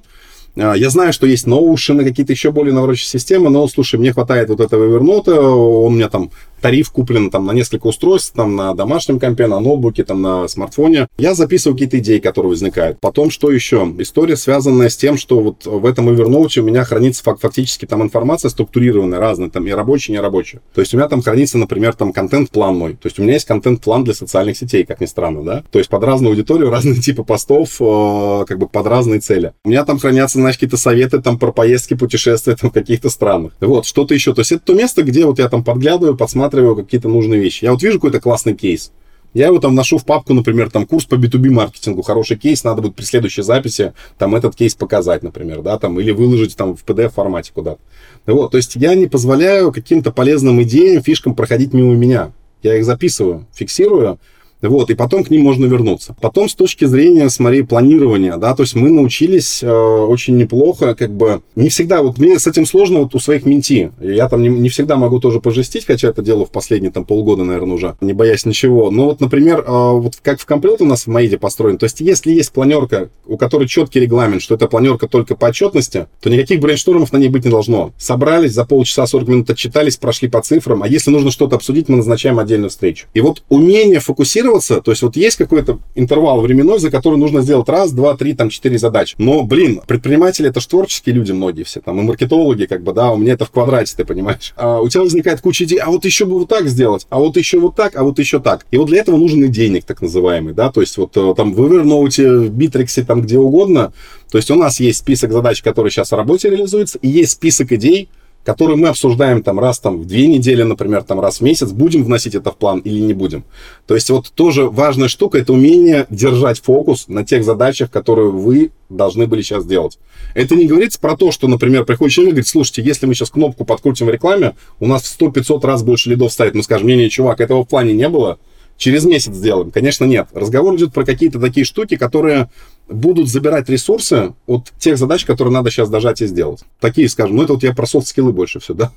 э, 0.55 0.74
я 0.76 0.89
знаю, 0.89 1.13
что 1.13 1.28
есть 1.28 1.47
Notion, 1.47 2.03
какие-то 2.03 2.34
еще 2.34 2.51
более 2.51 2.74
навороченные 2.74 3.20
системы, 3.20 3.49
но, 3.49 3.68
слушай, 3.68 3.99
мне 3.99 4.13
хватает 4.13 4.49
вот 4.49 4.59
этого 4.59 4.97
Evernote, 4.97 5.34
он 5.34 5.93
у 5.93 5.95
меня 5.95 6.09
там 6.09 6.32
тариф 6.62 6.91
куплен 6.91 7.30
там 7.30 7.45
на 7.45 7.51
несколько 7.51 7.88
устройств, 7.88 8.34
там 8.36 8.55
на 8.55 8.74
домашнем 8.74 9.20
компе, 9.20 9.47
на 9.47 9.60
ноутбуке, 9.60 10.03
там 10.03 10.22
на 10.22 10.47
смартфоне. 10.47 11.08
Я 11.18 11.34
записываю 11.34 11.76
какие-то 11.76 11.99
идеи, 11.99 12.20
которые 12.20 12.51
возникают. 12.51 12.99
Потом, 12.99 13.30
что 13.30 13.51
еще? 13.51 13.93
История, 13.99 14.36
связанная 14.36 14.89
с 14.89 14.97
тем, 14.97 15.18
что 15.18 15.39
вот 15.39 15.66
в 15.66 15.86
этом 15.86 16.10
Evernote 16.10 16.60
у 16.60 16.64
меня 16.64 16.84
хранится 16.84 17.24
фактически 17.24 17.86
там 17.86 18.01
информация 18.01 18.49
структурированная, 18.49 19.20
разная, 19.20 19.49
там 19.49 19.68
и 19.68 19.72
рабочая, 19.72 20.14
и 20.14 20.16
нерабочая. 20.16 20.62
То 20.74 20.82
есть 20.82 20.93
у 20.93 20.97
меня 20.97 21.08
там 21.08 21.22
хранится, 21.22 21.58
например, 21.58 21.93
там 21.93 22.14
контент-план 22.14 22.76
мой. 22.76 22.93
То 22.93 23.08
есть 23.08 23.20
у 23.20 23.24
меня 23.24 23.34
есть 23.34 23.45
контент-план 23.45 24.03
для 24.03 24.14
социальных 24.14 24.58
сетей, 24.58 24.86
как 24.86 25.01
ни 25.01 25.05
странно, 25.05 25.43
да? 25.43 25.64
То 25.72 25.80
есть 25.80 25.89
под 25.89 26.03
разную 26.03 26.32
аудиторию, 26.32 26.70
разные 26.72 26.95
типы 26.95 27.24
постов, 27.24 27.76
э, 27.80 28.45
как 28.47 28.58
бы 28.58 28.68
под 28.68 28.88
разные 28.88 29.20
цели. 29.20 29.53
У 29.64 29.70
меня 29.70 29.86
там 29.86 29.99
хранятся, 29.99 30.39
знаешь, 30.39 30.55
какие-то 30.55 30.78
советы 30.78 31.22
там 31.22 31.38
про 31.38 31.51
поездки, 31.51 31.93
путешествия 31.93 32.55
там 32.55 32.70
в 32.70 32.74
каких-то 32.78 33.10
странах. 33.10 33.53
Вот, 33.60 33.86
что-то 33.86 34.14
еще. 34.14 34.34
То 34.34 34.41
есть 34.41 34.51
это 34.51 34.66
то 34.66 34.74
место, 34.74 35.03
где 35.03 35.26
вот 35.26 35.39
я 35.39 35.49
там 35.49 35.64
подглядываю, 35.64 36.16
подсматриваю 36.16 36.47
рассматриваю 36.48 36.76
какие-то 36.76 37.10
нужные 37.10 37.39
вещи. 37.39 37.66
Я 37.66 37.72
вот 37.72 37.84
вижу 37.84 37.98
какой-то 37.98 38.20
классный 38.20 38.56
кейс. 38.56 38.91
Я 39.34 39.48
его 39.48 39.60
там 39.60 39.76
ношу 39.76 39.98
в 39.98 40.06
папку, 40.06 40.34
например, 40.34 40.72
там 40.72 40.88
курс 40.88 41.06
по 41.06 41.16
B2B 41.16 41.50
маркетингу, 41.50 42.02
хороший 42.02 42.38
кейс, 42.38 42.64
надо 42.64 42.82
будет 42.82 42.95
при 42.95 43.04
следующей 43.04 43.43
записи 43.43 43.93
там 44.18 44.34
этот 44.36 44.56
кейс 44.56 44.74
показать, 44.74 45.22
например, 45.22 45.62
да, 45.62 45.78
там, 45.78 46.00
или 46.00 46.12
выложить 46.12 46.56
там 46.56 46.76
в 46.76 46.84
PDF 46.84 47.10
формате 47.10 47.52
куда-то. 47.54 47.80
Вот, 48.26 48.52
то 48.52 48.58
есть 48.58 48.76
я 48.76 48.95
не 48.95 49.08
позволяю 49.08 49.72
каким-то 49.72 50.12
полезным 50.12 50.62
идеям, 50.64 51.04
фишкам 51.04 51.36
проходить 51.36 51.74
мимо 51.74 51.93
меня. 51.93 52.32
Я 52.64 52.78
их 52.78 52.86
записываю, 52.86 53.45
фиксирую, 53.54 54.18
вот, 54.62 54.89
и 54.89 54.95
потом 54.95 55.24
к 55.24 55.30
ним 55.30 55.43
можно 55.43 55.66
вернуться. 55.66 56.16
Потом 56.22 56.49
с 56.49 56.55
точки 56.55 56.86
зрения, 56.86 57.30
смотри, 57.30 57.62
планирования, 57.62 58.38
да, 58.38 58.55
то 58.55 58.64
есть 58.64 58.76
мы 58.76 58.89
научились 58.89 59.62
э, 59.62 59.70
очень 59.70 60.38
неплохо, 60.38 60.95
как 60.95 61.12
бы, 61.12 61.41
не 61.55 61.70
всегда, 61.70 62.01
вот 62.01 62.18
мне 62.18 62.39
с 62.39 62.47
этим 62.47 62.66
сложно 62.66 62.99
вот 62.99 63.14
у 63.14 63.20
своих 63.20 63.45
менти. 63.45 63.91
Я 64.01 64.28
там 64.30 64.41
не, 64.41 64.49
не 64.49 64.70
всегда 64.70 64.95
могу 64.95 65.20
тоже 65.20 65.39
пожестить, 65.39 65.86
хотя 65.86 66.10
это 66.10 66.22
дело 66.22 66.45
в 66.45 66.51
последние 66.51 66.91
там 66.91 67.05
полгода, 67.05 67.43
наверное, 67.43 67.76
уже, 67.76 67.95
не 68.01 68.14
боясь 68.14 68.45
ничего. 68.45 68.89
Но 68.89 69.05
вот, 69.05 69.20
например, 69.20 69.60
э, 69.60 69.72
вот 69.72 70.16
как 70.22 70.39
в 70.39 70.45
комплект 70.45 70.82
у 70.82 70.86
нас 70.86 71.03
в 71.03 71.08
Маиде 71.08 71.38
построен, 71.38 71.78
то 71.78 71.86
есть 71.86 72.01
если 72.01 72.32
есть 72.32 72.51
планерка, 72.51 73.10
у 73.26 73.38
которой 73.38 73.68
четкий 73.68 73.99
регламент, 73.99 74.41
что 74.41 74.55
это 74.55 74.68
планерка 74.68 75.08
только 75.08 75.36
по 75.36 75.47
отчетности, 75.47 76.08
то 76.22 76.30
никаких 76.30 76.60
брейнштормов 76.60 77.14
на 77.14 77.18
ней 77.18 77.30
быть 77.30 77.45
не 77.45 77.51
должно. 77.51 77.93
Собрались, 77.97 78.53
за 78.53 78.66
полчаса 78.66 79.05
40 79.05 79.28
минут 79.28 79.49
отчитались, 79.49 79.97
прошли 79.97 80.28
по 80.28 80.41
цифрам, 80.41 80.82
а 80.82 80.88
если 80.88 81.12
нужно 81.12 81.32
что-то 81.32 81.58
обсудить, 81.58 81.89
мы 81.89 81.97
назначаем 81.97 82.39
отдельную 82.39 82.70
встречу. 82.70 83.08
И 83.14 83.22
вот 83.22 83.43
умение 83.49 83.99
фокусироваться 83.99 84.47
фокусироваться, 84.48 84.82
то 84.82 84.91
есть 84.91 85.04
вот 85.04 85.16
есть 85.16 85.38
какой-то 85.38 85.80
интервал 85.95 86.41
временной, 86.41 86.80
за 86.80 86.89
который 86.89 87.18
нужно 87.18 87.41
сделать 87.41 87.68
раз, 87.70 87.91
два, 87.91 88.16
три, 88.16 88.34
там, 88.34 88.50
четыре 88.50 88.78
задачи. 88.78 89.16
Но, 89.18 89.43
блин, 89.43 89.82
предприниматели 89.86 90.50
это 90.50 90.60
же 90.60 90.68
творческие 90.68 91.16
люди 91.16 91.32
многие 91.32 91.64
все, 91.64 91.82
там, 91.82 92.00
и 92.00 92.04
маркетологи, 92.04 92.66
как 92.66 92.84
бы, 92.84 92.93
да, 92.93 93.12
у 93.12 93.18
меня 93.18 93.34
это 93.34 93.45
в 93.45 93.52
квадрате, 93.52 93.93
ты 93.95 94.06
понимаешь. 94.06 94.54
А 94.56 94.80
у 94.82 94.89
тебя 94.89 95.02
возникает 95.02 95.41
куча 95.41 95.66
идей, 95.66 95.80
а 95.80 95.89
вот 95.89 96.06
еще 96.06 96.26
бы 96.26 96.39
вот 96.39 96.50
так 96.50 96.68
сделать, 96.68 97.06
а 97.10 97.20
вот 97.20 97.38
еще 97.38 97.60
вот 97.60 97.76
так, 97.76 97.95
а 97.95 98.04
вот 98.04 98.20
еще 98.20 98.39
так. 98.39 98.66
И 98.72 98.78
вот 98.78 98.88
для 98.88 99.00
этого 99.00 99.18
нужен 99.18 99.43
и 99.43 99.48
денег, 99.48 99.84
так 99.84 100.02
называемый, 100.02 100.54
да, 100.54 100.72
то 100.72 100.82
есть 100.82 100.98
вот 100.98 101.16
э, 101.16 101.34
там 101.36 101.54
в 101.54 101.62
Evernote, 101.62 102.48
в 102.48 102.58
Bittrex, 102.58 103.04
там 103.06 103.22
где 103.22 103.38
угодно, 103.38 103.93
то 104.32 104.38
есть 104.38 104.52
у 104.52 104.56
нас 104.56 104.80
есть 104.80 105.00
список 105.00 105.32
задач, 105.32 105.62
которые 105.62 105.91
сейчас 105.91 106.12
в 106.12 106.16
работе 106.16 106.50
реализуются, 106.50 106.98
и 107.02 107.08
есть 107.08 107.34
список 107.34 107.72
идей, 107.72 108.10
которые 108.48 108.78
мы 108.78 108.88
обсуждаем 108.88 109.43
там 109.43 109.60
раз 109.60 109.78
там 109.78 110.00
в 110.00 110.06
две 110.06 110.26
недели, 110.26 110.64
например, 110.64 111.04
там 111.04 111.20
раз 111.20 111.39
в 111.39 111.41
месяц, 111.41 111.70
будем 111.72 112.06
вносить 112.06 112.34
это 112.34 112.52
в 112.52 112.56
план 112.56 112.80
или 112.80 113.02
не 113.02 113.12
будем. 113.12 113.43
То 113.88 113.93
есть 113.93 114.10
вот 114.10 114.32
тоже 114.34 114.70
важная 114.70 115.10
штука, 115.10 115.38
это 115.38 115.52
умение 115.52 116.06
держать 116.10 116.62
фокус 116.62 117.10
на 117.10 117.26
тех 117.26 117.43
задачах, 117.43 117.91
которые 117.91 118.32
вы 118.32 118.72
должны 118.88 119.28
были 119.28 119.41
сейчас 119.41 119.66
делать. 119.66 120.00
Это 120.34 120.56
не 120.56 120.66
говорится 120.66 120.98
про 120.98 121.18
то, 121.18 121.34
что, 121.34 121.50
например, 121.50 121.84
приходит 121.84 122.14
человек 122.14 122.30
и 122.30 122.36
говорит, 122.36 122.48
слушайте, 122.48 122.84
если 122.84 123.06
мы 123.06 123.16
сейчас 123.16 123.32
кнопку 123.32 123.66
подкрутим 123.66 124.06
в 124.06 124.12
рекламе, 124.12 124.56
у 124.80 124.88
нас 124.88 125.04
в 125.04 125.22
100-500 125.22 125.66
раз 125.68 125.84
больше 125.84 126.10
лидов 126.10 126.32
ставит. 126.32 126.56
Мы 126.56 126.64
скажем, 126.64 126.88
не-не, 126.88 127.10
чувак, 127.10 127.41
этого 127.41 127.66
в 127.66 127.68
плане 127.68 127.91
не 127.91 128.08
было, 128.08 128.39
через 128.78 129.04
месяц 129.04 129.34
сделаем. 129.34 129.72
Конечно, 129.72 130.06
нет. 130.06 130.30
Разговор 130.34 130.74
идет 130.78 130.93
про 130.93 131.04
какие-то 131.04 131.41
такие 131.41 131.66
штуки, 131.66 131.98
которые 131.98 132.50
будут 132.89 133.29
забирать 133.29 133.69
ресурсы 133.69 134.33
от 134.45 134.71
тех 134.77 134.97
задач, 134.97 135.25
которые 135.25 135.53
надо 135.53 135.69
сейчас 135.69 135.89
дожать 135.89 136.21
и 136.21 136.27
сделать. 136.27 136.63
Такие, 136.79 137.09
скажем, 137.09 137.35
ну 137.35 137.43
это 137.43 137.53
вот 137.53 137.63
я 137.63 137.73
про 137.73 137.85
софт-скиллы 137.85 138.31
больше 138.31 138.59
все, 138.59 138.73
да, 138.75 138.91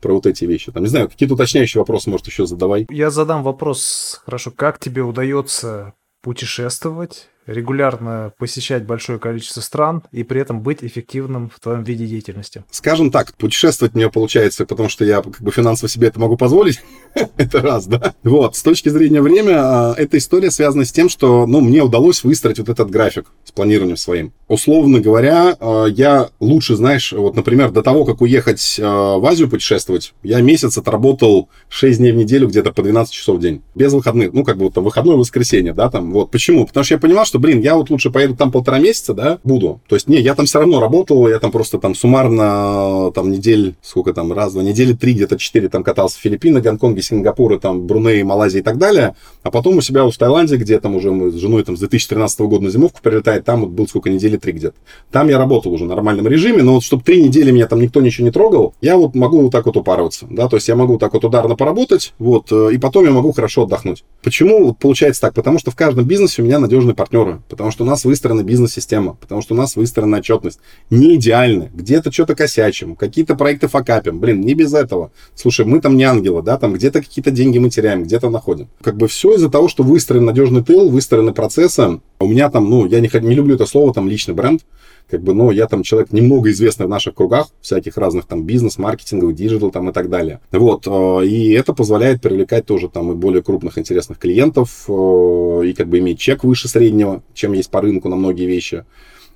про 0.00 0.14
вот 0.14 0.26
эти 0.26 0.44
вещи. 0.44 0.72
Там, 0.72 0.82
не 0.82 0.88
знаю, 0.88 1.08
какие-то 1.08 1.34
уточняющие 1.34 1.80
вопросы, 1.80 2.10
может, 2.10 2.26
еще 2.26 2.46
задавай. 2.46 2.86
Я 2.90 3.10
задам 3.10 3.42
вопрос, 3.42 4.20
хорошо, 4.24 4.50
как 4.50 4.78
тебе 4.78 5.02
удается 5.02 5.94
путешествовать, 6.22 7.28
регулярно 7.46 8.32
посещать 8.38 8.84
большое 8.84 9.18
количество 9.18 9.60
стран 9.60 10.02
и 10.12 10.22
при 10.22 10.40
этом 10.40 10.60
быть 10.60 10.78
эффективным 10.82 11.50
в 11.50 11.60
твоем 11.60 11.82
виде 11.82 12.06
деятельности? 12.06 12.64
Скажем 12.70 13.10
так, 13.10 13.34
путешествовать 13.34 13.94
мне 13.94 14.10
получается, 14.10 14.66
потому 14.66 14.88
что 14.88 15.04
я 15.04 15.22
как 15.22 15.40
бы 15.40 15.50
финансово 15.50 15.88
себе 15.88 16.08
это 16.08 16.20
могу 16.20 16.36
позволить. 16.36 16.80
это 17.36 17.60
раз, 17.60 17.86
да? 17.86 18.14
Вот, 18.22 18.56
с 18.56 18.62
точки 18.62 18.88
зрения 18.88 19.20
времени, 19.20 19.54
а, 19.56 19.94
эта 19.96 20.18
история 20.18 20.50
связана 20.50 20.84
с 20.84 20.92
тем, 20.92 21.08
что, 21.08 21.46
ну, 21.46 21.60
мне 21.60 21.82
удалось 21.82 22.22
выстроить 22.24 22.58
вот 22.58 22.68
этот 22.68 22.90
график 22.90 23.26
с 23.44 23.52
планированием 23.52 23.96
своим. 23.96 24.32
Условно 24.48 25.00
говоря, 25.00 25.56
а, 25.58 25.86
я 25.86 26.30
лучше, 26.38 26.76
знаешь, 26.76 27.12
вот, 27.12 27.34
например, 27.34 27.70
до 27.70 27.82
того, 27.82 28.04
как 28.04 28.20
уехать 28.20 28.78
а, 28.80 29.18
в 29.18 29.26
Азию 29.26 29.48
путешествовать, 29.48 30.14
я 30.22 30.40
месяц 30.40 30.78
отработал 30.78 31.48
6 31.68 31.98
дней 31.98 32.12
в 32.12 32.16
неделю 32.16 32.48
где-то 32.48 32.72
по 32.72 32.82
12 32.82 33.12
часов 33.12 33.38
в 33.38 33.40
день. 33.40 33.62
Без 33.74 33.92
выходных. 33.92 34.32
Ну, 34.32 34.44
как 34.44 34.56
бы 34.56 34.64
вот 34.64 34.74
там 34.74 34.84
выходное 34.84 35.16
воскресенье, 35.16 35.72
да, 35.72 35.90
там. 35.90 36.12
Вот. 36.12 36.30
Почему? 36.30 36.66
Потому 36.66 36.84
что 36.84 36.94
я 36.94 36.98
понимал, 36.98 37.24
что, 37.24 37.38
блин, 37.40 37.60
я 37.60 37.74
вот 37.74 37.90
лучше 37.90 38.10
поеду 38.10 38.36
там 38.36 38.52
полтора 38.52 38.78
месяца, 38.78 39.14
да, 39.14 39.38
буду. 39.42 39.80
То 39.88 39.96
есть, 39.96 40.08
не, 40.08 40.20
я 40.20 40.34
там 40.34 40.46
все 40.46 40.60
равно 40.60 40.80
работал, 40.80 41.26
я 41.28 41.38
там 41.38 41.50
просто 41.50 41.78
там 41.78 41.94
суммарно 41.94 43.10
там 43.12 43.32
недель, 43.32 43.74
сколько 43.82 44.12
там, 44.12 44.32
раз, 44.32 44.52
два, 44.52 44.62
недели 44.62 44.92
три, 44.92 45.14
где-то 45.14 45.38
четыре 45.38 45.68
там 45.68 45.82
катался 45.82 46.18
в 46.18 46.20
Филиппины, 46.20 46.60
Гонконге, 46.60 47.02
Сингапуре, 47.02 47.58
там, 47.58 47.86
Бруней, 47.86 48.22
Малайзия 48.22 48.60
и 48.60 48.62
так 48.62 48.78
далее. 48.78 49.14
А 49.42 49.50
потом 49.50 49.78
у 49.78 49.80
себя 49.80 50.04
в 50.04 50.16
Таиланде, 50.16 50.56
где 50.56 50.78
там 50.78 50.94
уже 50.94 51.10
мы 51.10 51.30
с 51.30 51.34
женой 51.34 51.64
там 51.64 51.76
с 51.76 51.80
2013 51.80 52.40
года 52.40 52.64
на 52.64 52.70
зимовку 52.70 53.00
прилетает, 53.02 53.44
там 53.44 53.62
вот 53.62 53.70
был 53.70 53.88
сколько, 53.88 54.10
недели 54.10 54.36
три 54.36 54.52
где-то. 54.52 54.76
Там 55.10 55.28
я 55.28 55.38
работал 55.38 55.72
уже 55.72 55.84
в 55.84 55.88
нормальном 55.88 56.26
режиме, 56.26 56.62
но 56.62 56.74
вот 56.74 56.84
чтобы 56.84 57.02
три 57.02 57.22
недели 57.22 57.50
меня 57.50 57.66
там 57.66 57.80
никто 57.80 58.00
ничего 58.00 58.26
не 58.26 58.30
трогал, 58.30 58.74
я 58.80 58.96
вот 58.96 59.14
могу 59.14 59.40
вот 59.40 59.52
так 59.52 59.66
вот 59.66 59.76
упарываться, 59.76 60.26
да, 60.30 60.48
то 60.48 60.56
есть 60.56 60.68
я 60.68 60.76
могу 60.76 60.94
вот 60.94 61.00
так 61.00 61.12
вот 61.14 61.24
ударно 61.24 61.56
поработать, 61.56 62.12
вот, 62.18 62.50
э, 62.50 62.70
и 62.74 62.78
потом 62.78 63.04
я 63.04 63.10
могу 63.10 63.32
хорошо 63.32 63.62
отдохнуть. 63.62 64.04
Почему 64.22 64.64
вот 64.64 64.78
получается 64.78 65.22
так? 65.22 65.34
Потому 65.34 65.58
что 65.58 65.70
в 65.70 65.76
каждом 65.76 66.04
бизнесе 66.04 66.42
у 66.42 66.44
меня 66.44 66.58
надежные 66.58 66.94
партнеры, 67.20 67.42
потому 67.48 67.70
что 67.70 67.84
у 67.84 67.86
нас 67.86 68.04
выстроена 68.04 68.42
бизнес-система, 68.42 69.14
потому 69.14 69.42
что 69.42 69.54
у 69.54 69.56
нас 69.56 69.76
выстроена 69.76 70.18
отчетность. 70.18 70.60
Не 70.90 71.16
идеально, 71.16 71.70
где-то 71.72 72.12
что-то 72.12 72.34
косячим, 72.34 72.96
какие-то 72.96 73.34
проекты 73.34 73.68
факапим, 73.68 74.20
блин, 74.20 74.40
не 74.40 74.54
без 74.54 74.74
этого. 74.74 75.12
Слушай, 75.34 75.66
мы 75.66 75.80
там 75.80 75.96
не 75.96 76.04
ангелы, 76.04 76.42
да, 76.42 76.58
там 76.58 76.72
где-то 76.72 77.00
какие-то 77.00 77.30
деньги 77.30 77.58
мы 77.58 77.70
теряем, 77.70 78.04
где-то 78.04 78.30
находим. 78.30 78.68
Как 78.82 78.96
бы 78.96 79.08
все 79.08 79.34
из-за 79.34 79.50
того, 79.50 79.68
что 79.68 79.82
выстроен 79.82 80.24
надежный 80.24 80.62
тыл, 80.62 80.88
выстроены 80.88 81.32
процессы. 81.32 82.00
У 82.18 82.26
меня 82.26 82.50
там, 82.50 82.68
ну, 82.68 82.86
я 82.86 83.00
не, 83.00 83.10
не 83.12 83.34
люблю 83.34 83.54
это 83.54 83.66
слово, 83.66 83.94
там, 83.94 84.08
личный 84.08 84.34
бренд, 84.34 84.62
как 85.10 85.22
бы, 85.22 85.34
ну, 85.34 85.50
я 85.50 85.66
там 85.66 85.82
человек 85.82 86.12
немного 86.12 86.50
известный 86.50 86.86
в 86.86 86.88
наших 86.88 87.14
кругах, 87.14 87.48
всяких 87.60 87.96
разных 87.96 88.26
там 88.26 88.44
бизнес, 88.44 88.78
маркетинговых, 88.78 89.34
digital 89.34 89.70
там 89.70 89.90
и 89.90 89.92
так 89.92 90.08
далее. 90.08 90.40
Вот, 90.52 90.86
э, 90.86 91.26
и 91.26 91.52
это 91.52 91.74
позволяет 91.74 92.20
привлекать 92.20 92.66
тоже 92.66 92.88
там 92.88 93.12
и 93.12 93.14
более 93.14 93.42
крупных 93.42 93.78
интересных 93.78 94.18
клиентов, 94.18 94.84
э, 94.88 95.62
и 95.66 95.72
как 95.72 95.88
бы 95.88 95.98
иметь 95.98 96.18
чек 96.18 96.44
выше 96.44 96.68
среднего, 96.68 97.22
чем 97.34 97.52
есть 97.52 97.70
по 97.70 97.80
рынку 97.80 98.08
на 98.08 98.16
многие 98.16 98.46
вещи 98.46 98.84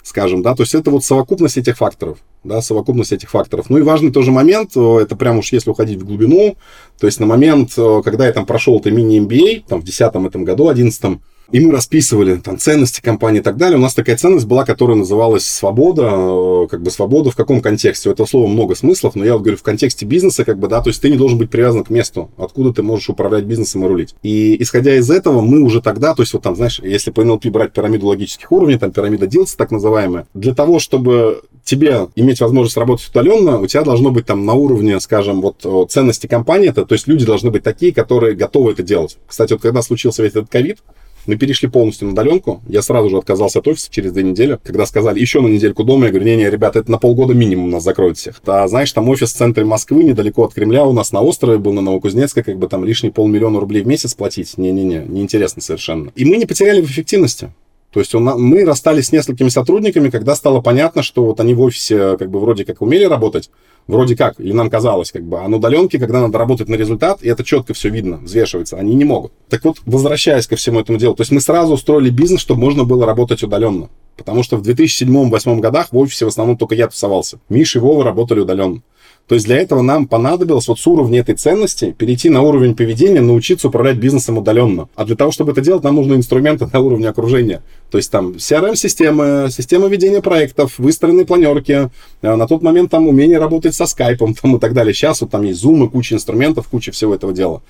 скажем, 0.03 0.43
да, 0.43 0.55
то 0.55 0.65
есть 0.65 0.75
это 0.75 0.91
вот 0.91 1.03
совокупность 1.03 1.57
этих 1.57 1.79
факторов, 1.79 2.19
да, 2.45 2.61
совокупность 2.61 3.13
этих 3.13 3.31
факторов. 3.31 3.71
Ну 3.71 3.79
и 3.79 3.83
важный 3.83 4.13
тоже 4.13 4.33
момент, 4.33 4.73
э, 4.77 4.99
это 5.01 5.17
прям 5.17 5.39
уж 5.39 5.51
если 5.51 5.71
уходить 5.71 5.99
в 5.99 6.05
глубину, 6.05 6.59
то 7.01 7.07
есть 7.07 7.21
на 7.21 7.27
момент, 7.27 7.73
когда 8.05 8.27
я 8.27 8.33
там 8.35 8.45
прошел 8.45 8.79
это 8.79 8.91
мини-MBA, 8.91 9.65
там 9.67 9.81
в 9.81 9.85
10 9.85 10.15
этом 10.27 10.45
году, 10.45 10.69
11 10.69 11.21
и 11.53 11.61
мы 11.61 11.73
расписывали 11.73 12.37
там 12.37 12.59
ценности 12.59 13.01
компании 13.01 13.41
и 13.41 13.43
так 13.43 13.57
далее. 13.57 13.79
У 13.79 13.81
нас 13.81 13.95
такая 13.95 14.17
ценность 14.17 14.47
была, 14.47 14.65
которая 14.65 14.97
называлась 14.97 15.47
свобода. 15.47 16.11
Э, 16.11 16.67
как 16.71 16.83
бы 16.83 16.91
свобода 16.91 17.31
в 17.31 17.37
каком 17.37 17.61
контексте? 17.61 18.09
У 18.09 18.13
этого 18.13 18.27
слова 18.27 18.47
много 18.47 18.75
смыслов, 18.75 19.15
но 19.15 19.25
я 19.25 19.35
вот 19.35 19.43
говорю 19.43 19.59
в 19.59 19.63
контексте 19.63 20.07
бизнеса, 20.07 20.45
как 20.45 20.59
бы, 20.59 20.69
да, 20.69 20.81
то 20.81 20.91
есть 20.91 21.01
ты 21.01 21.11
не 21.11 21.17
должен 21.17 21.39
быть 21.39 21.51
привязан 21.51 21.85
к 21.85 21.91
месту, 21.91 22.31
откуда 22.39 22.73
ты 22.73 22.83
можешь 22.83 23.09
управлять 23.09 23.45
бизнесом 23.45 23.85
и 23.85 23.89
рулить. 23.89 24.15
И 24.23 24.61
исходя 24.63 24.97
из 24.97 25.11
этого, 25.11 25.41
мы 25.41 25.61
уже 25.61 25.83
тогда, 25.83 26.15
то 26.15 26.23
есть 26.23 26.33
вот 26.33 26.43
там, 26.43 26.57
знаешь, 26.57 26.81
если 26.83 27.11
по 27.11 27.21
NLP 27.21 27.51
брать 27.51 27.73
пирамиду 27.73 28.07
логических 28.07 28.51
уровней, 28.51 28.79
там 28.79 28.91
пирамида 28.91 29.27
Дилса 29.27 29.57
так 29.57 29.71
называемая, 29.71 30.27
для 30.35 30.55
того, 30.55 30.79
чтобы 30.79 31.43
тебе 31.65 32.09
иметь 32.15 32.41
возможность 32.41 32.77
работать 32.77 33.09
удаленно, 33.09 33.59
у 33.59 33.67
тебя 33.67 33.83
должно 33.83 34.11
быть 34.11 34.27
там 34.27 34.45
на 34.45 34.55
уровне, 34.55 35.01
скажем, 35.01 35.41
вот 35.41 35.91
ценности 35.91 36.27
компании, 36.27 36.69
это, 36.69 36.85
то 36.85 36.95
есть 36.95 37.07
люди 37.07 37.25
должны 37.25 37.51
быть 37.51 37.63
такие, 37.63 37.93
которые 37.93 38.35
готовы 38.35 38.73
это 38.73 38.83
делать. 38.83 39.17
Кстати, 39.27 39.53
вот 39.53 39.63
когда 39.63 39.83
случился 39.83 40.23
весь 40.23 40.33
этот 40.33 40.51
ковид, 40.51 40.79
мы 41.27 41.37
перешли 41.37 41.69
полностью 41.69 42.07
на 42.07 42.13
удаленку. 42.13 42.63
Я 42.69 42.83
сразу 42.83 43.09
же 43.11 43.19
отказался 43.19 43.59
от 43.61 43.69
офиса 43.69 43.89
через 43.91 44.13
две 44.13 44.23
недели. 44.23 44.59
Когда 44.63 44.87
сказали 44.87 45.21
еще 45.21 45.41
на 45.41 45.49
недельку 45.49 45.85
дома, 45.85 46.07
я 46.07 46.11
говорю, 46.11 46.27
не-не, 46.27 46.51
ребята, 46.51 46.81
это 46.81 46.91
на 46.91 46.99
полгода 46.99 47.35
минимум 47.35 47.71
нас 47.71 47.83
закроют 47.83 48.19
всех. 48.19 48.41
А 48.47 48.67
знаешь, 48.69 48.93
там 48.93 49.09
офис 49.09 49.33
в 49.33 49.37
центре 49.37 49.65
Москвы, 49.65 50.05
недалеко 50.05 50.45
от 50.45 50.55
Кремля, 50.55 50.85
у 50.85 50.93
нас 50.93 51.13
на 51.13 51.21
острове 51.21 51.59
был 51.59 51.73
на 51.73 51.81
Новокузнецкой, 51.81 52.43
как 52.43 52.59
бы 52.59 52.69
там 52.69 52.85
лишний 52.85 53.11
полмиллиона 53.11 53.61
рублей 53.61 53.83
в 53.83 53.87
месяц 53.87 54.15
платить. 54.15 54.57
Не-не-не, 54.59 55.05
неинтересно 55.07 55.63
совершенно. 55.63 56.11
И 56.15 56.25
мы 56.25 56.37
не 56.37 56.47
потеряли 56.47 56.81
в 56.81 56.87
эффективности. 56.87 57.51
То 57.95 58.01
есть 58.01 58.13
он, 58.13 58.25
мы 58.25 58.65
расстались 58.65 59.07
с 59.07 59.13
несколькими 59.13 59.49
сотрудниками, 59.49 60.11
когда 60.11 60.35
стало 60.35 60.61
понятно, 60.61 61.05
что 61.05 61.27
вот 61.27 61.39
они 61.39 61.55
в 61.55 61.61
офисе 61.61 62.17
как 62.17 62.29
бы 62.29 62.41
вроде 62.41 62.65
как 62.65 62.83
умели 62.83 63.05
работать, 63.05 63.51
вроде 63.87 64.17
как, 64.17 64.41
или 64.41 64.51
нам 64.53 64.69
казалось, 64.69 65.13
как 65.13 65.23
бы, 65.23 65.39
а 65.39 65.47
на 65.47 65.59
удаленке, 65.59 66.01
когда 66.01 66.21
надо 66.21 66.37
работать 66.37 66.69
на 66.69 66.75
результат, 66.75 67.23
и 67.23 67.29
это 67.29 67.45
четко 67.45 67.73
все 67.73 67.91
видно, 67.91 68.17
взвешивается, 68.17 68.79
они 68.79 68.97
не 68.97 69.05
могут. 69.05 69.31
Так 69.49 69.63
вот, 69.65 69.77
возвращаясь 69.87 70.49
ко 70.49 70.57
всему 70.57 70.81
этому 70.81 70.99
делу, 70.99 71.15
то 71.15 71.21
есть 71.21 71.31
мы 71.31 71.41
сразу 71.41 71.75
устроили 71.75 72.11
бизнес, 72.11 72.41
чтобы 72.41 72.63
можно 72.63 72.83
было 72.83 73.07
работать 73.07 73.45
удаленно. 73.45 73.91
Потому 74.17 74.43
что 74.43 74.57
в 74.57 74.63
2007-2008 74.63 75.61
годах 75.61 75.93
в 75.93 75.97
офисе 75.97 76.25
в 76.25 76.29
основном 76.29 76.57
только 76.57 76.75
я 76.75 76.89
тусовался. 76.89 77.39
Миша 77.49 77.79
и 77.79 77.83
Вова 77.83 78.03
работали 78.03 78.41
удаленно. 78.41 78.83
То 79.27 79.37
есть 79.37 79.47
для 79.47 79.57
этого 79.57 79.81
нам 79.81 80.07
понадобилось 80.07 80.69
вот 80.69 80.79
с 80.79 80.87
уровня 80.87 81.21
этой 81.21 81.35
ценности 81.35 81.93
перейти 81.93 82.29
на 82.29 82.43
уровень 82.43 82.77
поведения, 82.77 83.23
научиться 83.23 83.69
управлять 83.69 83.97
бизнесом 83.97 84.37
удаленно. 84.37 84.89
А 84.95 85.07
для 85.07 85.17
того, 85.17 85.31
чтобы 85.31 85.53
это 85.53 85.63
делать, 85.63 85.83
нам 85.83 85.97
нужны 85.97 86.15
инструменты 86.15 86.67
на 86.73 86.81
уровне 86.81 87.09
окружения. 87.09 87.63
То 87.91 87.99
есть 87.99 88.11
там 88.11 88.33
CRM-системы, 88.33 89.49
система 89.51 89.89
ведения 89.89 90.21
проектов, 90.21 90.79
выстроенные 90.79 91.25
планерки, 91.25 91.91
э, 92.21 92.35
на 92.35 92.47
тот 92.47 92.63
момент 92.63 92.91
там 92.91 93.09
умение 93.09 93.39
работать 93.39 93.75
со 93.75 93.87
скайпом 93.87 94.35
там, 94.43 94.57
и 94.57 94.61
так 94.61 94.75
далее. 94.75 94.93
Сейчас 94.93 95.23
вот 95.23 95.31
там 95.31 95.43
есть 95.43 95.65
и 95.65 95.89
куча 95.89 96.15
инструментов, 96.15 96.69
куча 96.69 96.93
всего 96.93 97.15
этого 97.15 97.33
дела. 97.33 97.63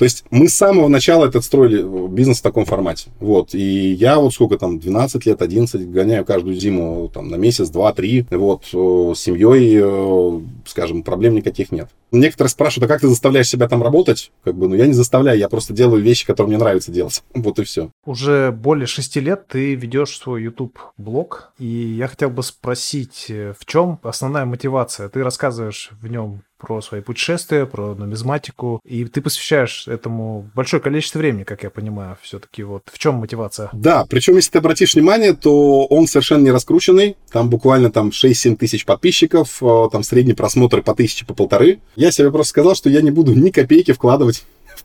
То 0.00 0.04
есть 0.04 0.24
мы 0.30 0.48
с 0.48 0.54
самого 0.54 0.88
начала 0.88 1.26
этот 1.26 1.44
строили 1.44 1.84
э, 1.84 2.08
бизнес 2.08 2.38
в 2.38 2.42
таком 2.42 2.64
формате. 2.64 3.10
Вот. 3.20 3.54
И 3.54 3.92
я 3.92 4.18
вот 4.18 4.32
сколько 4.32 4.56
там, 4.56 4.78
12 4.78 5.26
лет, 5.26 5.42
11, 5.42 5.90
гоняю 5.90 6.24
каждую 6.24 6.54
зиму 6.54 7.10
там 7.12 7.28
на 7.28 7.34
месяц, 7.34 7.68
два, 7.68 7.92
три. 7.92 8.24
Вот. 8.30 8.64
С 8.64 9.20
семьей, 9.20 9.78
э, 9.78 10.40
скажем, 10.64 11.02
проблем 11.02 11.34
никаких 11.34 11.70
нет. 11.70 11.90
Некоторые 12.12 12.48
спрашивают, 12.50 12.90
а 12.90 12.94
как 12.94 13.02
ты 13.02 13.08
заставляешь 13.08 13.50
себя 13.50 13.68
там 13.68 13.82
работать? 13.82 14.32
Как 14.42 14.54
бы, 14.54 14.68
ну, 14.68 14.74
я 14.74 14.86
не 14.86 14.94
заставляю, 14.94 15.38
я 15.38 15.50
просто 15.50 15.74
делаю 15.74 16.02
вещи, 16.02 16.24
которые 16.26 16.48
мне 16.48 16.58
нравится 16.58 16.90
делать. 16.90 17.22
Вот 17.34 17.58
и 17.58 17.64
все. 17.64 17.90
Уже 18.06 18.52
более 18.52 18.86
шести 18.86 19.20
лет 19.20 19.48
ты 19.48 19.74
ведешь 19.74 20.16
свой 20.16 20.44
YouTube-блог, 20.44 21.52
и 21.58 21.66
я 21.66 22.08
хотел 22.08 22.30
бы 22.30 22.42
спросить, 22.42 23.26
э, 23.28 23.52
в 23.58 23.66
чем 23.66 23.98
основная 24.02 24.46
мотивация? 24.46 25.10
Ты 25.10 25.22
рассказываешь 25.22 25.90
в 26.00 26.06
нем 26.06 26.40
про 26.60 26.80
свои 26.82 27.00
путешествия, 27.00 27.66
про 27.66 27.94
нумизматику, 27.94 28.80
и 28.84 29.04
ты 29.04 29.20
посвящаешь 29.20 29.88
этому 29.88 30.50
большое 30.54 30.82
количество 30.82 31.18
времени, 31.18 31.44
как 31.44 31.62
я 31.62 31.70
понимаю, 31.70 32.16
все-таки 32.22 32.62
вот 32.62 32.82
в 32.92 32.98
чем 32.98 33.14
мотивация? 33.14 33.70
Да, 33.72 34.04
причем 34.08 34.36
если 34.36 34.52
ты 34.52 34.58
обратишь 34.58 34.94
внимание, 34.94 35.32
то 35.32 35.86
он 35.86 36.06
совершенно 36.06 36.44
не 36.44 36.50
раскрученный, 36.50 37.16
там 37.32 37.48
буквально 37.48 37.90
там 37.90 38.10
6-7 38.10 38.56
тысяч 38.56 38.84
подписчиков, 38.84 39.62
э, 39.62 39.88
там 39.90 40.02
средний 40.02 40.34
просмотр 40.34 40.82
по 40.82 40.94
тысяче, 40.94 41.24
по 41.24 41.34
полторы. 41.34 41.80
Я 41.96 42.12
себе 42.12 42.30
просто 42.30 42.50
сказал, 42.50 42.74
что 42.74 42.90
я 42.90 43.00
не 43.00 43.10
буду 43.10 43.34
ни 43.34 43.50
копейки 43.50 43.92
вкладывать 43.92 44.44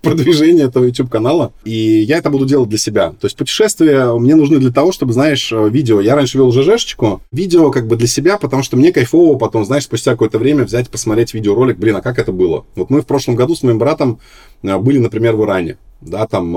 продвижение 0.09 0.65
этого 0.65 0.85
YouTube-канала. 0.85 1.53
И 1.63 1.71
я 1.71 2.17
это 2.17 2.29
буду 2.29 2.45
делать 2.45 2.69
для 2.69 2.77
себя. 2.77 3.09
То 3.11 3.25
есть 3.25 3.35
путешествия 3.35 4.13
мне 4.13 4.35
нужны 4.35 4.59
для 4.59 4.71
того, 4.71 4.91
чтобы, 4.91 5.13
знаешь, 5.13 5.51
видео... 5.51 5.99
Я 6.01 6.15
раньше 6.15 6.37
вел 6.37 6.51
ЖЖшечку. 6.51 7.21
Видео 7.31 7.71
как 7.71 7.87
бы 7.87 7.95
для 7.95 8.07
себя, 8.07 8.37
потому 8.37 8.63
что 8.63 8.77
мне 8.77 8.91
кайфово 8.91 9.37
потом, 9.37 9.65
знаешь, 9.65 9.83
спустя 9.83 10.11
какое-то 10.11 10.39
время 10.39 10.63
взять, 10.63 10.89
посмотреть 10.89 11.33
видеоролик. 11.33 11.77
Блин, 11.77 11.95
а 11.95 12.01
как 12.01 12.19
это 12.19 12.31
было? 12.31 12.65
Вот 12.75 12.89
мы 12.89 13.01
в 13.01 13.05
прошлом 13.05 13.35
году 13.35 13.55
с 13.55 13.63
моим 13.63 13.79
братом 13.79 14.19
э, 14.63 14.77
были, 14.77 14.99
например, 14.99 15.35
в 15.35 15.43
Иране 15.43 15.77
да, 16.01 16.27
там, 16.27 16.55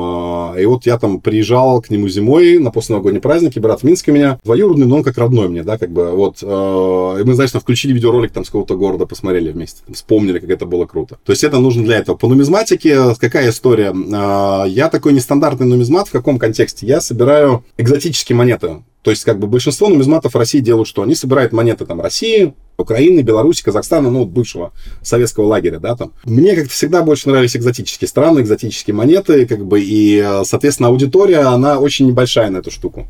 э, 0.55 0.63
и 0.63 0.67
вот 0.67 0.87
я 0.87 0.99
там 0.99 1.21
приезжал 1.21 1.81
к 1.81 1.91
нему 1.91 2.09
зимой 2.09 2.59
на 2.59 2.71
постновогодние 2.71 3.21
праздники, 3.21 3.59
брат 3.59 3.81
в 3.81 3.85
Минске 3.85 4.13
меня, 4.13 4.39
двоюродный, 4.45 4.87
но 4.87 4.97
он 4.97 5.03
как 5.05 5.19
родной 5.19 5.49
мне, 5.49 5.63
да, 5.63 5.79
как 5.79 5.91
бы, 5.91 6.11
вот, 6.11 6.39
э, 6.43 6.47
и 6.47 7.25
мы, 7.25 7.35
значит, 7.35 7.61
включили 7.61 7.93
видеоролик 7.93 8.33
там 8.33 8.45
с 8.45 8.49
какого-то 8.49 8.77
города, 8.77 9.07
посмотрели 9.07 9.51
вместе, 9.51 9.83
вспомнили, 9.93 10.39
как 10.39 10.51
это 10.51 10.67
было 10.67 10.87
круто. 10.87 11.19
То 11.25 11.33
есть 11.33 11.45
это 11.45 11.59
нужно 11.59 11.85
для 11.85 11.99
этого. 11.99 12.17
По 12.17 12.29
нумизматике 12.29 13.15
какая 13.19 13.51
история? 13.51 13.93
Э, 13.93 14.69
я 14.69 14.89
такой 14.89 15.13
нестандартный 15.13 15.67
нумизмат, 15.67 16.09
в 16.09 16.13
каком 16.13 16.39
контексте? 16.39 16.87
Я 16.87 17.01
собираю 17.01 17.65
экзотические 17.77 18.37
монеты, 18.37 18.83
то 19.03 19.11
есть, 19.11 19.25
как 19.25 19.39
бы 19.39 19.47
большинство 19.47 19.89
нумизматов 19.89 20.35
России 20.35 20.59
делают 20.59 20.89
что? 20.89 21.03
Они 21.03 21.15
собирают 21.15 21.53
монеты 21.53 21.87
там 21.87 22.01
России, 22.01 22.55
Украины, 22.77 23.21
Беларуси, 23.21 23.63
Казахстана, 23.63 24.11
ну, 24.11 24.25
бывшего 24.25 24.73
советского 25.03 25.47
лагеря, 25.47 25.79
да, 25.79 25.97
там. 25.97 26.13
Мне 26.25 26.55
как-то 26.55 26.71
всегда 26.71 27.03
больше 27.03 27.29
нравились 27.29 27.57
экзотические 27.57 28.09
страны, 28.09 28.41
экзотические 28.41 28.95
монеты, 28.95 29.47
как 29.47 29.65
бы, 29.65 29.81
и, 29.81 30.25
соответственно, 30.45 30.89
аудитория, 30.89 31.41
она 31.41 31.79
очень 31.79 32.07
небольшая 32.07 32.51
на 32.51 32.59
эту 32.59 32.71
штуку. 32.71 33.07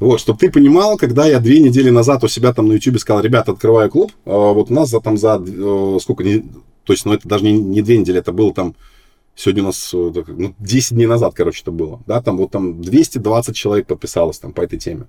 Вот, 0.00 0.20
чтобы 0.20 0.38
ты 0.38 0.50
понимал, 0.50 0.96
когда 0.96 1.26
я 1.26 1.40
две 1.40 1.60
недели 1.60 1.90
назад 1.90 2.22
у 2.22 2.28
себя 2.28 2.52
там 2.52 2.68
на 2.68 2.74
YouTube 2.74 2.98
сказал, 2.98 3.22
ребята, 3.22 3.52
открываю 3.52 3.90
клуб, 3.90 4.12
а 4.26 4.52
вот 4.52 4.70
у 4.70 4.74
нас 4.74 4.90
за, 4.90 5.00
там 5.00 5.16
за, 5.16 5.42
э, 5.44 5.98
сколько, 6.00 6.24
то 6.84 6.92
есть, 6.92 7.04
ну, 7.04 7.14
это 7.14 7.26
даже 7.28 7.44
не, 7.44 7.52
не 7.52 7.82
две 7.82 7.98
недели, 7.98 8.18
это 8.18 8.32
было 8.32 8.52
там 8.52 8.74
Сегодня 9.34 9.62
у 9.62 9.66
нас 9.66 9.94
э, 9.94 10.12
ну, 10.26 10.54
10 10.58 10.96
дней 10.96 11.06
назад, 11.06 11.32
короче, 11.32 11.62
это 11.62 11.70
было. 11.70 12.00
Да, 12.08 12.20
там 12.20 12.38
вот 12.38 12.50
там 12.50 12.82
220 12.82 13.54
человек 13.54 13.86
подписалось 13.86 14.40
там 14.40 14.52
по 14.52 14.62
этой 14.62 14.80
теме 14.80 15.06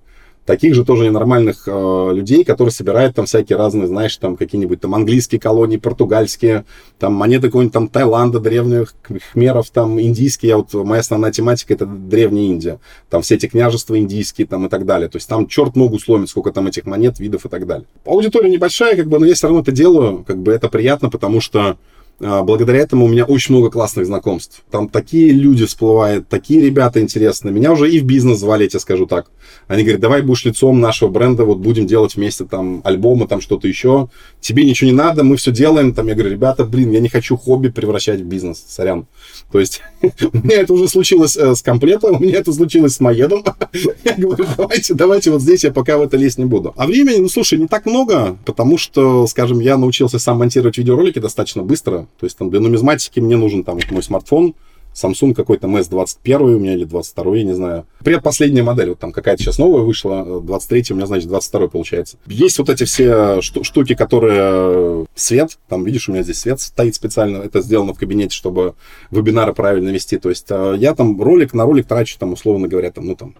таких 0.49 0.73
же 0.73 0.83
тоже 0.83 1.03
ненормальных 1.05 1.67
э, 1.67 2.11
людей, 2.11 2.43
которые 2.43 2.71
собирают 2.71 3.13
там 3.13 3.27
всякие 3.27 3.55
разные, 3.55 3.85
знаешь, 3.85 4.17
там 4.17 4.35
какие-нибудь 4.35 4.81
там 4.81 4.95
английские 4.95 5.39
колонии, 5.39 5.77
португальские, 5.77 6.65
там 6.97 7.13
монеты 7.13 7.49
какого-нибудь 7.49 7.73
там 7.73 7.87
Таиланда, 7.87 8.39
древних 8.39 8.95
хмеров, 9.31 9.69
там 9.69 10.01
индийские. 10.01 10.49
Я 10.49 10.57
вот, 10.57 10.73
моя 10.73 11.01
основная 11.01 11.31
тематика 11.31 11.75
это 11.75 11.85
древняя 11.85 12.47
Индия. 12.47 12.79
Там 13.11 13.21
все 13.21 13.35
эти 13.35 13.45
княжества 13.45 13.99
индийские 13.99 14.47
там 14.47 14.65
и 14.65 14.69
так 14.69 14.87
далее. 14.87 15.07
То 15.07 15.17
есть 15.17 15.29
там 15.29 15.45
черт 15.45 15.75
ногу 15.75 15.99
сломит, 15.99 16.29
сколько 16.29 16.51
там 16.51 16.65
этих 16.65 16.87
монет, 16.87 17.19
видов 17.19 17.45
и 17.45 17.49
так 17.49 17.67
далее. 17.67 17.85
Аудитория 18.03 18.49
небольшая, 18.49 18.95
как 18.95 19.05
бы, 19.05 19.19
но 19.19 19.27
я 19.27 19.35
все 19.35 19.45
равно 19.45 19.61
это 19.61 19.71
делаю, 19.71 20.23
как 20.25 20.39
бы 20.39 20.51
это 20.51 20.67
приятно, 20.67 21.11
потому 21.11 21.41
что 21.41 21.77
благодаря 22.19 22.79
этому 22.79 23.05
у 23.05 23.07
меня 23.07 23.25
очень 23.25 23.55
много 23.55 23.69
классных 23.69 24.05
знакомств. 24.05 24.63
Там 24.71 24.89
такие 24.89 25.31
люди 25.31 25.65
всплывают, 25.65 26.27
такие 26.27 26.61
ребята 26.61 27.01
интересные. 27.01 27.53
Меня 27.53 27.71
уже 27.71 27.89
и 27.89 27.99
в 27.99 28.05
бизнес 28.05 28.39
звали, 28.39 28.63
я 28.63 28.69
тебе 28.69 28.79
скажу 28.79 29.05
так. 29.05 29.31
Они 29.67 29.83
говорят, 29.83 30.01
давай 30.01 30.21
будешь 30.21 30.45
лицом 30.45 30.79
нашего 30.79 31.09
бренда, 31.09 31.45
вот 31.45 31.59
будем 31.59 31.87
делать 31.87 32.15
вместе 32.15 32.45
там 32.45 32.81
альбомы, 32.83 33.27
там 33.27 33.41
что-то 33.41 33.67
еще. 33.67 34.09
Тебе 34.41 34.65
ничего 34.65 34.89
не 34.89 34.95
надо, 34.95 35.23
мы 35.23 35.37
все 35.37 35.51
делаем. 35.51 35.93
Там 35.93 36.07
я 36.07 36.13
говорю, 36.13 36.31
ребята, 36.31 36.65
блин, 36.65 36.91
я 36.91 36.99
не 36.99 37.09
хочу 37.09 37.37
хобби 37.37 37.69
превращать 37.69 38.21
в 38.21 38.25
бизнес, 38.25 38.63
сорян. 38.67 39.07
То 39.51 39.59
есть 39.59 39.81
у 40.01 40.37
меня 40.37 40.61
это 40.61 40.73
уже 40.73 40.87
случилось 40.87 41.37
э, 41.37 41.55
с 41.55 41.61
комплектом, 41.61 42.17
у 42.17 42.19
меня 42.19 42.39
это 42.39 42.51
случилось 42.51 42.95
с 42.95 42.99
Маедом. 42.99 43.43
Я 44.03 44.15
говорю, 44.15 44.45
давайте, 44.57 44.93
давайте 44.93 45.31
вот 45.31 45.41
здесь 45.41 45.63
я 45.63 45.71
пока 45.71 45.97
в 45.97 46.01
это 46.01 46.17
лезть 46.17 46.37
не 46.37 46.45
буду. 46.45 46.73
А 46.75 46.85
времени, 46.85 47.17
ну 47.17 47.29
слушай, 47.29 47.57
не 47.57 47.67
так 47.67 47.85
много, 47.85 48.37
потому 48.45 48.77
что, 48.77 49.27
скажем, 49.27 49.59
я 49.59 49.77
научился 49.77 50.19
сам 50.19 50.39
монтировать 50.39 50.77
видеоролики 50.77 51.19
достаточно 51.19 51.63
быстро. 51.63 52.07
То 52.19 52.25
есть 52.25 52.37
там 52.37 52.49
для 52.49 52.59
нумизматики 52.59 53.19
мне 53.19 53.37
нужен 53.37 53.63
там 53.63 53.79
мой 53.91 54.03
смартфон, 54.03 54.55
Samsung 54.93 55.33
какой-то 55.33 55.67
MS21 55.67 56.55
у 56.55 56.59
меня 56.59 56.73
или 56.73 56.83
22, 56.83 57.37
я 57.37 57.43
не 57.43 57.53
знаю. 57.53 57.85
Предпоследняя 58.03 58.63
модель, 58.63 58.89
вот 58.89 58.99
там 58.99 59.11
какая-то 59.11 59.41
сейчас 59.41 59.57
новая 59.57 59.83
вышла, 59.83 60.41
23 60.41 60.85
у 60.91 60.95
меня, 60.95 61.05
значит, 61.05 61.27
22 61.29 61.67
получается. 61.67 62.17
Есть 62.27 62.57
вот 62.59 62.69
эти 62.69 62.83
все 62.85 63.41
штуки, 63.41 63.95
которые 63.95 65.05
свет, 65.15 65.57
там, 65.67 65.85
видишь, 65.85 66.09
у 66.09 66.11
меня 66.11 66.23
здесь 66.23 66.39
свет 66.39 66.59
стоит 66.59 66.95
специально, 66.95 67.37
это 67.37 67.61
сделано 67.61 67.93
в 67.93 67.99
кабинете, 67.99 68.35
чтобы 68.35 68.75
вебинары 69.11 69.53
правильно 69.53 69.89
вести. 69.89 70.17
То 70.17 70.29
есть 70.29 70.47
э, 70.49 70.75
я 70.77 70.95
там 70.95 71.21
ролик 71.21 71.53
на 71.53 71.65
ролик 71.65 71.87
трачу, 71.87 72.17
там, 72.19 72.33
условно 72.33 72.67
говоря, 72.67 72.91
там, 72.91 73.05
ну, 73.05 73.15
там, 73.15 73.35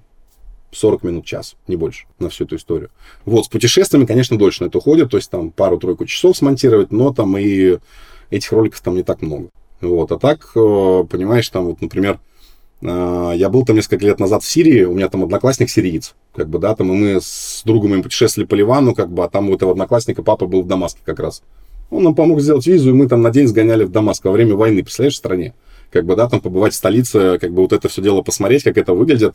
40 0.72 1.04
минут, 1.04 1.26
час, 1.26 1.56
не 1.68 1.76
больше, 1.76 2.06
на 2.20 2.30
всю 2.30 2.46
эту 2.46 2.58
историю. 2.58 2.91
Вот, 3.26 3.46
с 3.46 3.48
путешествиями, 3.48 4.06
конечно, 4.06 4.38
дольше 4.38 4.64
на 4.64 4.68
это 4.68 4.78
уходит, 4.78 5.10
то 5.10 5.18
есть 5.18 5.30
там 5.32 5.50
пару-тройку 5.50 6.06
часов 6.06 6.38
смонтировать, 6.38 6.91
но 6.91 7.12
там 7.12 7.38
и 7.38 7.80
этих 8.30 8.52
роликов 8.52 8.82
там 8.82 8.96
не 8.96 9.04
так 9.04 9.22
много. 9.22 9.50
Вот, 9.82 10.12
а 10.12 10.20
так, 10.20 10.52
э, 10.56 11.04
понимаешь, 11.10 11.48
там 11.50 11.66
вот, 11.66 11.82
например, 11.82 12.20
э, 12.82 13.34
я 13.36 13.50
был 13.50 13.66
там 13.66 13.76
несколько 13.76 14.06
лет 14.06 14.20
назад 14.20 14.44
в 14.44 14.48
Сирии, 14.48 14.84
у 14.84 14.94
меня 14.94 15.08
там 15.08 15.24
одноклассник 15.24 15.70
сириец, 15.70 16.16
как 16.36 16.50
бы, 16.50 16.60
да, 16.60 16.76
там, 16.76 16.92
и 16.92 16.96
мы 16.96 17.22
с 17.22 17.62
другом 17.64 17.92
моим 17.92 18.04
путешествовали 18.04 18.48
по 18.48 18.56
Ливану, 18.56 18.94
как 18.94 19.10
бы, 19.10 19.24
а 19.24 19.30
там 19.30 19.50
у 19.50 19.56
этого 19.56 19.72
одноклассника 19.72 20.22
папа 20.22 20.48
был 20.48 20.64
в 20.64 20.68
Дамаске 20.68 21.00
как 21.06 21.20
раз. 21.20 21.44
Он 21.90 22.04
нам 22.04 22.14
помог 22.14 22.42
сделать 22.42 22.68
визу, 22.68 22.90
и 22.90 22.94
мы 22.94 23.08
там 23.08 23.22
на 23.22 23.32
день 23.32 23.48
сгоняли 23.48 23.84
в 23.84 23.90
Дамаск 23.90 24.26
во 24.26 24.32
время 24.32 24.56
войны, 24.56 24.84
представляешь, 24.84 25.16
в 25.16 25.18
стране. 25.18 25.54
Как 25.92 26.06
бы, 26.06 26.16
да, 26.16 26.30
там 26.30 26.40
побывать 26.40 26.74
в 26.74 26.76
столице, 26.76 27.40
как 27.40 27.52
бы 27.52 27.64
вот 27.64 27.74
это 27.74 27.90
все 27.90 28.02
дело 28.02 28.22
посмотреть, 28.22 28.64
как 28.64 28.78
это 28.78 28.94
выглядит. 28.94 29.34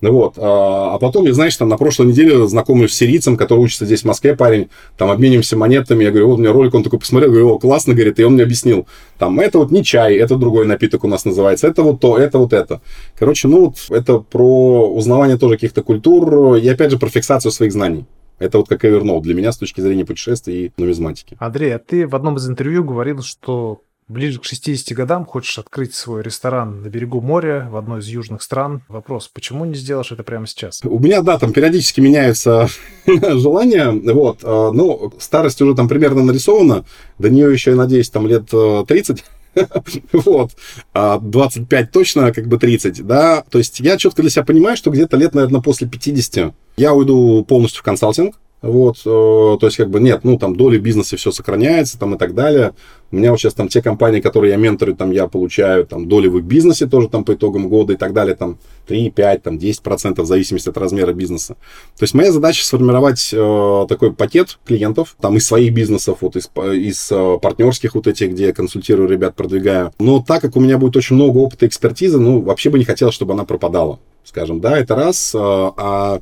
Вот. 0.00 0.34
А, 0.36 0.94
а 0.94 0.98
потом, 0.98 1.26
я, 1.26 1.32
знаешь, 1.32 1.56
там 1.56 1.68
на 1.68 1.76
прошлой 1.76 2.06
неделе 2.06 2.46
знакомлюсь 2.46 2.92
с 2.92 2.96
сирийцем, 2.96 3.36
который 3.36 3.60
учится 3.60 3.86
здесь 3.86 4.02
в 4.02 4.04
Москве, 4.04 4.36
парень, 4.36 4.68
там 4.96 5.10
обменимся 5.10 5.56
монетами, 5.56 6.04
я 6.04 6.10
говорю, 6.10 6.28
вот 6.28 6.38
у 6.38 6.42
меня 6.42 6.52
ролик, 6.52 6.74
он 6.74 6.82
такой 6.82 6.98
посмотрел, 6.98 7.30
говорю, 7.30 7.50
о, 7.50 7.58
классно, 7.58 7.94
говорит, 7.94 8.20
и 8.20 8.24
он 8.24 8.34
мне 8.34 8.42
объяснил, 8.42 8.86
там, 9.18 9.40
это 9.40 9.58
вот 9.58 9.70
не 9.70 9.82
чай, 9.82 10.16
это 10.16 10.36
другой 10.36 10.66
напиток 10.66 11.04
у 11.04 11.08
нас 11.08 11.24
называется, 11.24 11.66
это 11.66 11.82
вот 11.82 12.00
то, 12.00 12.18
это 12.18 12.38
вот 12.38 12.52
это. 12.52 12.80
Короче, 13.18 13.48
ну, 13.48 13.60
вот 13.60 13.76
это 13.90 14.18
про 14.18 14.88
узнавание 14.90 15.38
тоже 15.38 15.54
каких-то 15.54 15.82
культур 15.82 16.56
и, 16.56 16.68
опять 16.68 16.90
же, 16.90 16.98
про 16.98 17.08
фиксацию 17.08 17.52
своих 17.52 17.72
знаний. 17.72 18.06
Это 18.38 18.58
вот 18.58 18.68
как 18.68 18.84
Evernote 18.84 19.22
для 19.22 19.34
меня 19.34 19.50
с 19.50 19.56
точки 19.56 19.80
зрения 19.80 20.04
путешествий 20.04 20.66
и 20.66 20.72
нумизматики. 20.76 21.36
Андрей, 21.38 21.74
а 21.74 21.78
ты 21.78 22.06
в 22.06 22.14
одном 22.14 22.36
из 22.36 22.46
интервью 22.48 22.84
говорил, 22.84 23.22
что 23.22 23.80
ближе 24.08 24.38
к 24.38 24.44
60 24.44 24.96
годам 24.96 25.24
хочешь 25.24 25.58
открыть 25.58 25.94
свой 25.94 26.22
ресторан 26.22 26.82
на 26.82 26.88
берегу 26.88 27.20
моря 27.20 27.68
в 27.70 27.76
одной 27.76 28.00
из 28.00 28.06
южных 28.06 28.42
стран. 28.42 28.82
Вопрос, 28.88 29.28
почему 29.32 29.64
не 29.64 29.74
сделаешь 29.74 30.12
это 30.12 30.22
прямо 30.22 30.46
сейчас? 30.46 30.82
У 30.84 30.98
меня, 30.98 31.22
да, 31.22 31.38
там 31.38 31.52
периодически 31.52 32.00
меняются 32.00 32.68
желания. 33.06 33.90
Вот, 33.90 34.40
а, 34.42 34.70
ну, 34.72 35.12
старость 35.18 35.60
уже 35.60 35.74
там 35.74 35.88
примерно 35.88 36.22
нарисована. 36.22 36.84
До 37.18 37.30
нее 37.30 37.52
еще, 37.52 37.70
я 37.70 37.76
надеюсь, 37.76 38.10
там 38.10 38.26
лет 38.26 38.48
30. 38.48 39.24
вот, 40.12 40.50
25 40.92 41.72
а 41.72 41.90
точно, 41.90 42.32
как 42.32 42.46
бы 42.46 42.58
30, 42.58 43.06
да, 43.06 43.42
то 43.48 43.56
есть 43.56 43.80
я 43.80 43.96
четко 43.96 44.20
для 44.20 44.30
себя 44.30 44.44
понимаю, 44.44 44.76
что 44.76 44.90
где-то 44.90 45.16
лет, 45.16 45.34
наверное, 45.34 45.62
после 45.62 45.88
50 45.88 46.52
я 46.76 46.92
уйду 46.92 47.42
полностью 47.42 47.80
в 47.80 47.82
консалтинг, 47.82 48.36
вот, 48.62 48.96
э, 49.00 49.02
то 49.04 49.58
есть, 49.62 49.76
как 49.76 49.90
бы, 49.90 50.00
нет, 50.00 50.20
ну, 50.24 50.38
там, 50.38 50.56
доли 50.56 50.78
бизнеса 50.78 51.16
все 51.16 51.30
сохраняется, 51.30 51.98
там, 51.98 52.14
и 52.14 52.18
так 52.18 52.34
далее. 52.34 52.72
У 53.12 53.16
меня 53.16 53.30
вот 53.30 53.38
сейчас 53.38 53.54
там 53.54 53.68
те 53.68 53.82
компании, 53.82 54.20
которые 54.20 54.52
я 54.52 54.56
менторю, 54.56 54.96
там, 54.96 55.10
я 55.10 55.26
получаю, 55.28 55.86
там, 55.86 56.08
доли 56.08 56.28
в 56.28 56.38
их 56.38 56.44
бизнесе 56.44 56.86
тоже, 56.86 57.08
там, 57.08 57.24
по 57.24 57.34
итогам 57.34 57.68
года 57.68 57.92
и 57.92 57.96
так 57.96 58.14
далее, 58.14 58.34
там, 58.34 58.58
3, 58.88 59.10
5, 59.10 59.42
там, 59.42 59.58
10 59.58 59.82
процентов, 59.82 60.24
в 60.24 60.28
зависимости 60.28 60.70
от 60.70 60.78
размера 60.78 61.12
бизнеса. 61.12 61.54
То 61.98 62.02
есть, 62.02 62.14
моя 62.14 62.32
задача 62.32 62.64
сформировать 62.64 63.30
э, 63.32 63.86
такой 63.88 64.14
пакет 64.14 64.58
клиентов, 64.64 65.16
там, 65.20 65.36
из 65.36 65.46
своих 65.46 65.74
бизнесов, 65.74 66.18
вот, 66.22 66.36
из, 66.36 66.50
из 66.56 67.12
э, 67.12 67.38
партнерских 67.40 67.94
вот 67.94 68.06
этих, 68.06 68.30
где 68.30 68.46
я 68.46 68.52
консультирую 68.54 69.08
ребят, 69.08 69.36
продвигаю. 69.36 69.92
Но 69.98 70.24
так 70.26 70.40
как 70.40 70.56
у 70.56 70.60
меня 70.60 70.78
будет 70.78 70.96
очень 70.96 71.16
много 71.16 71.38
опыта 71.38 71.66
и 71.66 71.68
экспертизы, 71.68 72.18
ну, 72.18 72.40
вообще 72.40 72.70
бы 72.70 72.78
не 72.78 72.84
хотелось, 72.84 73.14
чтобы 73.14 73.34
она 73.34 73.44
пропадала, 73.44 74.00
скажем, 74.24 74.60
да, 74.60 74.78
это 74.78 74.94
раз, 74.94 75.34
э, 75.34 75.38
а 75.38 76.20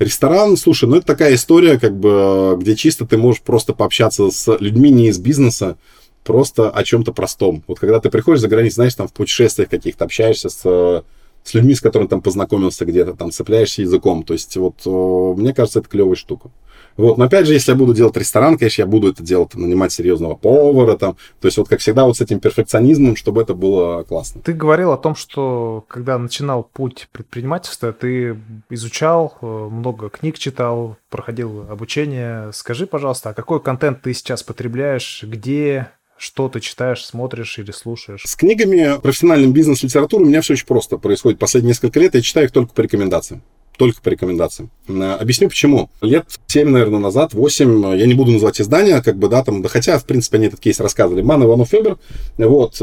Ресторан, 0.00 0.56
слушай, 0.56 0.88
ну 0.88 0.96
это 0.96 1.06
такая 1.06 1.34
история, 1.34 1.78
как 1.78 1.94
бы, 1.94 2.56
где 2.58 2.74
чисто 2.74 3.04
ты 3.04 3.18
можешь 3.18 3.42
просто 3.42 3.74
пообщаться 3.74 4.30
с 4.30 4.56
людьми 4.58 4.90
не 4.90 5.08
из 5.08 5.18
бизнеса, 5.18 5.76
просто 6.24 6.70
о 6.70 6.84
чем-то 6.84 7.12
простом. 7.12 7.62
Вот 7.66 7.78
когда 7.78 8.00
ты 8.00 8.08
приходишь 8.08 8.40
за 8.40 8.48
границу, 8.48 8.76
знаешь, 8.76 8.94
там 8.94 9.08
в 9.08 9.12
путешествиях 9.12 9.68
каких-то 9.68 10.06
общаешься 10.06 10.48
с, 10.48 11.04
с 11.44 11.54
людьми, 11.54 11.74
с 11.74 11.82
которыми 11.82 12.08
там 12.08 12.22
познакомился 12.22 12.86
где-то, 12.86 13.12
там 13.12 13.30
цепляешься 13.30 13.82
языком. 13.82 14.22
То 14.22 14.32
есть 14.32 14.56
вот 14.56 14.86
мне 15.36 15.52
кажется, 15.52 15.80
это 15.80 15.88
клевая 15.90 16.14
штука. 16.14 16.48
Вот, 16.96 17.18
но 17.18 17.24
опять 17.24 17.46
же, 17.46 17.52
если 17.52 17.72
я 17.72 17.76
буду 17.76 17.94
делать 17.94 18.16
ресторан, 18.16 18.58
конечно, 18.58 18.82
я 18.82 18.86
буду 18.86 19.10
это 19.10 19.22
делать, 19.22 19.54
нанимать 19.54 19.92
серьезного 19.92 20.34
повара, 20.34 20.96
там, 20.96 21.16
то 21.40 21.46
есть 21.46 21.58
вот 21.58 21.68
как 21.68 21.80
всегда 21.80 22.04
вот 22.04 22.16
с 22.16 22.20
этим 22.20 22.40
перфекционизмом, 22.40 23.16
чтобы 23.16 23.42
это 23.42 23.54
было 23.54 24.02
классно. 24.04 24.40
Ты 24.42 24.52
говорил 24.52 24.92
о 24.92 24.96
том, 24.96 25.14
что 25.14 25.84
когда 25.88 26.18
начинал 26.18 26.62
путь 26.62 27.08
предпринимательства, 27.12 27.92
ты 27.92 28.36
изучал, 28.68 29.36
э, 29.40 29.46
много 29.46 30.10
книг 30.10 30.38
читал, 30.38 30.96
проходил 31.08 31.66
обучение. 31.70 32.52
Скажи, 32.52 32.86
пожалуйста, 32.86 33.30
а 33.30 33.34
какой 33.34 33.60
контент 33.60 34.02
ты 34.02 34.12
сейчас 34.12 34.42
потребляешь, 34.42 35.24
где, 35.26 35.90
что 36.16 36.48
ты 36.48 36.60
читаешь, 36.60 37.04
смотришь 37.04 37.58
или 37.58 37.70
слушаешь? 37.70 38.22
С 38.24 38.36
книгами, 38.36 39.00
профессиональным 39.00 39.52
бизнес-литературой 39.52 40.26
у 40.26 40.28
меня 40.28 40.40
все 40.42 40.54
очень 40.54 40.66
просто 40.66 40.98
происходит. 40.98 41.38
Последние 41.38 41.70
несколько 41.70 41.98
лет 42.00 42.14
я 42.14 42.20
читаю 42.20 42.46
их 42.46 42.52
только 42.52 42.74
по 42.74 42.80
рекомендациям 42.80 43.42
только 43.80 44.02
по 44.02 44.10
рекомендациям. 44.10 44.70
Э, 44.88 45.16
объясню 45.18 45.48
почему. 45.48 45.88
Лет 46.02 46.26
7, 46.48 46.68
наверное, 46.68 47.00
назад, 47.00 47.32
8, 47.32 47.96
я 47.96 48.06
не 48.06 48.12
буду 48.12 48.30
называть 48.30 48.60
издания, 48.60 49.00
как 49.00 49.16
бы, 49.16 49.28
да, 49.28 49.42
там, 49.42 49.62
да 49.62 49.70
хотя, 49.70 49.98
в 49.98 50.04
принципе, 50.04 50.36
они 50.36 50.48
этот 50.48 50.60
кейс 50.60 50.80
рассказывали. 50.80 51.22
Ман 51.22 51.42
Иванов 51.42 51.70
Фебер, 51.70 51.96
вот, 52.36 52.74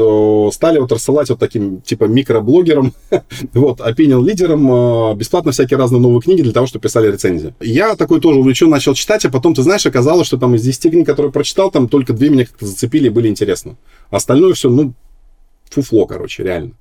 стали 0.52 0.80
вот 0.80 0.90
рассылать 0.90 1.30
вот 1.30 1.38
таким, 1.38 1.82
типа, 1.82 2.06
микроблогерам, 2.06 2.94
вот, 3.54 3.78
opinion 3.78 4.26
лидерам 4.26 5.12
э, 5.12 5.14
бесплатно 5.14 5.52
всякие 5.52 5.78
разные 5.78 6.00
новые 6.00 6.20
книги 6.20 6.42
для 6.42 6.52
того, 6.52 6.66
чтобы 6.66 6.82
писали 6.82 7.12
рецензии. 7.12 7.54
Я 7.60 7.94
такой 7.94 8.20
тоже 8.20 8.40
увлечен 8.40 8.68
начал 8.68 8.94
читать, 8.94 9.24
а 9.24 9.30
потом, 9.30 9.54
ты 9.54 9.62
знаешь, 9.62 9.86
оказалось, 9.86 10.26
что 10.26 10.36
там 10.36 10.56
из 10.56 10.62
10 10.62 10.90
книг, 10.90 11.06
которые 11.06 11.30
прочитал, 11.30 11.70
там 11.70 11.86
только 11.86 12.12
две 12.12 12.28
меня 12.28 12.44
как-то 12.44 12.66
зацепили 12.66 13.06
и 13.06 13.10
были 13.10 13.28
интересны. 13.28 13.76
Остальное 14.10 14.54
все, 14.54 14.68
ну, 14.68 14.94
фуфло, 15.70 16.06
короче, 16.06 16.42
реально. 16.42 16.72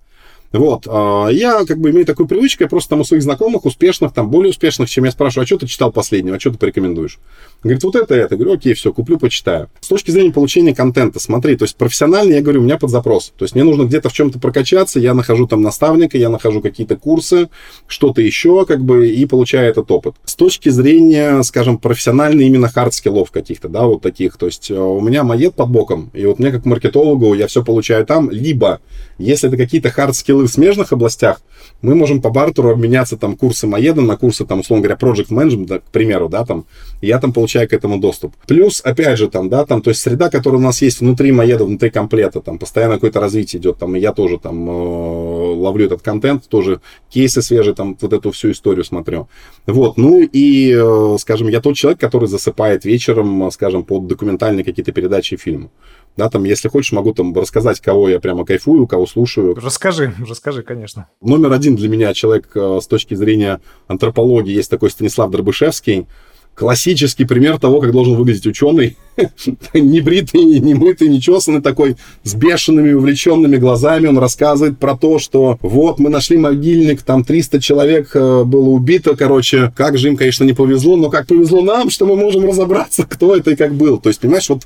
Вот. 0.51 0.87
А, 0.87 1.27
я 1.27 1.65
как 1.65 1.79
бы 1.79 1.91
имею 1.91 2.05
такую 2.05 2.27
привычку, 2.27 2.63
я 2.63 2.69
просто 2.69 2.91
там 2.91 3.01
у 3.01 3.03
своих 3.03 3.23
знакомых, 3.23 3.65
успешных, 3.65 4.13
там 4.13 4.29
более 4.29 4.51
успешных, 4.51 4.89
чем 4.89 5.03
я 5.05 5.11
спрашиваю, 5.11 5.43
а 5.43 5.47
что 5.47 5.57
ты 5.57 5.67
читал 5.67 5.91
последнего, 5.91 6.37
а 6.37 6.39
что 6.39 6.51
ты 6.51 6.57
порекомендуешь? 6.57 7.19
Говорит, 7.63 7.83
вот 7.83 7.95
это, 7.95 8.15
это. 8.15 8.35
Говорю, 8.35 8.53
окей, 8.53 8.73
все, 8.73 8.93
куплю, 8.93 9.17
почитаю. 9.17 9.69
С 9.81 9.87
точки 9.87 10.11
зрения 10.11 10.31
получения 10.31 10.75
контента, 10.75 11.19
смотри, 11.19 11.57
то 11.57 11.63
есть 11.63 11.75
профессионально, 11.75 12.33
я 12.33 12.41
говорю, 12.41 12.61
у 12.61 12.63
меня 12.63 12.77
под 12.77 12.91
запрос. 12.91 13.33
То 13.37 13.43
есть 13.45 13.55
мне 13.55 13.63
нужно 13.63 13.83
где-то 13.83 14.09
в 14.09 14.13
чем-то 14.13 14.39
прокачаться, 14.39 14.99
я 14.99 15.13
нахожу 15.13 15.47
там 15.47 15.61
наставника, 15.61 16.17
я 16.17 16.29
нахожу 16.29 16.61
какие-то 16.61 16.95
курсы, 16.95 17.49
что-то 17.87 18.21
еще, 18.21 18.65
как 18.65 18.83
бы, 18.83 19.09
и 19.09 19.25
получаю 19.25 19.69
этот 19.69 19.91
опыт. 19.91 20.15
С 20.23 20.35
точки 20.35 20.69
зрения, 20.69 21.41
скажем, 21.43 21.77
профессионально 21.77 22.41
именно 22.41 22.67
хард-скиллов 22.67 23.31
каких-то, 23.31 23.69
да, 23.69 23.83
вот 23.83 24.01
таких. 24.01 24.37
То 24.37 24.45
есть 24.45 24.69
э, 24.71 24.75
у 24.75 25.01
меня 25.01 25.23
MAED 25.23 25.55
под 25.55 25.69
боком, 25.69 26.11
и 26.13 26.25
вот 26.25 26.39
мне 26.39 26.51
как 26.51 26.65
маркетологу 26.65 27.33
я 27.33 27.47
все 27.47 27.63
получаю 27.63 28.05
там, 28.05 28.29
либо, 28.29 28.79
если 29.17 29.49
это 29.49 29.57
какие-то 29.57 29.89
хард-скиллы, 29.89 30.36
скиллы 30.37 30.47
в 30.47 30.51
смежных 30.51 30.93
областях, 30.93 31.41
мы 31.81 31.95
можем 31.95 32.21
по 32.21 32.29
бартеру 32.29 32.69
обменяться 32.69 33.17
там 33.17 33.35
курсы 33.35 33.67
Маеда 33.67 34.01
на 34.01 34.17
курсы, 34.17 34.45
там, 34.45 34.59
условно 34.59 34.87
говоря, 34.87 34.97
Project 34.99 35.29
Management, 35.29 35.79
к 35.79 35.91
примеру, 35.91 36.29
да, 36.29 36.45
там, 36.45 36.65
я 37.01 37.19
там 37.19 37.33
получаю 37.33 37.67
к 37.67 37.73
этому 37.73 37.99
доступ. 37.99 38.33
Плюс, 38.47 38.81
опять 38.83 39.17
же, 39.17 39.27
там, 39.27 39.49
да, 39.49 39.65
там, 39.65 39.81
то 39.81 39.89
есть 39.89 40.01
среда, 40.01 40.29
которая 40.29 40.59
у 40.59 40.63
нас 40.63 40.81
есть 40.81 41.01
внутри 41.01 41.31
Маеда, 41.31 41.65
внутри 41.65 41.89
комплета, 41.89 42.41
там, 42.41 42.57
постоянно 42.57 42.95
какое-то 42.95 43.19
развитие 43.19 43.59
идет, 43.59 43.77
там, 43.77 43.95
и 43.95 43.99
я 43.99 44.13
тоже 44.13 44.37
там 44.37 44.69
э, 44.69 44.71
ловлю 44.71 45.85
этот 45.85 46.01
контент, 46.01 46.47
тоже 46.47 46.79
кейсы 47.09 47.41
свежие, 47.41 47.75
там, 47.75 47.97
вот 47.99 48.13
эту 48.13 48.31
всю 48.31 48.51
историю 48.51 48.83
смотрю. 48.83 49.27
Вот, 49.67 49.97
ну 49.97 50.21
и, 50.21 50.73
э, 50.75 51.17
скажем, 51.19 51.47
я 51.49 51.61
тот 51.61 51.75
человек, 51.75 51.99
который 51.99 52.27
засыпает 52.27 52.85
вечером, 52.85 53.51
скажем, 53.51 53.83
под 53.83 54.07
документальные 54.07 54.63
какие-то 54.63 54.91
передачи 54.91 55.35
и 55.35 55.37
фильмы. 55.37 55.69
Да, 56.17 56.29
там, 56.29 56.43
если 56.45 56.67
хочешь, 56.67 56.91
могу 56.91 57.13
там 57.13 57.33
рассказать, 57.35 57.79
кого 57.79 58.09
я 58.09 58.19
прямо 58.19 58.43
кайфую, 58.43 58.87
кого 58.87 59.05
слушаю. 59.05 59.53
Расскажи, 59.53 60.13
расскажи, 60.27 60.63
конечно. 60.63 61.07
Номер 61.21 61.53
один 61.53 61.75
для 61.75 61.87
меня 61.87 62.11
человек 62.15 62.49
э, 62.55 62.79
с 62.81 62.87
точки 62.87 63.13
зрения 63.13 63.61
антропологии 63.87 64.53
есть 64.53 64.71
такой 64.71 64.89
Станислав 64.89 65.29
Дробышевский. 65.29 66.07
Классический 66.55 67.25
пример 67.25 67.59
того, 67.59 67.79
как 67.79 67.91
должен 67.91 68.15
выглядеть 68.15 68.47
ученый. 68.47 68.97
не 69.75 70.01
бритый, 70.01 70.43
не 70.43 70.73
мытый, 70.73 71.07
не 71.07 71.21
чесанный 71.21 71.61
такой, 71.61 71.97
с 72.23 72.33
бешеными 72.33 72.93
увлеченными 72.93 73.57
глазами. 73.57 74.07
Он 74.07 74.17
рассказывает 74.17 74.79
про 74.79 74.97
то, 74.97 75.19
что 75.19 75.59
вот 75.61 75.99
мы 75.99 76.09
нашли 76.09 76.35
могильник, 76.37 77.03
там 77.03 77.23
300 77.23 77.61
человек 77.61 78.09
э, 78.15 78.43
было 78.43 78.69
убито, 78.69 79.15
короче. 79.15 79.71
Как 79.77 79.99
же 79.99 80.07
им, 80.07 80.17
конечно, 80.17 80.45
не 80.45 80.53
повезло, 80.53 80.95
но 80.95 81.11
как 81.11 81.27
повезло 81.27 81.61
нам, 81.61 81.91
что 81.91 82.07
мы 82.07 82.15
можем 82.15 82.47
разобраться, 82.47 83.05
кто 83.07 83.35
это 83.35 83.51
и 83.51 83.55
как 83.55 83.75
был. 83.75 83.99
То 83.99 84.09
есть, 84.09 84.19
понимаешь, 84.19 84.49
вот 84.49 84.63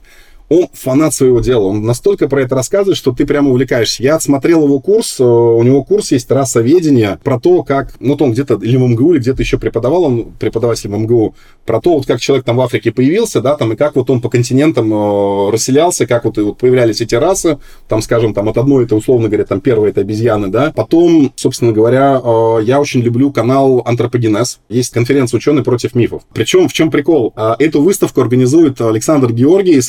он 0.52 0.68
фанат 0.74 1.14
своего 1.14 1.40
дела. 1.40 1.68
Он 1.68 1.84
настолько 1.84 2.28
про 2.28 2.42
это 2.42 2.56
рассказывает, 2.56 2.98
что 2.98 3.14
ты 3.14 3.26
прямо 3.26 3.50
увлекаешься. 3.52 4.04
Я 4.04 4.16
отсмотрел 4.16 4.66
его 4.66 4.82
курс. 4.82 5.18
Э, 5.18 5.24
у 5.24 5.64
него 5.64 5.86
курс 5.86 6.12
есть 6.12 6.30
расоведение 6.30 7.20
про 7.24 7.40
то, 7.40 7.64
как... 7.64 7.94
Ну, 8.02 8.10
вот 8.12 8.22
он 8.22 8.34
где-то 8.34 8.56
или 8.56 8.76
в 8.76 8.82
МГУ, 8.82 9.14
или 9.14 9.20
где-то 9.20 9.42
еще 9.42 9.58
преподавал, 9.58 10.04
он 10.04 10.34
преподаватель 10.38 10.90
в 10.90 10.98
МГУ, 10.98 11.36
про 11.66 11.80
то, 11.80 11.94
вот 11.94 12.06
как 12.06 12.20
человек 12.20 12.46
там 12.46 12.58
в 12.58 12.62
Африке 12.62 12.92
появился, 12.92 13.40
да, 13.40 13.56
там, 13.56 13.72
и 13.72 13.76
как 13.78 13.96
вот 13.96 14.10
он 14.10 14.20
по 14.20 14.28
континентам 14.28 14.94
э, 14.94 15.52
расселялся, 15.52 16.06
как 16.06 16.26
вот, 16.26 16.38
и 16.38 16.42
вот 16.42 16.58
появлялись 16.58 17.00
эти 17.00 17.16
расы, 17.16 17.60
там, 17.88 18.02
скажем, 18.02 18.34
там, 18.34 18.50
от 18.50 18.58
одной 18.58 18.84
это, 18.84 18.98
условно 18.98 19.30
говоря, 19.30 19.46
там, 19.46 19.62
первая 19.62 19.92
это 19.92 20.02
обезьяны, 20.02 20.50
да. 20.50 20.74
Потом, 20.76 21.32
собственно 21.38 21.72
говоря, 21.72 22.20
э, 22.22 22.58
я 22.64 22.82
очень 22.82 23.00
люблю 23.00 23.32
канал 23.32 23.84
Антропогенез. 23.86 24.60
Есть 24.68 24.92
конференция 24.92 25.38
«Ученые 25.38 25.64
против 25.64 25.96
мифов». 25.96 26.24
Причем, 26.34 26.68
в 26.68 26.74
чем 26.74 26.92
прикол? 26.92 27.34
Эту 27.60 27.82
выставку 27.82 28.20
организует 28.20 28.82
Александр 28.82 29.32
Георгий 29.32 29.74
и 29.74 29.82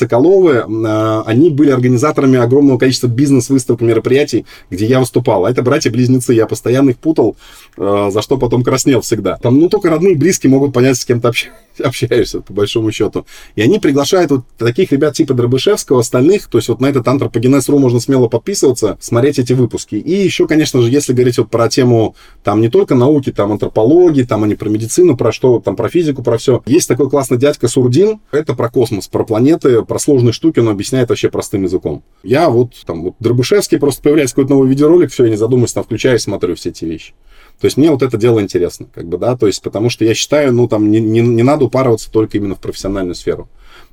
Соколовы, 0.53 0.63
Э, 0.67 1.23
они 1.25 1.49
были 1.49 1.71
организаторами 1.71 2.37
огромного 2.37 2.77
количества 2.77 3.07
бизнес-выставок, 3.07 3.81
мероприятий, 3.81 4.45
где 4.69 4.85
я 4.85 4.99
выступал. 4.99 5.45
А 5.45 5.51
это 5.51 5.61
братья-близнецы, 5.61 6.33
я 6.33 6.47
постоянно 6.47 6.91
их 6.91 6.97
путал, 6.97 7.35
э, 7.77 8.09
за 8.11 8.21
что 8.21 8.37
потом 8.37 8.63
краснел 8.63 9.01
всегда. 9.01 9.37
Там, 9.37 9.59
ну, 9.59 9.69
только 9.69 9.89
родные, 9.89 10.15
близкие 10.15 10.49
могут 10.49 10.73
понять, 10.73 10.97
с 10.97 11.05
кем 11.05 11.21
ты 11.21 11.31
общаешься, 11.83 12.41
по 12.41 12.53
большому 12.53 12.91
счету. 12.91 13.25
И 13.55 13.61
они 13.61 13.79
приглашают 13.79 14.31
вот 14.31 14.45
таких 14.57 14.91
ребят 14.91 15.13
типа 15.13 15.33
Дробышевского, 15.33 15.99
остальных, 15.99 16.47
то 16.47 16.57
есть 16.57 16.69
вот 16.69 16.81
на 16.81 16.87
этот 16.87 17.07
антропогенез.ру 17.07 17.79
можно 17.79 17.99
смело 17.99 18.27
подписываться, 18.27 18.97
смотреть 18.99 19.39
эти 19.39 19.53
выпуски. 19.53 19.95
И 19.95 20.11
еще, 20.11 20.47
конечно 20.47 20.81
же, 20.81 20.89
если 20.89 21.13
говорить 21.13 21.37
вот 21.37 21.49
про 21.49 21.69
тему 21.69 22.15
там 22.43 22.61
не 22.61 22.69
только 22.69 22.95
науки, 22.95 23.31
там 23.31 23.51
антропологии, 23.51 24.23
там 24.23 24.43
они 24.43 24.55
про 24.55 24.69
медицину, 24.69 25.17
про 25.17 25.31
что, 25.31 25.59
там 25.59 25.75
про 25.75 25.89
физику, 25.89 26.23
про 26.23 26.37
все. 26.37 26.61
Есть 26.65 26.87
такой 26.87 27.09
классный 27.09 27.37
дядька 27.37 27.67
Сурдин, 27.67 28.19
это 28.31 28.53
про 28.53 28.69
космос, 28.69 29.07
про 29.07 29.23
планеты, 29.23 29.83
про 29.83 29.99
сложные 29.99 30.33
штуки, 30.33 30.42
он 30.43 30.69
объясняет 30.69 31.09
вообще 31.09 31.29
простым 31.29 31.63
языком. 31.63 32.03
Я 32.23 32.49
вот 32.49 32.73
там 32.85 33.03
вот 33.03 33.15
Дробышевский, 33.19 33.79
просто 33.79 34.01
появляется 34.01 34.35
какой-то 34.35 34.53
новый 34.53 34.69
видеоролик, 34.69 35.11
все, 35.11 35.25
я 35.25 35.29
не 35.29 35.37
задумываюсь, 35.37 35.73
там 35.73 35.83
включаю 35.83 36.17
и 36.17 36.19
смотрю 36.19 36.55
все 36.55 36.69
эти 36.69 36.85
вещи. 36.85 37.13
То 37.59 37.65
есть 37.65 37.77
мне 37.77 37.91
вот 37.91 38.01
это 38.01 38.17
дело 38.17 38.41
интересно, 38.41 38.87
как 38.93 39.07
бы, 39.07 39.17
да, 39.17 39.37
то 39.37 39.47
есть 39.47 39.61
потому 39.61 39.89
что 39.89 40.03
я 40.03 40.13
считаю, 40.13 40.53
ну, 40.53 40.67
там, 40.67 40.91
не, 40.91 40.99
не, 40.99 41.21
не 41.21 41.43
надо 41.43 41.65
упарываться 41.65 42.11
только 42.11 42.37
именно 42.37 42.55
в 42.55 42.59
профессиональную 42.59 43.15
сферу. 43.15 43.47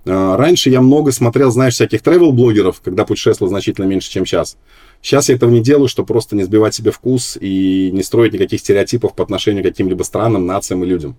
А, 0.06 0.36
раньше 0.36 0.70
я 0.70 0.80
много 0.80 1.12
смотрел, 1.12 1.50
знаешь, 1.50 1.74
всяких 1.74 2.00
travel-блогеров, 2.00 2.80
когда 2.82 3.04
путешествовал 3.04 3.50
значительно 3.50 3.84
меньше, 3.84 4.10
чем 4.10 4.24
сейчас. 4.24 4.56
Сейчас 5.02 5.28
я 5.28 5.34
этого 5.34 5.50
не 5.50 5.60
делаю, 5.60 5.88
чтобы 5.88 6.06
просто 6.06 6.36
не 6.36 6.42
сбивать 6.42 6.74
себе 6.74 6.90
вкус 6.90 7.38
и 7.40 7.90
не 7.92 8.02
строить 8.02 8.32
никаких 8.32 8.60
стереотипов 8.60 9.14
по 9.14 9.22
отношению 9.22 9.62
к 9.62 9.66
каким-либо 9.66 10.02
странам, 10.02 10.46
нациям 10.46 10.84
и 10.84 10.86
людям. 10.86 11.16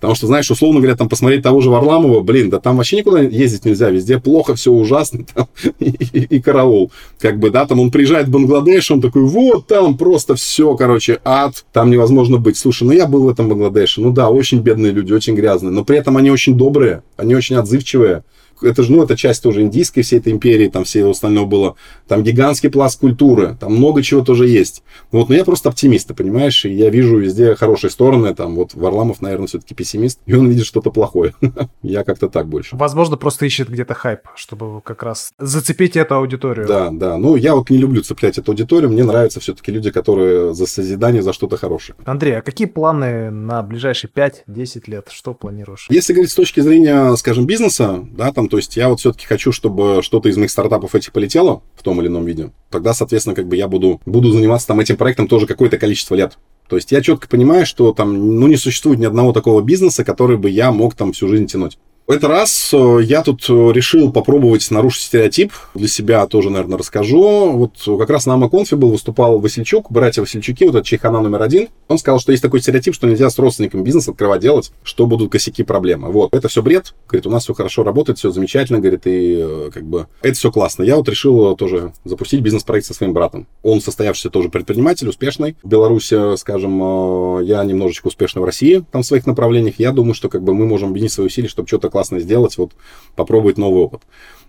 Потому 0.00 0.14
что, 0.14 0.26
знаешь, 0.26 0.50
условно 0.50 0.80
говоря, 0.80 0.96
там 0.96 1.08
посмотреть 1.08 1.42
того 1.42 1.60
же 1.60 1.70
Варламова, 1.70 2.20
блин, 2.20 2.50
да 2.50 2.60
там 2.60 2.76
вообще 2.76 2.98
никуда 2.98 3.20
ездить 3.20 3.64
нельзя, 3.64 3.90
везде 3.90 4.18
плохо, 4.18 4.54
все 4.54 4.72
ужасно, 4.72 5.24
там, 5.34 5.48
и, 5.78 5.90
и, 5.90 6.36
и 6.36 6.40
караул. 6.40 6.92
Как 7.18 7.38
бы, 7.38 7.50
да, 7.50 7.66
там 7.66 7.80
он 7.80 7.90
приезжает 7.90 8.28
в 8.28 8.30
Бангладеш, 8.30 8.90
он 8.90 9.00
такой, 9.00 9.24
вот 9.24 9.66
там 9.66 9.96
просто 9.96 10.34
все, 10.34 10.74
короче, 10.76 11.20
ад, 11.24 11.64
там 11.72 11.90
невозможно 11.90 12.38
быть. 12.38 12.56
Слушай, 12.56 12.84
ну 12.84 12.92
я 12.92 13.06
был 13.06 13.24
в 13.24 13.28
этом 13.28 13.48
Бангладеше, 13.48 14.00
ну 14.00 14.12
да, 14.12 14.28
очень 14.28 14.60
бедные 14.60 14.92
люди, 14.92 15.12
очень 15.12 15.34
грязные, 15.34 15.72
но 15.72 15.84
при 15.84 15.98
этом 15.98 16.16
они 16.16 16.30
очень 16.30 16.56
добрые, 16.56 17.02
они 17.16 17.34
очень 17.34 17.56
отзывчивые, 17.56 18.22
это 18.62 18.82
же, 18.82 18.92
ну, 18.92 19.02
это 19.02 19.16
часть 19.16 19.42
тоже 19.42 19.62
индийской 19.62 20.02
всей 20.02 20.18
этой 20.18 20.32
империи, 20.32 20.68
там 20.68 20.84
все 20.84 21.08
остальное 21.08 21.44
было. 21.44 21.76
Там 22.06 22.22
гигантский 22.22 22.70
пласт 22.70 23.00
культуры, 23.00 23.56
там 23.58 23.74
много 23.74 24.02
чего 24.02 24.22
тоже 24.22 24.48
есть. 24.48 24.82
Вот, 25.10 25.28
но 25.28 25.34
я 25.34 25.44
просто 25.44 25.68
оптимист, 25.68 26.08
ты 26.08 26.14
понимаешь, 26.14 26.64
и 26.64 26.72
я 26.72 26.90
вижу 26.90 27.18
везде 27.18 27.54
хорошие 27.54 27.90
стороны, 27.90 28.34
там 28.34 28.54
вот 28.54 28.74
Варламов, 28.74 29.20
наверное, 29.20 29.46
все-таки 29.46 29.74
пессимист, 29.74 30.20
и 30.26 30.34
он 30.34 30.48
видит 30.48 30.66
что-то 30.66 30.90
плохое. 30.90 31.34
я 31.82 32.04
как-то 32.04 32.28
так 32.28 32.48
больше. 32.48 32.76
Возможно, 32.76 33.16
просто 33.16 33.46
ищет 33.46 33.68
где-то 33.68 33.94
хайп, 33.94 34.20
чтобы 34.34 34.80
как 34.82 35.02
раз 35.02 35.32
зацепить 35.38 35.96
эту 35.96 36.14
аудиторию. 36.16 36.66
Да, 36.66 36.90
да. 36.90 37.16
Ну, 37.16 37.36
я 37.36 37.54
вот 37.54 37.70
не 37.70 37.78
люблю 37.78 38.02
цеплять 38.02 38.38
эту 38.38 38.52
аудиторию, 38.52 38.90
мне 38.90 39.04
нравятся 39.04 39.40
все-таки 39.40 39.72
люди, 39.72 39.90
которые 39.90 40.54
за 40.54 40.66
созидание, 40.66 41.22
за 41.22 41.32
что-то 41.32 41.56
хорошее. 41.56 41.96
Андрей, 42.04 42.38
а 42.38 42.42
какие 42.42 42.66
планы 42.66 43.30
на 43.30 43.62
ближайшие 43.62 44.10
5-10 44.10 44.82
лет? 44.86 45.08
Что 45.10 45.34
планируешь? 45.34 45.86
Если 45.90 46.12
говорить 46.12 46.30
с 46.30 46.34
точки 46.34 46.60
зрения, 46.60 47.14
скажем, 47.16 47.46
бизнеса, 47.46 48.04
да, 48.10 48.32
там 48.32 48.47
то 48.48 48.56
есть 48.56 48.76
я 48.76 48.88
вот 48.88 49.00
все-таки 49.00 49.26
хочу, 49.26 49.52
чтобы 49.52 50.00
что-то 50.02 50.28
из 50.28 50.36
моих 50.36 50.50
стартапов 50.50 50.94
этих 50.94 51.12
полетело 51.12 51.62
в 51.74 51.82
том 51.82 52.00
или 52.00 52.08
ином 52.08 52.24
виде. 52.24 52.50
Тогда, 52.70 52.94
соответственно, 52.94 53.36
как 53.36 53.46
бы 53.46 53.56
я 53.56 53.68
буду, 53.68 54.00
буду 54.06 54.30
заниматься 54.32 54.68
там 54.68 54.80
этим 54.80 54.96
проектом 54.96 55.28
тоже 55.28 55.46
какое-то 55.46 55.78
количество 55.78 56.14
лет. 56.14 56.38
То 56.68 56.76
есть 56.76 56.92
я 56.92 57.00
четко 57.00 57.28
понимаю, 57.28 57.64
что 57.64 57.92
там, 57.92 58.38
ну, 58.38 58.46
не 58.46 58.56
существует 58.56 58.98
ни 58.98 59.06
одного 59.06 59.32
такого 59.32 59.62
бизнеса, 59.62 60.04
который 60.04 60.36
бы 60.36 60.50
я 60.50 60.70
мог 60.70 60.94
там 60.94 61.12
всю 61.12 61.28
жизнь 61.28 61.46
тянуть. 61.46 61.78
В 62.08 62.10
этот 62.10 62.30
раз 62.30 62.70
э, 62.72 63.00
я 63.02 63.22
тут 63.22 63.44
э, 63.50 63.52
решил 63.52 64.10
попробовать 64.10 64.70
нарушить 64.70 65.02
стереотип. 65.02 65.52
Для 65.74 65.88
себя 65.88 66.26
тоже, 66.26 66.48
наверное, 66.48 66.78
расскажу. 66.78 67.52
Вот 67.52 67.72
как 67.84 68.08
раз 68.08 68.24
на 68.24 68.32
Амаконфе 68.32 68.76
был, 68.76 68.92
выступал 68.92 69.38
Васильчук, 69.40 69.92
братья 69.92 70.22
Васильчуки, 70.22 70.64
вот 70.64 70.70
этот 70.70 70.86
чайхана 70.86 71.20
номер 71.20 71.42
один. 71.42 71.68
Он 71.86 71.98
сказал, 71.98 72.18
что 72.18 72.32
есть 72.32 72.42
такой 72.42 72.62
стереотип, 72.62 72.94
что 72.94 73.06
нельзя 73.06 73.28
с 73.28 73.38
родственником 73.38 73.84
бизнес 73.84 74.08
открывать 74.08 74.40
делать, 74.40 74.72
что 74.84 75.04
будут 75.04 75.30
косяки 75.30 75.62
проблемы. 75.62 76.10
Вот, 76.10 76.32
это 76.34 76.48
все 76.48 76.62
бред. 76.62 76.94
Говорит, 77.08 77.26
у 77.26 77.30
нас 77.30 77.42
все 77.42 77.52
хорошо 77.52 77.82
работает, 77.82 78.18
все 78.18 78.30
замечательно, 78.30 78.78
говорит, 78.78 79.06
и 79.06 79.44
э, 79.46 79.70
как 79.70 79.84
бы 79.84 80.06
это 80.22 80.34
все 80.34 80.50
классно. 80.50 80.84
Я 80.84 80.96
вот 80.96 81.10
решил 81.10 81.56
тоже 81.56 81.92
запустить 82.04 82.40
бизнес-проект 82.40 82.86
со 82.86 82.94
своим 82.94 83.12
братом. 83.12 83.46
Он 83.62 83.82
состоявшийся 83.82 84.30
тоже 84.30 84.48
предприниматель, 84.48 85.10
успешный. 85.10 85.58
В 85.62 85.68
Беларуси, 85.68 86.38
скажем, 86.38 87.42
я 87.42 87.62
немножечко 87.64 88.06
успешный 88.06 88.40
в 88.40 88.46
России, 88.46 88.82
там 88.92 89.02
в 89.02 89.06
своих 89.06 89.26
направлениях. 89.26 89.74
Я 89.76 89.92
думаю, 89.92 90.14
что 90.14 90.30
как 90.30 90.42
бы 90.42 90.54
мы 90.54 90.64
можем 90.64 90.88
объединить 90.88 91.12
свои 91.12 91.26
усилия, 91.26 91.48
чтобы 91.48 91.68
что-то 91.68 91.97
классно 91.98 92.20
сделать, 92.20 92.56
вот 92.58 92.72
попробовать 93.16 93.58
новый 93.58 93.82
опыт. 93.82 94.02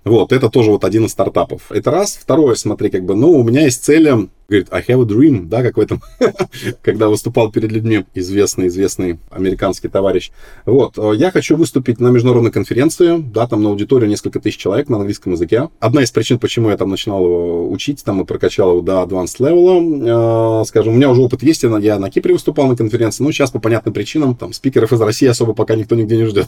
Вот, 0.06 0.32
это 0.32 0.50
тоже 0.50 0.72
вот 0.72 0.86
один 0.86 1.06
из 1.06 1.12
стартапов. 1.12 1.72
Это 1.72 1.92
раз. 1.92 2.18
Второе, 2.22 2.56
смотри, 2.56 2.90
как 2.90 3.04
бы, 3.04 3.16
ну, 3.16 3.32
у 3.32 3.44
меня 3.44 3.62
есть 3.62 3.84
цели, 3.84 4.30
говорит, 4.48 4.68
I 4.72 4.82
have 4.82 5.02
a 5.02 5.06
dream, 5.06 5.46
да, 5.46 5.62
как 5.62 5.76
в 5.76 5.80
этом, 5.80 6.02
когда 6.82 7.10
выступал 7.10 7.52
перед 7.52 7.72
людьми 7.72 8.06
известный, 8.14 8.68
известный 8.68 9.20
американский 9.30 9.90
товарищ. 9.90 10.32
Вот, 10.66 10.98
э, 10.98 11.12
я 11.16 11.32
хочу 11.32 11.58
выступить 11.58 12.00
на 12.00 12.08
международной 12.08 12.52
конференции, 12.52 13.18
да, 13.18 13.46
там 13.46 13.62
на 13.62 13.70
аудиторию 13.70 14.10
несколько 14.10 14.40
тысяч 14.40 14.58
человек 14.58 14.88
на 14.88 14.98
английском 14.98 15.34
языке. 15.34 15.70
Одна 15.80 16.02
из 16.02 16.12
причин, 16.12 16.40
почему 16.40 16.70
я 16.70 16.78
там 16.78 16.90
начинал 16.90 17.70
учить, 17.70 18.04
там 18.04 18.22
и 18.22 18.26
прокачал 18.26 18.72
его 18.72 18.82
до 18.82 19.04
advanced 19.04 19.40
level, 19.40 20.62
э, 20.62 20.66
скажем, 20.66 20.94
у 20.94 20.96
меня 20.96 21.10
уже 21.10 21.22
опыт 21.22 21.44
есть, 21.44 21.64
я 21.64 22.00
на 22.00 22.10
Кипре 22.10 22.34
выступал 22.34 22.68
на 22.68 22.78
конференции, 22.78 23.24
но 23.24 23.32
сейчас 23.32 23.52
по 23.52 23.60
понятным 23.60 23.94
причинам, 23.94 24.36
там, 24.36 24.54
спикеров 24.54 24.94
из 24.94 25.02
России 25.02 25.28
особо 25.28 25.54
пока 25.54 25.76
никто 25.76 25.96
нигде 25.96 26.16
не 26.16 26.26
ждет. 26.26 26.48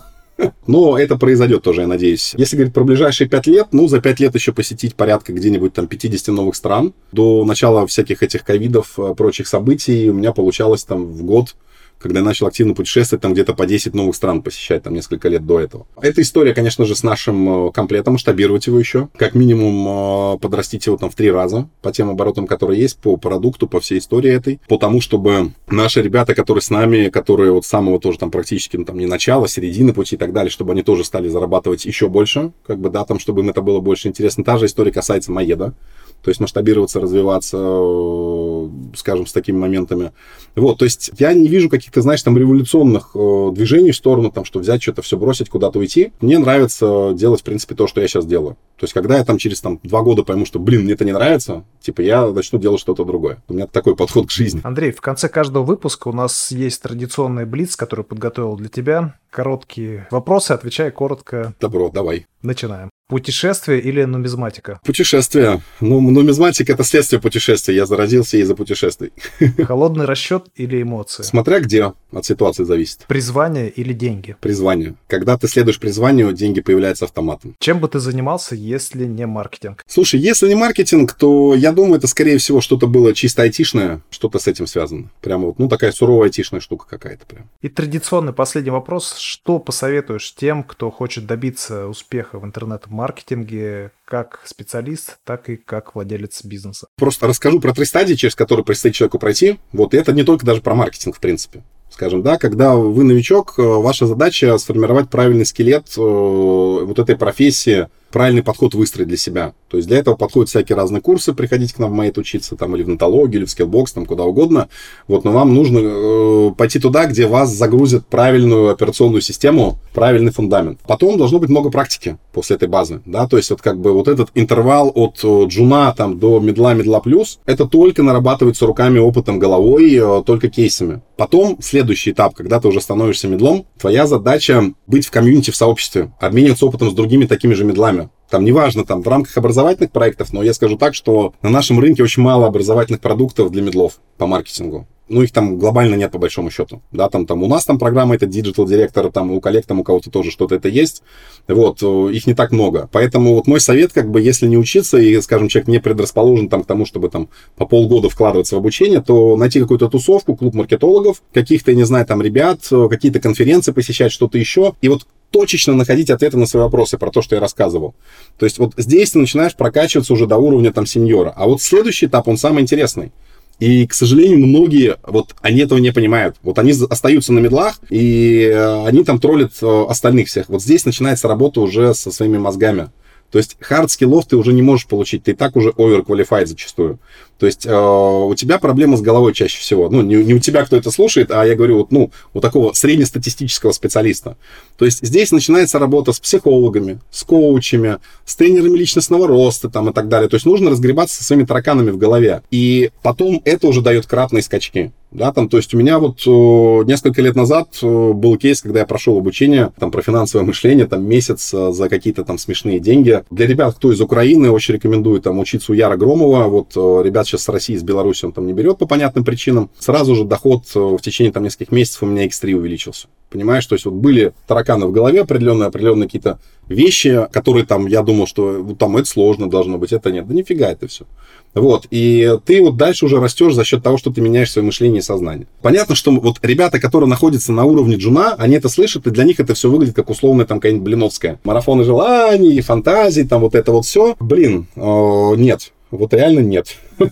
Но 0.68 0.98
это 0.98 1.18
произойдет 1.18 1.64
тоже, 1.64 1.82
я 1.82 1.88
надеюсь. 1.88 2.34
Если 2.38 2.56
говорить 2.56 2.74
про 2.74 2.84
ближайшие 2.84 3.28
пять 3.28 3.48
лет, 3.48 3.68
ну, 3.72 3.88
за 3.88 4.02
пять 4.02 4.20
лет 4.20 4.34
еще 4.36 4.54
посетить 4.54 4.96
порядка 4.96 5.34
где-нибудь 5.34 5.74
там 5.74 5.88
50 5.88 6.28
новых 6.30 6.56
стран. 6.56 6.94
До 7.12 7.44
начала 7.46 7.86
всяких 7.88 8.24
этих 8.24 8.44
ковидов, 8.44 8.98
э, 8.98 9.14
прочих 9.16 9.48
событий 9.48 10.10
у 10.10 10.14
меня 10.14 10.32
получалось 10.32 10.84
там 10.84 11.06
в 11.06 11.24
год 11.24 11.56
когда 12.02 12.20
я 12.20 12.26
начал 12.26 12.48
активно 12.48 12.74
путешествовать, 12.74 13.22
там 13.22 13.34
где-то 13.34 13.54
по 13.54 13.66
10 13.66 13.94
новых 13.94 14.16
стран 14.16 14.42
посещать, 14.42 14.84
там 14.84 14.94
несколько 14.94 15.30
лет 15.30 15.46
до 15.46 15.60
этого. 15.60 15.88
Эта 16.02 16.22
история, 16.22 16.54
конечно 16.54 16.86
же, 16.86 16.96
с 16.96 17.04
нашим 17.04 17.68
э, 17.68 17.72
комплектом, 17.72 18.14
масштабировать 18.14 18.68
его 18.68 18.80
еще, 18.80 19.10
как 19.18 19.36
минимум 19.36 20.36
э, 20.36 20.40
подрастить 20.40 20.86
его 20.86 20.98
там 20.98 21.10
в 21.10 21.16
три 21.16 21.32
раза 21.32 21.70
по 21.82 21.92
тем 21.92 22.10
оборотам, 22.10 22.48
которые 22.48 22.82
есть, 22.82 22.98
по 22.98 23.18
продукту, 23.18 23.68
по 23.68 23.80
всей 23.80 24.00
истории 24.00 24.32
этой, 24.32 24.60
по 24.68 24.78
тому, 24.78 25.02
чтобы 25.02 25.52
наши 25.68 26.02
ребята, 26.02 26.36
которые 26.36 26.62
с 26.62 26.70
нами, 26.70 27.10
которые 27.10 27.52
вот 27.52 27.66
с 27.66 27.70
самого 27.70 28.00
тоже 28.00 28.20
там 28.20 28.32
практически, 28.32 28.78
ну, 28.78 28.86
там 28.86 28.98
не 28.98 29.06
начала, 29.06 29.48
середины 29.48 29.94
пути 29.94 30.16
и 30.16 30.18
так 30.18 30.34
далее, 30.34 30.50
чтобы 30.50 30.74
они 30.74 30.84
тоже 30.84 31.04
стали 31.04 31.28
зарабатывать 31.30 31.86
еще 31.86 32.10
больше, 32.10 32.52
как 32.66 32.80
бы, 32.80 32.90
да, 32.90 33.06
там, 33.06 33.20
чтобы 33.20 33.42
им 33.42 33.50
это 33.50 33.62
было 33.62 33.80
больше 33.80 34.08
интересно. 34.08 34.44
Та 34.44 34.58
же 34.58 34.66
история 34.66 34.92
касается 34.92 35.32
Маеда, 35.32 35.74
то 36.22 36.30
есть 36.30 36.40
масштабироваться, 36.40 37.00
развиваться, 37.00 37.58
э, 37.58 38.70
скажем, 38.96 39.26
с 39.26 39.34
такими 39.34 39.58
моментами. 39.58 40.12
Вот, 40.56 40.80
то 40.80 40.86
есть 40.86 41.12
я 41.18 41.34
не 41.34 41.48
вижу 41.48 41.70
каких-то, 41.70 42.02
знаешь, 42.02 42.22
там 42.22 42.38
революционных 42.38 43.12
э, 43.16 43.50
движений 43.54 43.92
в 43.92 43.96
сторону, 43.96 44.32
там, 44.32 44.46
что 44.46 44.60
взять 44.60 44.82
что-то, 44.82 45.02
все 45.02 45.18
бросить, 45.18 45.50
куда-то 45.50 45.80
уйти. 45.80 46.12
Мне 46.22 46.40
нравится 46.40 47.14
делать, 47.16 47.42
в 47.42 47.44
принципе, 47.44 47.76
то, 47.76 47.88
что 47.88 48.02
я 48.02 48.08
сейчас 48.08 48.26
делаю. 48.26 48.58
То 48.78 48.84
есть 48.84 48.94
когда 48.94 49.18
я 49.18 49.24
там 49.24 49.38
через 49.38 49.62
там, 49.62 49.80
два 49.84 50.02
года 50.02 50.24
пойму, 50.24 50.46
что, 50.46 50.60
блин, 50.60 50.84
мне 50.84 50.94
это 50.94 51.06
не 51.06 51.12
нравится, 51.12 51.64
типа 51.80 52.02
я 52.02 52.28
начну 52.28 52.60
делать 52.60 52.80
что-то 52.80 53.06
другое. 53.06 53.42
У 53.48 53.54
меня 53.54 53.68
такой 53.68 53.96
подход 53.96 54.28
к 54.28 54.32
жизни. 54.32 54.62
Андрей, 54.64 54.92
в 54.92 55.02
конце 55.02 55.30
каждого 55.30 55.64
выпуска 55.64 56.08
у 56.08 56.14
нас 56.14 56.52
есть 56.52 56.82
традиционный 56.82 57.46
блиц, 57.46 57.76
который 57.76 58.06
подготовил 58.06 58.56
для 58.56 58.70
тебя. 58.70 59.16
Короткие 59.30 60.08
вопросы, 60.12 60.52
отвечай 60.52 60.92
коротко. 60.92 61.54
Добро, 61.60 61.90
давай. 61.90 62.26
Начинаем. 62.42 62.90
Путешествие 63.12 63.82
или 63.82 64.06
нумизматика? 64.06 64.80
Путешествие. 64.86 65.62
Ну, 65.82 66.00
нумизматика— 66.00 66.72
это 66.74 66.86
следствие 66.86 67.20
путешествия. 67.20 67.76
Я 67.76 67.86
заразился 67.86 68.38
из-за 68.38 68.56
путешествий. 68.56 69.12
Холодный 69.68 70.06
расчет 70.06 70.46
или 70.56 70.82
эмоции? 70.82 71.24
Смотря 71.24 71.60
где, 71.60 71.92
от 72.14 72.26
ситуации 72.26 72.64
зависит. 72.64 73.04
Призвание 73.10 73.70
или 73.70 73.92
деньги? 73.92 74.38
Призвание. 74.40 74.96
Когда 75.08 75.38
ты 75.38 75.50
следуешь 75.50 75.78
призванию, 75.78 76.32
деньги 76.32 76.62
появляются 76.62 77.04
автоматом. 77.04 77.58
Чем 77.60 77.82
бы 77.82 77.90
ты 77.90 78.00
занимался, 78.00 78.56
если 78.56 79.04
не 79.04 79.26
маркетинг? 79.26 79.84
Слушай, 79.88 80.22
если 80.22 80.48
не 80.48 80.56
маркетинг, 80.56 81.12
то 81.12 81.54
я 81.54 81.74
думаю, 81.74 81.96
это, 81.96 82.08
скорее 82.08 82.38
всего, 82.38 82.62
что-то 82.62 82.88
было 82.88 83.14
чисто 83.14 83.42
айтишное, 83.42 84.00
что-то 84.10 84.40
с 84.40 84.48
этим 84.48 84.68
связано. 84.68 85.10
Прямо 85.20 85.48
вот, 85.48 85.60
ну, 85.60 85.68
такая 85.68 85.92
суровая 85.92 86.28
айтишная 86.28 86.62
штука 86.62 86.86
какая-то 86.90 87.26
прям. 87.26 87.50
И 87.62 87.68
традиционный 87.68 88.32
последний 88.32 88.72
вопрос. 88.72 89.18
Что 89.18 89.60
посоветуешь 89.60 90.34
тем, 90.34 90.64
кто 90.64 90.90
хочет 90.90 91.26
добиться 91.26 91.88
успеха 91.88 92.40
в 92.40 92.46
интернет-маркетинге 92.46 93.01
маркетинге 93.02 93.92
как 94.06 94.42
специалист, 94.46 95.18
так 95.24 95.50
и 95.50 95.56
как 95.56 95.96
владелец 95.96 96.44
бизнеса. 96.44 96.88
Просто 96.98 97.28
расскажу 97.28 97.60
про 97.60 97.74
три 97.74 97.86
стадии, 97.86 98.14
через 98.14 98.36
которые 98.36 98.64
предстоит 98.64 98.94
человеку 98.94 99.18
пройти. 99.18 99.60
Вот 99.74 99.94
и 99.96 99.98
это 99.98 100.14
не 100.14 100.24
только 100.24 100.46
даже 100.46 100.62
про 100.62 100.76
маркетинг, 100.76 101.18
в 101.18 101.20
принципе. 101.20 101.64
Скажем, 101.90 102.22
да, 102.22 102.38
когда 102.38 102.76
вы 102.76 103.04
новичок, 103.04 103.56
э, 103.58 103.62
ваша 103.64 104.06
задача 104.06 104.58
сформировать 104.60 105.10
правильный 105.10 105.46
скелет 105.46 105.88
э, 105.98 106.02
вот 106.02 107.00
этой 107.00 107.18
профессии, 107.18 107.88
правильный 108.12 108.44
подход 108.44 108.74
выстроить 108.74 109.08
для 109.08 109.18
себя. 109.18 109.54
То 109.70 109.78
есть 109.78 109.88
для 109.88 109.98
этого 109.98 110.16
подходят 110.16 110.50
всякие 110.50 110.76
разные 110.76 111.02
курсы, 111.02 111.34
приходите 111.34 111.74
к 111.74 111.80
нам 111.80 111.92
в 111.92 111.94
MAED 111.94 112.18
учиться, 112.18 112.56
там, 112.56 112.76
или 112.76 112.84
в 112.84 112.90
Нетологию, 112.90 113.40
или 113.40 113.46
в 113.46 113.50
Skillbox, 113.50 113.94
там, 113.94 114.06
куда 114.06 114.24
угодно. 114.24 114.68
Вот, 115.08 115.24
но 115.24 115.32
вам 115.32 115.54
нужно 115.56 115.80
э, 115.82 116.52
пойти 116.58 116.80
туда, 116.80 117.06
где 117.06 117.26
вас 117.26 117.50
загрузят 117.52 118.06
правильную 118.06 118.70
операционную 118.70 119.22
систему, 119.22 119.80
правильный 119.94 120.32
фундамент. 120.32 120.80
Потом 120.86 121.18
должно 121.18 121.40
быть 121.40 121.50
много 121.50 121.70
практики 121.70 122.18
после 122.34 122.58
этой 122.58 122.68
базы, 122.68 123.02
да, 123.06 123.28
то 123.28 123.38
есть 123.38 123.50
вот 123.50 123.62
как 123.62 123.80
бы 123.80 123.94
вот 123.94 124.08
этот 124.08 124.30
интервал 124.36 124.92
от 124.94 125.20
э, 125.24 125.46
джуна 125.48 125.94
там 125.96 126.20
до 126.20 126.40
медла, 126.40 126.74
медла 126.74 127.00
плюс, 127.00 127.40
это 127.46 127.66
только 127.66 128.04
нарабатывается 128.04 128.66
руками, 128.66 129.00
опытом, 129.00 129.40
головой, 129.40 129.96
э, 129.96 130.24
только 130.26 130.50
кейсами. 130.50 131.02
Потом 131.18 131.58
следующий 131.62 132.12
этап, 132.12 132.34
когда 132.34 132.60
ты 132.60 132.68
уже 132.68 132.82
становишься 132.82 133.28
медлом, 133.28 133.66
твоя 133.78 134.08
задача 134.08 134.74
быть 134.88 135.06
в 135.06 135.12
комьюнити, 135.12 135.52
в 135.52 135.56
сообществе, 135.56 136.12
обмениваться 136.20 136.66
опытом 136.66 136.90
с 136.90 136.94
другими 136.94 137.26
такими 137.26 137.54
же 137.54 137.64
медлами. 137.64 138.01
Там 138.32 138.46
неважно, 138.46 138.86
там 138.86 139.02
в 139.02 139.08
рамках 139.10 139.38
образовательных 139.38 139.92
проектов, 139.92 140.32
но 140.32 140.42
я 140.42 140.54
скажу 140.54 140.78
так, 140.78 140.96
что 140.96 141.34
на 141.42 141.50
нашем 141.50 141.82
рынке 141.82 142.02
очень 142.02 142.24
мало 142.24 142.48
образовательных 142.48 143.02
продуктов 143.02 143.52
для 143.52 143.62
медлов 143.62 144.00
по 144.18 144.26
маркетингу. 144.26 144.88
Ну, 145.10 145.22
их 145.22 145.34
там 145.34 145.60
глобально 145.60 145.96
нет 145.96 146.14
по 146.14 146.18
большому 146.18 146.50
счету, 146.50 146.82
да, 146.94 147.10
там, 147.10 147.26
там 147.26 147.44
у 147.44 147.48
нас 147.48 147.66
там 147.66 147.78
программа 147.78 148.16
это 148.16 148.28
Digital 148.28 148.66
Director, 148.66 149.12
там 149.12 149.32
у 149.32 149.42
коллег 149.42 149.66
там 149.66 149.82
у 149.82 149.84
кого-то 149.84 150.10
тоже 150.10 150.32
что-то 150.32 150.56
это 150.56 150.70
есть, 150.70 151.04
вот, 151.50 151.80
э, 151.84 152.14
их 152.14 152.26
не 152.26 152.34
так 152.34 152.54
много, 152.54 152.88
поэтому 152.94 153.34
вот 153.34 153.48
мой 153.48 153.60
совет, 153.60 153.92
как 153.92 154.10
бы, 154.10 154.22
если 154.22 154.48
не 154.48 154.58
учиться 154.58 154.98
и, 154.98 155.20
скажем, 155.20 155.50
человек 155.50 155.68
не 155.68 155.80
предрасположен 155.82 156.48
там 156.48 156.64
к 156.64 156.66
тому, 156.66 156.86
чтобы 156.86 157.10
там 157.10 157.28
по 157.58 157.66
полгода 157.66 158.08
вкладываться 158.08 158.56
в 158.56 158.60
обучение, 158.60 159.02
то 159.02 159.36
найти 159.36 159.60
какую-то 159.60 159.90
тусовку, 159.90 160.38
клуб 160.38 160.54
маркетологов, 160.54 161.22
каких-то, 161.34 161.74
не 161.74 161.84
знаю, 161.84 162.06
там 162.06 162.22
ребят, 162.22 162.62
э, 162.72 162.88
какие-то 162.90 163.20
конференции 163.20 163.74
посещать, 163.74 164.14
что-то 164.14 164.38
еще, 164.38 164.76
и 164.82 164.88
вот 164.88 165.06
точечно 165.32 165.74
находить 165.74 166.10
ответы 166.10 166.38
на 166.38 166.46
свои 166.46 166.64
вопросы 166.64 166.98
про 166.98 167.10
то, 167.10 167.22
что 167.22 167.36
я 167.36 167.42
рассказывал. 167.42 167.96
То 168.38 168.46
есть 168.46 168.60
вот 168.60 168.74
здесь 168.78 169.12
ты 169.12 169.20
начинаешь 169.20 169.56
прокачиваться 169.56 170.14
уже 170.14 170.28
до 170.28 170.38
уровня 170.38 170.72
там 170.72 170.86
сеньора. 170.86 171.34
А 171.36 171.48
вот 171.48 171.62
следующий 171.62 172.06
этап, 172.06 172.28
он 172.28 172.38
самый 172.38 172.62
интересный. 172.62 173.12
И, 173.60 173.86
к 173.86 173.94
сожалению, 173.94 174.40
многие, 174.40 174.98
вот, 175.04 175.36
они 175.42 175.62
этого 175.62 175.78
не 175.78 175.92
понимают. 175.92 176.36
Вот 176.42 176.58
они 176.58 176.74
остаются 176.90 177.32
на 177.32 177.40
медлах, 177.40 177.80
и 177.92 178.50
э, 178.52 178.86
они 178.88 179.04
там 179.04 179.20
троллят 179.20 179.54
э, 179.62 179.86
остальных 179.88 180.30
всех. 180.30 180.50
Вот 180.50 180.64
здесь 180.64 180.84
начинается 180.84 181.28
работа 181.28 181.62
уже 181.62 181.94
со 181.94 182.12
своими 182.12 182.40
мозгами. 182.40 182.90
То 183.32 183.38
есть 183.38 183.58
хард 183.60 183.92
скиллов 183.92 184.26
ты 184.26 184.36
уже 184.36 184.52
не 184.52 184.62
можешь 184.62 184.88
получить, 184.88 185.24
ты 185.24 185.32
и 185.32 185.34
так 185.36 185.56
уже 185.56 185.70
overqualified 185.70 186.48
зачастую. 186.48 187.00
То 187.42 187.48
есть 187.48 187.66
э, 187.66 187.76
у 187.76 188.36
тебя 188.36 188.60
проблема 188.60 188.98
с 188.98 189.02
головой 189.02 189.34
чаще 189.34 189.60
всего. 189.60 189.90
Ну, 189.90 190.04
не, 190.04 190.24
не 190.24 190.36
у 190.36 190.40
тебя, 190.40 190.64
кто 190.64 190.78
это 190.78 190.92
слушает, 190.92 191.32
а 191.32 191.44
я 191.44 191.56
говорю, 191.56 191.80
вот, 191.80 191.92
ну, 191.92 192.12
у 192.36 192.40
такого 192.40 192.74
среднестатистического 192.74 193.72
специалиста. 193.72 194.38
То 194.78 194.86
есть 194.86 195.00
здесь 195.02 195.32
начинается 195.32 195.80
работа 195.80 196.14
с 196.14 196.20
психологами, 196.20 197.00
с 197.10 197.24
коучами, 197.24 197.98
с 198.26 198.36
тренерами 198.36 198.78
личностного 198.78 199.26
роста 199.26 199.70
там, 199.70 199.90
и 199.90 199.92
так 199.92 200.08
далее. 200.08 200.30
То 200.30 200.36
есть 200.36 200.46
нужно 200.46 200.70
разгребаться 200.70 201.16
со 201.16 201.24
своими 201.24 201.46
тараканами 201.46 201.90
в 201.90 201.98
голове. 201.98 202.44
И 202.52 202.92
потом 203.02 203.42
это 203.44 203.68
уже 203.68 203.82
дает 203.82 204.06
кратные 204.06 204.44
скачки. 204.44 204.92
Да, 205.12 205.34
там, 205.34 205.50
то 205.50 205.58
есть 205.58 205.74
у 205.74 205.78
меня 205.78 206.00
вот 206.00 206.26
о, 206.26 206.84
несколько 206.84 207.22
лет 207.22 207.36
назад 207.36 207.78
о, 207.84 208.14
был 208.14 208.38
кейс, 208.38 208.62
когда 208.62 208.80
я 208.80 208.86
прошел 208.86 209.18
обучение 209.18 209.74
там, 209.78 209.92
про 209.92 210.02
финансовое 210.02 210.46
мышление, 210.46 210.88
там 210.88 211.04
месяц 211.04 211.54
а, 211.54 211.74
за 211.74 211.90
какие-то 211.90 212.24
там 212.24 212.38
смешные 212.38 212.80
деньги. 212.80 213.22
Для 213.30 213.46
ребят, 213.46 213.76
кто 213.76 213.92
из 213.92 214.00
Украины, 214.00 214.50
очень 214.50 214.76
рекомендую 214.76 215.22
там 215.22 215.38
учиться 215.40 215.74
у 215.74 215.76
Яра 215.76 215.98
Громова. 215.98 216.48
Вот 216.48 216.78
о, 216.78 217.02
ребят 217.02 217.28
сейчас 217.32 217.44
с 217.44 217.50
России, 217.50 217.76
с 217.76 217.84
Беларуси 217.84 218.26
он 218.26 218.32
там 218.32 218.46
не 218.46 218.54
берет 218.54 218.78
по 218.78 218.86
понятным 218.86 219.24
причинам. 219.24 219.70
Сразу 219.80 220.16
же 220.16 220.26
доход 220.26 220.64
в 220.74 221.00
течение 221.00 221.32
там 221.32 221.44
нескольких 221.44 221.72
месяцев 221.72 222.04
у 222.04 222.06
меня 222.06 222.26
X3 222.26 222.54
увеличился. 222.54 223.08
Понимаешь, 223.30 223.66
то 223.66 223.76
есть 223.76 223.86
вот 223.86 223.94
были 223.94 224.34
тараканы 224.46 224.88
в 224.88 224.92
голове 224.92 225.22
определенные, 225.22 225.68
определенные 225.68 226.08
какие-то 226.08 226.40
вещи, 226.68 227.28
которые 227.32 227.66
там, 227.66 227.88
я 227.88 228.04
думал, 228.04 228.28
что 228.28 228.62
вот, 228.62 228.78
там 228.78 228.98
это 228.98 229.08
сложно 229.08 229.50
должно 229.50 229.78
быть, 229.78 229.94
это 229.94 230.12
нет. 230.12 230.28
Да 230.28 230.34
нифига 230.34 230.70
это 230.70 230.88
все. 230.88 231.06
Вот, 231.54 231.88
и 231.92 232.38
ты 232.46 232.62
вот 232.62 232.76
дальше 232.76 233.06
уже 233.06 233.20
растешь 233.20 233.54
за 233.54 233.64
счет 233.64 233.84
того, 233.84 233.98
что 233.98 234.12
ты 234.12 234.20
меняешь 234.20 234.52
свое 234.52 234.66
мышление 234.66 235.00
и 235.00 235.02
сознание. 235.04 235.48
Понятно, 235.62 235.96
что 235.96 236.12
вот 236.12 236.40
ребята, 236.42 236.80
которые 236.80 237.10
находятся 237.10 237.54
на 237.54 237.64
уровне 237.64 237.96
джуна, 237.96 238.36
они 238.38 238.56
это 238.56 238.68
слышат, 238.68 239.08
и 239.08 239.12
для 239.12 239.24
них 239.24 239.40
это 239.40 239.54
все 239.54 239.70
выглядит 239.70 239.96
как 239.96 240.10
условная 240.10 240.46
там 240.46 240.60
какая-нибудь 240.60 240.86
блиновская. 240.86 241.40
Марафоны 241.46 241.86
желаний, 241.86 242.60
фантазий, 242.62 243.26
там 243.26 243.42
вот 243.42 243.56
это 243.56 243.72
вот 243.72 243.86
все. 243.86 244.16
Блин, 244.20 244.68
э, 244.76 245.36
нет, 245.38 245.72
вот 245.92 246.14
реально 246.14 246.40
нет. 246.40 246.78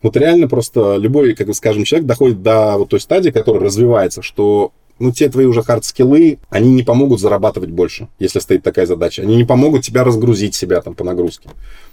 Вот 0.00 0.16
реально 0.16 0.46
просто 0.46 0.94
любой, 0.94 1.34
как 1.34 1.48
бы 1.48 1.54
скажем, 1.54 1.82
человек 1.82 2.06
доходит 2.06 2.40
до 2.40 2.78
вот 2.78 2.90
той 2.90 3.00
стадии, 3.00 3.30
которая 3.30 3.64
развивается, 3.64 4.22
что 4.22 4.70
ну, 4.98 5.12
те 5.12 5.28
твои 5.28 5.46
уже 5.46 5.62
хард-скиллы, 5.62 6.38
они 6.50 6.72
не 6.72 6.82
помогут 6.82 7.20
зарабатывать 7.20 7.70
больше, 7.70 8.08
если 8.18 8.38
стоит 8.40 8.62
такая 8.62 8.86
задача. 8.86 9.22
Они 9.22 9.36
не 9.36 9.44
помогут 9.44 9.82
тебя 9.82 10.04
разгрузить 10.04 10.54
себя 10.54 10.80
там 10.80 10.94
по 10.94 11.04
нагрузке. 11.04 11.50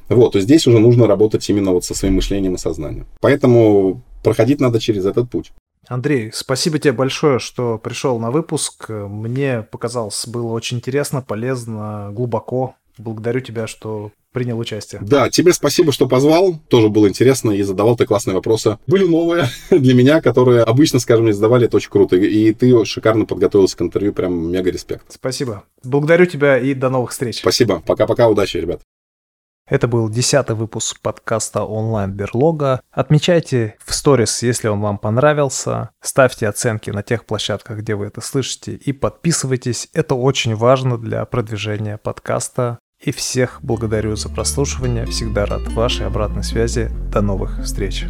Вот, 0.10 0.34
то 0.34 0.40
здесь 0.40 0.68
уже 0.68 0.80
нужно 0.80 1.08
работать 1.08 1.48
именно 1.50 1.72
вот 1.72 1.86
со 1.86 1.94
своим 1.94 2.16
мышлением 2.16 2.56
и 2.56 2.58
сознанием. 2.58 3.08
Поэтому 3.22 4.02
проходить 4.24 4.60
надо 4.60 4.80
через 4.80 5.06
этот 5.06 5.30
путь. 5.30 5.52
Андрей, 5.88 6.32
спасибо 6.34 6.80
тебе 6.80 6.94
большое, 6.94 7.38
что 7.38 7.78
пришел 7.78 8.18
на 8.20 8.32
выпуск. 8.32 8.90
Мне 8.90 9.62
показалось, 9.62 10.28
было 10.28 10.52
очень 10.52 10.78
интересно, 10.78 11.22
полезно, 11.22 12.10
глубоко. 12.12 12.76
Благодарю 12.98 13.42
тебя, 13.42 13.68
что 13.68 14.12
принял 14.32 14.60
участие. 14.60 15.02
Да, 15.02 15.30
тебе 15.30 15.54
спасибо, 15.54 15.92
что 15.92 16.08
позвал. 16.08 16.60
Тоже 16.68 16.90
было 16.90 17.08
интересно 17.08 17.52
и 17.52 17.62
задавал 17.64 17.96
ты 17.96 18.06
классные 18.06 18.36
вопросы. 18.36 18.78
Были 18.86 19.06
новые 19.08 19.48
для 19.70 19.94
меня, 19.94 20.22
которые 20.22 20.64
обычно, 20.64 21.00
скажем, 21.00 21.26
не 21.26 21.32
задавали. 21.32 21.66
Это 21.66 21.78
очень 21.78 21.90
круто. 21.90 22.18
И 22.18 22.54
ты 22.54 22.84
шикарно 22.86 23.26
подготовился 23.26 23.78
к 23.78 23.82
интервью. 23.82 24.14
Прям 24.14 24.52
мега 24.52 24.70
респект. 24.72 25.06
Спасибо. 25.10 25.64
Благодарю 25.84 26.26
тебя 26.26 26.58
и 26.58 26.74
до 26.74 26.90
новых 26.90 27.12
встреч. 27.12 27.40
Спасибо. 27.40 27.82
Пока-пока. 27.86 28.28
Удачи, 28.28 28.58
ребят. 28.58 28.82
Это 29.68 29.88
был 29.88 30.10
десятый 30.10 30.56
выпуск 30.56 31.00
подкаста 31.02 31.64
онлайн 31.64 32.12
Берлога. 32.12 32.82
Отмечайте 32.92 33.78
в 33.84 33.96
сторис, 33.96 34.44
если 34.44 34.68
он 34.68 34.80
вам 34.80 35.00
понравился. 35.00 35.90
Ставьте 36.02 36.48
оценки 36.48 36.92
на 36.92 37.02
тех 37.02 37.26
площадках, 37.26 37.80
где 37.80 37.96
вы 37.96 38.06
это 38.06 38.22
слышите. 38.22 38.74
И 38.76 38.94
подписывайтесь. 38.94 39.90
Это 39.94 40.14
очень 40.14 40.54
важно 40.54 41.00
для 41.00 41.26
продвижения 41.26 41.98
подкаста. 41.98 42.78
И 43.06 43.12
всех 43.12 43.60
благодарю 43.62 44.16
за 44.16 44.30
прослушивание. 44.30 45.06
Всегда 45.06 45.46
рад 45.46 45.62
вашей 45.68 46.08
обратной 46.08 46.44
связи. 46.44 46.90
До 47.12 47.22
новых 47.22 47.64
встреч. 47.64 48.06